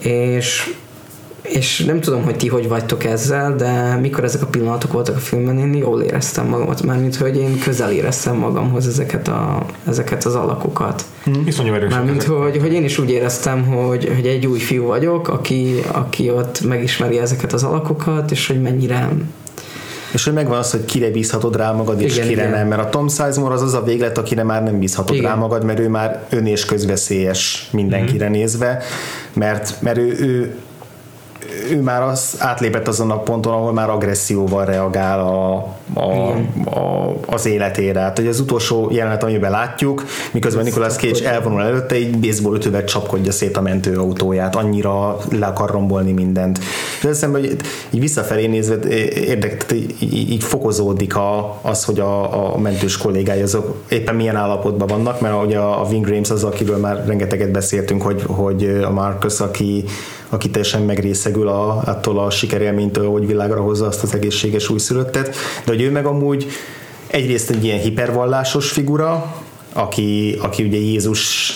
És 0.00 0.74
és 1.48 1.84
nem 1.84 2.00
tudom, 2.00 2.22
hogy 2.22 2.36
ti 2.36 2.48
hogy 2.48 2.68
vagytok 2.68 3.04
ezzel, 3.04 3.56
de 3.56 3.96
mikor 3.96 4.24
ezek 4.24 4.42
a 4.42 4.46
pillanatok 4.46 4.92
voltak 4.92 5.16
a 5.16 5.18
filmben, 5.18 5.58
én 5.58 5.74
jól 5.74 6.02
éreztem 6.02 6.46
magamat, 6.46 6.82
mármint, 6.82 7.16
hogy 7.16 7.36
én 7.36 7.58
közel 7.58 7.92
éreztem 7.92 8.36
magamhoz 8.36 8.86
ezeket, 8.86 9.28
a, 9.28 9.66
ezeket 9.88 10.24
az 10.24 10.34
alakokat. 10.34 11.04
Hmm. 11.24 11.42
Iszonyú 11.46 11.74
erős. 11.74 11.92
Mármint, 11.92 12.22
hogy, 12.22 12.56
hogy 12.56 12.72
én 12.72 12.84
is 12.84 12.98
úgy 12.98 13.10
éreztem, 13.10 13.64
hogy, 13.64 14.12
hogy 14.14 14.26
egy 14.26 14.46
új 14.46 14.58
fiú 14.58 14.84
vagyok, 14.84 15.28
aki, 15.28 15.80
aki 15.92 16.30
ott 16.30 16.60
megismeri 16.60 17.18
ezeket 17.18 17.52
az 17.52 17.62
alakokat, 17.64 18.30
és 18.30 18.46
hogy 18.46 18.62
mennyire 18.62 19.08
és 20.12 20.24
hogy 20.24 20.32
megvan 20.32 20.58
az, 20.58 20.70
hogy 20.70 20.84
kire 20.84 21.10
bízhatod 21.10 21.56
rá 21.56 21.72
magad, 21.72 22.00
és 22.00 22.14
igen, 22.14 22.28
kire 22.28 22.42
igen. 22.42 22.58
nem, 22.58 22.68
mert 22.68 22.82
a 22.82 22.88
Tom 22.88 23.08
Sizemore 23.08 23.54
az 23.54 23.62
az 23.62 23.74
a 23.74 23.82
véglet, 23.82 24.18
akire 24.18 24.42
már 24.42 24.62
nem 24.62 24.78
bízhatod 24.78 25.16
igen. 25.16 25.30
rá 25.30 25.36
magad, 25.36 25.64
mert 25.64 25.78
ő 25.78 25.88
már 25.88 26.26
ön 26.30 26.46
és 26.46 26.64
közveszélyes 26.64 27.68
mindenkire 27.72 28.24
mm-hmm. 28.24 28.34
nézve, 28.34 28.82
mert, 29.32 29.76
mert 29.80 29.98
ő, 29.98 30.16
ő 30.20 30.54
ő 31.70 31.82
már 31.82 32.02
az 32.02 32.36
átlépett 32.38 32.88
azon 32.88 33.10
a 33.10 33.18
ponton, 33.18 33.52
ahol 33.52 33.72
már 33.72 33.90
agresszióval 33.90 34.64
reagál 34.64 35.20
a, 35.20 35.74
a, 35.94 36.30
a, 36.78 37.14
az 37.26 37.46
életére. 37.46 38.00
Hát, 38.00 38.18
hogy 38.18 38.26
az 38.26 38.40
utolsó 38.40 38.90
jelenet, 38.92 39.22
amiben 39.22 39.50
látjuk, 39.50 40.04
miközben 40.32 40.64
Nicolas 40.64 40.94
Cage 40.94 41.30
elvonul 41.30 41.62
előtte, 41.62 41.94
egy 41.94 42.18
baseball 42.18 42.56
ütővel 42.56 42.84
csapkodja 42.84 43.32
szét 43.32 43.56
a 43.56 43.60
mentőautóját, 43.60 44.56
annyira 44.56 45.18
le 45.30 45.46
akar 45.46 45.70
rombolni 45.70 46.12
mindent. 46.12 46.58
És 46.58 47.04
azt 47.04 47.12
hiszem, 47.12 47.30
hogy 47.30 47.56
így 47.90 48.00
visszafelé 48.00 48.46
nézve 48.46 48.88
érdekes, 49.08 49.78
így, 50.00 50.30
így 50.30 50.44
fokozódik 50.44 51.16
a, 51.16 51.58
az, 51.62 51.84
hogy 51.84 52.00
a, 52.00 52.54
a 52.54 52.58
mentős 52.58 52.96
kollégái 52.96 53.42
azok 53.42 53.76
éppen 53.88 54.14
milyen 54.14 54.36
állapotban 54.36 54.88
vannak, 54.88 55.20
mert 55.20 55.44
ugye 55.44 55.58
a 55.58 55.86
Wing 55.90 56.06
Rames 56.06 56.30
az, 56.30 56.44
akiről 56.44 56.76
már 56.76 57.04
rengeteget 57.06 57.50
beszéltünk, 57.50 58.02
hogy, 58.02 58.22
hogy 58.26 58.80
a 58.84 58.90
Marcus, 58.90 59.40
aki 59.40 59.84
aki 60.34 60.50
teljesen 60.50 60.82
megrészegül 60.82 61.48
a, 61.48 61.82
attól 61.84 62.18
a 62.18 62.30
sikerélménytől, 62.30 63.10
hogy 63.10 63.26
világra 63.26 63.60
hozza 63.60 63.86
azt 63.86 64.02
az 64.02 64.14
egészséges 64.14 64.68
újszülöttet, 64.68 65.28
de 65.64 65.72
hogy 65.72 65.82
ő 65.84 65.90
meg 65.90 66.06
amúgy 66.06 66.46
egyrészt 67.06 67.50
egy 67.50 67.64
ilyen 67.64 67.78
hipervallásos 67.78 68.70
figura, 68.70 69.34
aki, 69.72 70.36
aki 70.40 70.62
ugye 70.62 70.78
Jézus 70.78 71.52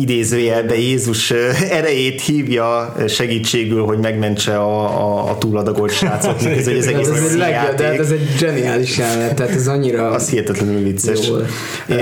idézőjelbe 0.00 0.78
Jézus 0.78 1.30
erejét 1.70 2.20
hívja 2.20 2.94
segítségül, 3.08 3.84
hogy 3.84 3.98
megmentse 3.98 4.58
a, 4.58 4.80
a, 4.80 5.30
a 5.30 5.38
túladagolt 5.38 5.92
srácot. 5.92 6.42
ez, 6.58 6.66
ez, 6.66 6.86
egész 6.86 7.08
ez, 7.08 7.30
egy 7.32 7.38
legjobb, 7.38 7.76
de 7.76 7.86
hát 7.86 7.98
ez 7.98 8.10
egy 8.10 8.28
zseniális 8.38 8.98
jelenet, 8.98 9.34
tehát 9.34 9.54
ez 9.54 9.68
annyira 9.68 10.10
az 10.10 10.28
hihetetlenül 10.30 10.82
vicces. 10.82 11.28
Jól. 11.28 11.46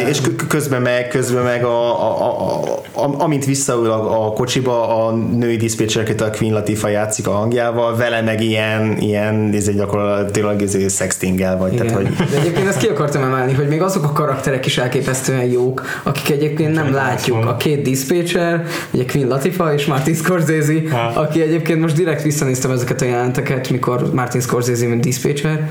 És 0.08 0.20
közben 0.48 0.82
meg, 0.82 1.08
közben 1.08 1.42
meg 1.42 1.64
a, 1.64 2.02
a, 2.02 2.40
a, 2.40 2.62
a, 2.92 3.14
amint 3.18 3.44
visszaül 3.44 3.90
a, 3.90 4.26
a 4.26 4.32
kocsiba, 4.32 5.06
a 5.06 5.16
női 5.16 5.56
diszpécserket 5.56 6.20
a 6.20 6.30
Queen 6.30 6.52
Latifah 6.52 6.90
játszik 6.90 7.26
a 7.26 7.30
hangjával, 7.30 7.96
vele 7.96 8.22
meg 8.22 8.42
ilyen, 8.42 8.98
ilyen 8.98 9.50
ez 9.54 9.68
egy 9.68 9.76
gyakorlatilag 9.76 10.62
ez 10.62 10.96
sextinggel 10.96 11.58
vagy. 11.58 11.76
Tehát, 11.76 11.92
hogy... 11.92 12.08
De 12.30 12.38
egyébként 12.40 12.66
ezt 12.66 12.78
ki 12.78 12.86
akartam 12.86 13.22
emelni, 13.22 13.52
hogy 13.52 13.68
még 13.68 13.82
azok 13.82 14.04
a 14.04 14.12
karakterek 14.12 14.66
is 14.66 14.78
elképesztően 14.78 15.04
elképesztően 15.06 15.44
jók, 15.44 15.82
akik 16.02 16.30
egyébként 16.30 16.74
nem 16.74 16.92
látjuk. 16.92 17.46
A 17.46 17.56
két 17.56 17.85
dispatcher, 17.90 18.66
ugye 18.90 19.04
Queen 19.04 19.28
Latifah 19.28 19.74
és 19.74 19.86
Martin 19.86 20.14
Scorsese, 20.14 20.72
ha. 20.90 21.20
aki 21.20 21.40
egyébként 21.40 21.80
most 21.80 21.94
direkt 21.94 22.22
visszanéztem 22.22 22.70
ezeket 22.70 23.00
a 23.00 23.04
jelenteket, 23.04 23.70
mikor 23.70 24.14
Martin 24.14 24.40
Scorsese, 24.40 24.86
mint 24.86 25.04
dispatcher, 25.04 25.70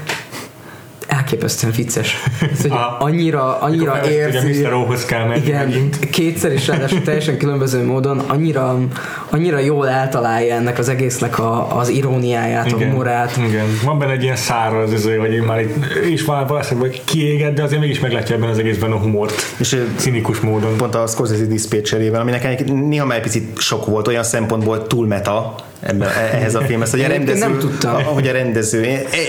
elképesztően 1.07 1.73
vicces. 1.73 2.23
Ez, 2.51 2.61
hogy 2.61 2.71
annyira, 2.99 3.59
annyira 3.59 4.09
érzi. 4.09 4.61
Mr. 4.61 5.05
kell 5.07 5.27
menni 5.27 5.41
igen, 5.45 5.67
megint. 5.67 5.99
kétszer 6.09 6.51
is 6.51 6.67
ráadásul 6.67 7.01
teljesen 7.01 7.37
különböző 7.37 7.85
módon 7.85 8.19
annyira, 8.19 8.77
annyira 9.29 9.59
jól 9.59 9.89
eltalálja 9.89 10.55
ennek 10.55 10.79
az 10.79 10.89
egésznek 10.89 11.39
a, 11.39 11.77
az 11.77 11.89
iróniáját, 11.89 12.65
igen, 12.65 12.81
a 12.81 12.85
humorát. 12.85 13.37
Igen, 13.47 13.65
van 13.83 13.99
benne 13.99 14.11
egy 14.11 14.23
ilyen 14.23 14.35
száraz, 14.35 14.93
ez, 14.93 15.03
hogy 15.03 15.33
én 15.33 15.43
már 15.43 15.61
itt, 15.61 15.73
is 16.09 16.25
van 16.25 16.47
valószínűleg 16.47 16.99
kiégett, 17.03 17.55
de 17.55 17.63
azért 17.63 17.81
mégis 17.81 17.99
meglátja 17.99 18.35
ebben 18.35 18.49
az 18.49 18.57
egészben 18.57 18.91
a 18.91 18.97
humort. 18.97 19.33
És 19.57 19.81
cinikus 19.95 20.39
módon. 20.39 20.77
Pont 20.77 20.95
a 20.95 21.07
Scorsese 21.07 21.45
diszpécserével, 21.45 22.21
ami 22.21 22.31
nekem 22.31 22.75
néha 22.75 23.05
már 23.05 23.17
egy 23.17 23.23
picit 23.23 23.59
sok 23.59 23.85
volt, 23.85 24.07
olyan 24.07 24.23
szempontból 24.23 24.87
túl 24.87 25.07
meta, 25.07 25.55
ebben, 25.85 26.09
ehhez 26.09 26.55
a 26.55 26.61
filmhez, 26.61 26.91
hogy 26.91 27.01
a 27.01 27.07
rendező, 27.07 27.39
nem 27.39 27.57
tudtam. 27.59 27.95
ahogy 27.95 28.27
a 28.27 28.31
rendező, 28.31 28.85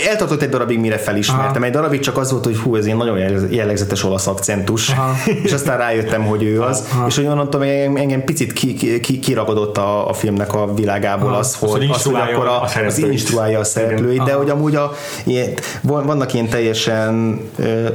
eltartott 0.09 0.42
egy 0.42 0.48
darabig, 0.48 0.78
mire 0.78 0.98
felismertem. 0.98 1.57
Aha. 1.57 1.64
Egy 1.64 1.72
darabig 1.72 2.00
csak 2.00 2.18
az 2.18 2.30
volt, 2.30 2.44
hogy 2.44 2.57
hú, 2.57 2.76
ez 2.76 2.84
egy 2.84 2.96
nagyon 2.96 3.18
jellegzetes 3.50 4.04
olasz 4.04 4.26
akcentus, 4.26 4.90
Aha. 4.90 5.14
és 5.44 5.52
aztán 5.52 5.78
rájöttem, 5.78 6.24
hogy 6.24 6.42
ő 6.42 6.62
az, 6.62 6.84
Aha. 6.92 7.07
és 7.07 7.16
hogy 7.16 7.26
onnantól 7.26 7.64
engem, 7.64 8.24
picit 8.24 8.52
ki, 8.52 9.00
ki, 9.00 9.18
kiragadott 9.18 9.76
a, 9.76 10.09
a 10.09 10.12
filmnek 10.12 10.54
a 10.54 10.74
világából 10.74 11.28
Aha. 11.28 11.38
az, 11.38 11.57
hogy, 11.61 11.88
az, 11.92 12.02
hogy 12.02 12.14
akkor 12.14 12.46
a, 12.46 12.62
a 12.62 12.84
az 12.86 12.98
instruálja 12.98 13.59
a 13.59 13.64
szereplőit, 13.64 14.22
de 14.22 14.32
hogy 14.32 14.50
amúgy 14.50 14.74
a, 14.74 14.92
ilyen, 15.24 15.50
vannak 15.82 16.34
ilyen 16.34 16.48
teljesen 16.48 17.40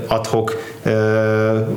adhok 0.08 0.58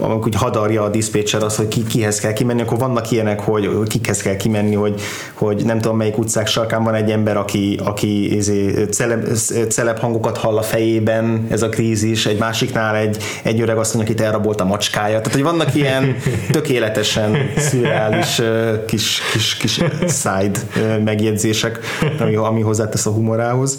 amikor 0.00 0.26
úgy 0.26 0.34
hadarja 0.34 0.82
a 0.82 0.88
diszpécser 0.88 1.42
az, 1.42 1.56
hogy 1.56 1.68
ki, 1.68 1.82
kihez 1.82 2.20
kell 2.20 2.32
kimenni, 2.32 2.60
akkor 2.62 2.78
vannak 2.78 3.10
ilyenek, 3.10 3.40
hogy, 3.40 3.68
kikhez 3.86 4.22
kell 4.22 4.36
kimenni, 4.36 4.74
hogy, 4.74 5.00
hogy 5.32 5.62
nem 5.64 5.80
tudom 5.80 5.96
melyik 5.96 6.18
utcák 6.18 6.46
sarkán 6.46 6.84
van 6.84 6.94
egy 6.94 7.10
ember, 7.10 7.36
aki, 7.36 7.80
aki 7.84 8.36
izé, 8.36 8.86
celeb, 8.90 9.26
celeb 9.68 9.98
hangokat 9.98 10.38
hall 10.38 10.56
a 10.56 10.62
fejében, 10.62 11.46
ez 11.50 11.62
a 11.62 11.68
krízis, 11.68 12.26
egy 12.26 12.38
másiknál 12.38 12.96
egy, 12.96 13.16
egy 13.42 13.60
öreg 13.60 13.74
mondja, 13.74 14.00
akit 14.00 14.20
elrabolt 14.20 14.60
a 14.60 14.64
macskája. 14.64 15.16
Tehát, 15.16 15.32
hogy 15.32 15.42
vannak 15.42 15.74
ilyen 15.74 16.16
tökéletesen 16.52 17.36
szürreális 17.56 18.42
kis, 18.86 19.20
kis, 19.32 19.56
kis 19.56 19.80
side 20.08 20.58
megjegyzések, 21.04 21.78
ami, 22.20 22.34
ami 22.34 22.60
hozzátesz 22.60 23.06
a 23.06 23.10
humorához 23.10 23.78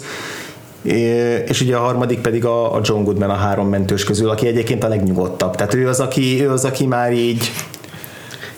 és 1.46 1.60
ugye 1.60 1.76
a 1.76 1.80
harmadik 1.80 2.20
pedig 2.20 2.44
a, 2.44 2.74
a 2.74 2.80
John 2.82 3.04
Goodman 3.04 3.30
a 3.30 3.34
három 3.34 3.68
mentős 3.68 4.04
közül, 4.04 4.28
aki 4.28 4.46
egyébként 4.46 4.84
a 4.84 4.88
legnyugodtabb. 4.88 5.54
Tehát 5.54 5.74
ő 5.74 5.88
az, 5.88 6.00
aki, 6.00 6.42
ő 6.42 6.50
az, 6.50 6.64
aki 6.64 6.86
már 6.86 7.12
így 7.12 7.50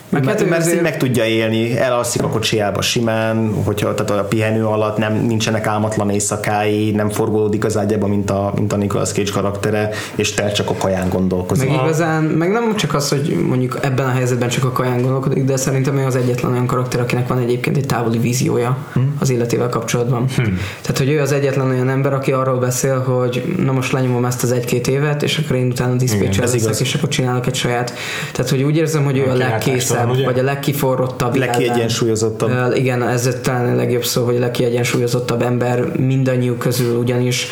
meg, 0.09 0.23
mert, 0.23 0.49
mert 0.49 0.61
azért... 0.61 0.81
meg 0.81 0.97
tudja 0.97 1.25
élni, 1.25 1.77
elalszik 1.77 2.23
a 2.23 2.27
kocsiába 2.27 2.81
simán, 2.81 3.53
hogyha 3.65 3.93
tehát 3.93 4.23
a 4.23 4.27
pihenő 4.27 4.65
alatt 4.65 4.97
nem, 4.97 5.13
nincsenek 5.13 5.67
álmatlan 5.67 6.09
éjszakái, 6.09 6.91
nem 6.91 7.09
forgolódik 7.09 7.65
az 7.65 7.77
ágyába, 7.77 8.07
mint 8.07 8.29
a, 8.29 8.53
mint 8.55 8.73
a 8.73 8.75
Nicolas 8.75 9.11
Cage 9.11 9.31
karaktere, 9.31 9.89
és 10.15 10.33
te 10.33 10.51
csak 10.51 10.69
a 10.69 10.73
kaján 10.73 11.09
gondolkozik. 11.09 11.69
Meg 11.69 11.79
igazán, 11.83 12.23
meg 12.23 12.51
nem 12.51 12.75
csak 12.75 12.93
az, 12.93 13.09
hogy 13.09 13.37
mondjuk 13.47 13.77
ebben 13.81 14.05
a 14.05 14.09
helyzetben 14.09 14.49
csak 14.49 14.63
a 14.63 14.71
kaján 14.71 15.01
gondolkodik, 15.01 15.43
de 15.43 15.57
szerintem 15.57 15.97
ő 15.97 16.05
az 16.05 16.15
egyetlen 16.15 16.51
olyan 16.51 16.65
karakter, 16.65 16.99
akinek 16.99 17.27
van 17.27 17.37
egyébként 17.37 17.77
egy 17.77 17.85
távoli 17.85 18.17
víziója 18.17 18.77
hmm. 18.93 19.15
az 19.19 19.29
életével 19.29 19.69
kapcsolatban. 19.69 20.25
Hmm. 20.35 20.59
Tehát, 20.81 20.97
hogy 20.97 21.09
ő 21.09 21.21
az 21.21 21.31
egyetlen 21.31 21.69
olyan 21.69 21.89
ember, 21.89 22.13
aki 22.13 22.31
arról 22.31 22.57
beszél, 22.57 22.99
hogy 22.99 23.55
na 23.57 23.71
most 23.71 23.91
lenyomom 23.91 24.25
ezt 24.25 24.43
az 24.43 24.51
egy-két 24.51 24.87
évet, 24.87 25.23
és 25.23 25.37
akkor 25.37 25.55
én 25.55 25.67
utána 25.67 25.95
diszpécsel 25.95 26.45
leszek, 26.45 26.79
és 26.79 26.93
akkor 26.93 27.09
csinálok 27.09 27.47
egy 27.47 27.55
saját. 27.55 27.93
Tehát, 28.31 28.51
hogy 28.51 28.63
úgy 28.63 28.75
érzem, 28.75 29.03
hogy 29.03 29.17
ő 29.17 29.29
a 29.29 29.33
legkészebb 29.33 29.98
legkisebb, 29.99 30.09
ugye? 30.09 30.25
vagy 30.25 30.39
a 30.39 30.43
legkiforrottabb. 30.43 31.35
Legkiegyensúlyozottabb. 31.35 32.49
Ellen. 32.49 32.75
Igen, 32.75 33.07
ez 33.07 33.37
talán 33.41 33.73
a 33.73 33.75
legjobb 33.75 34.03
szó, 34.03 34.25
hogy 34.25 34.35
a 34.35 34.39
legkiegyensúlyozottabb 34.39 35.41
ember 35.41 35.97
mindannyiuk 35.97 36.57
közül, 36.57 36.97
ugyanis 36.97 37.47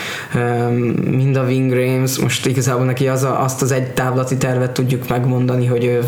mind 1.09 1.35
a 1.35 1.43
Wing 1.43 1.73
Rames, 1.73 2.19
most 2.19 2.45
igazából 2.45 2.85
neki 2.85 3.07
az 3.07 3.23
a, 3.23 3.43
azt 3.43 3.61
az 3.61 3.71
egy 3.71 3.91
távlati 3.91 4.37
tervet 4.37 4.71
tudjuk 4.71 5.07
megmondani, 5.07 5.65
hogy 5.65 5.85
ő 5.85 6.03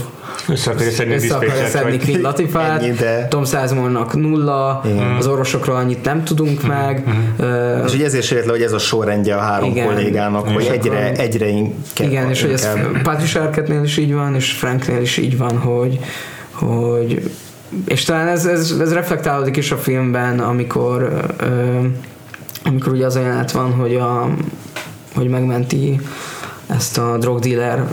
össze 0.47 0.71
akarja 0.71 0.91
szedni, 0.91 1.13
össze 1.13 1.35
akarja 1.35 1.67
szedni 1.67 1.97
Queen 1.97 2.21
Latifát, 2.21 2.83
Tom 3.29 3.45
Sizemore-nak 3.45 4.15
nulla, 4.15 4.81
igen. 4.85 5.15
az 5.17 5.27
orvosokról 5.27 5.75
annyit 5.75 6.03
nem 6.03 6.23
tudunk 6.23 6.65
mm-hmm. 6.65 6.77
meg. 6.77 7.03
Uh, 7.39 7.83
és 7.85 7.93
ugye 7.93 8.05
ezért 8.05 8.25
sért 8.25 8.45
le, 8.45 8.51
hogy 8.51 8.61
ez 8.61 8.71
a 8.71 8.77
sorrendje 8.77 9.35
a 9.35 9.39
három 9.39 9.69
igen. 9.69 9.85
kollégának, 9.85 10.41
igen. 10.41 10.53
hogy 10.53 10.65
egyre, 10.65 11.11
egyre 11.11 11.47
inkább. 11.47 11.73
Igen, 11.97 12.29
és 12.29 12.41
hogy 12.41 12.51
ez 12.51 12.67
Patrick 13.03 13.35
Arquette-nél 13.35 13.83
is 13.83 13.97
így 13.97 14.13
van, 14.13 14.35
és 14.35 14.51
Franknél 14.51 15.01
is 15.01 15.17
így 15.17 15.37
van, 15.37 15.57
hogy, 15.57 15.99
hogy 16.59 17.31
és 17.85 18.03
talán 18.03 18.27
ez, 18.27 18.45
ez, 18.45 18.75
ez 18.79 18.93
reflektálódik 18.93 19.57
is 19.57 19.71
a 19.71 19.77
filmben, 19.77 20.39
amikor 20.39 21.23
ö, 21.37 21.79
amikor 22.63 22.93
ugye 22.93 23.05
az 23.05 23.15
a 23.15 23.19
jelenet 23.19 23.51
van, 23.51 23.73
hogy, 23.73 23.95
a, 23.95 24.29
hogy 25.15 25.27
megmenti 25.27 25.99
ezt 26.67 26.97
a 26.97 27.17
drogdealer 27.17 27.87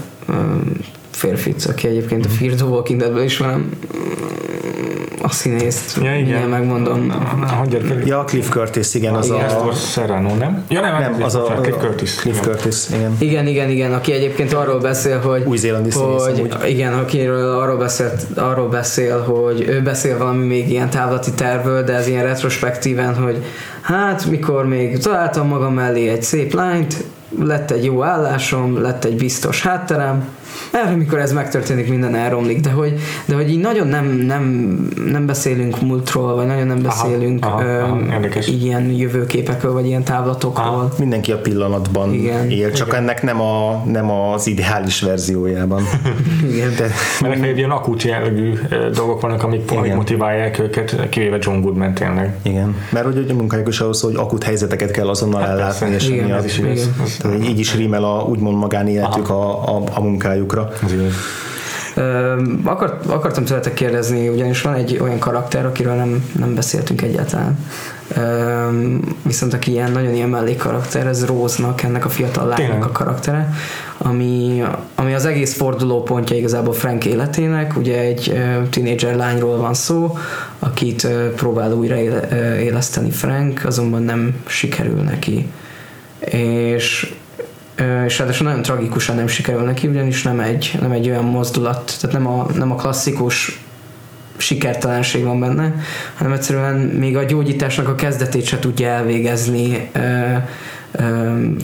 férfit, 1.11 1.64
aki 1.64 1.89
egyébként 1.89 2.27
a 2.27 2.29
Fear 2.29 2.55
the 2.55 2.64
Walking 2.64 3.01
Deadből 3.01 3.23
ismerem, 3.23 3.71
a 5.23 5.31
színészt, 5.31 5.99
ja, 6.03 6.17
igen. 6.17 6.49
megmondom. 6.49 7.12
Ja, 8.05 8.25
Cliff 8.25 8.49
Curtis, 8.49 8.95
igen, 8.95 9.14
az 9.14 9.27
igen. 9.27 9.45
a... 9.45 9.73
Serrano, 9.73 10.35
nem? 10.35 10.64
Ja, 10.69 10.81
nem, 10.81 11.01
nem 11.01 11.23
az 11.23 11.35
a, 11.35 11.43
Cliff 11.43 11.77
Curtis. 11.77 12.14
Cliff 12.14 12.41
Curtis, 12.41 12.77
igen. 12.95 13.17
Igen, 13.19 13.47
igen, 13.47 13.69
igen, 13.69 13.93
aki 13.93 14.12
egyébként 14.12 14.53
arról 14.53 14.79
beszél, 14.79 15.21
hogy... 15.21 15.43
Új-zélandi 15.45 15.91
hogy, 15.91 16.57
Igen, 16.67 16.93
akiről 16.93 17.59
arról, 17.59 17.77
beszélt, 17.77 18.27
arról 18.35 18.69
beszél, 18.69 19.23
hogy 19.23 19.64
ő 19.69 19.83
beszél 19.83 20.19
valami 20.19 20.47
még 20.47 20.71
ilyen 20.71 20.91
távlati 20.91 21.31
tervről, 21.31 21.83
de 21.83 21.93
ez 21.93 22.07
ilyen 22.07 22.25
retrospektíven, 22.25 23.14
hogy 23.14 23.45
hát 23.81 24.27
mikor 24.27 24.67
még 24.67 24.99
találtam 24.99 25.49
magam 25.49 25.75
mellé 25.75 26.09
egy 26.09 26.23
szép 26.23 26.53
lányt, 26.53 27.05
lett 27.39 27.71
egy 27.71 27.85
jó 27.85 28.03
állásom, 28.03 28.83
lett 28.83 29.05
egy 29.05 29.17
biztos 29.17 29.62
hátterem, 29.62 30.29
erre, 30.72 30.96
mikor 30.96 31.18
ez 31.18 31.32
megtörténik, 31.32 31.88
minden 31.88 32.14
elromlik, 32.14 32.61
de 32.61 32.70
hogy, 32.70 33.00
de 33.24 33.34
hogy 33.34 33.50
így 33.50 33.61
nagyon 33.61 33.86
nem, 33.86 34.07
nem, 34.07 34.76
nem 35.11 35.26
beszélünk 35.26 35.80
múltról, 35.80 36.34
vagy 36.34 36.46
nagyon 36.46 36.66
nem 36.66 36.82
beszélünk 36.82 37.44
aha, 37.44 37.62
aha, 37.62 37.98
aha, 38.11 38.40
ilyen 38.46 38.90
jövőképekről, 38.90 39.72
vagy 39.72 39.86
ilyen 39.86 40.04
távlatokról. 40.04 40.66
Aha, 40.66 40.92
mindenki 40.98 41.32
a 41.32 41.38
pillanatban 41.38 42.12
igen, 42.12 42.50
él, 42.50 42.72
csak 42.72 42.86
igen. 42.86 43.00
ennek 43.00 43.22
nem, 43.22 43.40
a, 43.40 43.82
nem 43.86 44.11
az 44.11 44.46
ideális 44.46 45.00
verziójában. 45.00 45.82
igen. 46.52 46.74
De, 46.76 46.90
Mert 47.20 47.42
egy 47.42 47.59
ilyen 47.59 47.70
akut 47.70 48.02
jellegű 48.02 48.52
dolgok 48.94 49.20
vannak, 49.20 49.42
amik, 49.42 49.94
motiválják 49.94 50.59
őket, 50.59 51.09
kivéve 51.09 51.38
John 51.40 51.61
Goodman 51.61 51.94
tényleg. 51.94 52.36
Igen, 52.42 52.76
mert 52.90 53.04
hogy 53.04 53.26
a 53.30 53.34
munkájuk 53.34 53.68
is 53.68 53.80
ahhoz, 53.80 54.00
hogy 54.00 54.14
akut 54.14 54.44
helyzeteket 54.44 54.90
kell 54.90 55.09
azonnal 55.09 55.40
hát 55.40 55.50
ellátni, 55.50 55.90
és 55.94 56.09
igen, 56.09 56.32
ez 56.32 56.44
is 56.44 56.59
igaz. 56.59 56.90
Tehát 57.18 57.44
így 57.44 57.59
is 57.59 57.74
rímel 57.74 58.04
a 58.04 58.22
úgymond 58.22 58.57
magánéletük 58.57 59.30
a, 59.30 59.76
a, 59.76 59.82
a 59.94 60.00
munkájukra. 60.47 60.68
Akart, 62.64 63.07
akartam 63.07 63.44
tőletek 63.44 63.74
kérdezni, 63.74 64.28
ugyanis 64.28 64.62
van 64.62 64.74
egy 64.74 64.99
olyan 65.03 65.18
karakter, 65.18 65.66
akiről 65.66 65.94
nem, 65.94 66.30
nem 66.38 66.55
beszéltünk 66.55 67.03
egyáltalán. 67.03 67.59
Viszont 69.22 69.55
aki 69.55 69.70
ilyen 69.70 69.92
nagyon 69.92 70.14
ilyen 70.14 70.28
mellékkarakter, 70.28 71.07
ez 71.07 71.26
Rose-nak, 71.26 71.82
ennek 71.82 72.05
a 72.05 72.09
fiatal 72.09 72.47
lánynak 72.47 72.84
a 72.84 72.90
karaktere, 72.90 73.53
ami, 73.99 74.62
ami 74.94 75.14
az 75.14 75.24
egész 75.24 75.57
fordulópontja 75.57 76.36
igazából 76.36 76.74
Frank 76.74 77.05
életének. 77.05 77.76
Ugye 77.76 77.99
egy 77.99 78.40
tínédzser 78.70 79.16
lányról 79.16 79.57
van 79.57 79.74
szó, 79.74 80.18
akit 80.59 81.09
próbál 81.36 81.72
újra 81.72 81.97
éleszteni 82.61 83.11
Frank, 83.11 83.62
azonban 83.64 84.03
nem 84.03 84.34
sikerül 84.47 85.01
neki. 85.01 85.47
És 86.74 87.14
és 88.07 88.18
ráadásul 88.18 88.47
nagyon 88.47 88.62
tragikusan 88.62 89.16
nem 89.16 89.27
sikerül 89.27 89.62
neki, 89.62 89.87
ugyanis 89.87 90.22
nem 90.22 90.41
egy, 90.41 90.79
nem 90.81 90.91
egy 90.91 91.09
olyan 91.09 91.24
mozdulat, 91.24 91.97
tehát 92.01 92.16
nem 92.16 92.27
a, 92.27 92.47
nem 92.55 92.72
a 92.72 92.74
klasszikus 92.74 93.61
sikertelenség 94.37 95.24
van 95.24 95.41
benne, 95.41 95.74
hanem 96.14 96.33
egyszerűen 96.33 96.74
még 96.77 97.16
a 97.16 97.22
gyógyításnak 97.22 97.89
a 97.89 97.95
kezdetét 97.95 98.45
se 98.45 98.59
tudja 98.59 98.89
elvégezni 98.89 99.91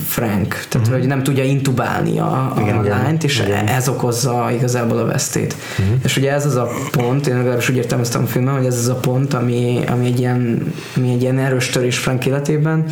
Frank, 0.07 0.49
tehát 0.49 0.75
uh-huh. 0.75 0.99
hogy 0.99 1.07
nem 1.07 1.23
tudja 1.23 1.45
intubálni 1.45 2.19
a, 2.19 2.53
a 2.57 2.61
igen, 2.61 2.83
lányt, 2.83 3.25
és 3.25 3.41
igen. 3.41 3.67
ez 3.67 3.89
okozza 3.89 4.51
igazából 4.53 4.99
a 4.99 5.05
vesztét. 5.05 5.55
Uh-huh. 5.79 5.97
És 6.05 6.17
ugye 6.17 6.33
ez 6.33 6.47
az 6.47 6.55
a 6.55 6.69
pont, 6.91 7.27
én 7.27 7.37
legalábbis 7.37 7.69
úgy 7.69 7.77
értelmeztem 7.77 8.23
a 8.23 8.27
filmben, 8.27 8.55
hogy 8.55 8.67
ez 8.67 8.77
az 8.77 8.89
a 8.89 8.95
pont, 8.95 9.35
ami, 9.35 9.81
ami, 9.87 10.07
egy, 10.07 10.19
ilyen, 10.19 10.73
ami 10.97 11.13
egy 11.13 11.23
ilyen 11.23 11.39
erős 11.39 11.69
törés 11.69 11.99
Frank 11.99 12.27
életében, 12.27 12.85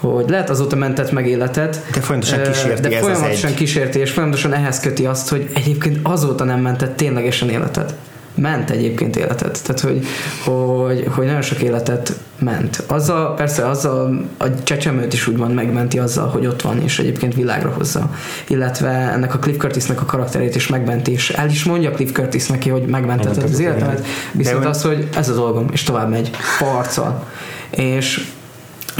hogy 0.00 0.28
lehet 0.28 0.50
azóta 0.50 0.76
mentett 0.76 1.12
meg 1.12 1.26
életet, 1.26 1.82
de 1.92 2.00
folyamatosan 2.00 2.42
kísérti 2.42 2.88
de 2.88 2.96
ez 2.96 3.02
folyamatosan 3.02 3.50
egy... 3.50 3.56
kísérti, 3.56 3.98
és 3.98 4.10
folyamatosan 4.10 4.52
ehhez 4.52 4.80
köti 4.80 5.06
azt, 5.06 5.28
hogy 5.28 5.50
egyébként 5.54 5.98
azóta 6.02 6.44
nem 6.44 6.60
mentett 6.60 6.96
ténylegesen 6.96 7.48
életet. 7.48 7.94
Ment 8.34 8.70
egyébként 8.70 9.16
életet. 9.16 9.60
Tehát, 9.62 9.80
hogy, 9.80 10.06
hogy, 10.44 11.06
hogy 11.14 11.26
nagyon 11.26 11.42
sok 11.42 11.62
életet 11.62 12.12
ment. 12.38 12.82
Azzal, 12.86 13.34
persze 13.34 13.68
azzal 13.68 14.24
a 14.36 14.62
csecsemőt 14.62 15.12
is 15.12 15.26
úgymond 15.26 15.54
megmenti 15.54 15.98
azzal, 15.98 16.28
hogy 16.28 16.46
ott 16.46 16.62
van, 16.62 16.82
és 16.82 16.98
egyébként 16.98 17.34
világra 17.34 17.70
hozza. 17.70 18.10
Illetve 18.48 18.88
ennek 18.88 19.34
a 19.34 19.38
Cliff 19.38 19.56
Curtisnek 19.56 20.00
a 20.00 20.04
karakterét 20.04 20.54
is 20.54 20.68
megmenti, 20.68 21.12
és 21.12 21.30
el 21.30 21.48
is 21.48 21.64
mondja 21.64 21.90
Cliff 21.90 22.12
Curtis 22.12 22.46
neki, 22.46 22.68
hogy 22.68 22.82
megmentetted 22.82 23.42
az 23.42 23.58
életemet, 23.58 24.06
viszont 24.32 24.64
az, 24.64 24.82
hogy 24.82 25.08
ez 25.16 25.28
a 25.28 25.34
dolgom, 25.34 25.66
és 25.72 25.82
tovább 25.82 26.10
megy, 26.10 26.30
harcol. 26.58 27.24
És 27.70 28.26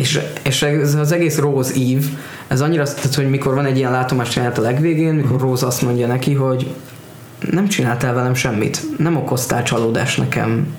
és, 0.00 0.20
és 0.42 0.62
ez 0.62 0.94
az 0.94 1.12
egész 1.12 1.38
Rose 1.38 1.72
Eve, 1.72 2.06
ez 2.48 2.60
annyira, 2.60 2.84
tehát, 2.84 3.14
hogy 3.14 3.30
mikor 3.30 3.54
van 3.54 3.66
egy 3.66 3.76
ilyen 3.76 3.90
látomás 3.90 4.28
csinált 4.28 4.58
a 4.58 4.62
legvégén, 4.62 5.14
mikor 5.14 5.40
Rose 5.40 5.66
azt 5.66 5.82
mondja 5.82 6.06
neki, 6.06 6.34
hogy 6.34 6.74
nem 7.50 7.68
csináltál 7.68 8.14
velem 8.14 8.34
semmit, 8.34 8.98
nem 8.98 9.16
okoztál 9.16 9.62
csalódást 9.62 10.18
nekem, 10.18 10.74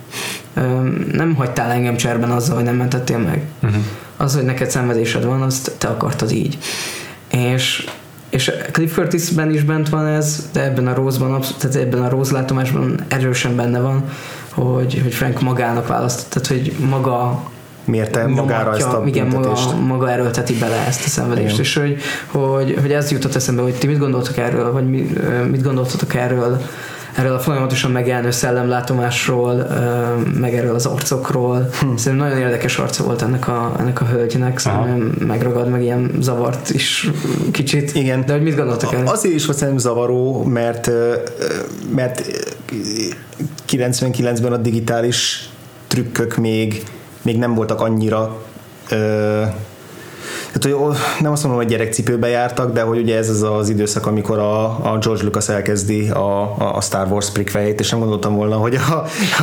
nem 1.12 1.36
hagytál 1.36 1.72
engem 1.72 1.96
cserben 1.96 2.32
azzal, 2.32 2.56
hogy 2.56 2.64
nem 2.64 2.76
mentettél 2.76 3.18
meg. 3.18 3.42
Uh-huh. 3.64 3.82
Az, 4.18 4.36
hogy 4.36 4.44
neked 4.44 4.70
szenvedésed 4.70 5.26
van, 5.26 5.42
azt 5.42 5.72
te 5.78 5.88
akartad 5.88 6.32
így. 6.32 6.58
És 7.32 7.86
és 8.30 8.52
Cliff 8.72 8.94
Curtisben 8.94 9.54
is 9.54 9.64
bent 9.64 9.90
van 9.90 10.06
ez, 10.06 10.50
de 10.54 10.64
ebben 10.64 10.88
a 10.88 10.94
Rose-ban, 10.94 11.42
tehát 11.58 11.76
ebben 11.76 12.02
a 12.04 12.10
Rose 12.10 12.34
látomásban 12.34 13.00
erősen 13.08 13.56
benne 13.56 13.80
van, 13.80 14.04
hogy, 14.50 15.00
hogy 15.04 15.14
Frank 15.14 15.42
magának 15.42 15.88
választ, 15.88 16.30
tehát 16.30 16.48
hogy 16.48 16.74
maga 16.90 17.44
mérte 17.86 18.28
magára 18.28 18.76
ezt 18.76 18.88
a 18.88 19.04
igen, 19.06 19.28
maga, 19.28 19.58
maga 19.88 20.12
erőlteti 20.12 20.58
bele 20.58 20.86
ezt 20.88 21.06
a 21.06 21.10
szenvedést, 21.10 21.54
igen. 21.54 21.66
és 21.66 21.76
hogy, 21.76 21.98
hogy, 22.28 22.78
hogy 22.82 22.92
ez 22.92 23.12
jutott 23.12 23.36
eszembe, 23.36 23.62
hogy 23.62 23.74
ti 23.74 23.88
mit 23.88 23.98
gondoltok 23.98 24.38
erről, 24.38 24.72
vagy 24.72 24.90
mit 25.50 25.64
gondoltatok 25.64 26.16
erről 26.16 26.62
erről 27.16 27.34
a 27.34 27.40
folyamatosan 27.40 27.92
megjelenő 27.92 28.32
szellemlátomásról, 28.32 29.68
meg 30.40 30.56
erről 30.56 30.76
az 30.76 30.86
arcokról. 30.86 31.70
Hmm. 31.80 31.98
Szerintem 31.98 32.28
nagyon 32.28 32.44
érdekes 32.44 32.78
arca 32.78 33.04
volt 33.04 33.22
ennek 33.22 33.48
a, 33.48 33.76
ennek 33.80 34.02
a 34.02 34.06
hölgynek, 34.06 34.58
szerintem 34.60 35.26
megragad 35.28 35.70
meg 35.70 35.82
ilyen 35.82 36.12
zavart 36.20 36.70
is 36.70 37.10
kicsit. 37.52 37.96
Igen. 37.96 38.26
De 38.26 38.34
hogy 38.34 38.44
mit 38.44 38.56
gondoltak 38.56 38.94
el? 38.94 39.08
Azért 39.08 39.36
is 39.36 39.46
volt 39.46 39.58
szerintem 39.58 39.84
zavaró, 39.84 40.44
mert, 40.44 40.92
mert 41.94 42.24
99-ben 43.70 44.52
a 44.52 44.58
digitális 44.58 45.50
trükkök 45.88 46.36
még, 46.36 46.84
még 47.22 47.38
nem 47.38 47.54
voltak 47.54 47.82
annyira 47.82 48.38
tehát, 50.52 50.78
hogy 50.78 50.98
nem 51.20 51.32
azt 51.32 51.44
mondom, 51.44 51.62
hogy 51.62 51.72
gyerekcipőbe 51.72 52.28
jártak, 52.28 52.74
de 52.74 52.82
hogy 52.82 53.00
ugye 53.00 53.18
ez 53.18 53.30
az 53.30 53.44
az 53.44 53.70
időszak, 53.70 54.06
amikor 54.06 54.40
a, 54.40 54.64
a 54.66 54.98
George 55.02 55.24
Lucas 55.24 55.50
elkezdi 55.50 56.10
a, 56.10 56.56
a 56.76 56.82
Star 56.82 57.08
Wars 57.12 57.30
prequel 57.30 57.68
és 57.68 57.90
nem 57.90 58.00
gondoltam 58.00 58.36
volna, 58.36 58.56
hogy 58.56 58.76
a, 58.76 58.94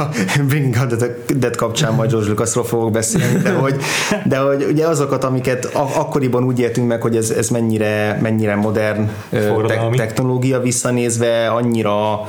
a 0.00 0.08
Bringing 0.46 0.76
Out 0.80 0.96
Dead 1.38 1.56
kapcsán 1.56 1.94
majd 1.94 2.10
George 2.10 2.28
Lucasról 2.28 2.64
fogok 2.64 2.90
beszélni, 2.90 3.42
de 3.42 3.50
hogy, 3.52 3.76
de 4.24 4.38
hogy 4.38 4.66
ugye 4.70 4.86
azokat, 4.86 5.24
amiket 5.24 5.64
akkoriban 5.74 6.44
úgy 6.44 6.58
éltünk 6.58 6.88
meg, 6.88 7.02
hogy 7.02 7.16
ez, 7.16 7.30
ez 7.30 7.48
mennyire, 7.48 8.18
mennyire 8.22 8.56
modern 8.56 9.10
te- 9.30 9.88
technológia 9.96 10.60
visszanézve, 10.60 11.48
annyira 11.48 12.20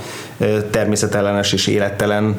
természetellenes 0.69 1.53
és 1.53 1.67
élettelen 1.67 2.35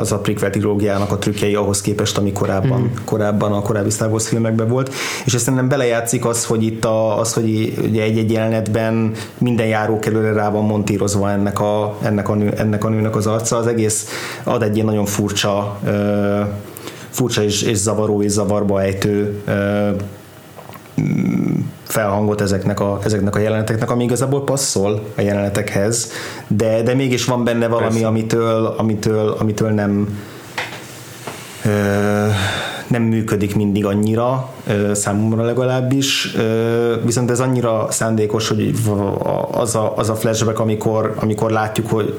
az 0.00 0.12
a 0.12 0.18
prequel 0.18 0.50
trilógiának 0.50 1.10
a 1.10 1.18
trükkjei 1.18 1.54
ahhoz 1.54 1.80
képest, 1.80 2.18
ami 2.18 2.32
korábban, 2.32 2.80
mm. 2.80 3.04
korábban 3.04 3.52
a 3.52 3.60
korábbi 3.60 3.90
Star 3.90 4.10
Wars 4.10 4.28
filmekben 4.28 4.68
volt. 4.68 4.94
És 5.24 5.34
ezt 5.34 5.54
nem 5.54 5.68
belejátszik 5.68 6.24
az, 6.24 6.44
hogy 6.44 6.62
itt 6.62 6.84
a, 6.84 7.18
az, 7.18 7.32
hogy 7.32 7.74
ugye 7.82 8.02
egy-egy 8.02 8.32
jelenetben 8.32 9.12
minden 9.38 9.66
járókelőre 9.66 10.32
rá 10.32 10.50
van 10.50 10.64
montírozva 10.64 11.30
ennek 11.30 11.60
a, 11.60 11.98
ennek, 12.02 12.28
a 12.28 12.34
nő, 12.34 12.52
ennek 12.56 12.84
a 12.84 12.88
nőnek 12.88 13.16
az 13.16 13.26
arca, 13.26 13.56
az 13.56 13.66
egész 13.66 14.08
ad 14.44 14.62
egy 14.62 14.74
ilyen 14.74 14.86
nagyon 14.86 15.06
furcsa 15.06 15.80
furcsa 17.12 17.42
és, 17.42 17.62
és 17.62 17.76
zavaró 17.76 18.22
és 18.22 18.30
zavarba 18.30 18.82
ejtő 18.82 19.42
felhangot 21.92 22.40
ezeknek 22.40 22.80
a, 22.80 22.98
ezeknek 23.04 23.36
a 23.36 23.38
jeleneteknek, 23.38 23.90
ami 23.90 24.04
igazából 24.04 24.44
passzol 24.44 25.02
a 25.16 25.20
jelenetekhez, 25.20 26.10
de, 26.46 26.82
de 26.82 26.94
mégis 26.94 27.24
van 27.24 27.44
benne 27.44 27.68
valami, 27.68 28.04
amitől, 28.04 28.66
amitől, 28.66 29.36
amitől 29.38 29.70
nem 29.70 30.18
ö, 31.64 32.26
nem 32.86 33.02
működik 33.02 33.54
mindig 33.56 33.84
annyira, 33.84 34.48
számomra 34.92 35.44
legalábbis, 35.44 36.36
viszont 37.04 37.30
ez 37.30 37.40
annyira 37.40 37.86
szándékos, 37.90 38.48
hogy 38.48 38.74
az 39.50 39.74
a, 39.74 39.92
az 39.96 40.08
a 40.08 40.14
flashback, 40.14 40.58
amikor, 40.58 41.14
amikor 41.16 41.50
látjuk, 41.50 41.90
hogy 41.90 42.18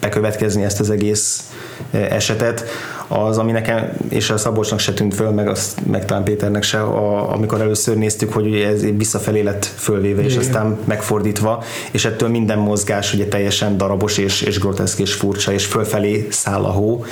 bekövetkezni 0.00 0.64
ezt 0.64 0.80
az 0.80 0.90
egész 0.90 1.50
esetet, 1.90 2.64
az, 3.08 3.38
ami 3.38 3.52
nekem, 3.52 3.92
és 4.08 4.30
a 4.30 4.36
Szabolcsnak 4.36 4.78
se 4.78 4.92
tűnt 4.92 5.14
föl, 5.14 5.30
meg, 5.30 5.48
azt, 5.48 5.86
meg 5.86 6.04
talán 6.04 6.24
Péternek 6.24 6.62
se, 6.62 6.82
a, 6.82 7.32
amikor 7.32 7.60
először 7.60 7.96
néztük, 7.96 8.32
hogy 8.32 8.46
ugye 8.46 8.66
ez 8.66 8.82
visszafelé 8.96 9.40
lett 9.40 9.64
fölvéve, 9.64 10.22
és 10.22 10.36
aztán 10.36 10.78
megfordítva, 10.84 11.62
és 11.90 12.04
ettől 12.04 12.28
minden 12.28 12.58
mozgás 12.58 13.14
ugye 13.14 13.26
teljesen 13.26 13.76
darabos, 13.76 14.18
és, 14.18 14.42
és 14.42 14.58
groteszk, 14.58 14.98
és 14.98 15.12
furcsa, 15.12 15.52
és 15.52 15.64
fölfelé 15.64 16.26
száll 16.30 16.64
a 16.64 16.70
hó. 16.70 17.04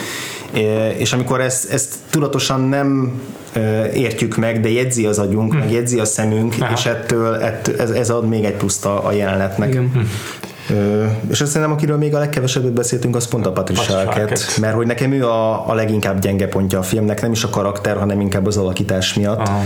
És 0.97 1.13
amikor 1.13 1.41
ezt, 1.41 1.73
ezt 1.73 1.95
tudatosan 2.11 2.61
nem 2.61 3.21
értjük 3.95 4.37
meg, 4.37 4.61
de 4.61 4.71
jegyzi 4.71 5.07
az 5.07 5.19
agyunk, 5.19 5.53
hmm. 5.53 5.61
meg 5.61 5.73
jegyzi 5.73 5.99
a 5.99 6.05
szemünk, 6.05 6.55
Aha. 6.61 6.73
és 6.73 6.87
ettől, 6.87 7.35
ettől 7.35 7.81
ez, 7.81 7.91
ez 7.91 8.11
ad 8.11 8.29
még 8.29 8.45
egy 8.45 8.55
plusz 8.55 8.85
a 8.85 9.13
jelenetnek. 9.13 9.69
Igen. 9.69 10.09
És 11.31 11.41
azt 11.41 11.51
szerintem, 11.51 11.77
akiről 11.77 11.97
még 11.97 12.15
a 12.15 12.19
legkevesebbet 12.19 12.73
beszéltünk, 12.73 13.17
az 13.17 13.29
pont 13.29 13.47
a 13.47 13.53
Arquette, 13.89 14.37
mert 14.61 14.75
hogy 14.75 14.87
nekem 14.87 15.13
ő 15.13 15.27
a, 15.27 15.69
a 15.69 15.75
leginkább 15.75 16.21
gyenge 16.21 16.49
pontja 16.49 16.79
a 16.79 16.83
filmnek, 16.83 17.23
nem 17.23 17.33
is 17.33 17.45
a 17.45 17.49
karakter, 17.49 17.97
hanem 17.97 18.21
inkább 18.21 18.47
az 18.47 18.57
alakítás 18.57 19.15
miatt. 19.15 19.39
Aha. 19.39 19.63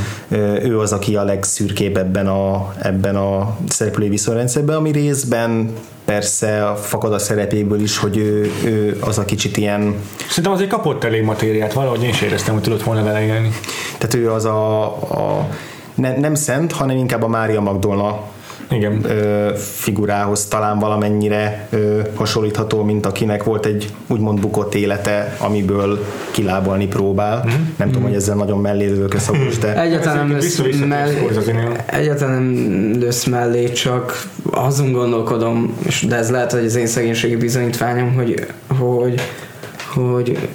Ő 0.63 0.81
az, 0.81 0.93
aki 0.93 1.17
a 1.17 1.25
legszürkébb 1.25 1.97
ebben 1.97 2.27
a, 2.27 2.75
ebben 2.83 3.17
a 3.17 3.57
szereplői 3.69 4.09
viszonyrendszerben, 4.09 4.77
ami 4.77 4.91
részben 4.91 5.73
persze 6.05 6.73
fakad 6.77 7.13
a 7.13 7.19
szerepéből 7.19 7.81
is, 7.81 7.99
hogy 7.99 8.17
ő, 8.17 8.53
ő 8.65 8.97
az 9.01 9.19
a 9.19 9.25
kicsit 9.25 9.57
ilyen... 9.57 9.95
Szerintem 10.29 10.53
azért 10.53 10.71
kapott 10.71 11.05
elég 11.05 11.23
matériát, 11.23 11.73
valahogy 11.73 12.03
én 12.03 12.09
is 12.09 12.21
éreztem, 12.21 12.55
hogy 12.55 12.63
tudott 12.63 12.83
volna 12.83 13.03
vele 13.03 13.23
élni. 13.23 13.53
Tehát 13.99 14.15
ő 14.15 14.33
az 14.33 14.45
a, 14.45 14.85
a 14.87 15.49
ne, 15.95 16.17
nem 16.17 16.35
szent, 16.35 16.73
hanem 16.73 16.97
inkább 16.97 17.23
a 17.23 17.29
Mária 17.29 17.61
Magdolna 17.61 18.21
igen. 18.71 19.05
Ö, 19.05 19.53
figurához 19.57 20.45
talán 20.47 20.79
valamennyire 20.79 21.69
ö, 21.71 22.01
hasonlítható, 22.15 22.83
mint 22.83 23.07
akinek 23.07 23.45
volt 23.45 23.67
egy 23.67 23.89
úgymond 24.07 24.41
bukott 24.41 24.75
élete, 24.75 25.37
amiből 25.39 26.05
kilábalni 26.31 26.87
próbál. 26.87 27.45
Mm-hmm. 27.47 27.63
Nem 27.77 27.91
tudom, 27.91 28.03
hogy 28.03 28.15
ezzel 28.15 28.37
nagyon 28.37 28.59
mellé 28.59 28.87
lövök 28.87 29.19
szabos, 29.19 29.59
de... 29.59 29.81
Egyáltalán 29.81 30.27
nem 30.27 30.37
lősz 30.37 30.59
mellé, 30.87 31.29
egyáltalán 31.87 32.43
nem 32.43 32.93
lősz 32.99 33.25
mellé, 33.25 33.73
csak 33.73 34.27
azon 34.51 34.93
gondolkodom, 34.93 35.77
de 36.09 36.17
ez 36.17 36.31
lehet, 36.31 36.53
hogy 36.53 36.65
az 36.65 36.75
én 36.75 36.87
szegénységi 36.87 37.37
bizonyítványom, 37.37 38.15
hogy, 38.15 38.47
hogy 38.79 39.21
hogy 39.95 40.49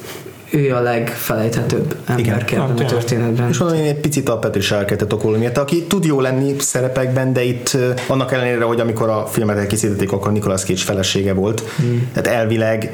ő 0.51 0.73
a 0.75 0.81
legfelejthetőbb 0.81 1.95
ember 2.05 2.45
kell 2.45 2.61
a 2.61 2.73
történetben. 2.73 3.49
És 3.49 3.59
én 3.75 3.83
egy 3.83 3.99
picit 3.99 4.29
a 4.29 4.37
Petri 4.37 4.75
Arquette 4.75 5.05
okolómiát, 5.09 5.57
aki 5.57 5.83
tud 5.83 6.05
jó 6.05 6.21
lenni 6.21 6.55
szerepekben, 6.59 7.33
de 7.33 7.43
itt 7.43 7.77
annak 8.07 8.31
ellenére, 8.31 8.63
hogy 8.63 8.79
amikor 8.79 9.09
a 9.09 9.25
filmet 9.25 9.57
elkészítették, 9.57 10.11
akkor 10.11 10.31
Nicolas 10.31 10.63
Cage 10.63 10.79
felesége 10.79 11.33
volt. 11.33 11.61
Hmm. 11.77 12.09
Tehát 12.13 12.39
elvileg 12.39 12.93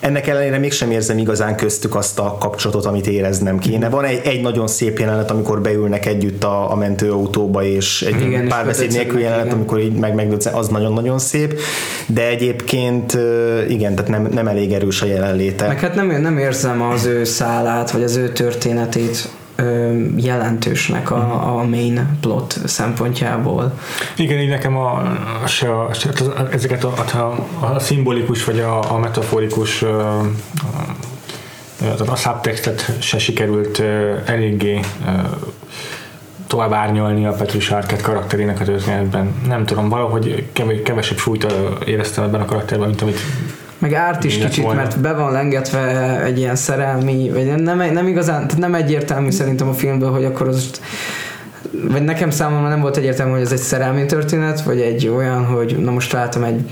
ennek 0.00 0.26
ellenére 0.26 0.58
mégsem 0.58 0.90
érzem 0.90 1.18
igazán 1.18 1.56
köztük 1.56 1.94
azt 1.94 2.18
a 2.18 2.36
kapcsolatot, 2.40 2.84
amit 2.84 3.06
éreznem 3.06 3.58
kéne. 3.58 3.88
Van 3.88 4.04
egy, 4.04 4.20
egy 4.24 4.40
nagyon 4.40 4.66
szép 4.66 4.98
jelenet, 4.98 5.30
amikor 5.30 5.60
beülnek 5.60 6.06
együtt 6.06 6.44
a, 6.44 6.72
a 6.72 6.74
mentőautóba, 6.74 7.64
és 7.64 8.02
egy 8.02 8.20
igen, 8.20 8.48
párbeszéd 8.48 8.92
nélkül 8.92 9.20
jelenet, 9.20 9.44
igen. 9.44 9.56
amikor 9.56 9.80
így 9.80 9.92
meg, 9.92 10.14
meg 10.14 10.32
az 10.52 10.68
nagyon-nagyon 10.68 11.18
szép, 11.18 11.60
de 12.06 12.28
egyébként 12.28 13.18
igen, 13.68 13.94
tehát 13.94 14.10
nem, 14.10 14.28
nem 14.32 14.46
elég 14.46 14.72
erős 14.72 15.02
a 15.02 15.06
jelenléte. 15.06 15.66
Meg 15.66 15.80
hát 15.80 15.94
nem, 15.94 16.06
nem 16.06 16.38
érzem 16.38 16.82
az 16.82 17.04
ő 17.04 17.24
szálát, 17.24 17.90
vagy 17.90 18.02
az 18.02 18.16
ő 18.16 18.28
történetét 18.28 19.28
jelentősnek 20.16 21.10
a, 21.10 21.56
a 21.58 21.64
main 21.64 22.18
plot 22.20 22.58
szempontjából. 22.64 23.78
Igen, 24.16 24.38
így 24.38 24.48
nekem 24.48 24.76
a, 24.76 24.90
a, 24.90 25.66
a, 25.66 25.90
a 26.36 26.52
ezeket 26.52 26.84
a, 26.84 26.92
a, 27.12 27.46
a 27.74 27.78
szimbolikus 27.78 28.44
vagy 28.44 28.60
a, 28.60 28.92
a 28.92 28.98
metaforikus 28.98 29.82
a, 29.82 30.18
a, 30.18 30.26
a 32.06 32.16
subtextet 32.16 32.96
se 32.98 33.18
sikerült 33.18 33.82
eléggé 34.24 34.80
tovább 36.46 36.72
árnyolni 36.72 37.26
a 37.26 37.32
Petrus 37.32 37.70
Arquette 37.70 38.02
karakterének 38.02 38.60
a 38.60 38.64
történetben. 38.64 39.34
Nem 39.46 39.64
tudom, 39.66 39.88
valahogy 39.88 40.46
kevesebb 40.84 41.18
súlyt 41.18 41.46
éreztem 41.84 42.24
ebben 42.24 42.40
a 42.40 42.44
karakterben, 42.44 42.88
mint 42.88 43.02
amit 43.02 43.20
meg 43.78 43.94
árt 43.94 44.24
is 44.24 44.38
kicsit, 44.38 44.64
volna. 44.64 44.80
mert 44.80 45.00
be 45.00 45.12
van 45.12 45.32
lengetve 45.32 46.20
egy 46.24 46.38
ilyen 46.38 46.56
szerelmi, 46.56 47.30
vagy 47.32 47.62
nem, 47.62 47.92
nem, 47.92 48.06
igazán, 48.06 48.46
tehát 48.46 48.58
nem 48.58 48.74
egyértelmű 48.74 49.30
szerintem 49.30 49.68
a 49.68 49.72
filmből, 49.72 50.10
hogy 50.10 50.24
akkor 50.24 50.48
az 50.48 50.70
vagy 51.88 52.02
nekem 52.02 52.30
számomra 52.30 52.68
nem 52.68 52.80
volt 52.80 52.96
egyértelmű, 52.96 53.32
hogy 53.32 53.40
ez 53.40 53.52
egy 53.52 53.58
szerelmi 53.58 54.06
történet, 54.06 54.62
vagy 54.62 54.80
egy 54.80 55.08
olyan, 55.08 55.44
hogy 55.44 55.76
na 55.78 55.90
most 55.90 56.10
találtam 56.10 56.44
egy 56.44 56.64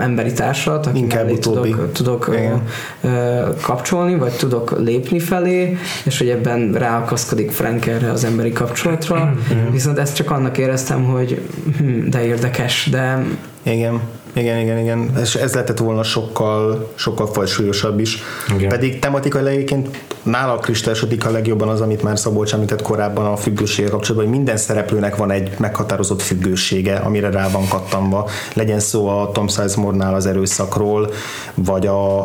emberi 0.00 0.32
társat, 0.32 0.86
aki 0.86 0.98
Inkább 0.98 1.38
tudok, 1.38 1.92
tudok 1.92 2.34
kapcsolni, 3.62 4.16
vagy 4.16 4.32
tudok 4.32 4.78
lépni 4.78 5.18
felé, 5.18 5.76
és 6.04 6.18
hogy 6.18 6.28
ebben 6.28 6.72
ráakaszkodik 6.72 7.50
Frank 7.50 7.86
erre 7.86 8.10
az 8.10 8.24
emberi 8.24 8.52
kapcsolatra. 8.52 9.24
Mm-hmm. 9.24 9.70
Viszont 9.70 9.98
ezt 9.98 10.14
csak 10.14 10.30
annak 10.30 10.58
éreztem, 10.58 11.04
hogy 11.04 11.40
hm, 11.78 12.08
de 12.08 12.24
érdekes, 12.24 12.88
de 12.90 13.24
igen. 13.62 14.00
Igen, 14.32 14.58
igen, 14.58 14.78
igen. 14.78 15.10
Ez, 15.16 15.34
ez 15.34 15.52
lehetett 15.52 15.78
volna 15.78 16.02
sokkal, 16.02 16.92
sokkal 16.94 17.26
fajsúlyosabb 17.26 18.00
is. 18.00 18.22
Igen. 18.54 18.68
Pedig 18.68 18.98
tematikai 18.98 19.46
egyébként 19.46 20.04
nála 20.22 20.56
kristályosodik 20.58 21.26
a 21.26 21.30
legjobban 21.30 21.68
az, 21.68 21.80
amit 21.80 22.02
már 22.02 22.18
Szabolcs 22.18 22.52
említett 22.52 22.82
korábban 22.82 23.26
a 23.26 23.36
függősége 23.36 23.88
kapcsolatban, 23.88 24.28
hogy 24.28 24.36
minden 24.36 24.56
szereplőnek 24.56 25.16
van 25.16 25.30
egy 25.30 25.50
meghatározott 25.58 26.22
függősége, 26.22 26.96
amire 26.96 27.30
rá 27.30 27.48
van 27.48 27.68
kattanva. 27.68 28.28
Legyen 28.54 28.80
szó 28.80 29.08
a 29.08 29.30
Tom 29.32 29.48
Sizemore-nál 29.48 30.14
az 30.14 30.26
erőszakról, 30.26 31.10
vagy 31.54 31.86
a, 31.86 32.20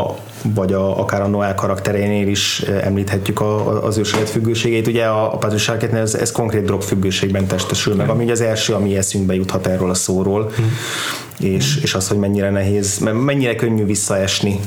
a 0.00 0.16
vagy 0.54 0.72
a, 0.72 1.00
akár 1.00 1.22
a 1.22 1.26
Noel 1.26 1.54
karakterénél 1.54 2.28
is 2.28 2.60
említhetjük 2.60 3.40
a, 3.40 3.84
az 3.84 3.98
ő 3.98 4.02
saját 4.02 4.30
függőségét. 4.30 4.86
Ugye 4.86 5.04
a, 5.04 5.34
a 5.34 5.36
Patrick 5.36 5.68
Arquette 5.68 5.96
ez, 5.96 6.14
ez 6.14 6.32
konkrét 6.32 6.64
drogfüggőségben 6.64 7.46
testesül 7.46 7.94
meg, 7.94 8.08
ami 8.08 8.30
az 8.30 8.40
első, 8.40 8.72
ami 8.74 8.96
eszünkbe 8.96 9.34
juthat 9.34 9.66
erről 9.66 9.90
a 9.90 9.94
szóról. 9.94 10.50
Hmm 10.56 10.72
és, 11.38 11.76
és 11.82 11.94
az, 11.94 12.08
hogy 12.08 12.18
mennyire 12.18 12.50
nehéz, 12.50 12.98
mennyire 13.24 13.54
könnyű 13.54 13.84
visszaesni 13.84 14.60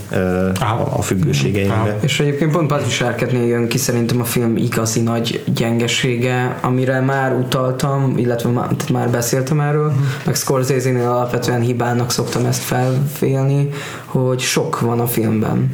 a, 0.59 0.97
a 0.97 1.01
függőségeinkbe. 1.01 1.97
És 2.01 2.19
egyébként 2.19 2.51
pont 2.51 2.67
Patrick 2.67 3.01
Arquette-nél 3.01 3.45
jön 3.45 3.67
ki 3.67 3.77
szerintem 3.77 4.21
a 4.21 4.23
film 4.23 4.57
igazi 4.57 5.01
nagy 5.01 5.43
gyengesége, 5.53 6.59
amire 6.61 6.99
már 6.99 7.33
utaltam, 7.33 8.17
illetve 8.17 8.49
már, 8.49 8.69
már 8.91 9.09
beszéltem 9.09 9.59
erről, 9.59 9.85
uh-huh. 9.85 10.01
meg 10.25 10.35
Scorsese-nél 10.35 11.07
alapvetően 11.07 11.61
hibának 11.61 12.11
szoktam 12.11 12.45
ezt 12.45 12.63
felfélni, 12.63 13.69
hogy 14.05 14.39
sok 14.39 14.79
van 14.79 14.99
a 14.99 15.07
filmben 15.07 15.68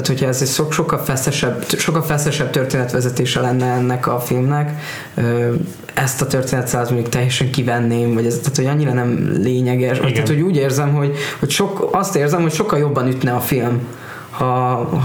tehát, 0.00 0.12
hogyha 0.18 0.26
ez 0.28 0.42
egy 0.42 0.48
sok, 0.48 0.72
sokkal 0.72 0.98
feszesebb, 0.98 1.64
sokkal 1.78 2.02
feszesebb 2.02 2.50
történetvezetése 2.50 3.40
lenne 3.40 3.66
ennek 3.66 4.06
a 4.06 4.20
filmnek, 4.20 4.80
ezt 5.94 6.22
a 6.22 6.26
történetszállat 6.26 6.90
mondjuk 6.90 7.10
teljesen 7.10 7.50
kivenném, 7.50 8.14
vagy 8.14 8.26
ez, 8.26 8.38
tehát, 8.38 8.56
hogy 8.56 8.66
annyira 8.66 8.92
nem 8.92 9.30
lényeges. 9.42 9.98
Igen. 9.98 10.12
Tehát, 10.12 10.28
hogy 10.28 10.40
úgy 10.40 10.56
érzem, 10.56 10.94
hogy, 10.94 11.16
hogy 11.38 11.50
sok, 11.50 11.88
azt 11.92 12.16
érzem, 12.16 12.42
hogy 12.42 12.52
sokkal 12.52 12.78
jobban 12.78 13.06
ütne 13.06 13.32
a 13.32 13.40
film, 13.40 13.80
ha, 14.30 14.44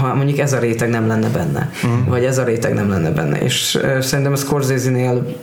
ha 0.00 0.14
mondjuk 0.14 0.38
ez 0.38 0.52
a 0.52 0.58
réteg 0.58 0.88
nem 0.88 1.06
lenne 1.06 1.28
benne, 1.28 1.70
mm. 1.86 2.04
vagy 2.08 2.24
ez 2.24 2.38
a 2.38 2.44
réteg 2.44 2.74
nem 2.74 2.90
lenne 2.90 3.10
benne. 3.10 3.38
És 3.38 3.78
szerintem 4.00 4.32
a 4.32 4.36
Scorsese-nél 4.36 5.36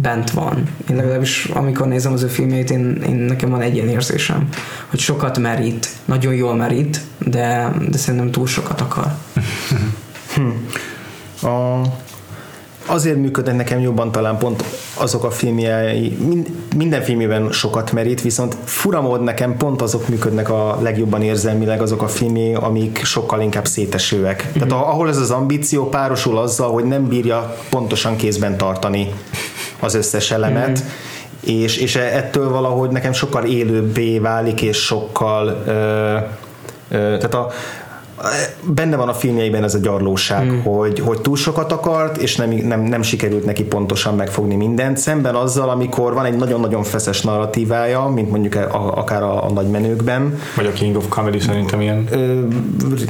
bent 0.00 0.30
van. 0.30 0.68
Én 0.90 0.96
legalábbis 0.96 1.44
amikor 1.44 1.86
nézem 1.86 2.12
az 2.12 2.22
ő 2.22 2.26
filmjeit, 2.26 2.70
én, 2.70 3.02
én 3.08 3.14
nekem 3.14 3.50
van 3.50 3.60
egy 3.60 3.74
ilyen 3.74 3.88
érzésem, 3.88 4.48
hogy 4.86 4.98
sokat 4.98 5.38
merít, 5.38 5.88
nagyon 6.04 6.34
jól 6.34 6.54
merít, 6.54 7.00
de, 7.18 7.72
de 7.88 7.96
szerintem 7.96 8.30
túl 8.30 8.46
sokat 8.46 8.80
akar. 8.80 9.14
hm. 10.34 11.46
A, 11.46 11.82
azért 12.86 13.16
működnek 13.16 13.56
nekem 13.56 13.80
jobban 13.80 14.12
talán 14.12 14.38
pont 14.38 14.64
azok 14.94 15.24
a 15.24 15.30
filmjei, 15.30 16.18
minden 16.76 17.02
filmében 17.02 17.52
sokat 17.52 17.92
merít, 17.92 18.22
viszont 18.22 18.56
fura 18.64 19.00
mód 19.00 19.22
nekem 19.22 19.56
pont 19.56 19.82
azok 19.82 20.08
működnek 20.08 20.50
a 20.50 20.78
legjobban 20.82 21.22
érzelmileg, 21.22 21.82
azok 21.82 22.02
a 22.02 22.08
filmjei, 22.08 22.54
amik 22.54 23.04
sokkal 23.04 23.40
inkább 23.40 23.66
szétesőek. 23.66 24.46
Mm-hmm. 24.48 24.68
Tehát 24.68 24.84
ahol 24.84 25.08
ez 25.08 25.16
az 25.16 25.30
ambíció 25.30 25.88
párosul 25.88 26.38
azzal, 26.38 26.72
hogy 26.72 26.84
nem 26.84 27.08
bírja 27.08 27.56
pontosan 27.70 28.16
kézben 28.16 28.56
tartani 28.56 29.08
az 29.80 29.94
összes 29.94 30.30
elemet, 30.30 30.84
mm. 30.84 30.86
és, 31.40 31.76
és 31.76 31.96
e- 31.96 32.16
ettől 32.16 32.50
valahogy 32.50 32.90
nekem 32.90 33.12
sokkal 33.12 33.44
élőbbé 33.44 34.18
válik, 34.18 34.62
és 34.62 34.76
sokkal 34.76 35.62
ö, 35.66 35.72
ö, 36.88 37.16
tehát 37.16 37.34
a, 37.34 37.50
benne 38.62 38.96
van 38.96 39.08
a 39.08 39.14
filmjeiben 39.14 39.64
ez 39.64 39.74
a 39.74 39.78
gyarlóság, 39.78 40.44
mm. 40.44 40.60
hogy, 40.62 41.00
hogy 41.00 41.20
túl 41.20 41.36
sokat 41.36 41.72
akart, 41.72 42.16
és 42.16 42.36
nem, 42.36 42.50
nem, 42.50 42.80
nem 42.80 43.02
sikerült 43.02 43.44
neki 43.44 43.64
pontosan 43.64 44.14
megfogni 44.14 44.54
mindent, 44.54 44.96
szemben 44.96 45.34
azzal, 45.34 45.70
amikor 45.70 46.14
van 46.14 46.24
egy 46.24 46.36
nagyon-nagyon 46.36 46.82
feszes 46.82 47.22
narratívája, 47.22 48.04
mint 48.04 48.30
mondjuk 48.30 48.54
a, 48.54 48.60
a, 48.60 48.96
akár 48.96 49.22
a, 49.22 49.44
a 49.44 49.50
nagy 49.50 49.66
menőkben. 49.66 50.38
Vagy 50.56 50.66
a 50.66 50.72
King 50.72 50.96
of 50.96 51.04
Comedy 51.08 51.38
szerintem 51.38 51.80
ilyen. 51.80 52.08
Ö, 52.10 52.40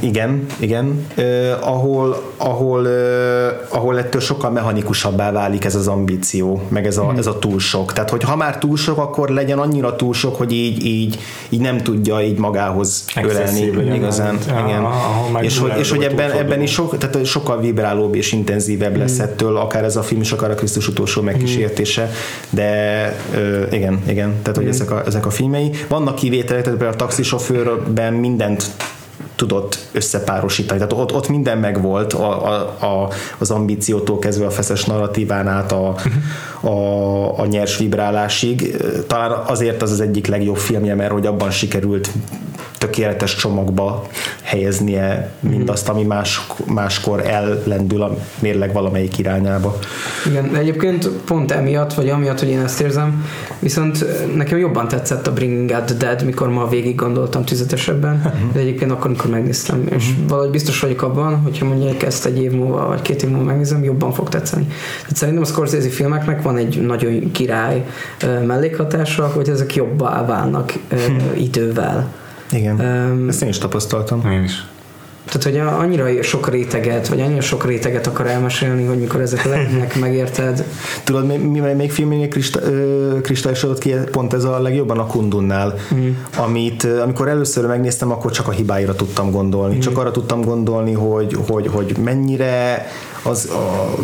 igen, 0.01 0.45
igen. 0.57 1.05
Ö, 1.15 1.51
ahol, 1.61 2.21
ahol, 2.37 2.85
ö, 2.85 3.47
ahol 3.69 3.97
ettől 3.97 4.21
sokkal 4.21 4.51
mechanikusabbá 4.51 5.31
válik 5.31 5.65
ez 5.65 5.75
az 5.75 5.87
ambíció, 5.87 6.61
meg 6.67 6.85
ez 6.85 6.97
a, 6.97 7.11
mm. 7.11 7.17
ez 7.17 7.27
a 7.27 7.39
túl 7.39 7.59
sok. 7.59 7.93
Tehát, 7.93 8.09
hogy 8.09 8.23
ha 8.23 8.35
már 8.35 8.57
túl 8.57 8.77
sok, 8.77 8.97
akkor 8.97 9.29
legyen 9.29 9.59
annyira 9.59 9.95
túl 9.95 10.13
sok, 10.13 10.35
hogy 10.35 10.51
így, 10.51 10.85
így, 10.85 11.19
így 11.49 11.61
nem 11.61 11.77
tudja 11.77 12.21
így 12.21 12.37
magához 12.37 13.05
ölelni 13.23 13.59
igazán. 13.95 14.37
Igen 14.65 14.83
és, 15.41 15.57
hogy, 15.57 15.71
és 15.77 15.89
hogy 15.89 16.03
ebben, 16.03 16.31
ebben 16.31 16.61
is 16.61 16.71
sok, 16.71 16.97
tehát 16.97 17.25
sokkal 17.25 17.59
vibrálóbb 17.59 18.15
és 18.15 18.31
intenzívebb 18.31 18.97
lesz 18.97 19.17
mm. 19.17 19.21
ettől, 19.21 19.57
akár 19.57 19.83
ez 19.83 19.95
a 19.95 20.03
film 20.03 20.21
is, 20.21 20.31
akár 20.31 20.51
a 20.51 20.55
Krisztus 20.55 20.87
utolsó 20.87 21.21
megkísértése, 21.21 22.03
mm. 22.03 22.09
de 22.49 22.71
ö, 23.35 23.63
igen, 23.71 24.03
igen, 24.07 24.35
tehát 24.41 24.57
hogy 24.57 24.65
mm. 24.65 24.69
ezek, 24.69 24.91
a, 24.91 25.03
ezek 25.05 25.25
a 25.25 25.29
filmei. 25.29 25.71
Vannak 25.87 26.15
kivételek, 26.15 26.63
tehát 26.63 26.79
például 26.79 27.01
a 27.01 27.05
taxisofőrben 27.05 28.13
mindent 28.13 28.63
tudott 29.39 29.79
összepárosítani. 29.91 30.79
Tehát 30.79 30.93
ott, 30.93 31.13
ott 31.13 31.29
minden 31.29 31.57
megvolt, 31.57 32.13
a, 32.13 32.47
a, 32.47 32.85
a, 32.85 33.09
az 33.37 33.51
ambíciótól 33.51 34.19
kezdve 34.19 34.45
a 34.45 34.49
feszes 34.49 34.85
narratíván 34.85 35.47
át 35.47 35.71
a, 35.71 35.95
a, 36.61 37.39
a 37.39 37.45
nyers 37.45 37.77
vibrálásig. 37.77 38.77
Talán 39.07 39.31
azért 39.47 39.81
az 39.81 39.91
az 39.91 40.01
egyik 40.01 40.27
legjobb 40.27 40.57
filmje, 40.57 40.95
mert 40.95 41.11
hogy 41.11 41.25
abban 41.25 41.51
sikerült 41.51 42.09
tökéletes 42.79 43.35
csomagba 43.35 44.07
helyeznie 44.43 45.31
mindazt, 45.39 45.89
ami 45.89 46.03
más, 46.03 46.47
máskor 46.65 47.25
ellendül 47.25 48.01
a 48.01 48.17
mérleg 48.39 48.73
valamelyik 48.73 49.17
irányába. 49.17 49.79
Igen, 50.27 50.55
egyébként 50.55 51.07
pont 51.07 51.51
emiatt, 51.51 51.93
vagy 51.93 52.09
amiatt, 52.09 52.39
hogy 52.39 52.49
én 52.49 52.59
ezt 52.59 52.81
érzem, 52.81 53.25
viszont 53.59 54.05
nekem 54.35 54.57
jobban 54.57 54.87
tetszett 54.87 55.27
a 55.27 55.33
Bringing 55.33 55.69
Out 55.69 55.83
the 55.83 55.95
Dead, 55.95 56.25
mikor 56.25 56.49
ma 56.49 56.67
végig 56.67 56.95
gondoltam 56.95 57.45
tüzetesebben, 57.45 58.33
de 58.53 58.59
egyébként 58.59 58.91
akkor, 58.91 59.05
amikor 59.05 59.29
megnéztem, 59.29 59.87
és 59.89 60.09
uh-huh. 60.09 60.27
valahogy 60.27 60.51
biztos 60.51 60.79
vagyok 60.79 61.01
abban, 61.01 61.41
hogyha 61.41 61.65
mondjuk 61.65 62.03
ezt 62.03 62.25
egy 62.25 62.41
év 62.41 62.51
múlva, 62.51 62.87
vagy 62.87 63.01
két 63.01 63.23
év 63.23 63.29
múlva 63.29 63.45
megnézem, 63.45 63.83
jobban 63.83 64.11
fog 64.11 64.29
tetszeni. 64.29 64.65
Tehát 65.01 65.15
szerintem 65.15 65.43
a 65.43 65.45
Scorsese 65.45 65.89
filmeknek 65.89 66.41
van 66.41 66.48
egy 66.57 66.81
nagyon 66.81 67.31
király 67.31 67.85
mellékhatása, 68.45 69.27
hogy 69.27 69.49
ezek 69.49 69.75
jobbá 69.75 70.25
válnak 70.25 70.73
uh-huh. 70.91 71.41
idővel. 71.41 72.13
Igen, 72.51 72.79
um, 72.79 73.29
ezt 73.29 73.41
én 73.41 73.49
is 73.49 73.57
tapasztaltam. 73.57 74.31
Én 74.31 74.43
is. 74.43 74.65
Tehát, 75.31 75.43
hogy 75.43 75.79
annyira 75.83 76.23
sok 76.23 76.49
réteget, 76.49 77.07
vagy 77.07 77.21
annyira 77.21 77.41
sok 77.41 77.65
réteget 77.65 78.07
akar 78.07 78.27
elmesélni, 78.27 78.85
hogy 78.85 78.99
mikor 78.99 79.21
ezek 79.21 79.45
lennek, 79.45 79.95
megérted. 79.99 80.63
Tudod, 81.03 81.25
mi, 81.25 81.35
mi 81.35 81.59
még 81.59 81.91
filmnél 81.91 82.27
kristályosodott 83.21 83.77
ki 83.77 83.93
pont 84.11 84.33
ez 84.33 84.43
a 84.43 84.61
legjobban 84.61 84.99
a 84.99 85.05
Kundunnál, 85.05 85.75
mm. 85.93 86.09
amit 86.37 86.83
amikor 86.83 87.27
először 87.27 87.65
megnéztem, 87.65 88.11
akkor 88.11 88.31
csak 88.31 88.47
a 88.47 88.51
hibáira 88.51 88.95
tudtam 88.95 89.31
gondolni. 89.31 89.75
Mm. 89.75 89.79
Csak 89.79 89.97
arra 89.97 90.11
tudtam 90.11 90.41
gondolni, 90.41 90.93
hogy, 90.93 91.37
hogy, 91.47 91.67
hogy 91.67 91.95
mennyire 92.03 92.87
az 93.23 93.49
a, 93.49 93.95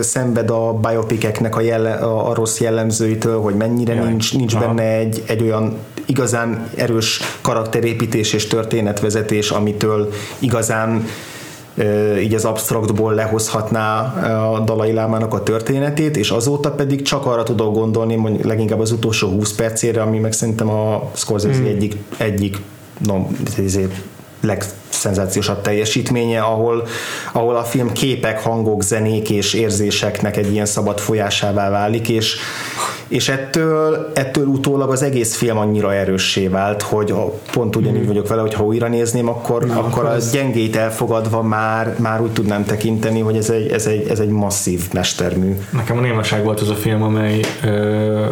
szenved 0.00 0.50
a 0.50 0.72
biopikeknek 0.72 1.56
a, 1.56 1.60
jelle, 1.60 1.92
a, 1.92 2.30
a 2.30 2.34
rossz 2.34 2.60
jellemzőitől, 2.60 3.40
hogy 3.40 3.54
mennyire 3.54 3.94
Jaj. 3.94 4.08
nincs, 4.08 4.36
nincs 4.36 4.58
benne 4.58 4.82
egy, 4.82 5.22
egy 5.26 5.42
olyan 5.42 5.76
igazán 6.12 6.68
erős 6.74 7.20
karakterépítés 7.40 8.32
és 8.32 8.46
történetvezetés, 8.46 9.50
amitől 9.50 10.12
igazán 10.38 11.06
így 12.20 12.34
az 12.34 12.44
absztraktból 12.44 13.14
lehozhatná 13.14 14.00
a 14.52 14.60
Dalai 14.60 14.92
Lámának 14.92 15.34
a 15.34 15.42
történetét, 15.42 16.16
és 16.16 16.30
azóta 16.30 16.70
pedig 16.70 17.02
csak 17.02 17.26
arra 17.26 17.42
tudok 17.42 17.74
gondolni, 17.74 18.16
mondjuk 18.16 18.44
leginkább 18.44 18.80
az 18.80 18.92
utolsó 18.92 19.28
20 19.28 19.54
percére, 19.54 20.02
ami 20.02 20.18
meg 20.18 20.32
szerintem 20.32 20.68
a 20.68 21.10
Scorsese 21.14 21.60
mm. 21.60 21.64
egyik, 21.64 21.96
egyik 22.16 22.58
no, 22.98 23.26
legszenzációsabb 25.02 25.60
teljesítménye, 25.60 26.40
ahol, 26.40 26.86
ahol 27.32 27.56
a 27.56 27.62
film 27.62 27.92
képek, 27.92 28.40
hangok, 28.40 28.82
zenék 28.82 29.30
és 29.30 29.54
érzéseknek 29.54 30.36
egy 30.36 30.52
ilyen 30.52 30.66
szabad 30.66 30.98
folyásává 30.98 31.70
válik, 31.70 32.08
és, 32.08 32.36
és 33.08 33.28
ettől, 33.28 34.10
ettől 34.14 34.46
utólag 34.46 34.90
az 34.90 35.02
egész 35.02 35.36
film 35.36 35.58
annyira 35.58 35.94
erőssé 35.94 36.46
vált, 36.48 36.82
hogy 36.82 37.14
pont 37.52 37.76
ugyanígy 37.76 37.98
hmm. 37.98 38.06
vagyok 38.06 38.28
vele, 38.28 38.40
hogy 38.40 38.54
ha 38.54 38.64
újra 38.64 38.88
nézném, 38.88 39.28
akkor, 39.28 39.64
Na, 39.64 39.78
akkor 39.78 40.04
a 40.04 40.16
gyengét 40.32 40.76
elfogadva 40.76 41.42
már, 41.42 41.94
már 41.98 42.20
úgy 42.20 42.32
tudnám 42.32 42.64
tekinteni, 42.64 43.20
hogy 43.20 43.36
ez 43.36 43.50
egy, 43.50 43.70
ez 43.70 43.86
egy, 43.86 44.08
ez 44.08 44.18
egy 44.18 44.28
masszív 44.28 44.80
mestermű. 44.92 45.56
Nekem 45.70 45.98
a 45.98 46.00
némaság 46.00 46.44
volt 46.44 46.60
az 46.60 46.68
a 46.68 46.74
film, 46.74 47.02
amely 47.02 47.40
ö, 47.64 48.24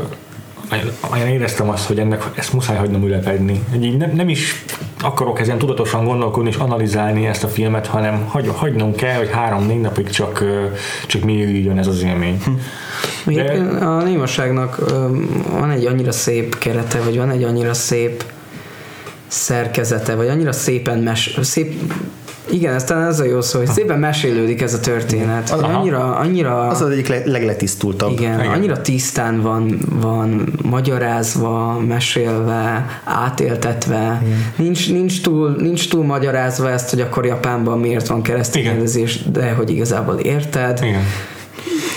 amelyen 1.01 1.29
éreztem 1.29 1.69
azt, 1.69 1.87
hogy 1.87 1.99
ennek 1.99 2.31
ezt 2.35 2.53
muszáj 2.53 2.77
hagynom 2.77 3.05
ülepedni. 3.05 3.65
Így 3.81 3.97
nem, 3.97 4.11
nem 4.11 4.29
is 4.29 4.65
akarok 5.03 5.41
ezen 5.41 5.59
tudatosan 5.59 6.05
gondolkodni 6.05 6.49
és 6.49 6.57
analizálni 6.57 7.27
ezt 7.27 7.45
a 7.45 7.49
filmet, 7.49 7.87
hanem 7.87 8.25
hagy, 8.29 8.51
hagynunk 8.57 8.97
kell, 8.97 9.17
hogy 9.17 9.31
három-négy 9.31 9.81
napig 9.81 10.09
csak, 10.09 10.45
csak 11.07 11.23
mi 11.23 11.33
jön 11.37 11.79
ez 11.79 11.87
az 11.87 12.03
élmény. 12.03 12.43
Hm. 12.45 13.35
De... 13.35 13.53
A 13.87 14.03
némaságnak 14.03 14.79
van 15.51 15.71
egy 15.71 15.87
annyira 15.87 16.13
szép 16.13 16.59
kerete, 16.59 17.01
vagy 17.01 17.17
van 17.17 17.31
egy 17.31 17.43
annyira 17.43 17.75
szép 17.75 18.25
szerkezete, 19.27 20.15
vagy 20.15 20.29
annyira 20.29 20.53
szépen 20.53 20.99
mes, 20.99 21.39
szép 21.41 21.93
igen, 22.53 22.75
ez 22.75 22.85
talán 22.85 23.07
az 23.07 23.21
a 23.21 23.25
jó 23.25 23.41
szó, 23.41 23.59
hogy 23.59 23.69
szépen 23.69 23.99
mesélődik 23.99 24.63
ez 24.63 24.75
a 24.75 24.81
történet. 24.81 25.51
Az, 25.51 25.61
annyira, 25.61 26.17
annyira, 26.17 26.67
az 26.67 26.81
az 26.81 26.91
egyik 26.91 27.25
legletisztultabb. 27.25 28.11
Igen, 28.11 28.41
igen, 28.41 28.53
annyira 28.53 28.81
tisztán 28.81 29.41
van, 29.41 29.79
van 30.01 30.53
magyarázva, 30.63 31.81
mesélve, 31.87 32.87
átéltetve. 33.05 34.23
Nincs, 34.57 34.93
nincs, 34.93 35.23
túl, 35.23 35.57
nincs 35.59 35.89
túl 35.89 36.05
magyarázva 36.05 36.71
ezt, 36.71 36.91
hogy 36.91 37.01
akkor 37.01 37.27
Japánban 37.27 37.79
miért 37.79 38.07
van 38.07 38.23
keresztényezés, 38.23 39.23
de 39.33 39.53
hogy 39.53 39.71
igazából 39.71 40.15
érted. 40.15 40.79
Igen. 40.83 41.03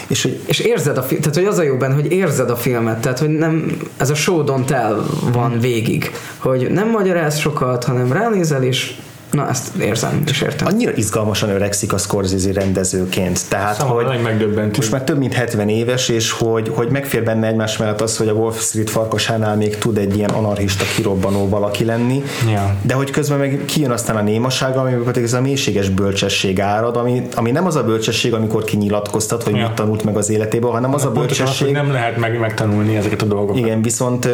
És, 0.07 0.21
hogy, 0.21 0.39
és 0.45 0.59
érzed 0.59 0.97
a 0.97 1.05
tehát 1.05 1.35
hogy 1.35 1.45
az 1.45 1.57
a 1.57 1.63
jó 1.63 1.75
benne, 1.75 1.93
hogy 1.93 2.11
érzed 2.11 2.49
a 2.49 2.55
filmet, 2.55 2.99
tehát 2.99 3.19
hogy 3.19 3.29
nem, 3.29 3.77
ez 3.97 4.09
a 4.09 4.15
show 4.15 4.43
don't 4.45 4.65
tell 4.65 5.03
van 5.31 5.59
végig, 5.59 6.11
hogy 6.37 6.71
nem 6.71 6.89
magyaráz 6.89 7.37
sokat, 7.37 7.83
hanem 7.83 8.11
ránézel 8.11 8.63
és 8.63 8.95
Na, 9.33 9.49
ezt 9.49 9.75
érzem, 9.75 10.23
és 10.27 10.41
értem. 10.41 10.67
Annyira 10.67 10.91
izgalmasan 10.95 11.49
öregszik 11.49 11.93
a 11.93 11.97
Scorsese 11.97 12.53
rendezőként. 12.53 13.39
Tehát, 13.49 13.75
Számomra 13.75 13.95
hogy 14.03 14.13
nagy 14.13 14.21
megdöbbentő. 14.23 14.73
most 14.75 14.91
már 14.91 15.03
több 15.03 15.17
mint 15.17 15.33
70 15.33 15.69
éves, 15.69 16.09
és 16.09 16.31
hogy, 16.31 16.71
hogy 16.75 16.89
megfér 16.89 17.23
benne 17.23 17.47
egymás 17.47 17.77
mellett 17.77 18.01
az, 18.01 18.17
hogy 18.17 18.27
a 18.27 18.31
Wall 18.33 18.51
Street 18.51 18.89
farkasánál 18.89 19.55
még 19.55 19.77
tud 19.77 19.97
egy 19.97 20.15
ilyen 20.17 20.29
anarchista 20.29 20.83
kirobbanó 20.95 21.49
valaki 21.49 21.85
lenni, 21.85 22.23
Ja. 22.51 22.75
de 22.81 22.93
hogy 22.93 23.09
közben 23.09 23.37
meg 23.37 23.61
kijön 23.65 23.91
aztán 23.91 24.15
a 24.15 24.21
némasága, 24.21 24.79
ami 24.81 24.93
pedig 24.93 25.23
ez 25.23 25.33
a 25.33 25.41
mélységes 25.41 25.89
bölcsesség 25.89 26.61
árad, 26.61 26.95
ami, 26.97 27.21
ami 27.35 27.51
nem 27.51 27.65
az 27.65 27.75
a 27.75 27.83
bölcsesség, 27.83 28.33
amikor 28.33 28.63
kinyilatkoztat, 28.63 29.43
hogy 29.43 29.55
Ja. 29.55 29.61
mit 29.67 29.71
tanult 29.75 30.03
meg 30.03 30.17
az 30.17 30.29
életéből, 30.29 30.71
hanem 30.71 30.93
az 30.93 31.03
a 31.03 31.07
az, 31.07 31.13
hogy 31.17 31.25
bölcsesség, 31.25 31.71
nem 31.71 31.91
lehet 31.91 32.17
meg, 32.17 32.39
megtanulni 32.39 32.95
ezeket 32.95 33.21
a 33.21 33.25
dolgokat. 33.25 33.57
igen, 33.57 33.81
viszont 33.81 34.27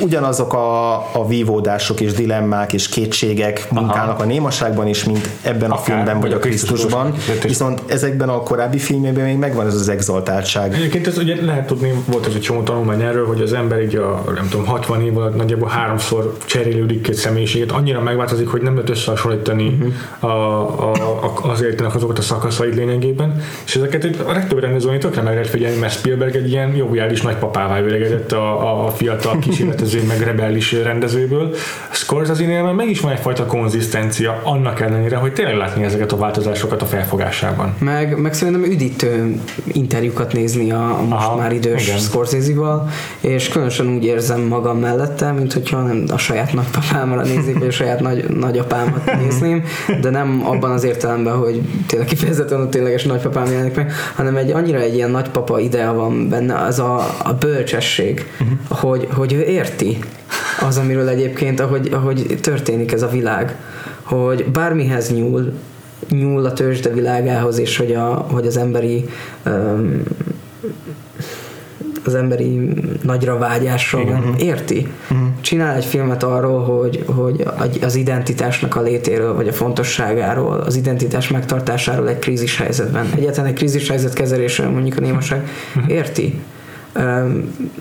ugyanazok 0.00 0.52
a, 0.52 0.94
a 0.96 1.26
vívódások 1.26 2.00
és 2.00 2.12
dilemmák 2.12 2.72
és 2.72 2.88
kétségek 2.88 3.70
munkálnak 3.70 4.20
a 4.20 4.24
némaságban 4.38 4.86
is, 4.86 5.04
mint 5.04 5.28
ebben 5.42 5.70
a 5.70 5.74
Akár, 5.74 5.84
filmben 5.84 6.20
vagy 6.20 6.32
a 6.32 6.36
a 6.36 6.38
Krisztusban, 6.38 7.10
Krisztusban. 7.12 7.48
viszont 7.48 7.82
ezekben 7.86 8.28
a 8.28 8.40
korábbi 8.42 8.78
filmjében 8.78 9.24
még 9.24 9.36
megvan 9.36 9.66
ez 9.66 9.74
az 9.74 9.88
exaltáltság. 9.88 10.74
Egyébként 10.74 11.06
ez 11.06 11.18
ugye 11.18 11.36
lehet 11.42 11.66
tudni, 11.66 11.92
volt 12.06 12.26
ez 12.26 12.34
egy 12.34 12.40
csomó 12.40 12.62
tanulmány 12.62 13.02
erről, 13.02 13.26
hogy 13.26 13.40
az 13.40 13.52
ember 13.52 13.82
így 13.82 13.96
a 13.96 14.22
nem 14.34 14.48
tudom, 14.48 14.66
60 14.66 15.02
év 15.02 15.16
alatt 15.16 15.36
nagyjából 15.36 15.68
háromszor 15.68 16.36
cserélődik 16.44 17.08
egy 17.08 17.14
személyiséget, 17.14 17.70
annyira 17.72 18.00
megváltozik, 18.00 18.48
hogy 18.48 18.60
nem 18.62 18.74
lehet 18.74 18.90
összehasonlítani 18.90 19.68
Mhm. 19.68 19.86
uh-huh. 20.20 20.30
a, 20.30 20.90
a, 20.90 20.92
a, 21.44 21.50
az 21.50 21.62
életének 21.62 21.94
azokat 21.94 22.18
a 22.18 22.22
szakaszait 22.22 22.74
lényegében, 22.74 23.42
és 23.66 23.76
ezeket 23.76 24.04
egy- 24.04 24.20
a 24.26 24.32
legtöbb 24.32 24.58
rendezőnél 24.60 24.98
tökre 24.98 25.22
meg 25.22 25.32
lehet 25.32 25.48
figyelni, 25.48 25.78
mert 25.78 25.92
Spielberg 25.92 26.34
egy 26.36 26.50
ilyen 26.50 26.74
joviális 26.76 27.22
nagypapává 27.22 27.80
öregedett 27.80 28.32
a, 28.32 28.86
a 28.86 28.90
fiatal 28.90 29.38
kísérletező, 29.38 30.02
meg 30.08 30.20
rebellis 30.22 30.72
rendezőből. 30.72 31.54
Scorsese-nél 31.90 32.72
meg 32.72 32.88
is 32.90 33.00
van 33.00 33.12
egyfajta 33.12 33.46
konzisztencia, 33.46 34.27
annak 34.42 34.80
ellenére, 34.80 35.16
hogy 35.16 35.32
tényleg 35.32 35.56
látni 35.56 35.84
ezeket 35.84 36.12
a 36.12 36.16
változásokat 36.16 36.82
a 36.82 36.86
felfogásában. 36.86 37.74
Meg, 37.78 38.18
meg 38.18 38.34
szerintem 38.34 38.64
üdítő 38.64 39.40
interjúkat 39.66 40.32
nézni 40.32 40.72
a, 40.72 40.98
a 40.98 41.02
most 41.02 41.26
Aha, 41.26 41.36
már 41.36 41.52
idős 41.52 41.86
igen. 41.86 41.98
Scorsese-val, 41.98 42.88
és 43.20 43.48
különösen 43.48 43.86
úgy 43.86 44.04
érzem 44.04 44.40
magam 44.40 44.78
mellette, 44.78 45.32
mint 45.32 45.52
hogyha 45.52 45.82
nem 45.82 46.04
a 46.12 46.18
saját 46.18 46.52
nagypapámra 46.52 47.22
néznék, 47.22 47.58
vagy 47.58 47.68
a 47.68 47.70
saját 47.70 48.00
nagy, 48.00 48.28
nagyapámat 48.28 49.14
nézném, 49.22 49.64
de 50.00 50.10
nem 50.10 50.42
abban 50.44 50.70
az 50.70 50.84
értelemben, 50.84 51.36
hogy 51.36 51.60
tényleg 51.86 52.08
kifejezetten 52.08 52.60
a 52.60 52.68
tényleges 52.68 53.04
nagypapám 53.04 53.46
jelenik 53.50 53.74
meg, 53.74 53.92
hanem 54.14 54.36
egy 54.36 54.50
annyira 54.50 54.78
egy 54.78 54.94
ilyen 54.94 55.10
nagypapa 55.10 55.58
idea 55.58 55.94
van 55.94 56.28
benne, 56.28 56.54
az 56.54 56.78
a, 56.78 56.96
a 57.22 57.32
bölcsesség, 57.32 58.26
uh-huh. 58.40 58.78
hogy, 58.78 59.08
hogy 59.10 59.32
ő 59.32 59.42
érti 59.42 59.98
az, 60.60 60.76
amiről 60.76 61.08
egyébként, 61.08 61.60
ahogy, 61.60 61.88
ahogy 61.92 62.38
történik 62.40 62.92
ez 62.92 63.02
a 63.02 63.08
világ, 63.08 63.56
hogy 64.08 64.46
bármihez 64.52 65.12
nyúl, 65.12 65.52
nyúl 66.10 66.44
a 66.44 66.52
tőzsde 66.52 66.90
világához, 66.90 67.58
és 67.58 67.76
hogy, 67.76 67.92
a, 67.92 68.14
hogy 68.14 68.46
az 68.46 68.56
emberi 68.56 69.04
um, 69.46 70.02
az 72.04 72.14
emberi 72.14 72.70
nagyra 73.02 73.38
vágyásról 73.38 74.04
nem 74.04 74.34
érti. 74.38 74.86
Csinál 75.40 75.76
egy 75.76 75.84
filmet 75.84 76.22
arról, 76.22 76.60
hogy, 76.64 77.04
hogy 77.06 77.46
az 77.82 77.94
identitásnak 77.94 78.76
a 78.76 78.82
létéről, 78.82 79.34
vagy 79.34 79.48
a 79.48 79.52
fontosságáról, 79.52 80.56
az 80.56 80.76
identitás 80.76 81.28
megtartásáról 81.28 82.08
egy 82.08 82.18
krízis 82.18 82.56
helyzetben. 82.56 83.06
Egyáltalán 83.16 83.50
egy 83.50 83.56
krízis 83.56 83.88
helyzet 83.88 84.12
kezelésről 84.12 84.70
mondjuk 84.70 84.96
a 84.96 85.00
némaság 85.00 85.48
érti. 85.86 86.40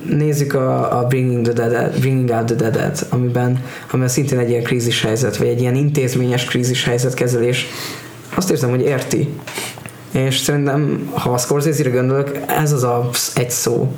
Nézzük 0.10 0.54
a, 0.54 1.00
a 1.00 1.08
Bringing, 1.08 1.48
the 1.48 1.68
Dead, 1.68 2.00
Bringing 2.00 2.30
Out 2.30 2.46
the 2.46 2.56
Dead-et, 2.56 3.06
amiben, 3.10 3.64
amiben 3.92 4.10
szintén 4.10 4.40
egy 4.40 4.50
ilyen 4.50 4.64
krízis 4.64 5.02
helyzet, 5.02 5.38
vagy 5.38 5.48
egy 5.48 5.62
ilyen 5.62 5.76
intézményes 5.76 6.46
krízis 6.46 6.84
helyzet 6.84 7.14
kezelés. 7.14 7.66
Azt 8.36 8.52
érzem, 8.52 8.70
hogy 8.70 8.82
érti. 8.82 9.30
És 10.12 10.38
szerintem, 10.38 11.10
ha 11.14 11.30
a 11.30 11.38
Scorsese-re 11.38 11.90
gondolok, 11.90 12.32
ez 12.48 12.72
az 12.72 12.84
a 12.84 13.10
egy 13.36 13.50
szó, 13.50 13.92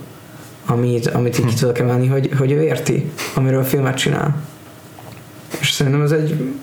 amit, 0.66 1.08
amit 1.08 1.40
így 1.40 1.46
ki 1.46 1.54
tudok 1.54 1.80
emelni, 1.80 2.08
hogy, 2.08 2.30
hogy 2.38 2.52
ő 2.52 2.62
érti, 2.62 3.12
amiről 3.36 3.64
filmet 3.64 3.98
csinál. 3.98 4.42
És 5.60 5.72
szerintem 5.72 6.02
ez 6.02 6.12
egy 6.12 6.54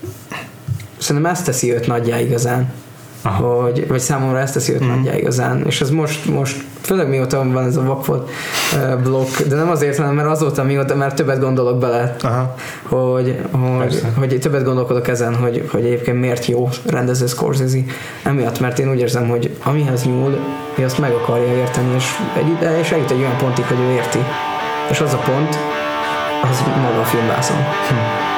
szerintem 0.99 1.31
ezt 1.31 1.45
teszi 1.45 1.73
őt 1.73 1.87
nagyjá 1.87 2.20
igazán. 2.20 2.73
Aha. 3.22 3.62
Hogy, 3.62 3.88
vagy 3.88 4.01
számomra 4.01 4.38
ezt 4.38 4.52
teszi 4.52 4.72
őt 4.72 4.84
mm. 4.84 5.05
igazán. 5.16 5.62
És 5.66 5.80
ez 5.80 5.90
most, 5.90 6.24
most 6.24 6.64
főleg 6.80 7.09
mióta 7.09 7.44
van 7.52 7.64
ez 7.64 7.76
a 7.76 7.82
vakfolt 7.82 8.30
uh, 8.74 9.02
blokk, 9.02 9.40
de 9.48 9.56
nem 9.56 9.68
azért, 9.68 9.97
hanem 9.97 10.14
mert 10.14 10.28
azóta 10.28 10.62
mióta 10.62 10.94
már 10.94 11.14
többet 11.14 11.40
gondolok 11.40 11.78
bele, 11.78 12.16
Aha. 12.22 12.55
hogy, 12.82 13.40
hogy, 13.51 13.78
Persze. 13.78 14.12
hogy 14.18 14.38
többet 14.40 14.64
gondolkodok 14.64 15.09
ezen, 15.09 15.34
hogy, 15.34 15.68
hogy 15.70 15.84
egyébként 15.84 16.20
miért 16.20 16.47
jó 16.47 16.68
rendező 16.86 17.26
Scorsese. 17.26 17.78
Emiatt, 18.22 18.60
mert 18.60 18.78
én 18.78 18.90
úgy 18.90 18.98
érzem, 18.98 19.28
hogy 19.28 19.56
amihez 19.62 20.05
nyúl, 20.05 20.38
ő 20.78 20.84
azt 20.84 20.98
meg 20.98 21.12
akarja 21.12 21.56
érteni, 21.56 21.94
és, 21.94 22.05
egy, 22.36 22.78
és 22.80 22.90
eljut 22.90 23.10
egy 23.10 23.18
olyan 23.18 23.36
pontig, 23.36 23.64
hogy 23.64 23.80
ő 23.80 23.93
érti. 23.93 24.18
És 24.90 25.01
az 25.01 25.12
a 25.12 25.18
pont, 25.18 25.56
az 26.51 26.62
maga 26.82 27.01
a 27.01 27.05
filmvászon. 27.05 27.56
What's 27.56 28.36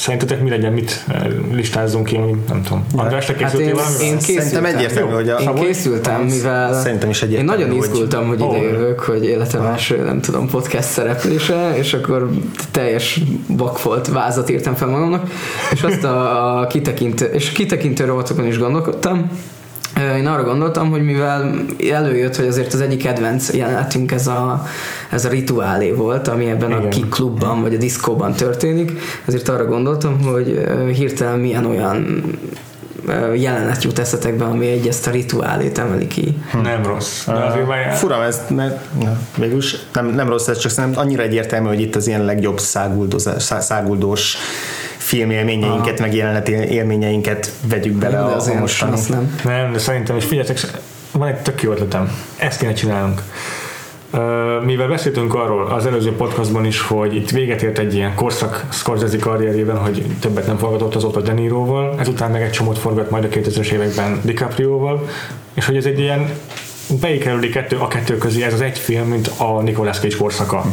szerintetek 0.00 0.42
mi 0.42 0.50
legyen, 0.50 0.72
mit 0.72 1.04
eh, 1.08 1.22
listázzunk 1.52 2.04
ki, 2.06 2.16
ami 2.16 2.34
nem 2.48 2.62
tudom. 2.62 2.84
András, 2.96 3.26
te 3.26 3.34
Hát 3.40 3.52
én, 3.54 3.72
valamivel? 3.74 4.00
én 4.06 4.18
készültem. 4.18 4.44
Szerintem 4.44 4.64
egyértelmű, 4.64 5.12
hogy 5.12 5.28
a, 5.28 5.38
Én 5.38 5.54
készültem, 5.54 6.20
mivel 6.22 6.80
Szerintem 6.82 7.10
is 7.10 7.22
én 7.22 7.44
nagyon 7.44 7.68
hogy- 7.68 7.76
izgultam, 7.78 8.26
hogy 8.28 8.42
Ó. 8.42 8.54
ide 8.54 8.62
jövök, 8.62 9.00
hogy 9.00 9.24
életem 9.24 9.62
első, 9.66 10.02
nem 10.04 10.20
tudom, 10.20 10.48
podcast 10.48 10.88
szereplése, 10.88 11.72
és 11.76 11.92
akkor 11.94 12.30
teljes 12.70 13.20
bakfolt 13.56 14.08
vázat 14.08 14.50
írtam 14.50 14.74
fel 14.74 14.88
magamnak, 14.88 15.30
és 15.72 15.82
azt 15.82 16.04
a, 16.04 16.58
a 16.60 16.66
kitekintő, 16.66 17.24
és 17.24 17.48
a 17.50 17.52
kitekintő 17.52 18.04
rovatokon 18.04 18.46
is 18.46 18.58
gondolkodtam, 18.58 19.30
én 20.18 20.26
arra 20.26 20.44
gondoltam, 20.44 20.90
hogy 20.90 21.02
mivel 21.02 21.54
előjött, 21.92 22.36
hogy 22.36 22.46
azért 22.46 22.72
az 22.72 22.80
egyik 22.80 23.02
kedvenc 23.02 23.52
jelenetünk 23.52 24.12
ez 24.12 24.26
a, 24.26 24.66
ez 25.10 25.24
a 25.24 25.28
rituálé 25.28 25.90
volt, 25.92 26.28
ami 26.28 26.46
ebben 26.46 26.70
Igen. 26.70 26.82
a 26.82 26.88
kick 26.88 27.08
klubban 27.08 27.62
vagy 27.62 27.74
a 27.74 27.78
diszkóban 27.78 28.32
történik, 28.32 28.92
ezért 29.26 29.48
arra 29.48 29.64
gondoltam, 29.64 30.22
hogy 30.22 30.60
hirtelen 30.94 31.38
milyen 31.38 31.66
olyan 31.66 32.24
jelenet 33.34 33.82
jut 33.82 33.98
eszetekbe, 33.98 34.44
ami 34.44 34.66
egy 34.66 34.86
ezt 34.86 35.06
a 35.06 35.10
rituálét 35.10 35.78
emeli 35.78 36.06
ki. 36.06 36.38
Nem 36.62 36.82
rossz. 36.82 37.26
De 37.26 37.32
azért 37.32 37.66
már 37.66 37.92
Furam 37.94 38.20
ez, 38.20 38.40
mert 38.48 38.84
végülis 39.36 39.76
nem, 39.92 40.06
nem 40.06 40.28
rossz 40.28 40.46
ez, 40.46 40.58
csak 40.58 40.70
szerintem 40.70 41.00
annyira 41.02 41.22
egyértelmű, 41.22 41.68
hogy 41.68 41.80
itt 41.80 41.96
az 41.96 42.06
ilyen 42.06 42.24
legjobb 42.24 42.60
száguldós 43.58 44.36
filmélményeinket, 44.96 46.00
meg 46.00 46.14
jelenet 46.14 46.48
élményeinket 46.48 47.52
vegyük 47.68 47.94
bele 47.94 48.16
De 48.16 48.22
a, 48.22 48.32
a 48.32 48.36
azért 48.36 48.58
mostani. 48.58 49.00
nem. 49.08 49.38
nem, 49.44 49.72
de 49.72 49.78
szerintem 49.78 50.16
is 50.16 50.24
figyeljetek, 50.24 50.70
van 51.12 51.28
egy 51.28 51.36
tök 51.36 51.62
jó 51.62 51.72
ötletem. 51.72 52.12
Ezt 52.36 52.58
kéne 52.58 52.72
csinálnunk. 52.72 53.22
Mivel 54.64 54.88
beszéltünk 54.88 55.34
arról 55.34 55.66
az 55.66 55.86
előző 55.86 56.12
podcastban 56.12 56.64
is, 56.64 56.80
hogy 56.80 57.14
itt 57.14 57.30
véget 57.30 57.62
ért 57.62 57.78
egy 57.78 57.94
ilyen 57.94 58.14
korszak 58.14 58.66
Scorsese 58.72 59.18
karrierjében, 59.18 59.76
hogy 59.76 60.04
többet 60.20 60.46
nem 60.46 60.56
forgatott 60.56 60.94
azóta 60.94 61.20
De 61.20 61.32
Niroval, 61.32 61.94
ezután 61.98 62.30
meg 62.30 62.42
egy 62.42 62.50
csomót 62.50 62.78
forgat 62.78 63.10
majd 63.10 63.24
a 63.24 63.28
2000-es 63.28 63.70
években 63.70 64.20
DiCaprioval, 64.24 65.08
és 65.54 65.66
hogy 65.66 65.76
ez 65.76 65.84
egy 65.84 65.98
ilyen 65.98 66.30
beikerüli 67.00 67.48
kettő 67.48 67.76
a 67.76 67.88
kettő 67.88 68.18
közé 68.18 68.42
ez 68.42 68.52
az 68.52 68.60
egy 68.60 68.78
film, 68.78 69.08
mint 69.08 69.30
a 69.38 69.60
Nicolas 69.60 69.98
Cage 69.98 70.16
korszaka 70.16 70.64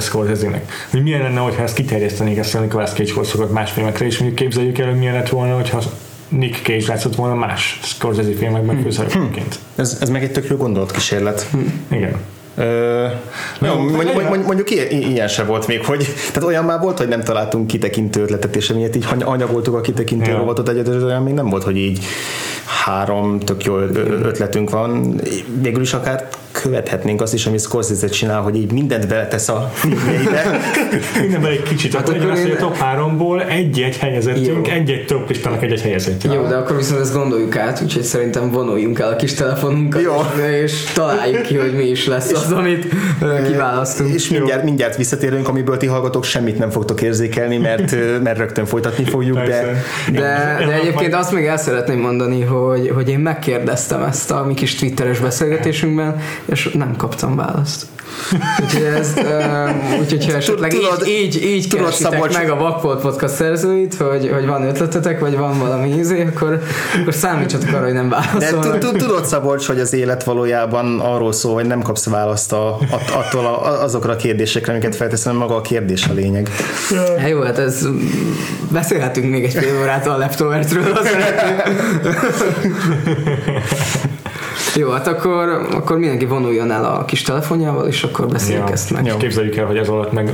Scorsese-nek. 0.00 0.72
Hogy 0.90 1.02
milyen 1.02 1.22
lenne, 1.22 1.40
hogyha 1.40 1.62
ezt 1.62 1.74
kiterjesztenék 1.74 2.38
ezt 2.38 2.54
a 2.54 2.60
Nicolas 2.60 2.90
Cage 2.90 3.12
korszakot 3.12 3.52
más 3.52 3.70
filmekre, 3.70 4.06
és 4.06 4.18
mondjuk 4.18 4.40
képzeljük 4.40 4.78
el, 4.78 4.88
hogy 4.88 4.98
milyen 4.98 5.14
lett 5.14 5.28
volna, 5.28 5.54
hogyha 5.54 5.82
Nick 6.28 6.62
Cage 6.62 6.84
látszott 6.86 7.14
volna 7.14 7.34
más 7.34 7.80
Scorsese 7.82 8.32
filmekben 8.32 8.82
főszereplőként. 8.82 9.58
Ez, 9.76 9.98
ez 10.00 10.10
meg 10.10 10.22
egy 10.22 10.32
tök 10.32 10.48
jó 10.48 10.56
gondolatkísérlet. 10.56 11.50
Igen. 11.88 12.16
Jó, 12.60 13.68
Jó, 13.68 13.74
mondjuk, 13.74 14.46
mondjuk, 14.46 14.70
ilyen, 14.70 14.90
ilyen 14.90 15.28
se 15.28 15.44
volt 15.44 15.66
még, 15.66 15.84
hogy 15.84 16.06
tehát 16.32 16.48
olyan 16.48 16.64
már 16.64 16.80
volt, 16.80 16.98
hogy 16.98 17.08
nem 17.08 17.22
találtunk 17.22 17.66
kitekintő 17.66 18.22
ötletet, 18.22 18.56
és 18.56 18.70
emiatt 18.70 18.96
így 18.96 19.06
anyagoltuk 19.20 19.74
a 19.74 19.80
kitekintő 19.80 20.32
robotot 20.32 20.68
egyet, 20.68 20.88
olyan 20.88 21.22
még 21.22 21.34
nem 21.34 21.48
volt, 21.48 21.62
hogy 21.62 21.76
így 21.76 22.04
három 22.84 23.38
tök 23.38 23.64
jó 23.64 23.76
ötletünk 23.76 24.70
van. 24.70 25.20
Végül 25.60 25.82
is 25.82 25.92
akár 25.92 26.28
követhetnénk 26.62 27.20
azt 27.20 27.34
is, 27.34 27.46
amit 27.46 27.60
Scorsese 27.60 28.08
csinál, 28.08 28.40
hogy 28.40 28.56
így 28.56 28.72
mindent 28.72 29.08
beletesz 29.08 29.48
a 29.48 29.70
filmjeibe. 29.74 30.60
Mindenben 31.20 31.50
egy 31.50 31.62
kicsit, 31.62 31.94
Hát 31.94 32.08
akkor 32.08 32.14
legyen 32.14 32.30
az, 32.30 32.40
hogy 32.40 32.50
a 32.50 32.56
top 32.56 32.76
3-ból 32.96 33.50
egy-egy 33.50 33.96
helyezettünk, 33.96 34.66
Jó. 34.66 34.72
egy-egy 34.72 35.04
top 35.06 35.28
listának 35.28 35.62
egy-egy 35.62 35.80
helyezettje. 35.80 36.32
Jó, 36.32 36.46
de 36.46 36.54
akkor 36.54 36.76
viszont 36.76 37.00
ezt 37.00 37.12
gondoljuk 37.12 37.56
át, 37.56 37.80
úgyhogy 37.82 38.02
szerintem 38.02 38.50
vonuljunk 38.50 38.98
el 38.98 39.08
a 39.08 39.16
kis 39.16 39.34
telefonunkat, 39.34 40.02
Jó. 40.02 40.42
és 40.62 40.82
találjuk 40.94 41.42
ki, 41.42 41.56
hogy 41.56 41.74
mi 41.74 41.84
is 41.84 42.06
lesz 42.06 42.32
az, 42.32 42.52
amit 42.52 42.86
kiválasztunk. 43.46 44.14
és 44.14 44.28
mindjárt, 44.28 44.64
mindjárt 44.64 44.96
visszatérünk, 44.96 45.48
amiből 45.48 45.76
ti 45.76 45.86
hallgatók 45.86 46.24
semmit 46.24 46.58
nem 46.58 46.70
fogtok 46.70 47.02
érzékelni, 47.02 47.56
mert, 47.56 47.96
mert 48.22 48.38
rögtön 48.38 48.64
folytatni 48.64 49.04
fogjuk, 49.04 49.36
de. 49.38 49.82
De, 50.12 50.56
de 50.66 50.72
egyébként 50.72 51.14
azt 51.14 51.32
még 51.32 51.44
el 51.44 51.56
szeretném 51.56 51.98
mondani, 51.98 52.40
hogy, 52.42 52.90
hogy 52.94 53.08
én 53.08 53.18
megkérdeztem 53.18 54.02
ezt 54.02 54.30
a 54.30 54.44
mi 54.44 54.54
kis 54.54 54.74
twitteres 54.74 55.18
beszélgetésünkben, 55.18 56.20
és 56.50 56.70
nem 56.72 56.96
kaptam 56.96 57.36
választ. 57.36 57.86
Úgyhogy 58.62 58.82
ez, 58.82 59.12
uh, 59.16 59.70
úgyhogy 60.00 60.26
ha 60.26 60.36
esetleg 60.36 60.70
Tudod- 60.70 61.06
így, 61.06 61.34
így, 61.34 61.44
így 61.44 61.68
tudod, 61.68 61.92
Szabolcs- 61.92 62.36
meg 62.36 62.50
a 62.50 62.56
Vakfolt 62.56 63.00
Podcast 63.00 63.34
szerzőit, 63.34 63.94
hogy, 63.94 64.30
hogy 64.34 64.46
van 64.46 64.62
ötletetek, 64.62 65.20
vagy 65.20 65.36
van 65.36 65.58
valami 65.58 65.88
ízé, 65.98 66.26
akkor, 66.34 66.60
akkor 67.00 67.14
számítsatok 67.14 67.68
arra, 67.72 67.84
hogy 67.84 67.92
nem 67.92 68.08
De 68.08 68.16
válaszolnak. 68.32 68.78
tu- 68.78 68.96
tudod, 68.96 69.24
Szabolcs, 69.26 69.66
hogy 69.66 69.80
az 69.80 69.92
élet 69.92 70.24
valójában 70.24 71.00
arról 71.00 71.32
szól, 71.32 71.54
hogy 71.54 71.66
nem 71.66 71.82
kapsz 71.82 72.06
választ 72.08 72.52
a, 72.52 72.78
att- 72.90 73.10
attól 73.10 73.46
a, 73.46 73.82
azokra 73.82 74.12
a 74.12 74.16
kérdésekre, 74.16 74.72
amiket 74.72 74.96
felteszem, 74.96 75.36
maga 75.36 75.54
a 75.56 75.60
kérdés 75.60 76.06
a 76.06 76.12
lényeg. 76.12 76.48
Hát 77.18 77.28
jó, 77.28 77.40
hát 77.42 77.58
ez 77.58 77.86
beszélhetünk 78.72 79.30
még 79.30 79.44
egy 79.44 79.52
fél 79.54 79.78
órát 79.80 80.06
a 80.06 80.16
leftoversről. 80.16 80.98
Jó, 84.74 84.90
hát 84.90 85.06
akkor, 85.06 85.48
akkor 85.72 85.98
mindenki 85.98 86.24
vonuljon 86.24 86.70
el 86.70 86.84
a 86.84 87.04
kis 87.04 87.22
telefonjával, 87.22 87.86
és 87.86 88.02
akkor 88.02 88.26
beszéljük 88.26 88.66
Ja. 88.66 88.72
ezt 88.72 88.90
meg. 88.90 89.06
És 89.06 89.12
képzeljük 89.18 89.56
el, 89.56 89.66
hogy 89.66 89.76
ez 89.76 89.88
alatt 89.88 90.12
meg 90.12 90.32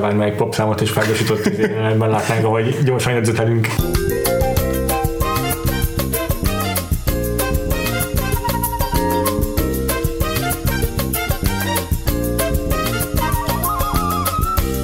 vált 0.00 0.16
meg 0.16 0.28
egy 0.28 0.36
popszámot 0.36 0.80
és 0.80 0.90
felgyorsított 0.90 1.46
ebben 1.92 2.10
látnánk, 2.10 2.44
ahogy 2.44 2.76
gyorsan 2.84 3.12
jegyzetelünk. 3.12 3.68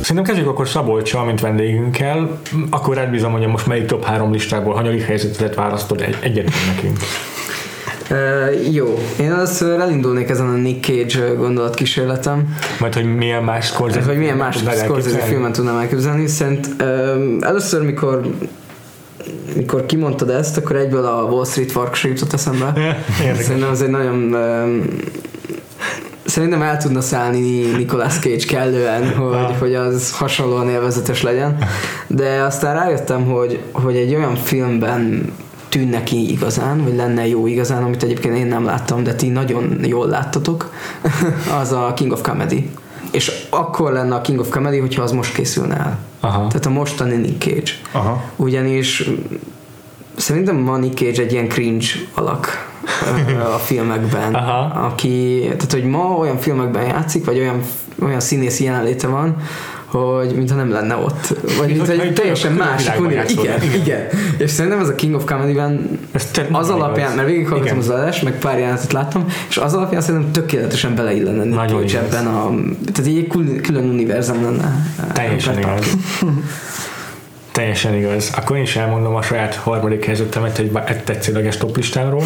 Szerintem 0.00 0.24
kezdjük 0.24 0.48
akkor 0.48 0.68
Szabolcsal, 0.68 1.24
mint 1.24 1.40
vendégünkkel. 1.40 2.40
Akkor 2.70 2.98
elbízom, 2.98 3.32
hogy 3.32 3.46
most 3.46 3.66
melyik 3.66 3.86
top 3.86 4.04
három 4.04 4.32
listából 4.32 4.74
hanyadik 4.74 5.02
helyzetet 5.02 5.54
választod 5.54 6.00
egy, 6.00 6.16
egyet 6.20 6.50
nekünk. 6.74 6.96
Uh, 8.12 8.72
jó, 8.72 8.98
én 9.20 9.32
először 9.32 9.80
elindulnék 9.80 10.28
ezen 10.28 10.46
a 10.46 10.56
Nick 10.56 10.84
Cage 10.84 11.34
gondolatkísérletem, 11.34 12.56
Majd, 12.80 12.94
hogy 12.94 13.16
milyen 13.16 13.44
más 13.44 13.66
Scorsese 13.66 14.06
hogy 14.06 14.18
milyen 14.18 14.36
más 14.36 14.56
Scorsese 14.56 15.18
filmet 15.18 15.52
tudnám 15.52 15.78
elképzelni. 15.78 16.26
Szerint 16.26 16.68
um, 16.80 17.38
először, 17.40 17.82
mikor 17.82 18.20
mikor 19.56 19.86
kimondtad 19.86 20.30
ezt, 20.30 20.56
akkor 20.56 20.76
egyből 20.76 21.04
a 21.04 21.22
Wall 21.22 21.44
Street 21.44 21.72
Farkas 21.72 22.04
jutott 22.04 22.32
eszembe. 22.32 22.72
Érdekes. 23.22 23.44
Szerintem 23.44 23.70
ez 23.70 23.80
egy 23.80 23.90
nagyon 23.90 24.34
um, 24.34 24.86
Szerintem 26.24 26.62
el 26.62 26.76
tudna 26.76 27.00
szállni 27.00 27.60
Nicolas 27.76 28.18
Cage 28.18 28.44
kellően, 28.46 29.14
hogy, 29.18 29.56
hogy 29.58 29.74
az 29.74 30.12
hasonlóan 30.12 30.68
élvezetes 30.68 31.22
legyen. 31.22 31.56
De 32.06 32.42
aztán 32.42 32.74
rájöttem, 32.74 33.24
hogy, 33.24 33.60
hogy 33.72 33.96
egy 33.96 34.14
olyan 34.14 34.36
filmben 34.36 35.32
tűnne 35.72 36.02
ki 36.02 36.30
igazán, 36.30 36.84
vagy 36.84 36.94
lenne 36.96 37.26
jó 37.26 37.46
igazán, 37.46 37.82
amit 37.82 38.02
egyébként 38.02 38.36
én 38.36 38.46
nem 38.46 38.64
láttam, 38.64 39.02
de 39.02 39.14
ti 39.14 39.28
nagyon 39.28 39.78
jól 39.84 40.06
láttatok, 40.06 40.72
az 41.60 41.72
a 41.72 41.92
King 41.96 42.12
of 42.12 42.20
Comedy. 42.20 42.70
És 43.10 43.46
akkor 43.50 43.92
lenne 43.92 44.14
a 44.14 44.20
King 44.20 44.40
of 44.40 44.48
Comedy, 44.48 44.78
hogyha 44.78 45.02
az 45.02 45.12
most 45.12 45.34
készülne 45.34 45.76
el. 45.76 45.98
Aha. 46.20 46.46
Tehát 46.46 46.66
a 46.66 46.70
mostani 46.70 47.16
Nick 47.16 47.42
Cage. 47.42 47.70
Aha. 47.92 48.24
Ugyanis 48.36 49.10
szerintem 50.16 50.56
ma 50.56 50.76
Nick 50.76 50.98
Cage 50.98 51.22
egy 51.22 51.32
ilyen 51.32 51.48
cringe 51.48 51.86
alak 52.14 52.70
a 53.54 53.58
filmekben, 53.58 54.34
Aha. 54.34 54.86
aki, 54.86 55.40
tehát 55.44 55.72
hogy 55.72 55.84
ma 55.84 56.16
olyan 56.18 56.38
filmekben 56.38 56.86
játszik, 56.86 57.24
vagy 57.24 57.38
olyan, 57.38 57.62
olyan 58.02 58.20
színészi 58.20 58.64
jelenléte 58.64 59.06
van, 59.06 59.36
hogy 59.92 60.34
mintha 60.36 60.56
nem 60.56 60.70
lenne 60.70 60.96
ott. 60.96 61.28
Vagy 61.58 61.66
Mint 61.66 61.68
mintha 61.68 61.86
hogyha 61.86 62.02
egy 62.02 62.14
teljesen 62.14 62.52
másik 62.52 63.00
univerzum. 63.00 63.44
Igen, 63.44 63.62
igen, 63.74 64.06
És 64.38 64.50
szerintem 64.50 64.80
ez 64.80 64.88
a 64.88 64.94
King 64.94 65.14
of 65.14 65.24
Comedy-ben 65.24 65.98
az 66.52 66.70
alapján, 66.70 67.04
igaz. 67.04 67.14
mert 67.14 67.28
végighallgatom 67.28 67.78
az 67.78 67.88
adást, 67.88 68.22
meg 68.22 68.38
pár 68.38 68.58
jelenetet 68.58 68.92
láttam, 68.92 69.26
és 69.48 69.56
az 69.56 69.74
alapján 69.74 70.00
szerintem 70.00 70.32
tökéletesen 70.32 70.94
beleillene 70.94 71.44
Nagyon 71.44 71.84
ebben 71.94 72.26
a, 72.26 72.50
tehát 72.92 73.10
egy 73.10 73.26
külön, 73.26 73.60
univerzum 73.84 74.42
lenne. 74.42 74.94
Teljesen 75.12 75.58
igaz. 75.58 75.86
Teljesen 77.52 77.94
igaz. 77.94 78.32
Akkor 78.36 78.56
én 78.56 78.62
is 78.62 78.76
elmondom 78.76 79.14
a 79.14 79.22
saját 79.22 79.54
harmadik 79.54 80.04
helyzetemet 80.04 80.58
egy, 80.58 80.70
egy 80.86 81.04
tetszőleges 81.04 81.56
toplistáról. 81.56 82.22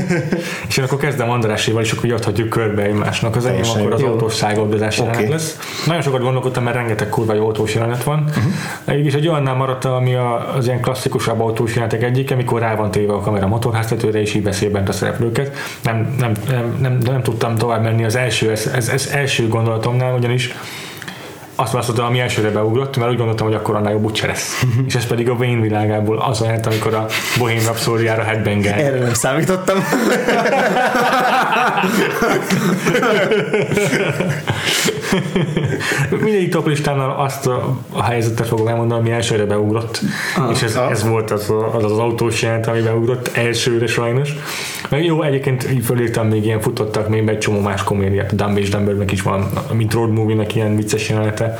és 0.68 0.76
én 0.76 0.84
akkor 0.84 0.98
kezdem 0.98 1.30
Andráséval, 1.30 1.82
és 1.82 1.92
akkor 1.92 2.04
így 2.04 2.10
adhatjuk 2.10 2.48
körbe 2.48 2.82
egymásnak. 2.82 3.36
Az 3.36 3.46
enyém 3.46 3.62
akkor 3.76 3.92
az 3.92 4.00
jó. 4.00 4.06
autós 4.06 4.34
szágoldozás 4.34 4.98
jelenet 4.98 5.28
lesz. 5.28 5.58
Nagyon 5.86 6.02
sokat 6.02 6.20
gondolkodtam, 6.20 6.62
mert 6.62 6.76
rengeteg 6.76 7.08
kurva 7.08 7.34
jó 7.34 7.44
autós 7.44 7.74
jelenet 7.74 8.04
van. 8.04 8.18
Mhm. 8.18 8.46
Uh-huh. 8.86 9.06
És 9.06 9.14
egy 9.14 9.28
olyannál 9.28 9.54
maradt, 9.54 9.84
ami 9.84 10.14
a, 10.14 10.54
az 10.56 10.66
ilyen 10.66 10.80
klasszikusabb 10.80 11.40
autós 11.40 11.74
jelenetek 11.74 12.02
egyik, 12.02 12.30
amikor 12.30 12.60
rá 12.60 12.74
van 12.74 12.90
téve 12.90 13.12
a 13.12 13.20
kamera 13.20 13.46
motorháztetőre, 13.46 14.20
és 14.20 14.34
így 14.34 14.42
beszél 14.42 14.70
bent 14.70 14.88
a 14.88 14.92
szereplőket. 14.92 15.56
Nem, 15.82 16.14
nem, 16.18 16.32
nem, 16.48 16.76
nem, 16.80 16.98
de 16.98 17.10
nem 17.10 17.22
tudtam 17.22 17.56
tovább 17.56 17.82
menni 17.82 18.04
az 18.04 18.16
első, 18.16 18.50
ez, 18.50 18.70
ez, 18.74 18.88
ez 18.88 19.10
első 19.12 19.48
gondolatomnál, 19.48 20.14
ugyanis 20.14 20.54
azt 21.54 21.72
választottam, 21.72 22.04
ami 22.04 22.20
elsőre 22.20 22.50
beugrott, 22.50 22.96
mert 22.96 23.10
úgy 23.10 23.16
gondoltam, 23.16 23.46
hogy 23.46 23.56
akkor 23.56 23.74
annál 23.74 23.92
jobb 23.92 24.04
úgyse 24.04 24.26
lesz. 24.26 24.62
és 24.88 24.94
ez 24.94 25.06
pedig 25.06 25.28
a 25.28 25.32
Wayne 25.32 25.60
világából 25.60 26.18
az 26.18 26.40
a 26.40 26.44
jelent, 26.44 26.66
amikor 26.66 26.94
a 26.94 27.06
Bohém 27.38 27.58
Rhapsódiára 27.58 28.22
headbanger. 28.22 28.78
Erre 28.78 28.98
nem 28.98 29.14
számítottam. 29.14 29.78
Mindegyik 36.10 36.50
top 36.50 36.66
listámnál 36.66 37.14
azt 37.18 37.46
a, 37.46 37.78
a 37.92 38.02
helyzetet 38.02 38.46
fogom 38.46 38.66
elmondani, 38.68 39.00
ami 39.00 39.10
elsőre 39.10 39.44
beugrott. 39.44 40.00
Ah. 40.36 40.50
és 40.50 40.62
ez, 40.62 40.76
Ah. 40.76 40.90
ez 40.90 41.08
volt 41.08 41.30
az, 41.30 41.52
az 41.72 41.84
az 41.84 41.98
autós 41.98 42.42
jelent, 42.42 42.66
ami 42.66 42.80
beugrott 42.80 43.30
elsőre 43.36 43.86
sajnos. 43.86 44.34
Meg 44.88 45.04
jó, 45.04 45.22
egyébként 45.22 45.70
így 45.70 45.84
fölírtam 45.84 46.26
még 46.26 46.44
ilyen 46.44 46.60
futottak 46.60 47.08
még 47.08 47.28
egy 47.28 47.38
csomó 47.38 47.60
más 47.60 47.82
komédiát. 47.84 48.32
A 48.32 48.34
Dumb 48.34 48.58
és 48.58 48.68
Dumbernek 48.68 49.12
is 49.12 49.22
van, 49.22 49.50
mint 49.72 49.92
road 49.92 50.10
movie-nek 50.12 50.54
ilyen 50.54 50.76
vicces 50.76 51.08
jelenete 51.08 51.41
对。 51.42 51.50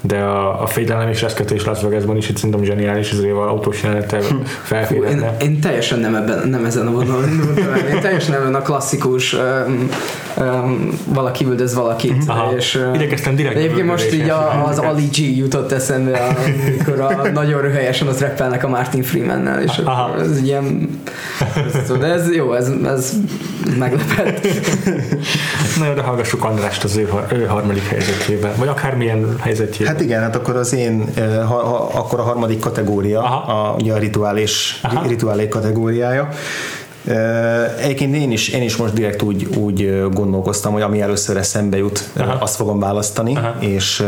De 0.00 0.16
a, 0.16 0.62
a 0.62 0.66
félelem 0.66 1.08
és 1.08 1.22
reszketés 1.22 1.64
Las 1.64 1.82
Vegasban 1.82 2.16
is 2.16 2.28
itt 2.28 2.36
szerintem 2.36 2.64
zseniális, 2.64 3.10
ezért 3.10 3.32
az 3.32 3.46
autós 3.46 3.82
jelenete 3.82 4.16
Hm. 4.18 4.36
Én, 4.36 4.44
felférhetne. 4.44 5.36
én 5.40 5.60
teljesen 5.60 5.98
nem, 5.98 6.14
ebben, 6.14 6.48
nem 6.48 6.64
ezen 6.64 6.86
a 6.86 6.90
vonalon 6.90 7.28
indultam 7.28 7.72
el. 7.72 7.78
Én 7.78 8.00
teljesen 8.00 8.34
ebben 8.34 8.54
a 8.54 8.62
klasszikus 8.62 9.32
um, 9.32 9.88
um, 10.38 10.98
valaki 11.04 11.44
üldöz 11.44 11.74
valakit. 11.74 12.22
Aha. 12.26 12.56
És, 12.56 12.74
um, 12.74 12.94
Idegeztem 12.94 13.36
direkt 13.36 13.54
de 13.54 13.60
egyébként 13.60 13.86
most 13.86 14.12
így 14.12 14.28
a, 14.28 14.64
az. 14.66 14.78
Ali 14.78 15.08
G 15.12 15.36
jutott 15.36 15.72
eszembe, 15.72 16.18
amikor 16.18 17.00
a, 17.00 17.28
nagyon 17.32 17.60
röhelyesen 17.60 18.08
ott 18.08 18.20
rappelnek 18.20 18.64
a 18.64 18.68
Martin 18.68 19.02
Freemannel, 19.02 19.62
és 19.62 19.80
Aha. 19.84 20.20
ez 20.20 20.42
ilyen... 20.42 21.00
De 21.98 22.06
ez 22.06 22.34
jó, 22.34 22.52
ez, 22.52 22.70
ez 22.84 23.12
meglepett. 23.78 24.46
Na 25.78 25.86
jó, 25.86 25.92
de 25.92 26.02
hallgassuk 26.02 26.44
Andrást 26.44 26.84
az 26.84 26.96
ő, 26.96 27.08
ő 27.32 27.44
harmadik 27.44 27.86
helyzetjében, 27.86 28.52
vagy 28.56 28.68
akármilyen 28.68 29.36
helyzetjében. 29.40 29.87
Hát 29.88 30.00
igen, 30.00 30.20
hát 30.20 30.36
akkor 30.36 30.56
az 30.56 30.72
én, 30.72 31.04
eh, 31.14 31.24
ha, 31.48 31.54
ha, 31.54 31.90
akkor 31.94 32.20
a 32.20 32.22
harmadik 32.22 32.60
kategória, 32.60 33.20
Aha. 33.22 33.52
a, 33.52 33.74
ugye 33.74 33.92
a 33.92 33.98
rituális, 33.98 34.80
Aha. 34.82 35.06
rituálé 35.06 35.48
kategóriája. 35.48 36.28
Ö, 37.04 37.14
Egyébként 37.80 38.14
én 38.14 38.30
is, 38.30 38.48
én 38.48 38.62
is 38.62 38.76
most 38.76 38.92
direkt 38.92 39.22
úgy, 39.22 39.48
úgy 39.56 39.82
ö, 39.82 40.08
gondolkoztam, 40.08 40.72
hogy 40.72 40.82
ami 40.82 41.00
először 41.00 41.36
eszembe 41.36 41.76
jut, 41.76 42.08
Aha. 42.16 42.36
azt 42.40 42.56
fogom 42.56 42.78
választani, 42.78 43.36
Aha. 43.36 43.54
és, 43.60 44.04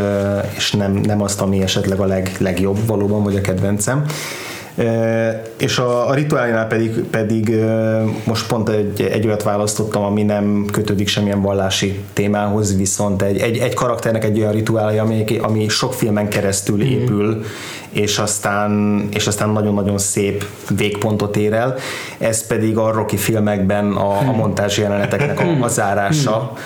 és 0.56 0.72
nem, 0.72 0.92
nem 0.92 1.22
azt, 1.22 1.40
ami 1.40 1.62
esetleg 1.62 2.00
a 2.00 2.06
leg, 2.06 2.36
legjobb 2.38 2.86
valóban, 2.86 3.22
vagy 3.22 3.36
a 3.36 3.40
kedvencem. 3.40 4.04
És 5.56 5.78
a, 5.78 6.08
a 6.08 6.14
rituálnál 6.14 6.66
pedig, 6.66 6.90
pedig 7.10 7.54
most 8.24 8.46
pont 8.46 8.68
egy, 8.68 9.00
egy 9.00 9.26
olyat 9.26 9.42
választottam, 9.42 10.02
ami 10.02 10.22
nem 10.22 10.64
kötődik 10.72 11.08
semmilyen 11.08 11.42
vallási 11.42 12.00
témához, 12.12 12.76
viszont 12.76 13.22
egy, 13.22 13.38
egy, 13.38 13.58
egy 13.58 13.74
karakternek 13.74 14.24
egy 14.24 14.40
olyan 14.40 14.52
rituálja, 14.52 15.02
ami, 15.02 15.24
ami 15.40 15.68
sok 15.68 15.94
filmen 15.94 16.28
keresztül 16.28 16.82
épül, 16.82 17.44
és 17.90 18.18
aztán, 18.18 19.08
és 19.12 19.26
aztán 19.26 19.48
nagyon-nagyon 19.48 19.98
szép 19.98 20.44
végpontot 20.76 21.36
ér 21.36 21.52
el. 21.52 21.74
Ez 22.18 22.46
pedig 22.46 22.76
a 22.76 22.92
Rocky 22.92 23.16
filmekben 23.16 23.92
a, 23.92 24.18
a 24.18 24.32
montázs 24.32 24.78
jeleneteknek 24.78 25.40
a, 25.40 25.64
a 25.64 25.68
zárása. 25.68 26.52
Ö, 26.54 26.58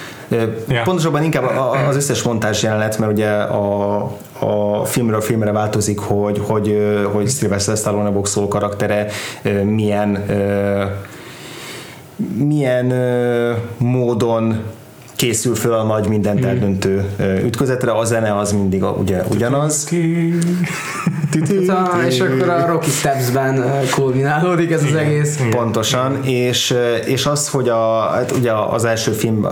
Ja. 0.68 0.82
Pontosabban 0.84 1.22
inkább 1.22 1.44
az 1.88 1.96
összes 1.96 2.22
montázs 2.22 2.62
jelenet, 2.62 2.98
mert 2.98 3.12
ugye 3.12 3.30
a, 3.30 4.02
a 4.38 4.84
filmről 4.84 5.20
filmre 5.20 5.52
változik, 5.52 5.98
hogy, 5.98 6.40
hogy, 6.46 6.78
hogy 7.12 7.28
Sylvester 7.28 7.76
Stallone 7.76 8.10
boxoló 8.10 8.48
karaktere 8.48 9.06
milyen 9.64 10.24
milyen 12.36 12.92
módon 13.78 14.56
készül 15.16 15.54
föl 15.54 15.72
a 15.72 15.82
nagy 15.82 16.08
mindent 16.08 16.44
eldöntő 16.44 17.04
ö, 17.18 17.38
ütközetre, 17.38 17.92
a 17.92 18.04
zene 18.04 18.36
az 18.36 18.52
mindig 18.52 18.82
a, 18.82 18.90
ugye 18.90 19.22
ugyanaz. 19.30 19.88
Ta- 21.66 22.02
És 22.06 22.20
akkor 22.20 22.48
a 22.48 22.66
Rocky 22.66 22.90
Steps-ben 22.90 23.64
kulminálódik 23.90 24.70
ez 24.70 24.82
az 24.82 24.94
egész. 24.94 25.38
Pontosan, 25.50 26.24
és, 26.24 26.74
és 27.04 27.26
az, 27.26 27.48
hogy 27.48 27.68
a, 27.68 28.00
hát 28.00 28.32
ugye 28.32 28.52
az 28.52 28.84
első 28.84 29.10
film 29.10 29.46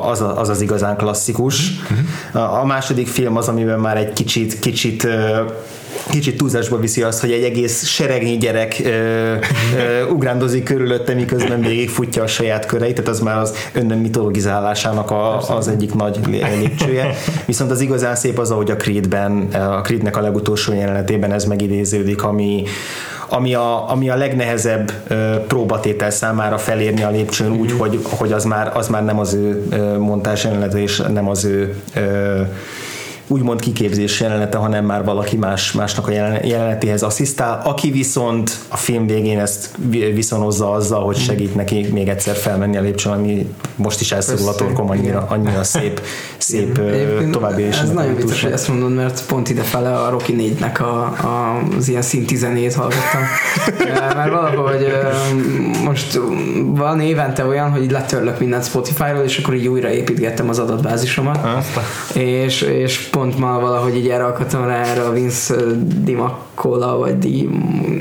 az, 0.00 0.20
a- 0.20 0.40
az 0.40 0.48
az 0.48 0.60
igazán 0.60 0.96
klasszikus. 0.96 1.70
A, 2.32 2.38
a 2.38 2.64
második 2.64 3.06
film 3.06 3.36
az, 3.36 3.48
amiben 3.48 3.78
már 3.78 3.96
egy 3.96 4.12
kicsit, 4.12 4.58
kicsit 4.58 5.06
kicsit 6.10 6.36
túlzásba 6.36 6.78
viszi 6.78 7.02
azt, 7.02 7.20
hogy 7.20 7.30
egy 7.32 7.42
egész 7.42 7.84
seregnyi 7.86 8.36
gyerek 8.36 8.80
ö, 8.84 8.88
ö, 8.88 9.36
ugrándozik 10.10 10.62
körülötte, 10.64 11.14
miközben 11.14 11.60
végigfutja 11.60 12.22
a 12.22 12.26
saját 12.26 12.66
köreit, 12.66 12.94
tehát 12.94 13.10
az 13.10 13.20
már 13.20 13.38
az 13.38 13.54
önnem 13.72 13.98
mitologizálásának 13.98 15.10
a, 15.10 15.38
az 15.56 15.68
egyik 15.68 15.94
nagy 15.94 16.18
lé- 16.26 16.46
lépcsője. 16.60 17.14
Viszont 17.46 17.70
az 17.70 17.80
igazán 17.80 18.14
szép 18.16 18.38
az, 18.38 18.50
ahogy 18.50 18.70
a 18.70 18.76
Creedben, 18.76 19.42
a 19.42 19.80
Creednek 19.80 20.16
a 20.16 20.20
legutolsó 20.20 20.72
jelenetében 20.72 21.32
ez 21.32 21.44
megidéződik, 21.44 22.22
ami, 22.22 22.62
ami 23.28 23.54
a, 23.54 23.90
ami 23.90 24.08
a 24.08 24.16
legnehezebb 24.16 24.92
próbatétel 25.46 26.10
számára 26.10 26.58
felérni 26.58 27.02
a 27.02 27.10
lépcsőn 27.10 27.52
úgy, 27.52 27.72
hogy, 27.72 28.00
hogy 28.10 28.32
az, 28.32 28.44
már, 28.44 28.72
az 28.74 28.88
már 28.88 29.04
nem 29.04 29.18
az 29.18 29.34
ő 29.34 29.66
montás 29.98 30.44
és 30.74 31.02
nem 31.12 31.28
az 31.28 31.44
ő 31.44 31.82
úgymond 33.26 33.60
kiképzés 33.60 34.20
jelenete, 34.20 34.58
hanem 34.58 34.84
már 34.84 35.04
valaki 35.04 35.36
más, 35.36 35.72
másnak 35.72 36.08
a 36.08 36.10
jelen- 36.10 36.46
jelenetéhez 36.46 37.02
asszisztál, 37.02 37.60
aki 37.64 37.90
viszont 37.90 38.50
a 38.68 38.76
film 38.76 39.06
végén 39.06 39.38
ezt 39.38 39.70
vi- 39.88 40.12
viszonozza 40.14 40.72
azzal, 40.72 41.04
hogy 41.04 41.16
segít 41.16 41.54
neki 41.54 41.88
még 41.92 42.08
egyszer 42.08 42.36
felmenni 42.36 42.76
a 42.76 42.80
lépcsőn, 42.80 43.12
ami 43.12 43.54
most 43.76 44.00
is 44.00 44.12
elszorul 44.12 44.48
a 44.48 44.54
torkom, 44.54 44.90
annyira, 44.90 45.26
annyira 45.28 45.64
szép, 45.64 46.00
szép 46.38 46.80
további 47.30 47.62
Ez 47.62 47.68
élésnek 47.68 47.90
a 47.90 47.92
nagyon 47.92 48.14
vicces, 48.14 48.42
hogy 48.42 48.52
ezt 48.52 48.68
mondod, 48.68 48.94
mert 48.94 49.26
pont 49.26 49.48
idefele 49.48 49.98
a 49.98 50.10
Rocky 50.10 50.34
4-nek 50.38 50.80
a, 50.80 50.84
a, 51.26 51.62
az 51.76 51.88
ilyen 51.88 52.02
szintizenét 52.02 52.74
hallgattam. 52.74 53.22
Mert 54.16 54.30
valahogy 54.30 54.86
most 55.84 56.20
van 56.64 57.00
évente 57.00 57.44
olyan, 57.44 57.70
hogy 57.70 57.90
letörlök 57.90 58.38
mindent 58.38 58.64
Spotify-ról, 58.64 59.22
és 59.24 59.38
akkor 59.38 59.54
így 59.54 59.68
újra 59.68 59.90
építgettem 59.90 60.48
az 60.48 60.58
adatbázisomat. 60.58 61.38
És, 62.14 62.60
és 62.60 62.96
pont 63.16 63.38
ma 63.38 63.60
valahogy 63.60 63.96
így 63.96 64.08
elrakadtam 64.08 64.66
rá 64.66 64.84
erre 64.84 65.02
a 65.02 65.10
Vince 65.10 65.54
eh, 65.54 65.62
Dimacola, 66.56 66.98
vagy 66.98 67.18
Di, 67.18 67.48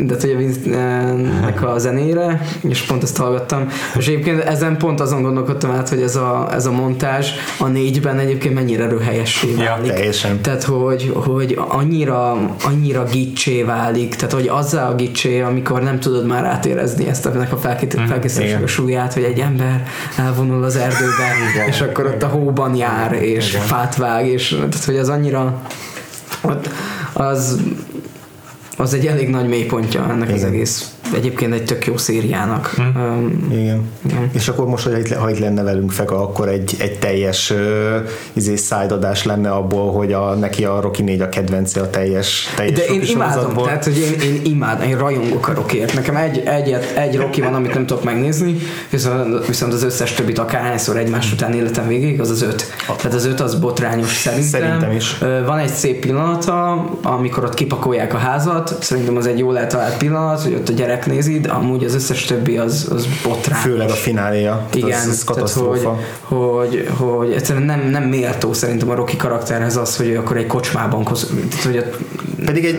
de 0.06 0.15
hogy 0.22 0.30
a 0.30 0.38
Vince-nek 0.38 1.64
a 1.64 1.77
zenére, 1.77 2.41
és 2.61 2.82
pont 2.82 3.03
ezt 3.03 3.18
hallgattam. 3.18 3.68
És 3.98 4.07
egyébként 4.07 4.44
ezen 4.44 4.77
pont 4.77 4.99
azon 4.99 5.22
gondolkodtam 5.22 5.72
át, 5.72 5.90
hogy 5.90 6.02
ez 6.02 6.15
a, 6.15 6.48
ez 6.52 6.65
a 6.65 6.72
montázs 6.72 7.30
a 7.60 7.68
négyben 7.68 8.19
egyébként 8.19 8.53
mennyire 8.53 8.88
röhelyessé 8.88 9.52
Ja, 9.57 9.64
válik. 9.64 9.91
teljesen. 9.91 10.41
Tehát, 10.41 10.64
hogy, 10.64 11.11
hogy 11.14 11.60
annyira, 11.68 12.32
annyira 12.64 13.03
gicsé 13.03 13.64
válik, 13.64 14.15
tehát, 14.15 14.34
hogy 14.34 14.48
azzal 14.48 14.91
a 14.91 14.95
gicsé, 14.95 15.41
amikor 15.41 15.82
nem 15.84 15.99
tudod 15.99 16.26
már 16.26 16.45
átérezni 16.45 17.07
ezt 17.07 17.26
a, 17.26 17.32
ennek 17.34 17.52
a 17.52 17.57
felkészítésnek 17.57 18.40
a 18.40 18.45
igen. 18.45 18.68
súlyát, 18.68 19.14
hogy 19.14 19.23
egy 19.23 19.40
ember 19.40 19.88
elvonul 20.18 20.64
az 20.64 20.76
erdőbe, 20.76 21.65
és 21.68 21.82
akkor 21.82 22.06
ott 22.06 22.23
a 22.23 22.27
hóban 22.27 22.76
jár, 22.76 23.14
és 23.14 23.57
fát 23.65 23.95
vág, 23.95 24.27
és 24.27 24.48
tehát, 24.49 24.86
hogy 24.86 24.98
az 24.98 25.10
annyira 25.10 25.61
ott 26.41 26.69
az 27.14 27.60
az 28.76 28.93
egy 28.93 29.07
elég 29.07 29.30
nagy 29.30 29.47
mélypontja 29.47 30.10
ennek 30.10 30.30
az 30.30 30.35
Igen. 30.35 30.53
egész 30.53 30.95
egyébként 31.14 31.53
egy 31.53 31.65
tök 31.65 31.86
jó 31.86 31.98
szériának. 31.98 32.76
Um, 32.77 33.48
Igen. 33.52 33.90
Igen. 34.06 34.30
És 34.34 34.48
akkor 34.48 34.68
most, 34.68 34.86
hogy 34.86 34.99
itt, 34.99 35.14
ha 35.14 35.30
itt 35.30 35.40
lenne 35.40 35.64
velünk 35.64 35.91
Feka, 35.91 36.22
akkor 36.22 36.48
egy, 36.48 36.76
egy 36.80 36.99
teljes 36.99 37.52
uh, 37.52 37.57
izé 38.34 38.56
szájdadás 38.56 39.23
lenne 39.23 39.52
abból, 39.52 39.91
hogy 39.91 40.14
a, 40.14 40.34
neki 40.34 40.65
a 40.65 40.82
Rocky 40.82 41.03
4 41.03 41.22
a 41.22 41.30
kedvence 41.30 41.82
a 41.82 41.90
teljes, 41.90 42.53
teljes 42.56 42.77
De 42.77 42.86
én 42.86 43.02
imádom, 43.02 43.53
tehát 43.53 43.84
hogy 43.84 43.98
én, 43.98 44.30
én 44.34 44.41
imádom, 44.44 44.90
én 44.90 44.98
rajongok 44.98 45.48
a 45.48 45.53
Rockért. 45.53 45.94
Nekem 45.94 46.15
egy, 46.15 46.38
egy, 46.38 46.77
egy 46.95 47.15
Rocky 47.15 47.41
van, 47.41 47.53
amit 47.53 47.73
nem 47.73 47.86
tudok 47.86 48.03
megnézni, 48.03 48.57
viszont, 48.90 49.45
viszont 49.48 49.73
az 49.73 49.84
összes 49.84 50.14
többit 50.14 50.40
akárhányszor 50.40 50.98
egymás 50.98 51.32
után 51.32 51.53
életem 51.53 51.88
végig, 51.88 52.19
az 52.19 52.30
az 52.30 52.41
öt. 52.41 52.73
Tehát 52.86 53.14
az 53.14 53.26
öt 53.26 53.40
az 53.40 53.60
botrányos 53.60 54.14
szerintem. 54.14 54.61
Szerintem 54.61 54.91
is. 54.91 55.18
Van 55.45 55.57
egy 55.57 55.69
szép 55.69 55.99
pillanata, 55.99 56.86
amikor 57.02 57.44
ott 57.44 57.53
kipakolják 57.53 58.14
a 58.14 58.18
házat, 58.18 58.76
szerintem 58.82 59.18
az 59.18 59.27
egy 59.27 59.40
jól 59.40 59.57
eltalált 59.57 59.98
pillanat, 59.98 60.41
hogy 60.41 60.53
ott 60.53 60.69
a 60.69 60.73
gyerek 60.73 60.95
nézi, 61.06 61.40
de 61.40 61.50
amúgy 61.50 61.84
az 61.84 61.94
összes 61.96 62.24
többi 62.26 62.58
az, 62.58 62.88
az 62.92 63.08
botrányos. 63.24 63.64
Főleg 63.64 63.90
a 63.90 63.94
fináléja. 63.94 64.52
Tehát 64.70 64.76
Igen, 64.88 65.00
az, 65.00 65.08
az 65.08 65.24
katasztrófa. 65.24 66.00
hogy, 66.22 66.38
hogy, 66.38 66.90
hogy 66.98 67.32
egyszerűen 67.32 67.66
nem, 67.66 67.90
nem 67.90 68.04
méltó 68.04 68.54
szerintem 68.54 68.90
a 68.90 68.96
Rocky 68.96 69.16
karakterhez 69.18 69.78
az, 69.78 69.96
hogy 69.98 70.08
ő 70.08 70.18
akkor 70.18 70.38
egy 70.38 70.48
kocsmában 70.48 71.04
koz, 71.04 71.34
tehát, 71.50 71.66
hogy 71.66 71.78
ott, 71.78 71.98
Pedig 72.46 72.66
egy 72.66 72.78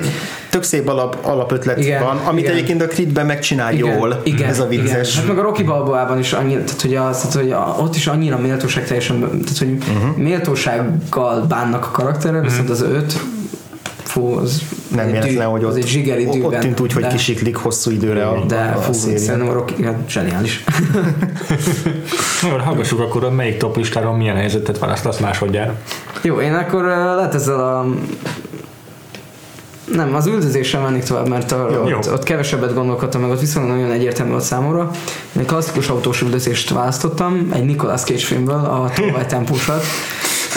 tök 0.51 0.63
szép 0.63 0.89
alap, 0.89 1.19
alapötlet 1.23 1.79
Igen, 1.79 2.03
van, 2.03 2.17
amit 2.17 2.43
igen. 2.43 2.55
egyébként 2.55 2.83
a 2.83 2.87
Creedben 2.87 3.27
megcsinál 3.27 3.75
jól. 3.75 4.21
igen, 4.25 4.49
ez 4.49 4.61
a 4.61 4.67
vicces. 4.67 5.09
Igen. 5.13 5.19
Hát 5.27 5.27
meg 5.27 5.39
a 5.39 5.43
Rocky 5.43 5.63
Balboában 5.63 6.19
is 6.19 6.33
annyira, 6.33 6.65
tehát 6.65 6.81
hogy, 6.81 6.95
az, 6.95 7.17
tehát, 7.19 7.35
hogy 7.35 7.51
a, 7.51 7.77
ott 7.81 7.95
is 7.97 8.07
annyira 8.07 8.39
méltóság 8.39 8.87
teljesen, 8.87 9.21
tehát 9.21 9.59
hogy 9.59 9.69
Mhm. 9.69 9.97
uh-huh. 9.97 10.17
méltósággal 10.17 11.41
bánnak 11.49 11.85
a 11.85 11.91
karakterrel, 11.91 12.41
viszont 12.43 12.71
az 12.71 12.83
öt 12.83 13.19
fú, 14.17 14.33
az 14.33 14.63
nem 14.89 15.11
véletlen, 15.11 15.49
hogy 15.49 15.65
az 15.65 15.71
ott, 15.71 15.77
egy 15.77 15.87
zsigeri 15.87 16.27
ott 16.27 16.33
dűben, 16.33 16.61
tűnt 16.61 16.81
úgy, 16.81 16.93
hogy 16.93 17.03
de- 17.03 17.09
kisiklik 17.09 17.57
hosszú 17.57 17.91
időre 17.91 18.27
a, 18.27 18.45
de 18.45 18.73
a, 18.75 18.79
a 18.79 18.81
fú, 18.81 18.93
széria. 18.93 19.19
szerintem 19.19 19.49
a 19.49 19.53
Rocky 19.53 19.83
hát, 19.85 19.99
zseniális. 20.09 20.65
Jó, 22.51 22.57
hallgassuk 22.57 23.01
akkor, 23.01 23.23
hogy 23.23 23.33
melyik 23.33 23.57
top 23.57 23.77
listáron 23.77 24.17
milyen 24.17 24.37
helyzetet 24.37 24.79
választasz 24.79 25.19
másodjára. 25.19 25.75
Jó, 26.23 26.41
én 26.41 26.55
akkor 26.55 26.85
lehet 26.85 27.35
ezzel 27.35 27.61
a 27.61 27.87
nem, 29.93 30.15
az 30.15 30.27
üldözéssel 30.27 30.83
mennék 30.83 31.03
tovább, 31.03 31.29
mert 31.29 31.53
a, 31.53 31.69
Jó. 31.89 31.97
ott, 31.97 32.13
ott, 32.13 32.23
kevesebbet 32.23 32.75
gondolkodtam 32.75 33.21
meg, 33.21 33.31
ott 33.31 33.41
viszonylag 33.41 33.77
nagyon 33.77 33.91
egyértelmű 33.91 34.31
volt 34.31 34.45
számomra. 34.45 34.91
Én 35.37 35.43
egy 35.43 35.47
klasszikus 35.47 35.89
autós 35.89 36.23
üldözést 36.23 36.71
választottam, 36.71 37.51
egy 37.53 37.65
Nicolas 37.65 38.03
Cage 38.03 38.19
filmből, 38.19 38.55
a 38.55 38.91
tolvajtempósat, 38.95 39.85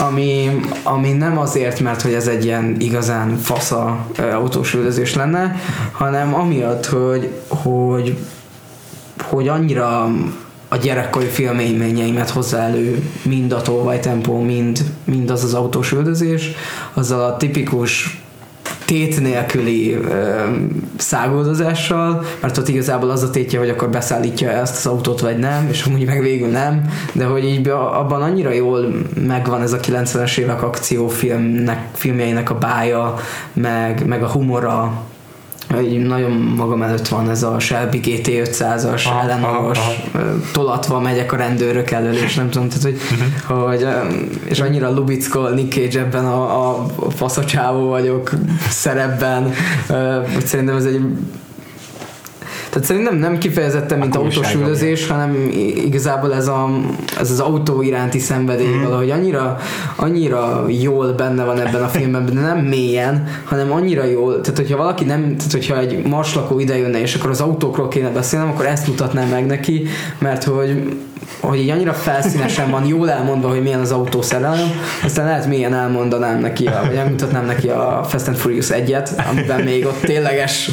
ami, 0.01 0.59
ami 0.83 1.11
nem 1.11 1.37
azért, 1.37 1.79
mert 1.79 2.01
hogy 2.01 2.13
ez 2.13 2.27
egy 2.27 2.45
ilyen 2.45 2.75
igazán 2.79 3.37
fasza 3.37 4.05
autós 4.17 4.73
üldözés 4.73 5.15
lenne, 5.15 5.55
hanem 5.91 6.33
amiatt, 6.33 6.85
hogy, 6.85 7.29
hogy, 7.47 8.17
hogy 9.23 9.47
annyira 9.47 10.09
a 10.67 10.77
gyerekkori 10.77 11.25
filmélményeimet 11.25 12.29
hozzá 12.29 12.67
elő 12.67 13.09
mind 13.21 13.51
a 13.51 13.61
tolvajtempó, 13.61 14.39
mind, 14.41 14.79
mind 15.03 15.29
az 15.29 15.43
az 15.43 15.53
autós 15.53 15.91
üldözés, 15.91 16.51
azzal 16.93 17.23
a 17.23 17.37
tipikus 17.37 18.21
tét 18.89 19.21
nélküli 19.21 19.93
ö, 19.93 20.41
szágoldozással, 20.97 22.23
mert 22.41 22.57
ott 22.57 22.67
igazából 22.67 23.09
az 23.09 23.23
a 23.23 23.29
tétje, 23.29 23.59
hogy 23.59 23.69
akkor 23.69 23.89
beszállítja 23.89 24.49
ezt 24.49 24.77
az 24.77 24.85
autót, 24.85 25.19
vagy 25.19 25.37
nem, 25.37 25.67
és 25.71 25.83
amúgy 25.83 26.05
meg 26.05 26.21
végül 26.21 26.47
nem, 26.47 26.89
de 27.13 27.25
hogy 27.25 27.43
így 27.43 27.67
abban 27.67 28.21
annyira 28.21 28.51
jól 28.51 29.05
megvan 29.27 29.61
ez 29.61 29.73
a 29.73 29.79
90-es 29.79 30.37
évek 30.37 30.63
akciófilmnek, 30.63 31.87
filmjeinek 31.93 32.49
a 32.49 32.57
bája, 32.57 33.15
meg, 33.53 34.07
meg 34.07 34.23
a 34.23 34.27
humora, 34.27 35.03
így 35.83 35.99
nagyon 35.99 36.31
magam 36.31 36.81
előtt 36.81 37.07
van 37.07 37.29
ez 37.29 37.43
a 37.43 37.59
Shelby 37.59 37.99
GT500-as 38.03 39.05
Aha, 39.05 39.75
tolatva 40.53 40.99
megyek 40.99 41.31
a 41.33 41.35
rendőrök 41.35 41.91
elől, 41.91 42.13
és 42.13 42.35
nem 42.35 42.49
tudom, 42.49 42.67
tehát, 42.67 42.83
hogy, 42.83 42.97
Mhm. 43.47 43.59
hogy 43.59 43.87
és 44.43 44.59
annyira 44.59 44.91
lubickol 44.93 45.49
Nick 45.49 45.73
Cage 45.73 45.99
ebben 45.99 46.25
a, 46.25 46.67
a 46.77 46.85
faszacsávó 47.15 47.87
vagyok 47.87 48.31
szerepben, 48.69 49.53
hogy 50.33 50.45
szerintem 50.45 50.75
ez 50.75 50.85
egy 50.85 51.01
Tehát 52.69 52.87
szerintem 52.87 53.17
nem 53.17 53.37
kifejezetten, 53.37 53.99
mint 53.99 54.15
A 54.15 54.17
autós 54.17 54.37
újságban, 54.37 54.61
üldözés, 54.61 55.07
hanem 55.07 55.49
igazából 55.85 56.33
ez, 56.33 56.47
a, 56.47 56.69
ez 57.19 57.31
az 57.31 57.39
autó 57.39 57.81
iránti 57.81 58.19
szenvedély 58.19 58.75
mm. 58.75 58.83
valahogy 58.83 59.09
annyira, 59.09 59.57
annyira 59.95 60.65
jól 60.67 61.13
benne 61.13 61.43
van 61.43 61.59
ebben 61.59 61.83
a 61.83 61.87
filmben, 61.87 62.25
de 62.25 62.39
nem 62.39 62.57
mélyen, 62.57 63.27
hanem 63.45 63.71
annyira 63.71 64.03
jól, 64.03 64.41
tehát 64.41 64.57
hogyha 64.57 64.77
valaki 64.77 65.03
nem, 65.03 65.21
tehát 65.37 65.51
hogyha 65.51 65.77
egy 65.77 66.05
marslakó 66.05 66.59
ide 66.59 66.77
jönne, 66.77 67.01
és 67.01 67.15
akkor 67.15 67.29
az 67.29 67.41
autókról 67.41 67.87
kéne 67.87 68.09
beszélnem, 68.09 68.49
akkor 68.49 68.65
ezt 68.65 68.87
mutatnám 68.87 69.29
meg 69.29 69.45
neki, 69.45 69.87
mert 70.19 70.43
hogy 70.43 70.97
hogy 71.39 71.59
így 71.59 71.69
annyira 71.69 71.93
felszínesen 71.93 72.69
van, 72.69 72.85
jól 72.85 73.11
elmondva, 73.11 73.49
hogy 73.49 73.61
milyen 73.61 73.79
az 73.79 73.91
autószerelem, 73.91 74.71
aztán 75.03 75.25
lehet 75.25 75.47
milyen 75.47 75.73
elmondanám 75.73 76.39
neki, 76.39 76.65
a, 76.67 76.81
vagy 76.87 76.95
elmutatnám 76.95 77.45
neki 77.45 77.67
a 77.67 78.05
Fast 78.09 78.27
and 78.27 78.37
Furious 78.37 78.69
egyet, 78.69 79.23
amiben 79.31 79.61
még 79.61 79.85
ott 79.85 79.99
tényleges, 80.01 80.71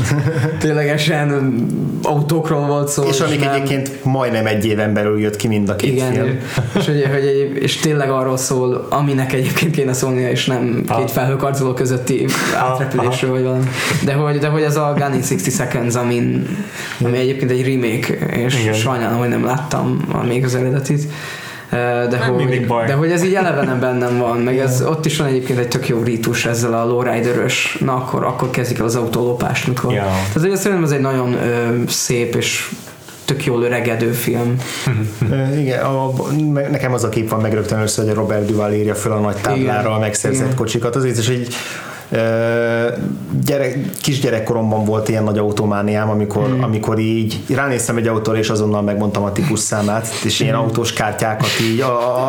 ténylegesen 0.59 1.55
autókról 2.03 2.67
volt 2.67 2.89
szó. 2.89 3.03
És 3.03 3.21
amik 3.21 3.41
nem- 3.41 3.53
egyébként 3.55 4.05
majdnem 4.05 4.47
egy 4.47 4.65
éven 4.67 4.93
belül 4.95 5.21
jött 5.21 5.37
ki 5.37 5.49
mind 5.49 5.69
a 5.69 5.77
két 5.77 5.93
igen, 5.93 6.13
film. 6.13 6.39
és, 6.79 6.85
hogy, 6.87 7.09
hogy 7.13 7.51
és 7.61 7.77
tényleg 7.77 8.11
arról 8.11 8.37
szól, 8.37 8.87
aminek 8.91 9.33
egyébként 9.33 9.71
kéne 9.75 9.93
szólnia, 9.93 10.31
és 10.31 10.47
nem 10.47 10.85
Ah. 10.89 10.99
két 10.99 11.11
felhőkarcoló 11.11 11.73
közötti 11.73 12.27
átrepülésről, 12.57 13.31
vagy 13.31 13.43
valami. 13.43 13.65
De 14.05 14.13
hogy, 14.13 14.39
de 14.39 14.49
hogy 14.49 14.63
az 14.63 14.77
a 14.77 14.93
Gun 14.97 15.15
in 15.15 15.21
60 15.23 15.39
Seconds, 15.39 15.95
amin, 15.95 16.47
ami 17.05 17.19
egyébként 17.19 17.51
egy 17.51 17.67
remake, 17.75 18.15
és 18.47 18.61
Igen. 18.61 18.75
sajnálom, 18.75 19.19
hogy 19.19 19.29
nem 19.29 19.45
láttam 19.45 20.05
még 20.29 20.45
az 20.47 20.55
eredetit. 20.55 21.11
De 21.71 22.19
Nem 22.19 22.35
mindig 22.35 22.59
hogy, 22.59 22.67
baj. 22.67 22.87
de 22.87 22.93
hogy 22.93 23.11
ez 23.11 23.25
így 23.25 23.35
elevenen 23.35 23.81
bennem 23.81 24.19
van, 24.19 24.39
meg 24.39 24.59
ez, 24.59 24.83
ott 24.83 25.07
is 25.07 25.17
van 25.17 25.27
egyébként 25.27 25.59
egy 25.59 25.69
tök 25.69 25.89
jó 25.89 26.03
rítus 26.03 26.47
ezzel 26.47 26.75
a 26.75 26.85
lowrider-ös, 26.85 27.79
na 27.81 27.95
akkor, 27.95 28.25
akkor 28.25 28.51
kezdik 28.51 28.79
el 28.79 28.85
az 28.85 28.97
autólopást, 28.97 29.67
mikor. 29.67 29.93
Ja. 29.93 30.03
Tehát 30.03 30.49
hogy 30.49 30.57
szerintem 30.57 30.85
ez 30.85 30.91
egy 30.91 31.01
nagyon 31.01 31.33
ö, 31.33 31.83
szép 31.87 32.35
és 32.35 32.71
tök 33.25 33.45
jól 33.45 33.63
öregedő 33.63 34.11
film. 34.11 34.57
Igen, 35.61 35.85
a, 35.85 36.13
nekem 36.71 36.93
az 36.93 37.05
a 37.05 37.09
kép 37.09 37.31
van 37.31 37.41
meg 37.41 37.53
rögtön 37.53 37.79
először, 37.79 38.05
hogy 38.05 38.13
a 38.13 38.17
Robert 38.17 38.47
Duval 38.47 38.73
írja 38.73 38.95
föl 38.95 39.13
a 39.13 39.19
nagy 39.19 39.37
táblára 39.37 39.81
Igen. 39.81 39.93
a 39.93 39.99
megszerzett 39.99 40.45
Igen. 40.45 40.57
kocsikat. 40.57 40.97
Azért 40.97 41.19
is, 41.19 41.29
ö, 41.29 41.35
gyerek, 43.45 43.79
kisgyerekkoromban 44.03 44.85
volt 44.85 45.09
ilyen 45.09 45.25
nagy 45.25 45.39
automániám, 45.39 46.11
amikor, 46.11 46.45
Hmm. 46.47 46.63
amikor 46.63 46.99
így 46.99 47.41
ránéztem 47.49 47.97
egy 47.97 48.07
autóra, 48.07 48.39
és 48.39 48.49
azonnal 48.51 48.83
megmondtam 48.83 49.23
a 49.25 49.33
típus 49.33 49.59
számát, 49.59 50.09
és 50.25 50.37
Hmm. 50.39 50.47
ilyen 50.47 50.59
autós 50.59 50.93
kártyákat 50.93 51.49
így 51.73 51.85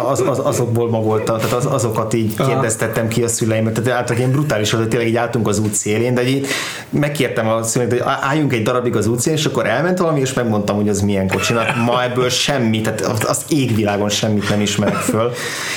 az, 0.10 0.24
az, 0.28 0.40
azokból 0.44 0.90
ma 0.90 1.00
volt, 1.02 1.24
tehát 1.24 1.52
az, 1.52 1.66
azokat 1.66 2.14
így 2.14 2.34
kérdeztettem 2.48 3.08
ki 3.08 3.24
a 3.24 3.28
szüleimet, 3.28 3.74
tehát 3.74 3.90
általában 3.90 4.18
ilyen 4.18 4.32
brutális 4.32 4.72
volt, 4.72 4.84
hogy 4.84 4.92
tényleg 4.92 5.10
így 5.10 5.16
álltunk 5.18 5.48
az 5.48 5.60
út 5.60 5.74
szélén, 5.74 6.14
de 6.14 6.28
így 6.28 6.48
megkértem 6.90 7.48
a 7.48 7.64
szüleimet, 7.64 8.00
hogy 8.00 8.12
álljunk 8.22 8.54
egy 8.54 8.64
darabig 8.64 8.96
az 8.96 9.08
út 9.08 9.20
szélén, 9.20 9.38
és 9.40 9.46
akkor 9.46 9.66
elment 9.68 9.98
valami, 9.98 10.20
és 10.20 10.34
megmondtam, 10.34 10.76
hogy 10.76 10.90
az 10.90 11.02
milyen 11.02 11.28
kocsinak. 11.28 11.66
Ma 11.86 12.04
ebből 12.04 12.30
semmi, 12.30 12.82
tehát 12.82 13.02
az- 13.02 13.46
égvilágon 13.50 14.10
semmit 14.10 14.50
nem 14.50 14.62
ismerek 14.62 14.96
föl, 14.96 15.32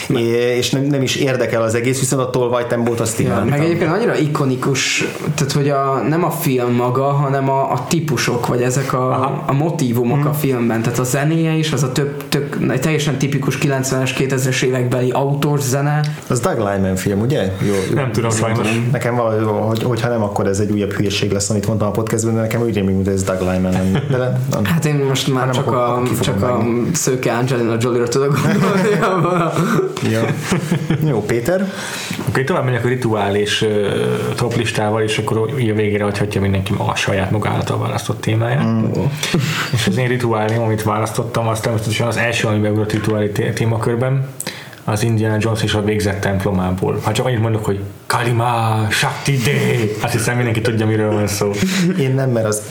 és 0.59 0.71
nem, 0.71 0.83
nem 0.83 1.03
is 1.03 1.17
érdekel 1.17 1.63
az 1.63 1.75
egész, 1.75 1.99
viszont 2.01 2.23
a 2.23 2.31
tolvajtembót 2.31 3.01
azt 3.01 3.19
Ja, 3.19 3.25
imádtam. 3.25 3.49
meg 3.49 3.61
egyébként 3.65 3.90
annyira 3.91 4.17
ikonikus, 4.17 5.05
tehát 5.35 5.53
hogy 5.53 5.69
a, 5.69 6.03
nem 6.09 6.25
a 6.25 6.31
film 6.31 6.73
maga, 6.73 7.03
hanem 7.11 7.51
a, 7.51 7.73
a 7.73 7.87
típusok, 7.89 8.47
vagy 8.47 8.63
ezek 8.63 8.93
a, 8.93 9.43
a 9.47 9.53
motivumok 9.53 10.25
a 10.25 10.33
filmben. 10.33 10.83
Tehát 10.83 10.99
a 10.99 11.05
zenéje 11.05 11.53
is, 11.53 11.73
az 11.73 11.83
a 11.83 11.93
több, 11.93 12.29
tök, 12.29 12.57
egy 12.71 12.81
teljesen 12.81 13.19
tipikus 13.19 13.59
90-es, 13.63 14.11
2000-es 14.19 14.63
évekbeli 14.63 15.11
autós 15.11 15.61
zene. 15.61 16.01
Az 16.29 16.41
Doug 16.41 16.57
Lyman 16.59 16.97
film, 16.97 17.21
ugye? 17.21 17.53
Jó, 17.67 17.75
Nem 17.95 18.13
tudom 18.13 18.31
sajnos. 18.31 18.69
Nekem 18.93 19.15
valahogy, 19.17 19.45
hogy, 19.69 19.83
hogyha 19.83 20.09
nem, 20.09 20.23
akkor 20.23 20.47
ez 20.47 20.59
egy 20.59 20.71
újabb 20.71 20.93
hülyeség 20.93 21.33
lesz, 21.33 21.51
amit 21.51 21.67
mondtam 21.67 21.89
a 21.89 21.91
podcastben, 21.91 22.35
de 22.35 22.41
nekem 22.41 22.61
úgy 22.63 22.75
rémlik, 22.75 22.95
mint 22.95 23.09
ez 23.09 23.23
Doug 23.23 23.41
Lyman 23.41 23.73
lenne. 23.73 24.03
De 24.11 24.17
nem, 24.17 24.47
nem. 24.51 24.65
Hát 24.65 24.85
én 24.85 24.95
most 25.09 25.33
már 25.33 25.45
nem, 25.45 25.55
csak, 25.55 25.67
akkor- 25.67 25.77
a, 25.79 25.95
akkor 25.97 26.19
csak 26.21 26.43
a 26.43 26.65
szőke 26.93 27.33
Angelina 27.33 27.77
Jolie-ra 27.81 28.09
tudok 28.09 28.39
gondolni. 28.43 28.89
Ja. 30.11 30.21
Jó, 31.07 31.23
Péter? 31.25 31.73
Oké, 32.29 32.45
tovább 32.45 32.65
megyek 32.65 32.85
a 32.85 32.89
rituális 32.89 33.65
uh, 33.81 34.35
top 34.35 34.57
listával, 34.57 35.03
és 35.03 35.19
akkor 35.19 35.55
így 35.59 35.71
a 35.71 35.75
végére 35.75 36.05
hagyhatja 36.05 36.41
mindenki 36.41 36.75
a 36.77 36.95
saját 36.95 37.31
maga 37.31 37.49
által 37.49 37.79
választott 37.79 38.21
témáját. 38.21 38.65
Mm. 38.65 38.85
És 39.73 39.87
az 39.87 39.97
én 39.97 40.09
rituálém, 40.09 40.61
amit 40.61 40.83
választottam, 40.83 41.49
az 41.49 41.61
természetesen 41.61 42.07
az 42.07 42.17
első, 42.17 42.49
ami 42.49 42.59
beugrott 42.59 42.93
rituáli 42.93 43.31
té- 43.31 43.55
témakörben, 43.55 44.29
az 44.85 45.03
Indiana 45.03 45.37
Jones 45.39 45.63
és 45.63 45.75
a 45.75 45.85
végzett 45.85 46.21
templomából. 46.21 46.99
Ha 47.03 47.13
csak 47.13 47.27
annyit 47.27 47.41
mondok, 47.41 47.65
hogy 47.65 47.81
Kalima 48.07 48.87
Shakti 48.91 49.37
De, 49.37 49.53
azt 50.03 50.13
hiszem 50.13 50.37
mindenki 50.37 50.61
tudja, 50.61 50.87
miről 50.87 51.13
van 51.13 51.27
szó. 51.27 51.51
Én 51.99 52.15
nem, 52.15 52.31
mert 52.31 52.47
az 52.47 52.63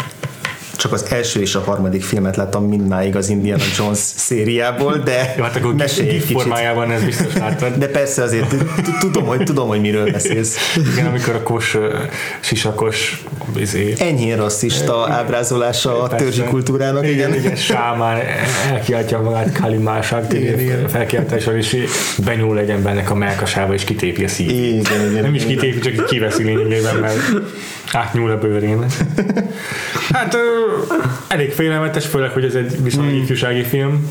csak 0.80 0.92
az 0.92 1.06
első 1.10 1.42
és 1.42 1.56
a 1.56 1.60
harmadik 1.60 2.04
filmet 2.04 2.36
láttam 2.36 2.66
mindmáig 2.66 3.16
az 3.16 3.30
Indiana 3.30 3.64
Jones 3.78 3.98
szériából, 3.98 4.98
de 4.98 5.34
Jó, 5.38 5.44
hát 5.44 5.56
akkor 5.56 5.74
mesélj 5.74 6.10
egy 6.10 6.22
kicsit. 6.22 6.36
formájában 6.36 6.92
ez 6.92 7.04
biztos 7.04 7.34
láttad. 7.34 7.76
De 7.76 7.88
persze 7.88 8.24
azért 8.24 8.56
tudom, 9.00 9.26
hogy 9.26 9.44
tudom, 9.44 9.68
hogy 9.68 9.82
miről 9.82 10.12
beszélsz. 10.12 10.58
Igen, 10.94 11.06
amikor 11.06 11.36
a 11.36 11.44
kos, 11.44 11.78
sisakos, 12.40 13.24
izé, 13.56 13.94
Enyhén 13.98 14.38
rasszista 14.38 15.10
ábrázolása 15.10 16.02
a 16.02 16.08
törzsi 16.08 16.44
kultúrának, 16.44 17.08
igen, 17.08 17.30
igen. 17.30 17.44
igen, 17.44 17.56
sámán 17.56 18.22
elkiáltja 18.72 19.22
magát 19.22 20.34
igen. 20.34 20.88
felkiáltással, 20.88 21.56
és 21.56 21.78
benyúl 22.26 22.60
egy 22.60 22.70
embernek 22.70 23.10
a 23.10 23.16
melkasába, 23.16 23.74
és 23.74 23.84
kitépi 23.84 24.24
a 24.24 24.28
szívét. 24.28 24.88
Igen, 24.88 25.10
igen. 25.10 25.24
Nem 25.24 25.36
is 25.36 25.46
kitépi, 25.46 25.80
csak 25.80 26.06
kiveszi 26.06 26.44
lényegében, 26.44 26.96
mert 26.96 27.18
átnyúl 27.94 28.32
a 28.32 28.38
bőrén. 28.38 28.86
Hát 30.14 30.34
ö, 30.34 30.40
elég 31.28 31.52
félelmetes, 31.52 32.06
főleg, 32.06 32.32
hogy 32.32 32.44
ez 32.44 32.54
egy 32.56 32.84
viszonylag 32.84 33.12
Hmm. 33.12 33.22
ifjúsági 33.22 33.64
film. 33.64 34.08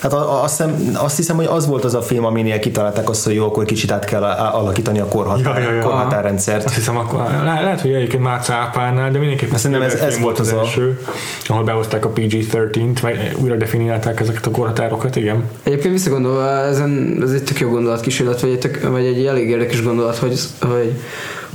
Hát 0.00 0.12
azt 0.12 0.56
hiszem, 0.56 0.90
azt 0.94 1.16
hiszem, 1.16 1.36
hogy 1.36 1.44
az 1.46 1.66
volt 1.66 1.84
az 1.84 1.94
a 1.94 2.02
film, 2.02 2.24
aminél 2.24 2.58
kitalálták 2.58 3.08
azt, 3.08 3.24
hogy 3.24 3.34
jó, 3.34 3.44
akkor 3.46 3.64
kicsit 3.64 3.90
át 3.92 4.04
kell 4.04 4.22
alakítani 4.24 4.98
a 5.00 5.04
korhatár, 5.06 5.62
Ja, 5.62 5.68
ja, 5.68 5.74
ja. 5.76 5.82
korhatárrendszert. 5.82 6.64
Azt 6.64 6.74
hiszem, 6.74 6.96
akkor, 6.96 7.20
le, 7.44 7.60
lehet, 7.60 7.80
hogy 7.80 7.92
egyébként 7.92 8.22
már 8.22 8.40
cápánál, 8.40 9.10
de 9.10 9.18
mindenképpen 9.18 9.58
Szerintem 9.58 9.86
ez- 9.86 9.94
ez 9.94 10.18
volt 10.18 10.38
az 10.38 10.52
a- 10.52 10.58
első, 10.58 11.00
ahol 11.46 11.64
behozták 11.64 12.04
a 12.04 12.10
PG-13-t, 12.10 12.98
vagy 13.00 13.36
újra 13.40 13.56
definiálták 13.56 14.20
ezeket 14.20 14.46
a 14.46 14.50
korhatárokat, 14.50 15.16
igen. 15.16 15.44
Egyébként 15.62 15.92
visszagondolva, 15.92 16.48
ezen, 16.48 17.18
ez 17.22 17.30
egy 17.30 17.44
tök 17.44 17.60
jó 17.60 17.68
gondolatkísérlet, 17.70 18.40
vagy 18.40 18.50
egy, 18.50 18.58
tök, 18.58 18.88
vagy 18.90 19.04
egy 19.04 19.26
elég 19.26 19.48
érdekes 19.48 19.82
gondolat, 19.82 20.16
hogy, 20.16 20.40
hogy, 20.60 20.92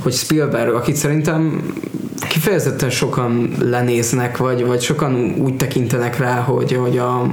hogy 0.08 0.16
Spielberg, 0.16 0.74
akit 0.74 0.96
szerintem 0.96 1.62
kifejezetten 2.28 2.90
sokan 2.90 3.50
lenéznek, 3.60 4.36
vagy, 4.36 4.66
vagy 4.66 4.80
sokan 4.80 5.34
úgy 5.38 5.56
tekintenek 5.56 6.18
rá, 6.18 6.34
hogy, 6.34 6.72
hogy 6.72 6.98
a 6.98 7.26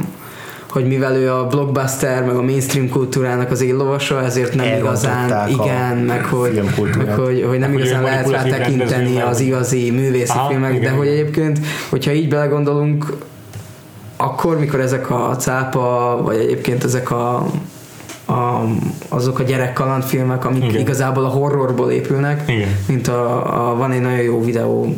hogy 0.70 0.88
mivel 0.88 1.16
ő 1.16 1.32
a 1.32 1.48
blockbuster, 1.48 2.26
meg 2.26 2.36
a 2.36 2.42
mainstream 2.42 2.90
kultúrának 2.90 3.52
az 3.52 3.62
éllovasa, 3.62 4.24
ezért 4.24 4.56
nem 4.56 4.78
igazán, 4.78 5.50
igen, 5.50 5.98
meg 5.98 6.26
hogy, 6.26 6.62
meg 6.98 7.14
hogy, 7.14 7.46
hogy 7.48 7.60
nem 7.60 7.72
Hogy 7.72 7.80
ő 7.80 7.84
igazán 7.84 8.04
lehet 8.04 8.30
rá 8.30 8.44
tekinteni 8.44 9.22
az 9.22 9.38
meg- 9.38 9.48
igazi 9.48 9.92
művészi 9.92 10.32
Aha, 10.32 10.50
filmek, 10.50 10.72
de 10.72 10.78
igen, 10.78 10.96
hogy 10.96 11.06
igen. 11.08 11.18
egyébként, 11.18 11.60
hogyha 11.90 12.12
így 12.12 12.30
belegondolunk, 12.30 13.06
akkor, 14.18 14.60
mikor 14.60 14.80
ezek 14.80 15.10
a 15.10 15.36
cápa, 15.40 16.20
vagy 16.24 16.38
egyébként 16.38 16.84
ezek 16.84 17.12
a, 17.12 17.46
a 18.28 18.62
azok 19.08 19.40
a 19.40 19.44
gyerekkalandfilmek, 19.44 20.46
amik 20.46 20.64
Igen. 20.64 20.80
Igazából 20.82 21.24
a 21.26 21.28
horrorból 21.28 21.92
épülnek, 21.92 22.50
Igen. 22.50 22.70
mint 22.88 23.08
a, 23.08 23.70
a, 23.70 23.76
van 23.76 23.92
egy 23.92 24.02
nagyon 24.02 24.22
jó 24.22 24.44
videó, 24.44 24.96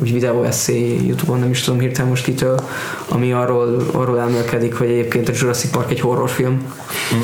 úgy 0.00 0.12
videó 0.12 0.42
eszé 0.42 1.00
Youtube-on, 1.06 1.38
nem 1.38 1.50
is 1.50 1.60
tudom 1.60 1.80
hirtelen 1.80 2.08
most 2.08 2.24
kitől, 2.24 2.60
ami 3.08 3.32
arról, 3.32 3.76
arról 3.92 4.20
elmélkedik, 4.20 4.74
hogy 4.74 4.88
egyébként 4.88 5.28
a 5.28 5.32
Jurassic 5.34 5.70
Park 5.70 5.90
egy 5.90 6.00
horrorfilm, 6.00 6.72
Mm. 7.14 7.20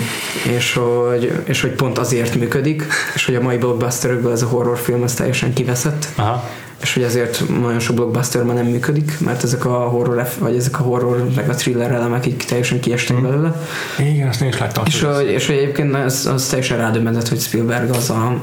és, 0.57 0.75
hogy, 0.75 1.33
és 1.45 1.61
hogy 1.61 1.71
pont 1.71 1.99
azért 1.99 2.35
működik, 2.35 2.85
és 3.15 3.27
hogy 3.27 3.35
a 3.35 3.41
mai 3.43 3.57
blockbusterekből 3.57 4.33
ez 4.33 4.43
a 4.43 4.47
horrorfilm 4.47 5.03
ez 5.03 5.15
teljesen 5.15 5.53
kiveszett, 5.53 6.07
Aha. 6.17 6.45
És 6.83 6.95
hogy 6.95 7.03
ezért 7.03 7.49
nagyon 7.61 7.79
sok 7.79 7.95
blockbuster 7.97 8.43
már 8.43 8.55
nem 8.55 8.67
működik, 8.67 9.21
mert 9.21 9.43
ezek 9.43 9.65
a 9.65 9.79
horror, 9.79 10.29
vagy 10.39 10.57
ezek 10.57 10.81
a 10.81 10.83
horror, 10.83 11.29
meg 11.37 11.49
a 11.49 11.55
thriller 11.55 11.91
elemek 11.91 12.27
így 12.27 12.37
teljesen 12.49 12.81
kiestek 12.81 13.17
Mm. 13.17 13.23
belőle. 13.23 13.63
Igen, 13.99 14.29
azt 14.29 14.41
én 14.41 14.49
is 14.49 14.59
láttam. 14.59 14.85
És 14.87 15.03
hogy, 15.03 15.27
és 15.27 15.47
hogy 15.47 15.57
egyébként 15.57 15.95
az, 15.95 16.27
az 16.27 16.47
teljesen 16.47 16.77
rádöbbentett, 16.77 17.29
hogy 17.29 17.41
Spielberg 17.41 17.91
az 17.91 18.11
a, 18.11 18.43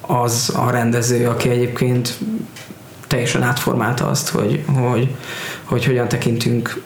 az 0.00 0.52
a 0.56 0.70
rendező, 0.70 1.28
aki 1.28 1.48
egyébként 1.48 2.18
teljesen 3.08 3.42
átformálta 3.42 4.08
azt, 4.08 4.28
hogy, 4.28 4.64
hogy, 4.66 5.14
hogy 5.64 5.84
hogyan 5.84 6.08
tekintünk 6.08 6.82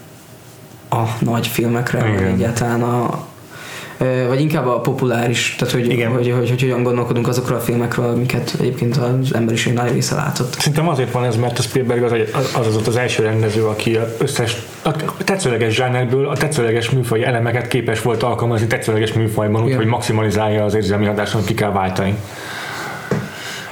a 0.90 1.02
nagy 1.18 1.46
filmekre, 1.46 2.08
Igen. 2.08 2.24
egyáltalán 2.24 2.82
a 2.82 3.26
vagy 4.28 4.40
inkább 4.40 4.66
a 4.66 4.80
populáris, 4.80 5.54
tehát 5.58 5.74
hogy, 5.74 5.90
Igen. 5.90 6.10
hogy, 6.10 6.30
hogy, 6.30 6.48
hogy, 6.48 6.60
hogyan 6.60 6.82
gondolkodunk 6.82 7.28
azokról 7.28 7.58
a 7.58 7.60
filmekről, 7.60 8.06
amiket 8.06 8.54
egyébként 8.60 8.96
az 8.96 9.34
emberiség 9.34 9.72
nagy 9.72 9.92
része 9.92 10.14
látott. 10.14 10.52
Szerintem 10.52 10.88
azért 10.88 11.12
van 11.12 11.24
ez, 11.24 11.36
mert 11.36 11.58
a 11.58 11.62
Spielberg 11.62 12.02
az 12.02 12.12
az 12.12 12.66
az, 12.66 12.76
az, 12.76 12.88
az 12.88 12.96
első 12.96 13.22
rendező, 13.22 13.64
aki 13.64 13.96
a 13.96 14.14
összes 14.18 14.56
a 14.82 15.24
tetszőleges 15.24 15.74
zsánerből 15.74 16.28
a 16.28 16.36
tetszőleges 16.36 16.90
műfaj 16.90 17.24
elemeket 17.24 17.68
képes 17.68 18.02
volt 18.02 18.22
alkalmazni 18.22 18.66
tetszőleges 18.66 19.12
műfajban, 19.12 19.62
úgyhogy 19.64 19.86
maximalizálja 19.86 20.64
az 20.64 20.74
érzelmi 20.74 21.06
hatáson, 21.06 21.44
ki 21.44 21.54
kell 21.54 21.70
váltani. 21.70 22.14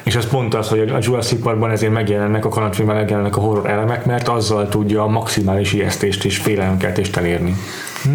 És 0.02 0.14
ez 0.14 0.26
pont 0.26 0.54
az, 0.54 0.68
hogy 0.68 0.80
a 0.80 0.98
Jurassic 1.00 1.42
Parkban 1.42 1.70
ezért 1.70 1.92
megjelennek 1.92 2.44
a 2.44 2.48
kalandfilmben 2.48 2.96
megjelennek 2.96 3.36
a 3.36 3.40
horror 3.40 3.70
elemek, 3.70 4.04
mert 4.04 4.28
azzal 4.28 4.68
tudja 4.68 5.02
a 5.02 5.06
maximális 5.06 5.72
ijesztést 5.72 6.24
és 6.24 6.36
félelemkeltést 6.38 7.16
elérni. 7.16 7.56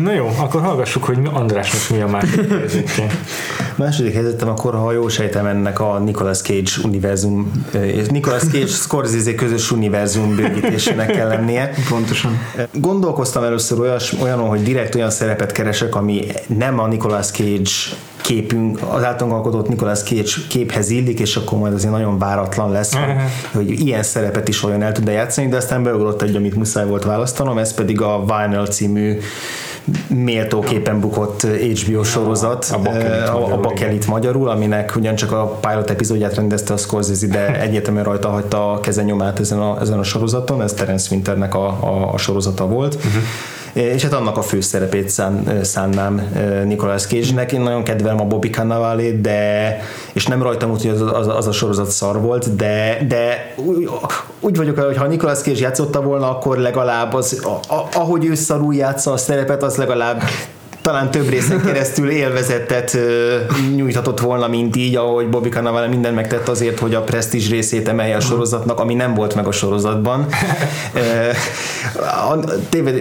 Na 0.03 0.13
jó, 0.13 0.31
akkor 0.37 0.61
hallgassuk, 0.61 1.03
hogy 1.03 1.17
Andrásnak 1.33 1.97
mi 1.97 2.01
a 2.01 2.07
második 2.07 2.51
érzéke. 2.51 3.07
Második 3.75 4.13
helyzetem 4.13 4.49
akkor, 4.49 4.73
ha 4.73 4.91
jól 4.91 5.09
sejtem, 5.09 5.45
ennek 5.45 5.79
a 5.79 5.99
Nicolas 5.99 6.41
Cage 6.41 6.71
univerzum, 6.83 7.51
és 7.81 8.07
Nicolas 8.07 8.41
Cage 8.41 8.67
Scorsese 8.67 9.35
közös 9.35 9.71
univerzum 9.71 10.35
bővítésének 10.35 11.11
kell 11.11 11.27
lennie. 11.27 11.73
Pontosan. 11.89 12.39
Gondolkoztam 12.73 13.43
először 13.43 13.79
olyas, 13.79 14.13
olyanon, 14.21 14.47
hogy 14.47 14.63
direkt 14.63 14.95
olyan 14.95 15.09
szerepet 15.09 15.51
keresek, 15.51 15.95
ami 15.95 16.27
nem 16.47 16.79
a 16.79 16.87
Nicolas 16.87 17.31
Cage 17.31 17.71
képünk, 18.21 18.79
az 18.89 19.03
általunk 19.03 19.35
alkotott 19.35 19.67
Nicolas 19.67 20.03
Cage 20.03 20.31
képhez 20.49 20.89
illik, 20.89 21.19
és 21.19 21.35
akkor 21.35 21.59
majd 21.59 21.73
azért 21.73 21.91
nagyon 21.91 22.17
váratlan 22.17 22.71
lesz, 22.71 22.93
hogy, 22.93 23.15
hogy 23.53 23.79
ilyen 23.79 24.03
szerepet 24.03 24.47
is 24.47 24.63
olyan 24.63 24.81
el 24.81 24.91
tud 24.91 25.07
játszani, 25.07 25.47
de 25.47 25.57
aztán 25.57 25.83
beugrott 25.83 26.21
egy, 26.21 26.35
amit 26.35 26.55
muszáj 26.55 26.85
volt 26.85 27.03
választanom, 27.03 27.57
ez 27.57 27.73
pedig 27.73 28.01
a 28.01 28.25
Vinyl 28.25 28.65
című 28.65 29.17
méltóképpen 30.07 30.99
bukott 30.99 31.41
HBO 31.41 32.03
sorozat, 32.03 32.69
a 32.73 32.77
Bakelit 32.77 33.05
eh, 33.05 33.35
a, 33.35 33.37
a 33.37 33.39
magyarul, 33.39 33.61
Bakelit 33.61 34.07
magyarul, 34.07 34.49
aminek 34.49 34.95
ugyancsak 34.95 35.31
a 35.31 35.45
pilot 35.47 35.89
epizódját 35.89 36.35
rendezte 36.35 36.73
a 36.73 36.77
Scorsese, 36.77 37.27
de 37.27 37.55
egyértelműen 37.65 38.05
rajta 38.05 38.29
hagyta 38.29 38.71
a 38.71 38.79
kezenyomát 38.79 39.39
ezen 39.39 39.59
a, 39.59 39.81
ezen 39.81 39.99
a 39.99 40.03
sorozaton, 40.03 40.61
ez 40.61 40.73
Terence 40.73 41.07
Winternek 41.11 41.55
a, 41.55 41.67
a, 41.67 42.13
a 42.13 42.17
sorozata 42.17 42.67
volt. 42.67 42.95
Uh-huh 42.95 43.21
és 43.73 44.03
hát 44.03 44.13
annak 44.13 44.37
a 44.37 44.41
főszerepét 44.41 45.09
szán, 45.09 45.59
szánnám 45.63 46.33
Nicolas 46.65 47.05
Cage-nek. 47.05 47.51
Én 47.51 47.61
nagyon 47.61 47.83
kedvelem 47.83 48.19
a 48.21 48.25
Bobby 48.25 48.49
cannavale 48.49 49.11
de 49.11 49.77
és 50.13 50.25
nem 50.25 50.43
rajtam 50.43 50.71
úgy, 50.71 50.81
hogy 50.81 50.91
az, 50.91 51.01
az, 51.01 51.27
az 51.27 51.47
a 51.47 51.51
sorozat 51.51 51.89
szar 51.89 52.21
volt, 52.21 52.55
de, 52.55 52.97
de 53.07 53.53
úgy, 54.39 54.57
vagyok, 54.57 54.79
hogy 54.79 54.97
ha 54.97 55.07
Nicolas 55.07 55.39
Cage 55.39 55.59
játszotta 55.59 56.01
volna, 56.01 56.29
akkor 56.29 56.57
legalább 56.57 57.13
az, 57.13 57.41
a, 57.43 57.73
a, 57.73 57.87
ahogy 57.93 58.25
ő 58.25 58.35
szarul 58.35 58.75
játsza 58.75 59.11
a 59.11 59.17
szerepet, 59.17 59.63
az 59.63 59.75
legalább 59.75 60.21
talán 60.81 61.11
több 61.11 61.29
részen 61.29 61.61
keresztül 61.61 62.09
élvezetet 62.09 62.97
nyújthatott 63.75 64.19
volna, 64.19 64.47
mint 64.47 64.75
így, 64.75 64.95
ahogy 64.95 65.29
Bobby 65.29 65.49
Cannavale 65.49 65.87
minden 65.87 66.13
megtett 66.13 66.47
azért, 66.47 66.79
hogy 66.79 66.93
a 66.93 67.01
presztízs 67.01 67.49
részét 67.49 67.87
emelje 67.87 68.15
a 68.15 68.19
sorozatnak, 68.19 68.79
ami 68.79 68.93
nem 68.93 69.13
volt 69.13 69.35
meg 69.35 69.47
a 69.47 69.51
sorozatban. 69.51 70.25
a 71.95 72.37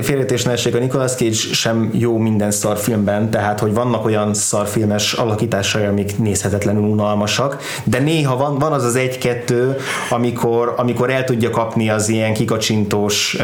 félretés 0.03 0.45
a 0.45 0.79
Nicolas 0.79 1.13
Cage 1.13 1.33
sem 1.33 1.91
jó 1.93 2.19
minden 2.19 2.51
szarfilmben, 2.51 3.31
tehát 3.31 3.61
hogy 3.61 3.75
vannak 3.75 4.05
olyan 4.05 4.35
szarfilmes 4.35 5.13
alakításai, 5.13 5.85
amik 5.85 6.19
nézhetetlenül 6.19 6.83
unalmasak, 6.83 7.63
de 7.85 7.99
néha 7.99 8.37
van, 8.37 8.59
van 8.59 8.73
az 8.73 8.85
az 8.85 8.97
egy-kettő, 8.97 9.77
amikor, 10.11 10.75
amikor 10.77 11.11
el 11.11 11.25
tudja 11.25 11.51
kapni 11.51 11.91
az 11.91 12.09
ilyen 12.09 12.35
kikacsintós 12.35 13.37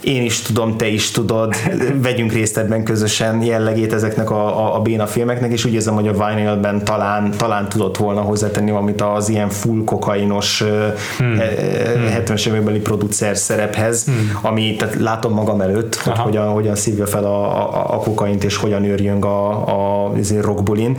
én 0.00 0.22
is 0.22 0.42
tudom, 0.42 0.76
te 0.76 0.86
is 0.86 1.10
tudod, 1.10 1.54
vegyünk 2.02 2.32
részt 2.32 2.58
ebben 2.58 2.84
közösen 2.84 3.27
jellegét 3.42 3.92
ezeknek 3.92 4.30
a, 4.30 4.66
a, 4.66 4.76
a 4.76 4.80
béna 4.80 5.06
filmeknek, 5.06 5.52
és 5.52 5.64
úgy 5.64 5.72
érzem, 5.72 5.94
hogy 5.94 6.08
a 6.08 6.12
Vinylben 6.12 6.84
talán, 6.84 7.30
talán 7.36 7.68
tudott 7.68 7.96
volna 7.96 8.20
hozzátenni 8.20 8.70
valamit 8.70 9.00
az 9.00 9.28
ilyen 9.28 9.48
full 9.48 9.84
kokainos 9.84 10.64
hmm. 11.18 11.38
70-es 12.24 12.46
évekbeli 12.46 12.78
producer 12.78 13.36
szerephez, 13.36 14.04
hmm. 14.04 14.38
ami 14.42 14.76
tehát 14.76 14.94
látom 14.94 15.32
magam 15.32 15.60
előtt, 15.60 15.94
hogy 15.94 16.18
hogyan, 16.18 16.48
hogyan 16.48 16.74
szívja 16.74 17.06
fel 17.06 17.24
a, 17.24 17.44
a, 17.44 17.94
a 17.94 17.98
kokaint, 17.98 18.44
és 18.44 18.56
hogyan 18.56 18.84
őrjön 18.84 19.22
a, 19.22 20.06
a, 20.06 20.12
rockbulin. 20.40 20.96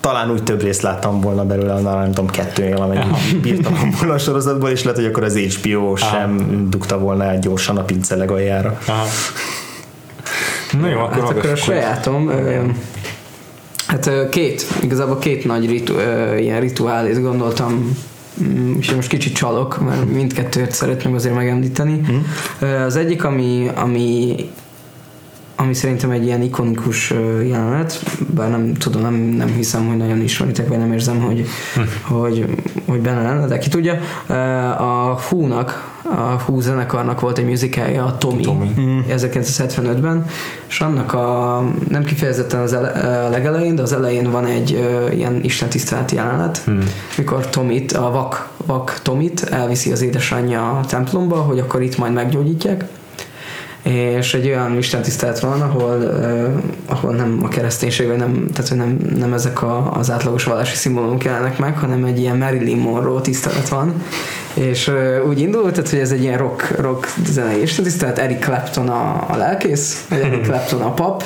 Talán 0.00 0.30
úgy 0.30 0.42
több 0.42 0.62
részt 0.62 0.82
láttam 0.82 1.20
volna 1.20 1.44
belőle, 1.44 1.72
annál 1.72 1.96
nem 1.96 2.12
tudom, 2.12 2.30
kettőnél, 2.30 2.76
amennyi 2.76 3.04
bírtam 3.42 3.94
volna 3.98 4.14
a 4.14 4.18
sorozatból, 4.18 4.70
és 4.70 4.82
lehet, 4.82 4.98
hogy 4.98 5.08
akkor 5.08 5.24
az 5.24 5.38
HBO 5.38 5.92
Aha. 5.92 5.96
sem 5.96 6.66
dugta 6.70 6.98
volna 6.98 7.24
el 7.24 7.38
gyorsan 7.38 7.76
a 7.76 7.82
pince 7.82 8.16
legaljára. 8.16 8.78
Aha. 8.86 9.04
Na 10.80 10.88
jó, 10.88 10.98
akkor, 10.98 11.20
hát 11.20 11.30
akkor 11.30 11.50
a 11.50 11.56
sajátom. 11.56 12.30
Hát 13.86 14.10
két, 14.30 14.66
igazából 14.82 15.18
két 15.18 15.44
nagy 15.44 15.66
ritu, 15.66 15.94
ilyen 16.38 16.60
rituálét 16.60 17.22
gondoltam 17.22 17.96
mm, 18.42 18.78
és 18.78 18.94
most 18.94 19.08
kicsit 19.08 19.34
csalok, 19.34 19.80
mert 19.84 20.04
mindkettőt 20.12 20.72
szeretném 20.72 21.14
azért 21.14 21.34
megemlíteni. 21.34 22.00
Mm. 22.10 22.66
Az 22.68 22.96
egyik, 22.96 23.24
ami, 23.24 23.70
ami 23.74 24.36
ami 25.56 25.74
szerintem 25.74 26.10
egy 26.10 26.24
ilyen 26.24 26.42
ikonikus 26.42 27.10
jelenet, 27.48 28.02
bár 28.34 28.50
nem 28.50 28.74
tudom, 28.74 29.02
nem, 29.02 29.14
nem 29.14 29.48
hiszem, 29.48 29.86
hogy 29.86 29.96
nagyon 29.96 30.20
ismeritek, 30.20 30.68
vagy 30.68 30.78
nem 30.78 30.92
érzem, 30.92 31.20
hogy, 31.20 31.46
hm. 31.74 32.14
hogy, 32.14 32.46
hogy 32.86 33.00
benne 33.00 33.22
lenne, 33.22 33.46
de 33.46 33.58
ki 33.58 33.68
tudja. 33.68 33.98
A 34.78 35.20
Húnak, 35.28 35.91
a 36.12 36.40
Hú 36.46 36.60
zenekarnak 36.60 37.20
volt 37.20 37.38
egy 37.38 37.44
musicalja, 37.44 38.04
a 38.04 38.18
Tommy, 38.18 38.42
Tommy. 38.42 38.72
1975-ben, 39.08 40.26
és 40.68 40.80
annak 40.80 41.12
a, 41.12 41.62
nem 41.88 42.04
kifejezetten 42.04 42.60
az 42.60 42.72
ele, 42.72 42.88
a 43.26 43.28
legelején, 43.28 43.74
de 43.74 43.82
az 43.82 43.92
elején 43.92 44.30
van 44.30 44.46
egy 44.46 44.72
uh, 44.72 45.16
ilyen 45.16 45.40
istentiszteleti 45.42 46.14
jelenet, 46.14 46.56
hmm. 46.58 46.84
mikor 47.16 47.48
Tomit, 47.48 47.92
a 47.92 48.10
vak, 48.10 48.48
vak 48.66 49.00
Tomit 49.02 49.42
elviszi 49.42 49.92
az 49.92 50.02
édesanyja 50.02 50.70
a 50.70 50.86
templomba, 50.86 51.36
hogy 51.36 51.58
akkor 51.58 51.82
itt 51.82 51.98
majd 51.98 52.12
meggyógyítják, 52.12 52.84
és 53.82 54.34
egy 54.34 54.46
olyan 54.46 54.76
istentisztelet 54.76 55.40
van, 55.40 55.60
ahol, 55.60 55.96
uh, 55.96 56.48
ahol 56.86 57.14
nem 57.14 57.40
a 57.42 57.48
kereszténység, 57.48 58.06
vagy 58.06 58.16
nem, 58.16 58.46
tehát 58.52 58.68
hogy 58.68 58.78
nem, 58.78 58.98
nem 59.16 59.32
ezek 59.32 59.62
a, 59.62 59.92
az 59.96 60.10
átlagos 60.10 60.44
vallási 60.44 60.76
szimbólumok 60.76 61.24
jelennek 61.24 61.58
meg, 61.58 61.78
hanem 61.78 62.04
egy 62.04 62.18
ilyen 62.18 62.36
Marilyn 62.36 62.78
Monroe 62.78 63.20
tisztelet 63.20 63.68
van, 63.68 64.02
és 64.54 64.88
uh, 64.88 65.28
úgy 65.28 65.40
indult, 65.40 65.74
tehát, 65.74 65.90
hogy 65.90 65.98
ez 65.98 66.10
egy 66.10 66.22
ilyen 66.22 66.38
rock, 66.38 66.80
rock 66.80 67.08
zenei 67.26 67.62
istentisztelet, 67.62 68.18
Eric 68.18 68.44
Clapton 68.44 68.88
a, 68.88 69.26
a 69.28 69.36
lelkész, 69.36 70.06
vagy 70.08 70.20
Eric 70.20 70.46
Clapton 70.46 70.82
a 70.82 70.92
pap, 70.92 71.24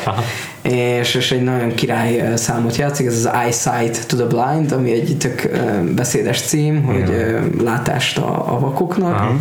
és, 0.62 1.15
és 1.15 1.32
egy 1.32 1.43
nagyon 1.43 1.74
király 1.74 2.32
számot 2.36 2.77
játszik, 2.77 3.07
ez 3.07 3.15
az 3.15 3.28
Eyesight 3.43 4.07
to 4.07 4.16
the 4.16 4.27
Blind, 4.27 4.73
ami 4.73 4.93
egy 4.93 5.16
tök 5.19 5.51
beszédes 5.94 6.40
cím, 6.40 6.82
hogy 6.82 7.09
uh, 7.09 7.62
látást 7.62 8.19
a, 8.19 8.55
a 8.55 8.59
vakoknak, 8.59 9.15
Aha. 9.15 9.36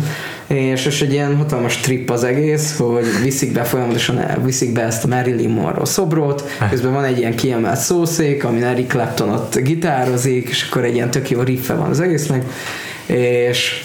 És, 0.46 0.86
és 0.86 1.02
egy 1.02 1.12
ilyen 1.12 1.36
hatalmas 1.36 1.76
trip 1.76 2.10
az 2.10 2.24
egész, 2.24 2.76
hogy 2.78 3.04
viszik 3.22 3.52
be 3.52 3.62
folyamatosan, 3.62 4.24
viszik 4.44 4.72
be 4.72 4.82
ezt 4.82 5.04
a 5.04 5.08
Marilyn 5.08 5.50
Monroe 5.50 5.84
szobrot, 5.84 6.50
közben 6.70 6.92
van 6.92 7.04
egy 7.04 7.18
ilyen 7.18 7.36
kiemelt 7.36 7.78
szószék, 7.78 8.44
amin 8.44 8.64
Eric 8.64 8.88
Clapton 8.88 9.28
ott 9.28 9.58
gitározik, 9.58 10.48
és 10.48 10.66
akkor 10.68 10.84
egy 10.84 10.94
ilyen 10.94 11.10
tök 11.10 11.30
jó 11.30 11.40
riffe 11.40 11.74
van 11.74 11.90
az 11.90 12.00
egésznek, 12.00 12.44
és 13.06 13.84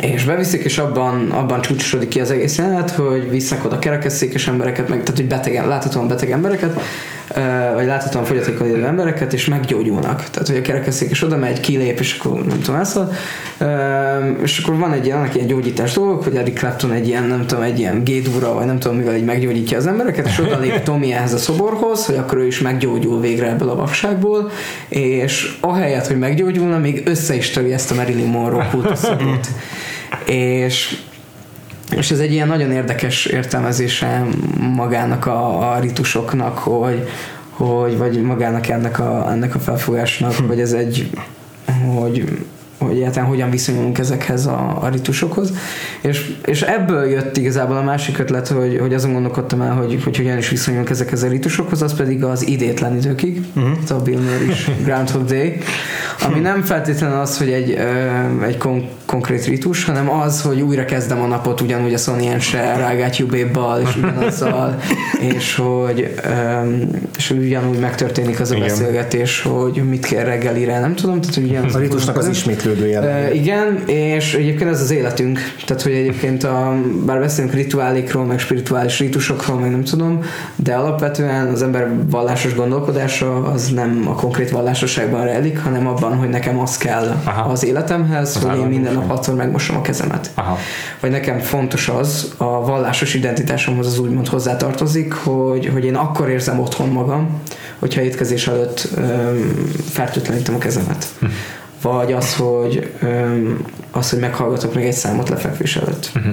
és 0.00 0.24
beviszik, 0.24 0.64
és 0.64 0.78
abban, 0.78 1.30
abban 1.30 1.60
csúcsosodik 1.60 2.08
ki 2.08 2.20
az 2.20 2.30
egész 2.30 2.58
jelenet, 2.58 2.90
hogy 2.90 3.30
visznek 3.30 3.64
oda 3.64 3.78
kerekesszékes 3.78 4.48
embereket, 4.48 4.88
meg, 4.88 5.02
tehát 5.02 5.16
hogy 5.16 5.28
betegen, 5.28 5.68
láthatóan 5.68 6.08
beteg 6.08 6.30
embereket, 6.30 6.80
vagy 7.74 7.86
láthatóan 7.86 8.24
fogyatékkal 8.24 8.66
élő 8.66 8.84
embereket, 8.84 9.32
és 9.32 9.46
meggyógyulnak. 9.46 10.24
Tehát, 10.30 10.48
hogy 10.48 10.56
a 10.56 10.60
kerekesszékes 10.60 11.22
oda 11.22 11.36
megy, 11.36 11.60
kilép, 11.60 11.98
és 11.98 12.18
akkor 12.18 12.44
nem 12.44 12.60
tudom, 12.60 12.76
elszal. 12.76 13.12
És 14.42 14.58
akkor 14.58 14.76
van 14.76 14.92
egy 14.92 15.06
ilyen, 15.06 15.30
ilyen 15.34 15.46
gyógyítás 15.46 15.92
dolgok, 15.92 16.24
hogy 16.24 16.36
Eric 16.36 16.58
Clapton 16.58 16.92
egy 16.92 17.08
ilyen, 17.08 17.24
nem 17.24 17.46
tudom, 17.46 17.62
egy 17.62 17.78
ilyen 17.78 18.04
gédúra, 18.04 18.54
vagy 18.54 18.66
nem 18.66 18.78
tudom, 18.78 18.96
mivel 18.96 19.16
így 19.16 19.24
meggyógyítja 19.24 19.76
az 19.76 19.86
embereket, 19.86 20.26
és 20.26 20.38
oda 20.38 20.58
lép 20.58 20.82
Tommy 20.82 21.12
ehhez 21.12 21.32
a 21.32 21.38
szoborhoz, 21.38 22.06
hogy 22.06 22.16
akkor 22.16 22.38
ő 22.38 22.46
is 22.46 22.60
meggyógyul 22.60 23.20
végre 23.20 23.48
ebből 23.48 23.68
a 23.68 23.74
vakságból, 23.74 24.50
és 24.88 25.56
ahelyett, 25.60 26.06
hogy 26.06 26.18
meggyógyulna, 26.18 26.78
még 26.78 27.02
össze 27.04 27.34
is 27.34 27.50
töri 27.50 27.72
ezt 27.72 27.90
a 27.90 27.94
Marilyn 27.94 28.28
Monroe 28.28 28.68
kultuszszobrot. 28.70 29.46
és 30.26 30.96
és 31.90 32.10
ez 32.10 32.18
egy 32.18 32.32
ilyen 32.32 32.48
nagyon 32.48 32.72
érdekes 32.72 33.26
értelmezése 33.26 34.26
magának 34.74 35.26
a, 35.26 35.72
a 35.72 35.78
ritusoknak, 35.80 36.58
hogy, 36.58 37.08
hogy 37.50 37.98
vagy 37.98 38.22
magának 38.22 38.68
ennek 38.68 38.98
a, 38.98 39.30
ennek 39.30 39.54
a 39.54 39.58
felfogásnak, 39.58 40.32
hm. 40.34 40.46
hogy 40.46 40.60
ez 40.60 40.72
egy 40.72 41.10
hogy 41.94 42.24
hogy 42.78 42.96
egyáltalán 42.96 43.28
hogyan 43.28 43.50
viszonyulunk 43.50 43.98
ezekhez 43.98 44.46
a, 44.46 44.82
a 44.82 44.88
ritusokhoz. 44.88 45.52
És, 46.00 46.34
és 46.44 46.62
ebből 46.62 47.04
jött 47.10 47.36
igazából 47.36 47.76
a 47.76 47.82
másik 47.82 48.18
ötlet, 48.18 48.48
hogy, 48.48 48.78
hogy 48.80 48.94
azon 48.94 49.12
gondolkodtam 49.12 49.60
el, 49.60 49.74
hogy, 49.74 50.00
hogy 50.04 50.16
hogyan 50.16 50.38
is 50.38 50.48
viszonyulunk 50.48 50.90
ezekhez 50.90 51.22
a 51.22 51.28
ritusokhoz, 51.28 51.82
az 51.82 51.96
pedig 51.96 52.24
az 52.24 52.48
idétlen 52.48 52.96
időkig, 52.96 53.44
uh-huh. 53.54 53.98
a 53.98 54.02
Bill 54.02 54.20
Murray 54.20 54.48
is 54.48 54.70
Groundhog 54.84 55.24
Day, 55.24 55.58
ami 56.20 56.40
nem 56.40 56.62
feltétlenül 56.62 57.18
az, 57.18 57.38
hogy 57.38 57.50
egy, 57.50 57.78
egy 58.46 58.56
kon- 58.56 58.88
konkrét 59.06 59.44
ritus, 59.44 59.84
hanem 59.84 60.10
az, 60.10 60.42
hogy 60.42 60.60
újra 60.60 60.84
kezdem 60.84 61.20
a 61.20 61.26
napot 61.26 61.60
ugyanúgy 61.60 61.94
a 61.94 61.98
Sonny 61.98 62.38
se 62.38 62.76
rágát 62.76 63.26
bébbal, 63.26 63.80
és 63.80 63.96
ugyanazzal, 63.96 64.78
és 65.36 65.54
hogy 65.54 66.14
és 67.16 67.30
ugyanúgy 67.30 67.78
megtörténik 67.78 68.40
az 68.40 68.50
a 68.50 68.54
Igen. 68.54 68.68
beszélgetés, 68.68 69.42
hogy 69.42 69.82
mit 69.88 70.06
kell 70.06 70.24
reggelire, 70.24 70.80
nem 70.80 70.94
tudom, 70.94 71.20
tehát 71.20 71.36
ugyanaz 71.36 71.74
a 71.74 71.78
ritusnak 71.78 72.16
az 72.16 72.28
ismétlődő 72.28 72.86
jelen. 72.86 73.32
Igen, 73.32 73.82
és 73.86 74.34
egyébként 74.34 74.70
ez 74.70 74.80
az 74.80 74.90
életünk, 74.90 75.38
tehát 75.66 75.82
hogy 75.82 75.92
egyébként 75.92 76.44
a, 76.44 76.74
bár 77.06 77.18
beszélünk 77.18 77.54
rituálékról, 77.54 78.24
meg 78.24 78.38
spirituális 78.38 78.98
ritusokról, 78.98 79.58
meg 79.58 79.70
nem 79.70 79.84
tudom, 79.84 80.20
de 80.56 80.74
alapvetően 80.74 81.46
az 81.46 81.62
ember 81.62 81.90
vallásos 82.10 82.54
gondolkodása 82.54 83.42
az 83.42 83.68
nem 83.68 84.04
a 84.06 84.14
konkrét 84.14 84.50
vallásosságban 84.50 85.24
rejlik, 85.24 85.58
hanem 85.58 85.86
abban, 85.86 86.05
van, 86.08 86.18
hogy 86.18 86.28
nekem 86.28 86.58
az 86.58 86.76
kell 86.76 87.16
Aha. 87.24 87.50
az 87.50 87.64
életemhez, 87.64 88.36
Az 88.36 88.42
hogy 88.42 88.58
én 88.58 88.66
minden 88.66 88.94
nap 88.94 89.08
hatszor 89.08 89.34
megmosom 89.34 89.76
a 89.76 89.80
kezemet. 89.80 90.30
Aha. 90.34 90.58
Vagy 91.00 91.10
nekem 91.10 91.38
fontos 91.38 91.88
az, 91.88 92.34
a 92.36 92.44
vallásos 92.64 93.14
identitásomhoz 93.14 93.86
az 93.86 93.98
úgymond 93.98 94.28
hozzátartozik, 94.28 95.12
hogy, 95.12 95.70
hogy 95.72 95.84
én 95.84 95.94
akkor 95.94 96.28
érzem 96.28 96.60
otthon 96.60 96.88
magam, 96.88 97.40
hogyha 97.78 98.00
étkezés 98.00 98.46
előtt 98.48 98.88
öm, 98.96 99.72
fertőtlenítem 99.90 100.54
a 100.54 100.58
kezemet. 100.58 101.06
Hm. 101.20 101.26
Vagy 101.82 102.12
az, 102.12 102.34
hogy 102.34 102.92
öm, 103.02 103.64
az, 103.90 104.10
hogy 104.10 104.18
meghallgatok 104.18 104.74
még 104.74 104.84
egy 104.84 104.92
számot 104.92 105.28
lefekvés 105.28 105.76
előtt. 105.76 106.10
Mhm. 106.14 106.28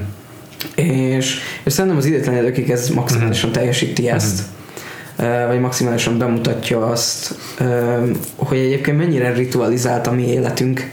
És, 0.75 1.39
és 1.63 1.73
szerintem 1.73 1.99
az 1.99 2.05
idétlen 2.05 2.37
időkig 2.37 2.69
ez 2.69 2.89
maximálisan 2.89 3.49
Mhm. 3.49 3.57
teljesíti 3.57 4.09
ezt, 4.09 4.41
vagy 5.47 5.59
maximálisan 5.59 6.17
bemutatja 6.17 6.85
azt, 6.85 7.35
hogy 8.35 8.57
egyébként 8.57 8.97
mennyire 8.97 9.33
ritualizált 9.33 10.07
a 10.07 10.11
mi 10.11 10.27
életünk, 10.27 10.91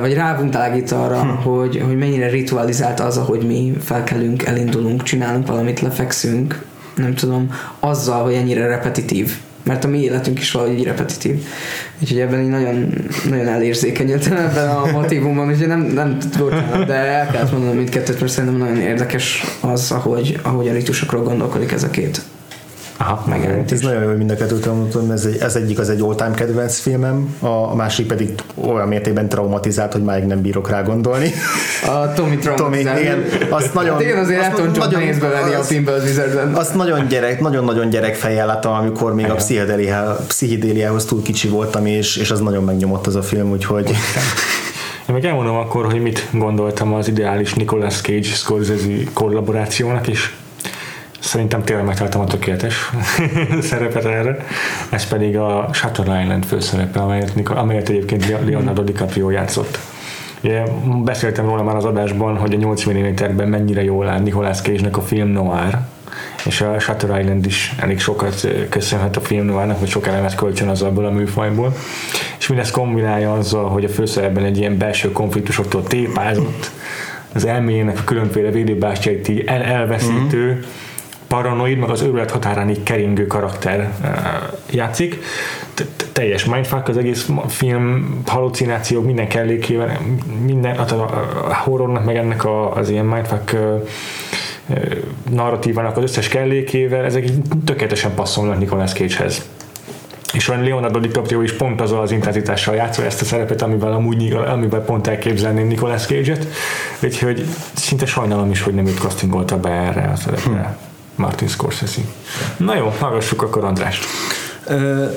vagy 0.00 0.14
rávunktágít 0.14 0.90
arra, 0.90 1.20
Hm. 1.20 1.28
hogy, 1.28 1.82
hogy 1.86 1.98
mennyire 1.98 2.28
ritualizált 2.28 3.00
az, 3.00 3.16
ahogy 3.16 3.46
mi 3.46 3.72
felkelünk, 3.82 4.42
elindulunk, 4.42 5.02
csinálunk 5.02 5.46
valamit, 5.46 5.80
lefekszünk, 5.80 6.62
nem 6.96 7.14
tudom, 7.14 7.54
azzal, 7.80 8.22
hogy 8.22 8.34
ennyire 8.34 8.66
repetitív. 8.66 9.36
Mert 9.62 9.84
a 9.84 9.88
mi 9.88 10.02
életünk 10.02 10.38
is 10.38 10.50
valahogy 10.50 10.82
repetitív. 10.84 11.44
Úgyhogy 12.00 12.20
ebben 12.20 12.42
így 12.42 12.48
nagyon, 12.48 12.92
nagyon 13.28 13.46
elérzékenyültem 13.46 14.36
ebben 14.36 14.68
a 14.68 14.86
motivumban, 14.92 15.48
úgyhogy 15.48 15.66
nem, 15.66 15.80
nem 15.80 16.18
bocsánat, 16.38 16.86
de 16.86 16.94
el 16.94 17.26
kellett 17.26 17.52
mondanom 17.52 17.76
mindkettőt, 17.76 18.20
mert 18.20 18.32
szerintem 18.32 18.58
nagyon 18.58 18.76
érdekes 18.76 19.44
az, 19.60 19.90
ahogy, 19.90 20.38
ahogy 20.42 20.68
a 20.68 20.72
ritusokról 20.72 21.22
gondolkodik 21.22 21.72
ez 21.72 21.82
a 21.82 21.90
két 21.90 22.22
Aha. 23.00 23.24
megjelentés. 23.28 23.78
Ez 23.78 23.84
nagyon 23.84 24.02
jó, 24.02 24.08
hogy 24.08 24.16
mind 24.16 24.30
a 24.30 24.34
kettőt 24.34 24.66
mondtam, 24.66 25.10
ez, 25.10 25.24
egy, 25.24 25.36
ez 25.40 25.54
egyik 25.56 25.78
az 25.78 25.88
egy 25.90 26.00
all-time 26.00 26.30
kedvenc 26.34 26.78
filmem, 26.78 27.36
a 27.40 27.74
másik 27.74 28.06
pedig 28.06 28.34
olyan 28.54 28.88
mértékben 28.88 29.28
traumatizált, 29.28 29.92
hogy 29.92 30.02
máig 30.02 30.24
nem 30.24 30.40
bírok 30.40 30.68
rá 30.70 30.82
gondolni. 30.82 31.30
A 31.86 32.12
Tommy 32.12 32.12
Tommy, 32.14 32.36
traumatizáló. 32.56 32.98
igen, 33.00 33.24
azt 33.50 33.74
nagyon... 33.74 33.92
Hát 33.92 34.02
igen, 34.02 34.18
azért 34.18 34.40
azt 34.40 34.48
Elton 34.48 34.64
John 34.66 34.78
nagyon- 34.78 35.00
nehéz 35.00 35.18
bevenni 35.18 35.54
a 35.54 35.58
azt- 35.58 35.68
Pinball 35.68 36.00
Wizardben. 36.00 36.54
Azt 36.54 36.74
nagyon 36.74 37.06
gyerek, 37.08 37.40
nagyon-nagyon 37.40 37.88
gyerekfejjel 37.90 38.46
láttam, 38.46 38.72
amikor 38.72 39.14
még 39.14 39.30
a 39.30 39.34
pszichedéliá- 39.34 40.20
pszichedéliához 40.28 41.04
túl 41.04 41.22
kicsi 41.22 41.48
voltam, 41.48 41.86
és, 41.86 42.16
és 42.16 42.30
az 42.30 42.40
nagyon 42.40 42.64
megnyomott 42.64 43.06
az 43.06 43.14
a 43.16 43.22
film, 43.22 43.50
úgyhogy 43.50 43.88
Én 45.08 45.14
meg 45.14 45.24
elmondom 45.24 45.56
akkor, 45.56 45.84
hogy 45.84 46.02
mit 46.02 46.26
gondoltam 46.32 46.94
az 46.94 47.08
ideális 47.08 47.54
Nicolas 47.54 48.00
Cage 48.00 48.22
Scorsese 48.22 48.84
kollaborációnak, 49.12 50.08
és 50.08 50.30
szerintem 51.20 51.62
tényleg 51.62 51.84
megtaláltam 51.84 52.20
a 52.20 52.24
tökéletes 52.24 52.90
szerepet 53.70 54.04
erre. 54.04 54.46
Ez 54.90 55.08
pedig 55.08 55.36
a 55.36 55.68
Shutter 55.72 56.20
Island 56.22 56.44
főszerepe, 56.44 57.00
amelyet, 57.00 57.32
amelyet 57.48 57.88
egyébként 57.88 58.28
Leonardo 58.44 58.82
DiCaprio 58.82 59.30
játszott. 59.30 59.78
Ugye, 60.42 60.62
beszéltem 61.04 61.46
róla 61.46 61.62
már 61.62 61.76
az 61.76 61.84
adásban, 61.84 62.36
hogy 62.36 62.54
a 62.54 62.56
8 62.56 62.88
mm-ben 62.88 63.48
mennyire 63.48 63.82
jól 63.82 64.08
áll 64.08 64.20
Nicolas 64.20 64.60
Cage-nek 64.60 64.96
a 64.96 65.02
film 65.02 65.28
noir, 65.28 65.78
és 66.44 66.60
a 66.60 66.78
Shutter 66.78 67.20
Island 67.20 67.46
is 67.46 67.74
elég 67.80 68.00
sokat 68.00 68.48
köszönhet 68.68 69.16
a 69.16 69.20
film 69.20 69.46
noirnak, 69.46 69.78
vagy 69.78 69.88
sok 69.88 70.06
elemet 70.06 70.34
kölcsön 70.34 70.68
az 70.68 70.82
abból 70.82 71.04
a 71.04 71.10
műfajból. 71.10 71.76
És 72.38 72.46
mindezt 72.46 72.70
kombinálja 72.72 73.32
azzal, 73.32 73.68
hogy 73.68 73.84
a 73.84 73.88
főszerepben 73.88 74.44
egy 74.44 74.58
ilyen 74.58 74.78
belső 74.78 75.12
konfliktusoktól 75.12 75.82
tépázott, 75.82 76.70
az 77.34 77.46
elméjének 77.46 77.98
a 77.98 78.04
különféle 78.04 78.50
védőbástyait 78.50 79.28
így 79.28 79.42
el- 79.46 79.62
elveszítő, 79.62 80.64
paranoid, 81.30 81.78
meg 81.78 81.90
az 81.90 82.02
őrület 82.02 82.30
határán 82.30 82.70
így 82.70 82.82
keringő 82.82 83.26
karakter 83.26 83.90
uh, 84.02 84.08
játszik. 84.70 85.18
Teljes 86.12 86.44
mindfuck 86.44 86.88
az 86.88 86.96
egész 86.96 87.28
film, 87.48 88.20
halucinációk, 88.26 89.04
minden 89.04 89.28
kellékével, 89.28 89.98
minden, 90.44 90.76
hát 90.76 90.92
a, 90.92 91.04
horrornak, 91.64 92.04
meg 92.04 92.16
ennek 92.16 92.46
az 92.74 92.90
ilyen 92.90 93.04
mindfuck 93.04 93.52
uh, 93.52 93.60
uh, 94.66 94.76
narratívának 95.30 95.96
az 95.96 96.02
összes 96.02 96.28
kellékével, 96.28 97.04
ezek 97.04 97.24
tökéletesen 97.64 98.14
passzolnak 98.14 98.58
Nicolas 98.58 98.92
Cage-hez. 98.92 99.48
És 100.32 100.48
olyan 100.48 100.62
Leonardo 100.62 100.98
DiCaprio 100.98 101.40
is 101.40 101.52
pont 101.52 101.80
azzal 101.80 102.00
az 102.00 102.10
intenzitással 102.10 102.74
játsza 102.74 103.04
ezt 103.04 103.20
a 103.20 103.24
szerepet, 103.24 103.62
amivel 103.62 103.92
amúgy 103.92 104.32
amivel 104.32 104.80
pont 104.80 105.06
elképzelném 105.06 105.66
Nicolas 105.66 106.06
Cage-et, 106.06 106.46
úgyhogy 107.02 107.44
szinte 107.74 108.06
sajnálom 108.06 108.50
is, 108.50 108.62
hogy 108.62 108.74
nem 108.74 108.86
őt 108.86 108.98
castingolta 108.98 109.58
be 109.58 109.70
erre 109.70 110.10
a 110.12 110.16
szerepre. 110.16 110.76
Martin 111.20 111.48
Scorsese. 111.48 112.00
Na 112.56 112.76
jó, 112.76 112.92
hallgassuk 112.98 113.42
akkor 113.42 113.64
Andrást. 113.64 114.04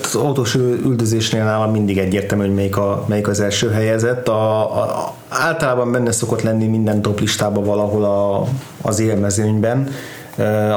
Az 0.03 0.15
autós 0.15 0.55
üldözésnél 0.55 1.43
nálam 1.43 1.71
mindig 1.71 1.97
egyértelmű, 1.97 2.45
hogy 2.45 2.53
melyik, 2.53 2.77
a, 2.77 3.05
melyik 3.07 3.27
az 3.27 3.39
első 3.39 3.69
helyezett. 3.69 4.27
A, 4.27 4.59
a, 4.81 5.13
általában 5.29 5.91
benne 5.91 6.11
szokott 6.11 6.41
lenni 6.41 6.67
minden 6.67 7.01
top 7.01 7.19
listában 7.19 7.63
valahol 7.63 8.03
a, 8.03 8.47
az 8.81 8.99
élmezőnyben. 8.99 9.89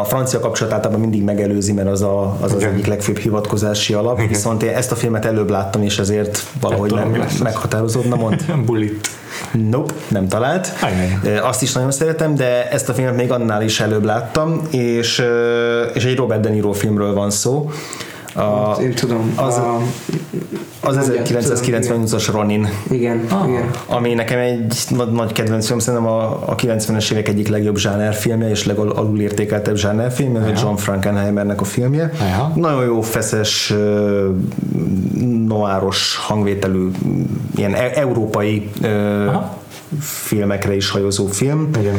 A 0.00 0.04
francia 0.04 0.40
kapcsolat 0.40 0.72
általában 0.72 1.00
mindig 1.00 1.22
megelőzi, 1.22 1.72
mert 1.72 1.88
az 1.88 2.02
a, 2.02 2.36
az, 2.40 2.52
az 2.52 2.62
egyik 2.62 2.86
legfőbb 2.86 3.16
hivatkozási 3.16 3.92
alap, 3.92 4.16
Igen. 4.16 4.28
viszont 4.28 4.62
én 4.62 4.74
ezt 4.74 4.92
a 4.92 4.94
filmet 4.94 5.24
előbb 5.24 5.50
láttam, 5.50 5.82
és 5.82 5.98
ezért 5.98 6.46
valahogy 6.60 6.92
nem, 6.92 7.24
az. 7.26 7.38
meghatározódna, 7.38 8.16
mond. 8.16 8.44
Bullit. 8.66 9.08
Nope, 9.52 9.92
nem 10.08 10.28
talált. 10.28 10.72
Ajaj. 10.80 11.38
Azt 11.38 11.62
is 11.62 11.72
nagyon 11.72 11.90
szeretem, 11.90 12.34
de 12.34 12.70
ezt 12.70 12.88
a 12.88 12.94
filmet 12.94 13.16
még 13.16 13.32
annál 13.32 13.62
is 13.62 13.80
előbb 13.80 14.04
láttam, 14.04 14.60
és, 14.70 15.22
és 15.94 16.04
egy 16.04 16.16
Robert 16.16 16.40
De 16.40 16.48
Niro 16.48 16.72
filmről 16.72 17.14
van 17.14 17.30
szó. 17.30 17.70
A, 18.36 18.76
Én 18.80 18.94
tudom. 18.94 19.32
az- 19.36 19.56
a, 19.56 19.78
az 20.80 20.96
Mondjad, 20.96 21.26
1998-as 21.26 22.28
Ronin, 22.32 22.68
igen, 22.90 23.24
Ah. 23.30 23.48
igen. 23.48 23.70
ami 23.86 24.14
nekem 24.14 24.38
egy 24.38 24.74
nagy, 24.88 25.12
nagy 25.12 25.32
kedvenc 25.32 25.66
film, 25.66 25.78
szerintem 25.78 26.08
a, 26.10 26.48
a 26.50 26.54
90-es 26.54 27.10
évek 27.12 27.28
egyik 27.28 27.48
legjobb 27.48 27.76
zsánerfilmje, 27.76 28.50
és 28.50 28.64
legalulértékeltebb 28.66 29.76
zsánerfilmje, 29.76 30.40
ez 30.40 30.60
John 30.62 30.74
Frankenheimernek 30.74 31.60
a 31.60 31.64
filmje. 31.64 32.10
Aha. 32.20 32.52
Nagyon 32.54 32.84
jó, 32.84 33.00
feszes, 33.00 33.74
noáros 35.46 36.16
hangvételű, 36.16 36.90
ilyen 37.56 37.74
e- 37.74 37.90
európai 37.94 38.70
Aha. 39.26 39.56
filmekre 40.00 40.74
is 40.76 40.90
hajozó 40.90 41.26
film. 41.26 41.70
Igen. 41.78 41.94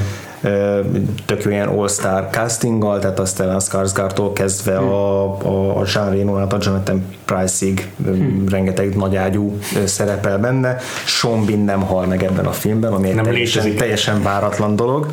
Tök 1.26 1.44
jó 1.44 1.52
ilyen 1.52 1.68
all-star 1.68 2.28
castinggal, 2.32 3.00
tehát 3.00 3.20
a 3.20 3.26
Stellan 3.26 3.60
Skarsgårdtól 3.60 4.32
kezdve 4.34 4.78
a, 4.78 5.24
a, 5.24 5.80
a 5.80 5.84
Jean 5.94 6.12
Reno, 6.12 6.34
a 6.36 6.58
Jonathan 6.60 7.06
Price-ig 7.26 7.92
ö, 8.06 8.12
rengeteg 8.50 8.96
nagyágyú 8.96 9.58
ö, 9.76 9.86
szerepel 9.86 10.38
benne. 10.38 10.78
Sean 11.06 11.46
Bean 11.46 11.60
nem 11.60 11.82
hal 11.82 12.06
meg 12.06 12.24
ebben 12.24 12.46
a 12.46 12.52
filmben, 12.52 12.94
ami 12.94 13.10
egy 13.10 13.16
Nem 13.16 13.24
teljesen, 13.24 13.62
létezik. 13.62 13.80
teljesen 13.80 14.24
váratlan 14.24 14.76
dolog. 14.76 15.08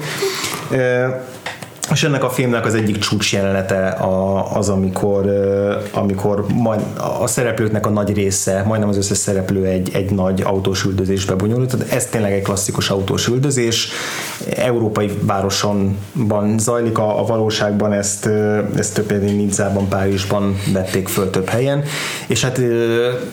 És 1.92 2.04
ennek 2.04 2.24
a 2.24 2.30
filmnek 2.30 2.66
az 2.66 2.74
egyik 2.74 2.98
csúcs 2.98 3.32
jelenete 3.32 3.88
a, 3.88 4.56
az, 4.56 4.68
amikor, 4.68 5.24
amikor 5.92 6.44
majd 6.52 6.80
a 7.20 7.26
szereplőknek 7.26 7.86
a 7.86 7.90
nagy 7.90 8.14
része, 8.14 8.62
majdnem 8.66 8.88
az 8.88 8.96
összes 8.96 9.18
szereplő 9.18 9.64
egy, 9.64 9.90
egy 9.92 10.10
nagy 10.10 10.42
autós 10.44 10.84
üldözésbe 10.84 11.34
bonyolult. 11.34 11.76
Tehát 11.76 11.92
ez 11.92 12.06
tényleg 12.06 12.32
egy 12.32 12.42
klasszikus 12.42 12.90
autós 12.90 13.26
üldözés. 13.28 13.88
Európai 14.56 15.10
városonban 15.20 16.58
zajlik 16.58 16.98
a, 16.98 17.20
a 17.20 17.24
valóságban, 17.24 17.92
ezt, 17.92 18.26
ezt 18.76 18.94
több 18.94 19.06
például 19.06 19.32
Nizzában, 19.32 19.88
Párizsban 19.88 20.56
vették 20.72 21.08
föl 21.08 21.30
több 21.30 21.48
helyen. 21.48 21.82
És 22.26 22.42
hát 22.42 22.60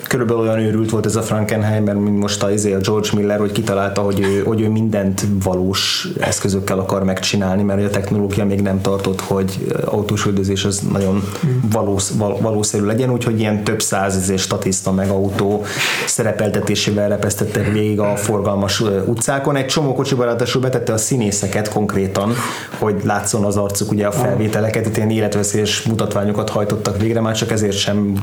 körülbelül 0.08 0.42
olyan 0.42 0.60
őrült 0.60 0.90
volt 0.90 1.06
ez 1.06 1.16
a 1.16 1.22
Frankenheimer, 1.22 1.96
mint 1.96 2.20
most 2.20 2.44
a, 2.44 2.52
izé, 2.52 2.74
a 2.74 2.80
George 2.80 3.10
Miller, 3.14 3.40
hogy 3.40 3.52
kitalálta, 3.52 4.02
hogy 4.02 4.20
ő, 4.20 4.44
hogy 4.46 4.62
ő 4.62 4.70
mindent 4.70 5.26
valós 5.44 6.08
eszközökkel 6.20 6.80
akar 6.80 7.04
megcsinálni, 7.04 7.64
mert 7.64 7.86
a 7.86 7.90
technológia 7.90 8.41
még 8.46 8.62
nem 8.62 8.82
tartott, 8.82 9.22
hogy 9.22 9.74
autós 9.86 10.26
üldözés 10.26 10.66
az 10.66 10.80
nagyon 10.92 11.24
valós, 11.72 12.10
val, 12.18 12.38
valószerű 12.42 12.86
legyen, 12.86 13.12
úgyhogy 13.12 13.40
ilyen 13.40 13.64
több 13.64 13.82
száz 13.82 14.16
izé, 14.16 14.36
statiszta 14.36 14.92
meg 14.92 15.10
autó 15.10 15.64
szerepeltetésével 16.06 17.10
repesztettek 17.10 17.72
végig 17.72 18.00
a 18.00 18.16
forgalmas 18.16 18.82
utcákon. 19.06 19.56
Egy 19.56 19.66
csomó 19.66 19.94
kocsiban 19.94 20.26
ráadásul 20.26 20.62
betette 20.62 20.94
a 20.94 20.98
színészeket 20.98 21.70
konkrétan, 21.70 22.34
hogy 22.78 23.02
látszon 23.04 23.44
az 23.44 23.58
arcuk 23.58 23.92
ugye 23.92 24.08
a 24.08 24.12
felvételeket, 24.12 24.86
itt 24.88 24.98
ilyen 24.98 25.10
életveszélyes 25.10 25.82
mutatványokat 25.82 26.50
hajtottak 26.50 27.00
végre, 27.00 27.22
már 27.22 27.36
csak 27.36 27.52
ezért 27.52 27.78
sem 27.78 28.14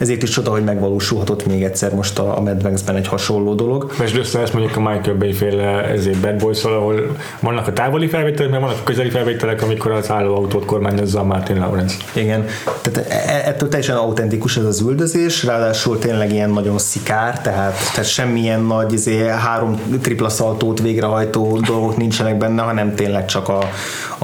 ezért 0.00 0.22
is 0.22 0.30
csoda, 0.30 0.50
hogy 0.50 0.64
megvalósulhatott 0.64 1.46
még 1.46 1.62
egyszer 1.62 1.94
most 1.94 2.18
a, 2.18 2.36
a 2.36 2.40
Mad 2.40 2.62
Max-ben 2.62 2.96
egy 2.96 3.08
hasonló 3.08 3.54
dolog. 3.54 3.92
Most 3.98 4.16
össze 4.16 4.40
ezt 4.40 4.52
mondjuk 4.52 4.76
a 4.76 4.80
Michael 4.80 5.16
Bay 5.16 5.32
féle 5.32 5.84
ezért 5.84 6.20
Bad 6.20 6.36
boys 6.36 6.64
ahol 6.64 7.16
vannak 7.40 7.66
a 7.66 7.72
távoli 7.72 8.08
felvételek, 8.08 8.50
meg 8.50 8.60
vannak 8.60 8.76
a 8.80 8.82
közeli 8.84 9.10
felvételek, 9.10 9.39
amikor 9.42 9.90
az 9.90 10.10
állóautót 10.10 10.64
kormányozza 10.64 11.20
a 11.20 11.24
Martin 11.24 11.58
Lawrence. 11.58 11.96
Igen, 12.12 12.46
tehát 12.80 13.10
e- 13.10 13.48
ettől 13.48 13.68
teljesen 13.68 13.96
autentikus 13.96 14.56
ez 14.56 14.64
az 14.64 14.80
üldözés, 14.80 15.44
ráadásul 15.44 15.98
tényleg 15.98 16.32
ilyen 16.32 16.50
nagyon 16.50 16.78
szikár, 16.78 17.40
tehát, 17.40 17.76
tehát 17.94 18.10
semmilyen 18.10 18.62
nagy 18.62 18.92
izé, 18.92 19.28
három 19.28 19.80
tripla 20.00 20.28
szaltót 20.28 20.80
végrehajtó 20.80 21.58
dolgok 21.58 21.96
nincsenek 21.96 22.38
benne, 22.38 22.62
hanem 22.62 22.94
tényleg 22.94 23.24
csak 23.24 23.48
a, 23.48 23.70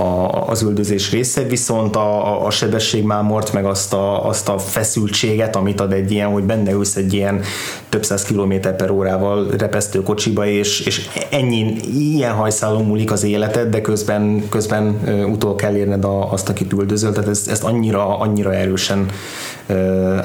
a, 0.01 0.49
az 0.49 0.63
üldözés 0.63 1.11
része, 1.11 1.43
viszont 1.43 1.97
a, 1.97 2.47
a, 2.47 2.51
sebességmámort, 2.51 3.53
meg 3.53 3.65
azt 3.65 3.93
a, 3.93 4.29
azt 4.29 4.49
a 4.49 4.59
feszültséget, 4.59 5.57
amit 5.57 5.81
ad 5.81 5.93
egy 5.93 6.11
ilyen, 6.11 6.29
hogy 6.29 6.43
benne 6.43 6.73
ülsz 6.73 6.97
egy 6.97 7.13
ilyen 7.13 7.41
több 7.89 8.05
száz 8.05 8.25
kilométer 8.25 8.77
per 8.77 8.91
órával 8.91 9.47
repesztő 9.59 10.03
kocsiba, 10.03 10.47
és, 10.47 10.81
és 10.81 11.09
ennyi, 11.31 11.77
ilyen 11.95 12.33
hajszálon 12.33 12.85
múlik 12.85 13.13
az 13.13 13.25
életed, 13.25 13.69
de 13.69 13.81
közben, 13.81 14.49
közben 14.49 15.01
utol 15.27 15.55
kell 15.55 15.77
érned 15.77 16.05
a, 16.05 16.33
azt, 16.33 16.49
akit 16.49 16.73
üldözöl, 16.73 17.13
tehát 17.13 17.29
ezt, 17.29 17.51
ezt 17.51 17.65
annyira, 17.65 18.19
annyira 18.19 18.55
erősen 18.55 19.07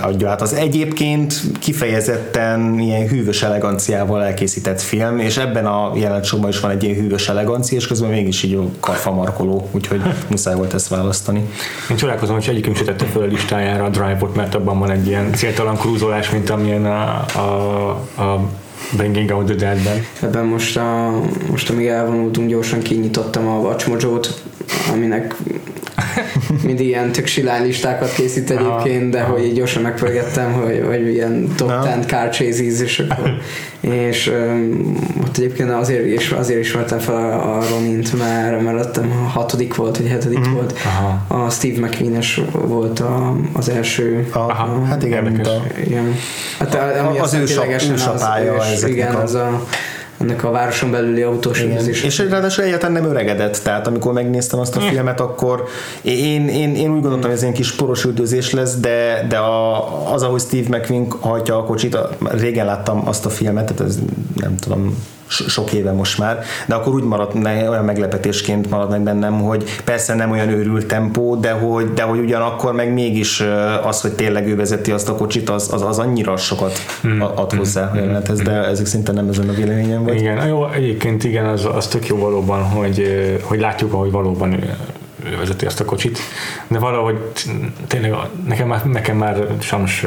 adja 0.02 0.30
át. 0.30 0.42
Az 0.42 0.54
egyébként 0.54 1.42
kifejezetten 1.60 2.80
ilyen 2.80 3.08
hűvös 3.08 3.44
eleganciával 3.44 4.24
elkészített 4.24 4.82
film, 4.82 5.20
és 5.20 5.38
ebben 5.38 5.66
a 5.66 5.92
jelenetsorban 5.96 6.50
is 6.50 6.60
van 6.60 6.72
egy 6.72 6.84
ilyen 6.84 6.96
hűvös 6.96 7.30
elegancia, 7.30 7.78
és 7.78 7.88
közben 7.88 8.10
mégis 8.10 8.44
így 8.44 8.60
karfamarkoló, 8.80 9.70
úgyhogy 9.72 10.02
muszáj 10.30 10.56
volt 10.56 10.74
ezt 10.74 10.88
választani. 10.88 11.50
Én 11.90 11.98
csodálkozom, 11.98 12.36
hogy 12.36 12.48
egyikünk 12.50 12.76
se 12.76 12.84
tette 12.84 13.06
fel 13.06 13.22
a 13.22 13.26
listájára 13.26 13.84
a 13.84 13.90
Drive-ot, 13.90 14.36
mert 14.36 14.56
abban 14.56 14.80
van 14.80 14.92
egy 14.92 15.08
ilyen 15.08 15.34
céltalan 15.34 15.78
krúzolás, 15.78 16.30
mint 16.30 16.50
amilyen 16.50 16.86
a, 16.86 17.26
a, 17.36 17.90
a 18.22 18.50
Bringing 18.98 19.32
Out 19.32 19.46
the 19.46 19.56
Dead-ben. 19.56 20.06
Ebben 20.22 20.46
most, 20.46 20.78
a, 20.78 21.12
most 21.50 21.70
amíg 21.70 21.88
elvonultunk, 21.88 22.50
gyorsan 22.50 22.80
kinyitottam 22.80 23.48
a 23.48 23.60
Watch 23.60 23.88
Mojo-t, 23.88 24.42
aminek 24.94 25.36
mindig 26.64 26.88
ilyen 26.88 27.12
tök 27.12 27.26
silány 27.26 27.66
listákat 27.66 28.14
készít 28.14 28.50
egyébként, 28.50 29.10
de 29.10 29.22
hogy 29.22 29.46
így 29.46 29.54
gyorsan 29.54 29.82
megpörgettem, 29.82 30.52
hogy, 30.52 30.84
hogy 30.88 31.08
ilyen 31.08 31.48
top. 31.56 31.74
10 31.96 32.06
car 32.06 32.30
chases, 32.30 32.80
és 32.80 33.00
akkor 33.00 33.38
és 33.82 34.28
um, 34.28 34.96
ott 35.22 35.38
egyébként 35.38 35.72
azért 35.72 36.06
is, 36.06 36.32
azért 36.32 36.60
is 36.60 36.72
vettem 36.72 37.00
fel 37.00 37.16
a, 37.16 37.58
a 37.58 37.62
Ronint, 37.70 38.18
mert, 38.18 38.62
mert 38.62 38.86
ott 38.86 38.98
a 38.98 39.06
hatodik 39.34 39.76
volt, 39.76 39.98
vagy 39.98 40.08
hetedik 40.08 40.48
mm. 40.48 40.54
volt. 40.54 40.80
Aha. 40.86 41.44
A 41.44 41.50
Steve 41.50 41.88
McQueen-es 41.88 42.42
volt 42.52 43.00
a, 43.00 43.36
az 43.54 43.70
első. 43.70 44.28
A, 44.32 44.38
Aha, 44.38 44.86
hát 44.86 45.04
igen, 45.04 45.24
mint 45.24 45.48
a, 45.48 45.64
Igen. 45.86 46.16
Hát 46.60 46.76
a, 46.76 47.06
ami 47.06 47.18
Az 47.18 47.24
aztán 47.24 47.42
ősap- 47.42 47.60
ténylegesen 47.60 47.94
ősapája 47.94 48.54
az, 48.54 48.68
ős, 48.68 48.74
ezeknek 48.74 48.98
igen, 48.98 49.16
a- 49.16 49.22
az 49.22 49.34
a, 49.34 49.66
ennek 50.22 50.44
a 50.44 50.52
városon 50.52 50.92
belüli 50.92 51.22
autós 51.22 51.62
üldözés. 51.62 52.04
És 52.04 52.18
ráadásul 52.18 52.64
egyáltalán 52.64 53.02
nem 53.02 53.10
öregedett, 53.10 53.58
tehát 53.64 53.88
amikor 53.88 54.14
megnéztem 54.14 54.60
azt 54.60 54.76
a 54.76 54.80
filmet, 54.80 55.20
akkor 55.20 55.64
én, 56.02 56.48
én, 56.48 56.76
én 56.76 56.94
úgy 56.94 57.02
gondoltam, 57.02 57.22
hogy 57.22 57.32
ez 57.32 57.42
ilyen 57.42 57.54
kis 57.54 57.76
poros 57.76 58.04
üldözés 58.04 58.52
lesz, 58.52 58.76
de, 58.76 59.26
de 59.30 59.38
a, 59.38 60.14
az, 60.14 60.24
ahogy 60.24 60.42
Steve 60.42 60.78
McQueen 60.78 61.08
hajtja 61.20 61.58
a 61.58 61.64
kocsit, 61.64 61.98
régen 62.32 62.66
láttam 62.66 63.08
azt 63.08 63.26
a 63.26 63.30
filmet, 63.30 63.66
tehát 63.66 63.92
ez 63.92 64.00
nem 64.36 64.56
tudom, 64.56 64.96
sok 65.32 65.74
éve 65.74 65.92
most 65.92 66.18
már, 66.18 66.40
de 66.66 66.76
akkor 66.76 66.94
úgy 66.94 67.04
maradt, 67.04 67.34
ne- 67.34 67.70
olyan 67.70 67.86
meglepetésként 67.86 68.70
maradt 68.70 68.90
meg 68.90 69.02
bennem, 69.02 69.42
hogy 69.42 69.64
persze 69.84 70.16
nem 70.16 70.32
olyan 70.32 70.50
őrült 70.50 70.86
tempó, 70.86 71.36
de 71.36 71.52
hogy, 71.52 71.94
de 71.94 72.02
hogy 72.04 72.20
ugyanakkor 72.20 72.74
meg 72.74 72.94
mégis 72.94 73.44
az, 73.84 74.02
hogy 74.02 74.12
tényleg 74.12 74.48
ő 74.48 74.56
vezeti 74.56 74.92
azt 74.92 75.10
a 75.10 75.16
kocsit, 75.16 75.50
az, 75.50 75.74
az, 75.74 75.82
az 75.82 76.00
annyira 76.00 76.38
sokat 76.38 76.72
a- 77.20 77.42
ad 77.42 77.54
hozzá 77.54 77.92
a 77.94 77.96
jelenethez, 77.96 78.40
de 78.42 78.52
ezek 78.52 78.86
szinte 78.86 79.12
nem 79.12 79.28
ezen 79.28 79.50
a 79.50 79.54
véleményem 79.54 80.04
vagy. 80.04 80.16
Igen, 80.16 80.48
jó, 80.48 80.68
egyébként 80.70 81.24
igen, 81.24 81.46
az, 81.46 81.68
az 81.76 81.88
tök 81.88 82.08
jó 82.08 82.18
valóban, 82.18 82.64
hogy, 82.64 83.04
hogy 83.44 83.60
látjuk, 83.60 83.94
ahogy 83.94 84.12
valóban 84.12 84.60
ő, 85.26 85.38
vezeti 85.38 85.66
azt 85.66 85.80
a 85.80 85.86
kocsit, 85.86 86.20
de 86.68 86.80
valahogy 86.80 87.18
tényleg 87.88 88.14
nekem 88.48 88.68
már, 88.68 88.86
nekem 88.86 89.18
már 89.18 89.48
sajnos 89.60 90.06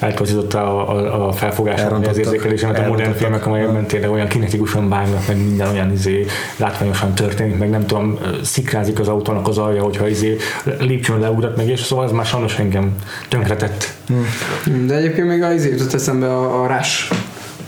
eltorzította 0.00 0.86
a, 0.86 0.90
a, 0.90 1.28
a 1.28 1.32
felfogásom, 1.32 1.98
vagy 1.98 2.08
az 2.08 2.18
érzékelésemet 2.18 2.78
a 2.78 2.86
modern 2.86 3.12
filmek, 3.12 3.46
amelyekben 3.46 3.86
tényleg 3.86 4.10
olyan 4.10 4.28
kinetikusan 4.28 4.88
vágnak, 4.88 5.26
meg 5.26 5.36
minden 5.36 5.68
olyan 5.68 5.92
izé, 5.92 6.26
látványosan 6.56 7.14
történik, 7.14 7.58
meg 7.58 7.70
nem 7.70 7.86
tudom, 7.86 8.18
szikrázik 8.42 9.00
az 9.00 9.08
autónak 9.08 9.48
az 9.48 9.58
alja, 9.58 9.82
hogyha 9.82 10.08
izé 10.08 10.36
lépcsőn 10.78 11.18
leugrat 11.20 11.56
meg, 11.56 11.68
és 11.68 11.80
szóval 11.80 12.04
az 12.04 12.12
már 12.12 12.26
sajnos 12.26 12.58
engem 12.58 12.94
tönkretett. 13.28 13.92
De 14.86 14.94
egyébként 14.94 15.28
még 15.28 15.42
az 15.42 15.66
jutott 15.66 15.92
eszembe 15.92 16.26
a, 16.26 16.62
a 16.62 16.66
rás, 16.66 17.08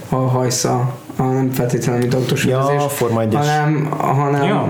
a 0.08 0.16
hajsza, 0.16 0.94
a 1.16 1.22
nem 1.22 1.50
feltétlenül 1.50 2.00
mint 2.00 2.14
autós 2.14 2.44
Ja, 2.44 2.58
üldözés, 2.58 2.82
a 2.82 2.88
Forma 2.88 3.22
1-es. 3.24 3.34
hanem, 3.34 3.88
hanem 3.90 4.42
Ja. 4.42 4.68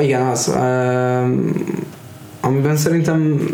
Igen, 0.00 0.22
az, 0.22 0.52
um, 0.56 1.52
amiben 2.40 2.76
szerintem 2.76 3.46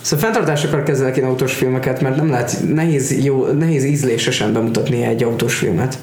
Szóval 0.00 0.24
fenntartásokkal 0.24 0.82
kezelek 0.82 1.16
én 1.16 1.24
autós 1.24 1.54
filmeket, 1.54 2.00
mert 2.00 2.16
nem 2.16 2.30
lehet, 2.30 2.58
nehéz, 2.74 3.24
jó, 3.24 3.46
nehéz 3.46 3.84
ízlésesen 3.84 4.52
bemutatni 4.52 5.02
egy 5.02 5.22
autós 5.22 5.54
filmet. 5.54 5.98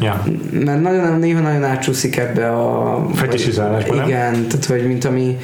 Ja. 0.00 0.24
Mert 0.50 0.80
nagyon, 0.80 1.18
néha 1.18 1.40
nagyon 1.40 1.64
átcsúszik 1.64 2.16
ebbe 2.16 2.50
a... 2.50 3.06
Fetisizálásba, 3.14 3.94
nem? 3.94 4.06
Igen, 4.06 4.32
tehát 4.32 4.64
hogy 4.64 4.86
mint 4.86 5.04
ami 5.04 5.38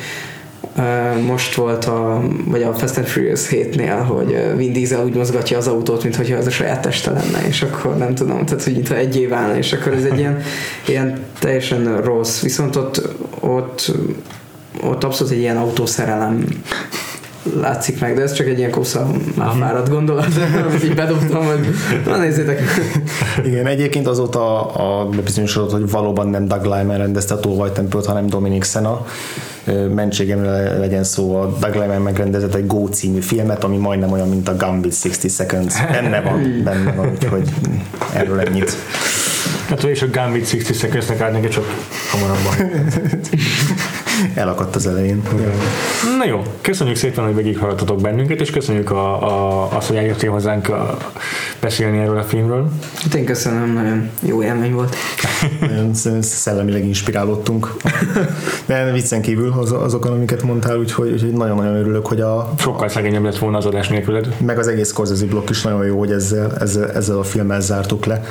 most 1.26 1.55
volt 1.55 1.84
a, 1.84 2.22
vagy 2.44 2.62
a 2.62 2.74
Fast 2.74 2.96
and 2.96 3.06
Furious 3.06 3.48
7-nél, 3.51 4.05
hogy 4.06 4.56
Vin 4.56 4.72
Diesel 4.72 5.05
úgy 5.05 5.14
mozgatja 5.14 5.59
az 5.59 5.68
autót, 5.68 6.02
mintha 6.02 6.36
az 6.36 6.46
a 6.46 6.51
saját 6.51 6.82
teste 6.82 7.10
lenne, 7.10 7.46
és 7.46 7.62
akkor 7.62 7.96
nem 7.96 8.14
tudom, 8.14 8.44
tehát 8.44 8.64
hogy 8.64 8.72
mintha 8.72 8.94
egy 8.96 9.16
év 9.16 9.32
állna, 9.32 9.56
és 9.56 9.72
akkor 9.72 9.92
ez 9.92 10.05
egy 10.05 10.18
ilyen, 10.18 10.42
ilyen 10.86 11.18
teljesen 11.38 12.01
rossz. 12.01 12.40
Viszont 12.40 12.76
ott, 12.76 13.09
ott, 13.40 13.92
ott 14.82 15.05
abszolút 15.05 15.32
egy 15.32 15.38
ilyen 15.38 15.56
autószerelem 15.56 16.44
látszik 17.60 18.01
meg, 18.01 18.14
de 18.14 18.22
ez 18.22 18.32
csak 18.32 18.46
egy 18.46 18.59
ilyen 18.59 18.70
kósza 18.70 19.10
már 19.34 19.51
fáradt 19.59 19.88
gondolat, 19.88 20.28
amit 20.68 20.84
így 20.84 20.94
bedobtam, 20.94 21.44
hogy 21.44 21.68
na 22.06 22.16
nézzétek. 22.16 22.60
Igen, 23.44 23.66
egyébként 23.66 24.06
azóta 24.06 24.66
a 24.66 25.09
bebizonyosodott, 25.09 25.70
hogy 25.70 25.90
valóban 25.90 26.28
nem 26.28 26.48
Doug 26.48 26.64
Lyman 26.64 26.98
rendezte 26.98 27.34
a 27.34 27.40
tolvajtempőt, 27.40 28.06
hanem 28.06 28.26
Dominic 28.26 28.66
Sena. 28.66 29.06
Mentségemre 29.94 30.78
legyen 30.78 31.04
szó, 31.04 31.36
a 31.36 31.46
Doug 31.46 31.74
Lyman 31.74 32.02
megrendezett 32.02 32.54
egy 32.54 32.66
Go 32.66 32.86
című 32.88 33.20
filmet, 33.20 33.64
ami 33.64 33.76
majdnem 33.76 34.12
olyan, 34.12 34.28
mint 34.28 34.48
a 34.48 34.56
Gambit 34.56 34.96
60 35.02 35.30
Seconds. 35.30 35.74
Benne 35.92 36.20
van, 36.20 36.60
benne 36.64 36.92
van, 36.92 37.10
úgyhogy 37.10 37.48
erről 38.14 38.40
ennyit. 38.40 38.76
Hát 39.68 39.82
és 39.82 40.02
a 40.02 40.06
Gambit 40.10 40.50
60 40.50 40.72
Seconds-nek 40.72 41.32
neki 41.32 41.48
csak 41.48 41.64
hamarabban. 42.10 42.54
Elakadt 44.34 44.76
az 44.76 44.86
elején. 44.86 45.22
Na 46.18 46.26
jó, 46.26 46.42
köszönjük 46.60 46.96
szépen, 46.96 47.24
hogy 47.24 47.34
végighallgattatok 47.34 48.00
bennünket, 48.00 48.40
és 48.40 48.50
köszönjük 48.50 48.90
a, 48.90 49.22
a, 49.22 49.68
azt, 49.76 49.86
hogy 49.86 49.96
eljöttél 49.96 50.30
hozzánk 50.30 50.68
a, 50.68 50.96
beszélni 51.60 51.98
erről 51.98 52.18
a 52.18 52.22
filmről. 52.22 52.68
Hát 53.02 53.14
én 53.14 53.24
köszönöm, 53.24 53.72
nagyon 53.72 54.10
jó 54.20 54.42
élmény 54.42 54.72
volt. 54.72 54.96
Szellemileg 56.20 56.84
inspirálódtunk. 56.84 57.72
De 58.66 58.92
viccen 58.92 59.22
kívül 59.22 59.52
az, 59.58 59.72
azokon, 59.72 60.12
amiket 60.12 60.42
mondtál, 60.42 60.78
úgyhogy, 60.78 61.12
úgyhogy 61.12 61.32
nagyon-nagyon 61.32 61.74
örülök, 61.74 62.06
hogy 62.06 62.20
a, 62.20 62.52
Sokkal 62.58 62.88
szegényebb 62.88 63.24
lett 63.24 63.38
volna 63.38 63.56
az 63.56 63.66
adás 63.66 63.88
nélküled. 63.88 64.34
meg 64.46 64.58
az 64.58 64.68
egész 64.68 64.88
Scorsese 64.88 65.26
blokk 65.26 65.50
is 65.50 65.62
nagyon 65.62 65.86
jó, 65.86 65.98
hogy 65.98 66.10
ezzel, 66.10 66.56
ezzel, 66.60 66.90
ezzel 66.90 67.18
a 67.18 67.24
filmmel 67.24 67.60
zártuk 67.60 68.04
le. 68.04 68.28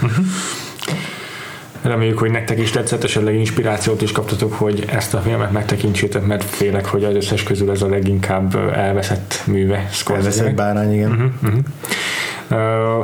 Reméljük, 1.84 2.20
hogy 2.20 2.32
nektek 2.32 2.60
is 2.60 2.72
tetszett, 2.72 3.04
esetleg 3.04 3.36
inspirációt 3.36 4.02
is 4.02 4.12
kaptatok, 4.12 4.54
hogy 4.54 4.84
ezt 4.88 5.14
a 5.14 5.20
filmet 5.20 5.52
megtekintsétek, 5.52 6.26
mert 6.26 6.44
félek, 6.44 6.86
hogy 6.86 7.04
az 7.04 7.16
összes 7.16 7.44
közül 7.44 7.72
ez 7.72 7.82
a 7.82 7.88
leginkább 7.88 8.56
elveszett 8.76 9.42
műve 9.46 9.76
Elveszett 9.76 9.94
Scorsese-nek. 9.94 10.56
bárány, 10.56 10.94
igen. 10.94 11.12
Uh-huh. 11.12 11.54
Uh, 11.54 11.60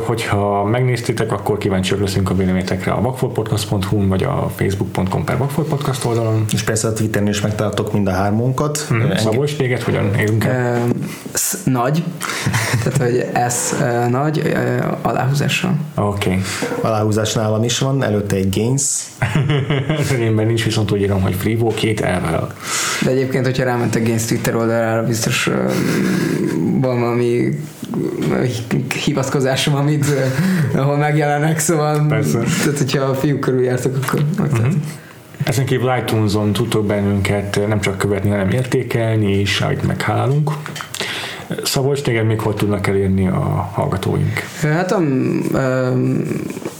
hogyha 0.06 0.64
megnéztétek, 0.64 1.32
akkor 1.32 1.58
kíváncsiak 1.58 2.00
leszünk 2.00 2.30
a 2.30 2.36
véleményetekre 2.36 2.92
a 2.92 3.02
vakfoltpodcast.hu 3.02 4.08
vagy 4.08 4.24
a 4.24 4.52
facebook.com 4.56 5.24
per 5.24 5.38
vakfoltpodcast 5.38 6.06
oldalon. 6.06 6.46
És 6.54 6.64
persze 6.64 6.88
a 6.88 6.94
Twitteren 6.94 7.28
is 7.28 7.42
megtaláltok 7.42 7.94
mind 7.94 8.08
a 8.08 8.12
hármunkat. 8.12 8.78
Uh-huh. 8.78 9.02
Engem- 9.02 9.18
Szabolcs, 9.18 9.56
téged 9.56 9.82
hogyan 9.82 10.16
érünk 10.16 10.44
el? 10.44 10.76
Ö, 10.76 10.90
sz- 11.34 11.66
nagy, 11.66 12.04
tehát 12.84 12.98
hogy 12.98 13.26
ez 13.34 13.76
nagy 14.10 14.42
ö, 14.46 14.78
aláhúzással. 15.02 15.76
Oké. 15.96 16.30
Okay. 16.30 16.42
Aláhúzás 16.82 17.34
nálam 17.34 17.64
is 17.64 17.80
van, 17.80 18.04
előtte 18.04 18.36
egy 18.36 18.56
Gains. 18.56 18.84
Enyémben 20.12 20.46
nincs, 20.52 20.64
viszont 20.64 20.92
úgy 20.92 21.02
írom, 21.02 21.22
hogy 21.22 21.36
Frivo 21.36 21.68
két 21.68 22.02
elvel. 22.02 22.54
De 23.04 23.10
egyébként, 23.10 23.46
hogyha 23.46 23.64
rámentek 23.64 24.04
Gaines 24.04 24.26
Twitter 24.26 24.56
oldalára, 24.56 25.04
biztos 25.04 25.50
van 26.82 27.00
valami 27.00 27.60
hivatkozásom, 29.04 29.76
amit, 29.76 30.06
ahol 30.76 30.98
megjelenek, 30.98 31.60
szóval 31.60 32.06
Persze. 32.08 32.40
tehát, 32.40 32.78
hogyha 32.78 33.04
a 33.04 33.14
fiúk 33.14 33.40
körül 33.40 33.64
jártok, 33.64 33.98
akkor 34.04 34.26
megtehetik. 34.38 34.84
Ezen 35.44 35.66
kívül 35.66 35.92
iTunes-on 36.02 36.54
tudtok 36.54 36.86
bennünket 36.86 37.68
nem 37.68 37.80
csak 37.80 37.98
követni, 37.98 38.30
hanem 38.30 38.50
értékelni, 38.50 39.32
és 39.32 39.62
ahogy 39.62 39.80
meghálálunk. 39.88 40.52
Szabolcs, 41.64 42.02
téged 42.02 42.26
még 42.26 42.40
hogy 42.40 42.56
tudnak 42.56 42.88
elérni 42.88 43.28
a 43.28 43.70
hallgatóink? 43.74 44.40
Hát 44.62 44.92
a, 44.92 45.02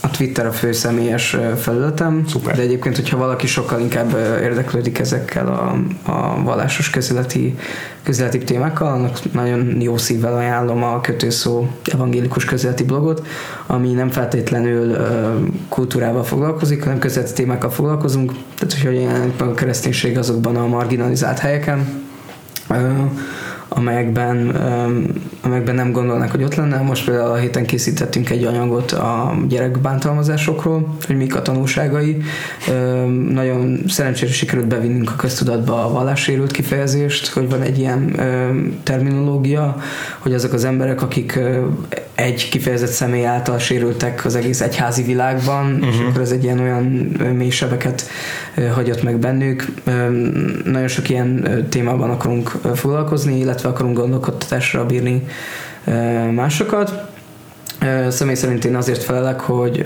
a 0.02 0.10
Twitter 0.10 0.46
a 0.46 0.52
fő 0.52 0.72
személyes 0.72 1.38
felületem, 1.58 2.24
Szuper. 2.28 2.56
de 2.56 2.62
egyébként, 2.62 2.96
hogyha 2.96 3.18
valaki 3.18 3.48
sokkal 3.48 3.80
inkább 3.80 4.14
érdeklődik 4.42 5.00
ezekkel 5.00 5.48
a, 5.48 5.76
a 6.12 6.44
vallásos 6.44 6.90
közéleti, 6.90 7.56
közéleti 8.04 8.38
témákkal, 8.38 8.88
annak 8.88 9.34
nagyon 9.34 9.82
jó 9.82 9.98
szívvel 9.98 10.36
ajánlom 10.36 10.84
a 10.84 11.02
kötőszó 11.02 11.68
evangélikus 11.84 12.46
közéleti 12.46 12.84
blogot, 12.84 13.28
ami 13.68 13.92
nem 13.92 14.10
feltétlenül 14.10 14.98
kultúrával 15.70 16.24
foglalkozik, 16.24 16.84
hanem 16.84 17.00
közéleti 17.00 17.34
témákkal 17.34 17.70
foglalkozunk, 17.70 18.32
tehát 18.32 18.74
hogy 18.74 18.86
hogyan 18.86 19.02
jelenik 19.02 19.40
meg 19.40 19.50
a 19.50 19.54
kereszténység 19.54 20.18
azokban 20.18 20.56
a 20.56 20.68
marginalizált 20.68 21.40
helyeken, 21.40 22.08
amelyekben, 23.70 24.56
amelyekben 25.42 25.76
nem 25.76 25.92
gondolnak, 25.92 26.32
hogy 26.32 26.44
ott 26.44 26.56
lenne. 26.56 26.78
Most 26.78 27.06
például 27.06 27.32
a 27.32 27.36
héten 27.36 27.66
készítettünk 27.66 28.30
egy 28.30 28.44
anyagot 28.44 28.92
a 28.92 29.38
gyerekbántalmazásokról, 29.48 30.96
hogy 31.06 31.18
mik 31.18 31.36
a 31.36 31.42
tanulságai. 31.42 32.22
Nagyon 33.30 33.80
szerencsére 33.88 34.32
sikerült 34.32 34.68
bevinnünk 34.68 35.12
a 35.12 35.16
köztudatba 35.16 35.86
a 35.86 35.92
vallássérült 35.92 36.52
kifejezést, 36.52 37.28
hogy 37.28 37.50
van 37.50 37.62
egy 37.62 37.78
ilyen 37.80 38.16
terminológia, 38.84 39.78
hogy 40.20 40.34
azok 40.34 40.54
az 40.54 40.64
emberek, 40.64 41.02
akik 41.02 41.40
egy 42.20 42.50
kifejezett 42.50 42.90
személy 42.90 43.26
által 43.26 43.60
sérültek 43.60 44.26
az 44.26 44.36
egész 44.36 44.62
egyházi 44.62 45.04
világban, 45.04 45.74
uh-huh. 45.74 45.90
és 45.90 46.00
akkor 46.00 46.22
ez 46.22 46.32
egy 46.32 46.44
ilyen 46.44 46.60
olyan 46.60 46.84
mély 47.34 47.50
sebeket 47.50 48.04
hagyott 48.74 49.04
meg 49.04 49.18
bennük. 49.18 49.66
Nagyon 50.64 50.88
sok 50.88 51.10
ilyen 51.10 51.66
témában 51.70 52.10
akarunk 52.10 52.50
foglalkozni, 52.76 53.40
illetve 53.40 53.70
akarunk 53.70 53.98
gondolkodtatásra 53.98 54.86
bírni 54.86 55.26
másokat. 56.34 57.08
Személy 58.10 58.36
szerint 58.36 58.66
én 58.66 58.76
azért 58.76 59.04
felelek, 59.04 59.40
hogy 59.40 59.84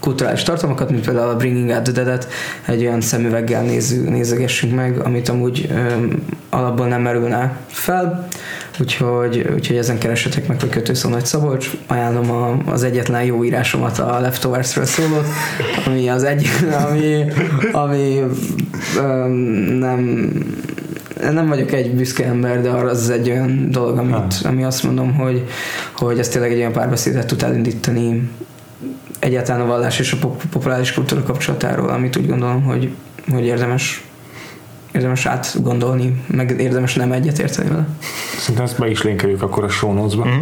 kulturális 0.00 0.42
tartalmakat, 0.42 0.90
mint 0.90 1.04
például 1.04 1.30
a 1.30 1.36
Bringing 1.36 1.70
Out 1.70 1.82
the 1.82 1.92
Dead-et 1.92 2.28
egy 2.66 2.80
olyan 2.80 3.00
szemüveggel 3.00 3.62
nézzük, 3.62 4.08
nézegessünk 4.08 4.74
meg, 4.74 4.98
amit 4.98 5.28
amúgy 5.28 5.72
alapból 6.50 6.86
nem 6.86 7.02
merülne 7.02 7.56
fel. 7.66 8.28
Úgyhogy, 8.80 9.48
úgyhogy 9.54 9.76
ezen 9.76 9.98
keresetek 9.98 10.46
meg, 10.46 10.60
hogy 10.60 10.68
kötőszó 10.68 11.08
Nagy 11.08 11.24
Szabolcs. 11.24 11.70
Ajánlom 11.86 12.30
a, 12.30 12.58
az 12.72 12.82
egyetlen 12.82 13.24
jó 13.24 13.44
írásomat 13.44 13.98
a 13.98 14.20
Leftovers-ről 14.20 14.84
szólót, 14.84 15.26
ami 15.86 16.08
az 16.08 16.24
egy, 16.24 16.46
ami, 16.88 17.24
ami 17.72 18.20
öm, 18.96 19.30
nem 19.78 20.32
nem 21.32 21.48
vagyok 21.48 21.72
egy 21.72 21.94
büszke 21.94 22.24
ember, 22.24 22.62
de 22.62 22.70
arra 22.70 22.90
az 22.90 23.10
egy 23.10 23.30
olyan 23.30 23.70
dolog, 23.70 23.98
amit, 23.98 24.34
ami 24.44 24.64
azt 24.64 24.82
mondom, 24.82 25.14
hogy, 25.14 25.48
hogy 25.92 26.18
ez 26.18 26.28
tényleg 26.28 26.52
egy 26.52 26.58
olyan 26.58 26.72
párbeszédet 26.72 27.26
tud 27.26 27.42
elindítani 27.42 28.30
egyáltalán 29.18 29.60
a 29.60 29.66
vallás 29.66 29.98
és 29.98 30.12
a 30.12 30.16
pop- 30.16 30.44
populáris 30.50 30.92
kultúra 30.92 31.22
kapcsolatáról, 31.22 31.88
amit 31.88 32.16
úgy 32.16 32.26
gondolom, 32.26 32.62
hogy, 32.62 32.90
hogy 33.30 33.44
érdemes 33.44 34.04
érdemes 34.92 35.26
átgondolni, 35.26 36.24
meg 36.26 36.60
érdemes 36.60 36.94
nem 36.94 37.12
egyetérteni 37.12 37.68
vele. 37.68 37.86
Szerintem 38.38 38.64
ezt 38.64 38.78
be 38.78 38.90
is 38.90 39.02
linkeljük 39.02 39.42
akkor 39.42 39.64
a 39.64 39.68
show 39.68 39.92
notes-ba. 39.92 40.24
Mhm. 40.24 40.38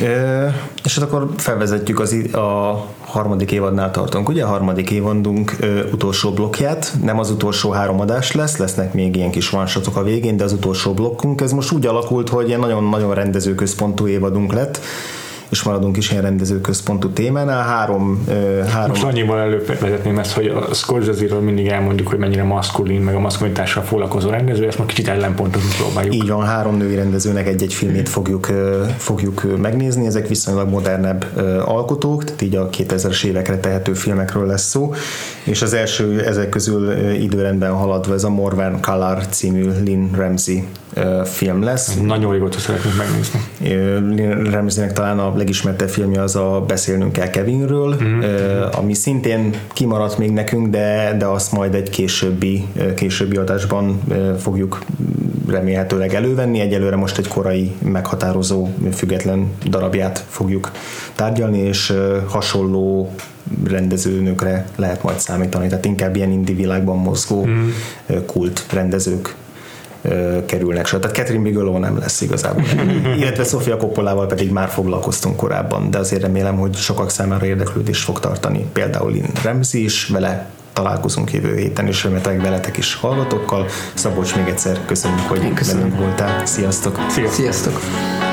Ö, 0.00 0.46
és 0.84 0.98
hát 0.98 1.04
akkor 1.04 1.30
felvezetjük 1.36 2.00
az, 2.00 2.12
a 2.32 2.86
harmadik 3.04 3.52
évadnál 3.52 3.90
tartunk. 3.90 4.28
Ugye 4.28 4.44
a 4.44 4.46
harmadik 4.46 4.90
évadunk 4.90 5.56
ö, 5.60 5.90
utolsó 5.92 6.30
blokkját, 6.30 6.92
nem 7.02 7.18
az 7.18 7.30
utolsó 7.30 7.70
három 7.70 8.00
adás 8.00 8.32
lesz, 8.32 8.56
lesznek 8.56 8.92
még 8.92 9.16
ilyen 9.16 9.30
kis 9.30 9.52
one 9.52 9.70
a 9.94 10.02
végén, 10.02 10.36
de 10.36 10.44
az 10.44 10.52
utolsó 10.52 10.94
blokkunk, 10.94 11.40
ez 11.40 11.52
most 11.52 11.72
úgy 11.72 11.86
alakult, 11.86 12.28
hogy 12.28 12.48
ilyen 12.48 12.60
nagyon-nagyon 12.60 13.14
rendezőközpontú 13.14 14.06
évadunk 14.06 14.52
lett, 14.52 14.80
és 15.56 15.62
maradunk 15.62 15.96
is 15.96 16.10
ilyen 16.10 16.22
rendezőközpontú 16.22 17.08
témánál. 17.08 17.62
Három, 17.62 18.24
ö, 18.28 18.62
három 18.72 18.88
Most 18.88 19.02
annyival 19.02 19.38
elővezetném 19.38 20.18
ezt, 20.18 20.32
hogy 20.32 20.46
a 20.46 20.74
Scorsese-ről 20.74 21.40
mindig 21.40 21.66
elmondjuk, 21.66 22.08
hogy 22.08 22.18
mennyire 22.18 22.42
maszkulin, 22.42 23.00
meg 23.00 23.14
a 23.14 23.18
maszkulinitással 23.18 23.82
foglalkozó 23.82 24.30
rendező, 24.30 24.66
ezt 24.66 24.78
most 24.78 24.90
kicsit 24.90 25.08
ellenpontozni 25.08 25.68
próbáljuk. 25.78 26.14
Így 26.14 26.28
van, 26.28 26.46
három 26.46 26.76
női 26.76 26.94
rendezőnek 26.94 27.46
egy-egy 27.46 27.74
filmét 27.74 28.08
fogjuk, 28.08 28.48
fogjuk 28.96 29.58
megnézni, 29.58 30.06
ezek 30.06 30.28
viszonylag 30.28 30.68
modernebb 30.68 31.26
alkotók, 31.64 32.24
tehát 32.24 32.42
így 32.42 32.56
a 32.56 32.68
2000-es 32.68 33.24
évekre 33.24 33.58
tehető 33.58 33.94
filmekről 33.94 34.46
lesz 34.46 34.68
szó, 34.68 34.94
és 35.46 35.62
az 35.62 35.72
első 35.72 36.24
ezek 36.24 36.48
közül 36.48 36.92
időrendben 37.12 37.72
haladva 37.72 38.14
ez 38.14 38.24
a 38.24 38.30
Morvan 38.30 38.80
Color 38.80 39.26
című 39.26 39.70
Lynn 39.84 40.14
Ramsey 40.14 40.62
film 41.24 41.62
lesz. 41.62 41.96
Nagyon 42.02 42.32
régóta 42.32 42.58
szeretnénk 42.58 42.96
megnézni. 42.96 43.40
Lynn 44.14 44.50
Ramsey-nek 44.50 44.92
talán 44.92 45.18
a 45.18 45.36
legismertebb 45.36 45.88
filmje 45.88 46.22
az 46.22 46.36
a 46.36 46.64
Beszélnünk 46.66 47.12
kell 47.12 47.30
Kevinről, 47.30 47.96
mm. 48.02 48.20
ami 48.72 48.94
szintén 48.94 49.54
kimaradt 49.72 50.18
még 50.18 50.30
nekünk, 50.30 50.68
de, 50.68 51.14
de 51.18 51.26
azt 51.26 51.52
majd 51.52 51.74
egy 51.74 51.90
későbbi, 51.90 52.66
későbbi 52.96 53.36
adásban 53.36 54.00
fogjuk 54.38 54.78
remélhetőleg 55.48 56.14
elővenni. 56.14 56.60
Egyelőre 56.60 56.96
most 56.96 57.18
egy 57.18 57.28
korai 57.28 57.72
meghatározó 57.82 58.68
független 58.92 59.50
darabját 59.68 60.24
fogjuk 60.28 60.70
tárgyalni, 61.16 61.58
és 61.58 61.92
hasonló 62.28 63.14
rendezőnökre 63.64 64.66
lehet 64.76 65.02
majd 65.02 65.18
számítani, 65.18 65.68
tehát 65.68 65.84
inkább 65.84 66.16
ilyen 66.16 66.30
indi 66.30 66.54
világban 66.54 66.96
mozgó 66.98 67.46
mm. 67.46 67.68
kult 68.26 68.66
rendezők 68.72 69.34
kerülnek 70.46 70.86
sor. 70.86 71.00
Tehát 71.00 71.16
Catherine 71.16 71.42
Bigelow 71.42 71.78
nem 71.78 71.98
lesz 71.98 72.20
igazából. 72.20 72.64
Illetve 73.20 73.44
Sofia 73.44 73.76
Coppolával 73.76 74.26
pedig 74.26 74.50
már 74.50 74.68
foglalkoztunk 74.68 75.36
korábban, 75.36 75.90
de 75.90 75.98
azért 75.98 76.22
remélem, 76.22 76.56
hogy 76.56 76.74
sokak 76.74 77.10
számára 77.10 77.46
érdeklődést 77.46 78.04
fog 78.04 78.20
tartani. 78.20 78.66
Például 78.72 79.12
Lynn 79.12 79.30
Ramsey 79.42 79.82
is, 79.82 80.06
vele 80.06 80.50
találkozunk 80.72 81.32
jövő 81.32 81.56
héten, 81.56 81.86
és 81.86 82.02
remélhetőleg 82.02 82.42
veletek 82.42 82.76
is 82.76 82.94
hallgatókkal. 82.94 83.66
Szabolcs, 83.94 84.36
még 84.36 84.48
egyszer 84.48 84.78
köszönjük, 84.86 85.26
hogy 85.26 85.66
velünk 85.72 85.98
voltál. 85.98 86.46
Sziasztok! 86.46 86.98
Sziasztok! 87.08 87.34
Sziasztok! 87.34 88.25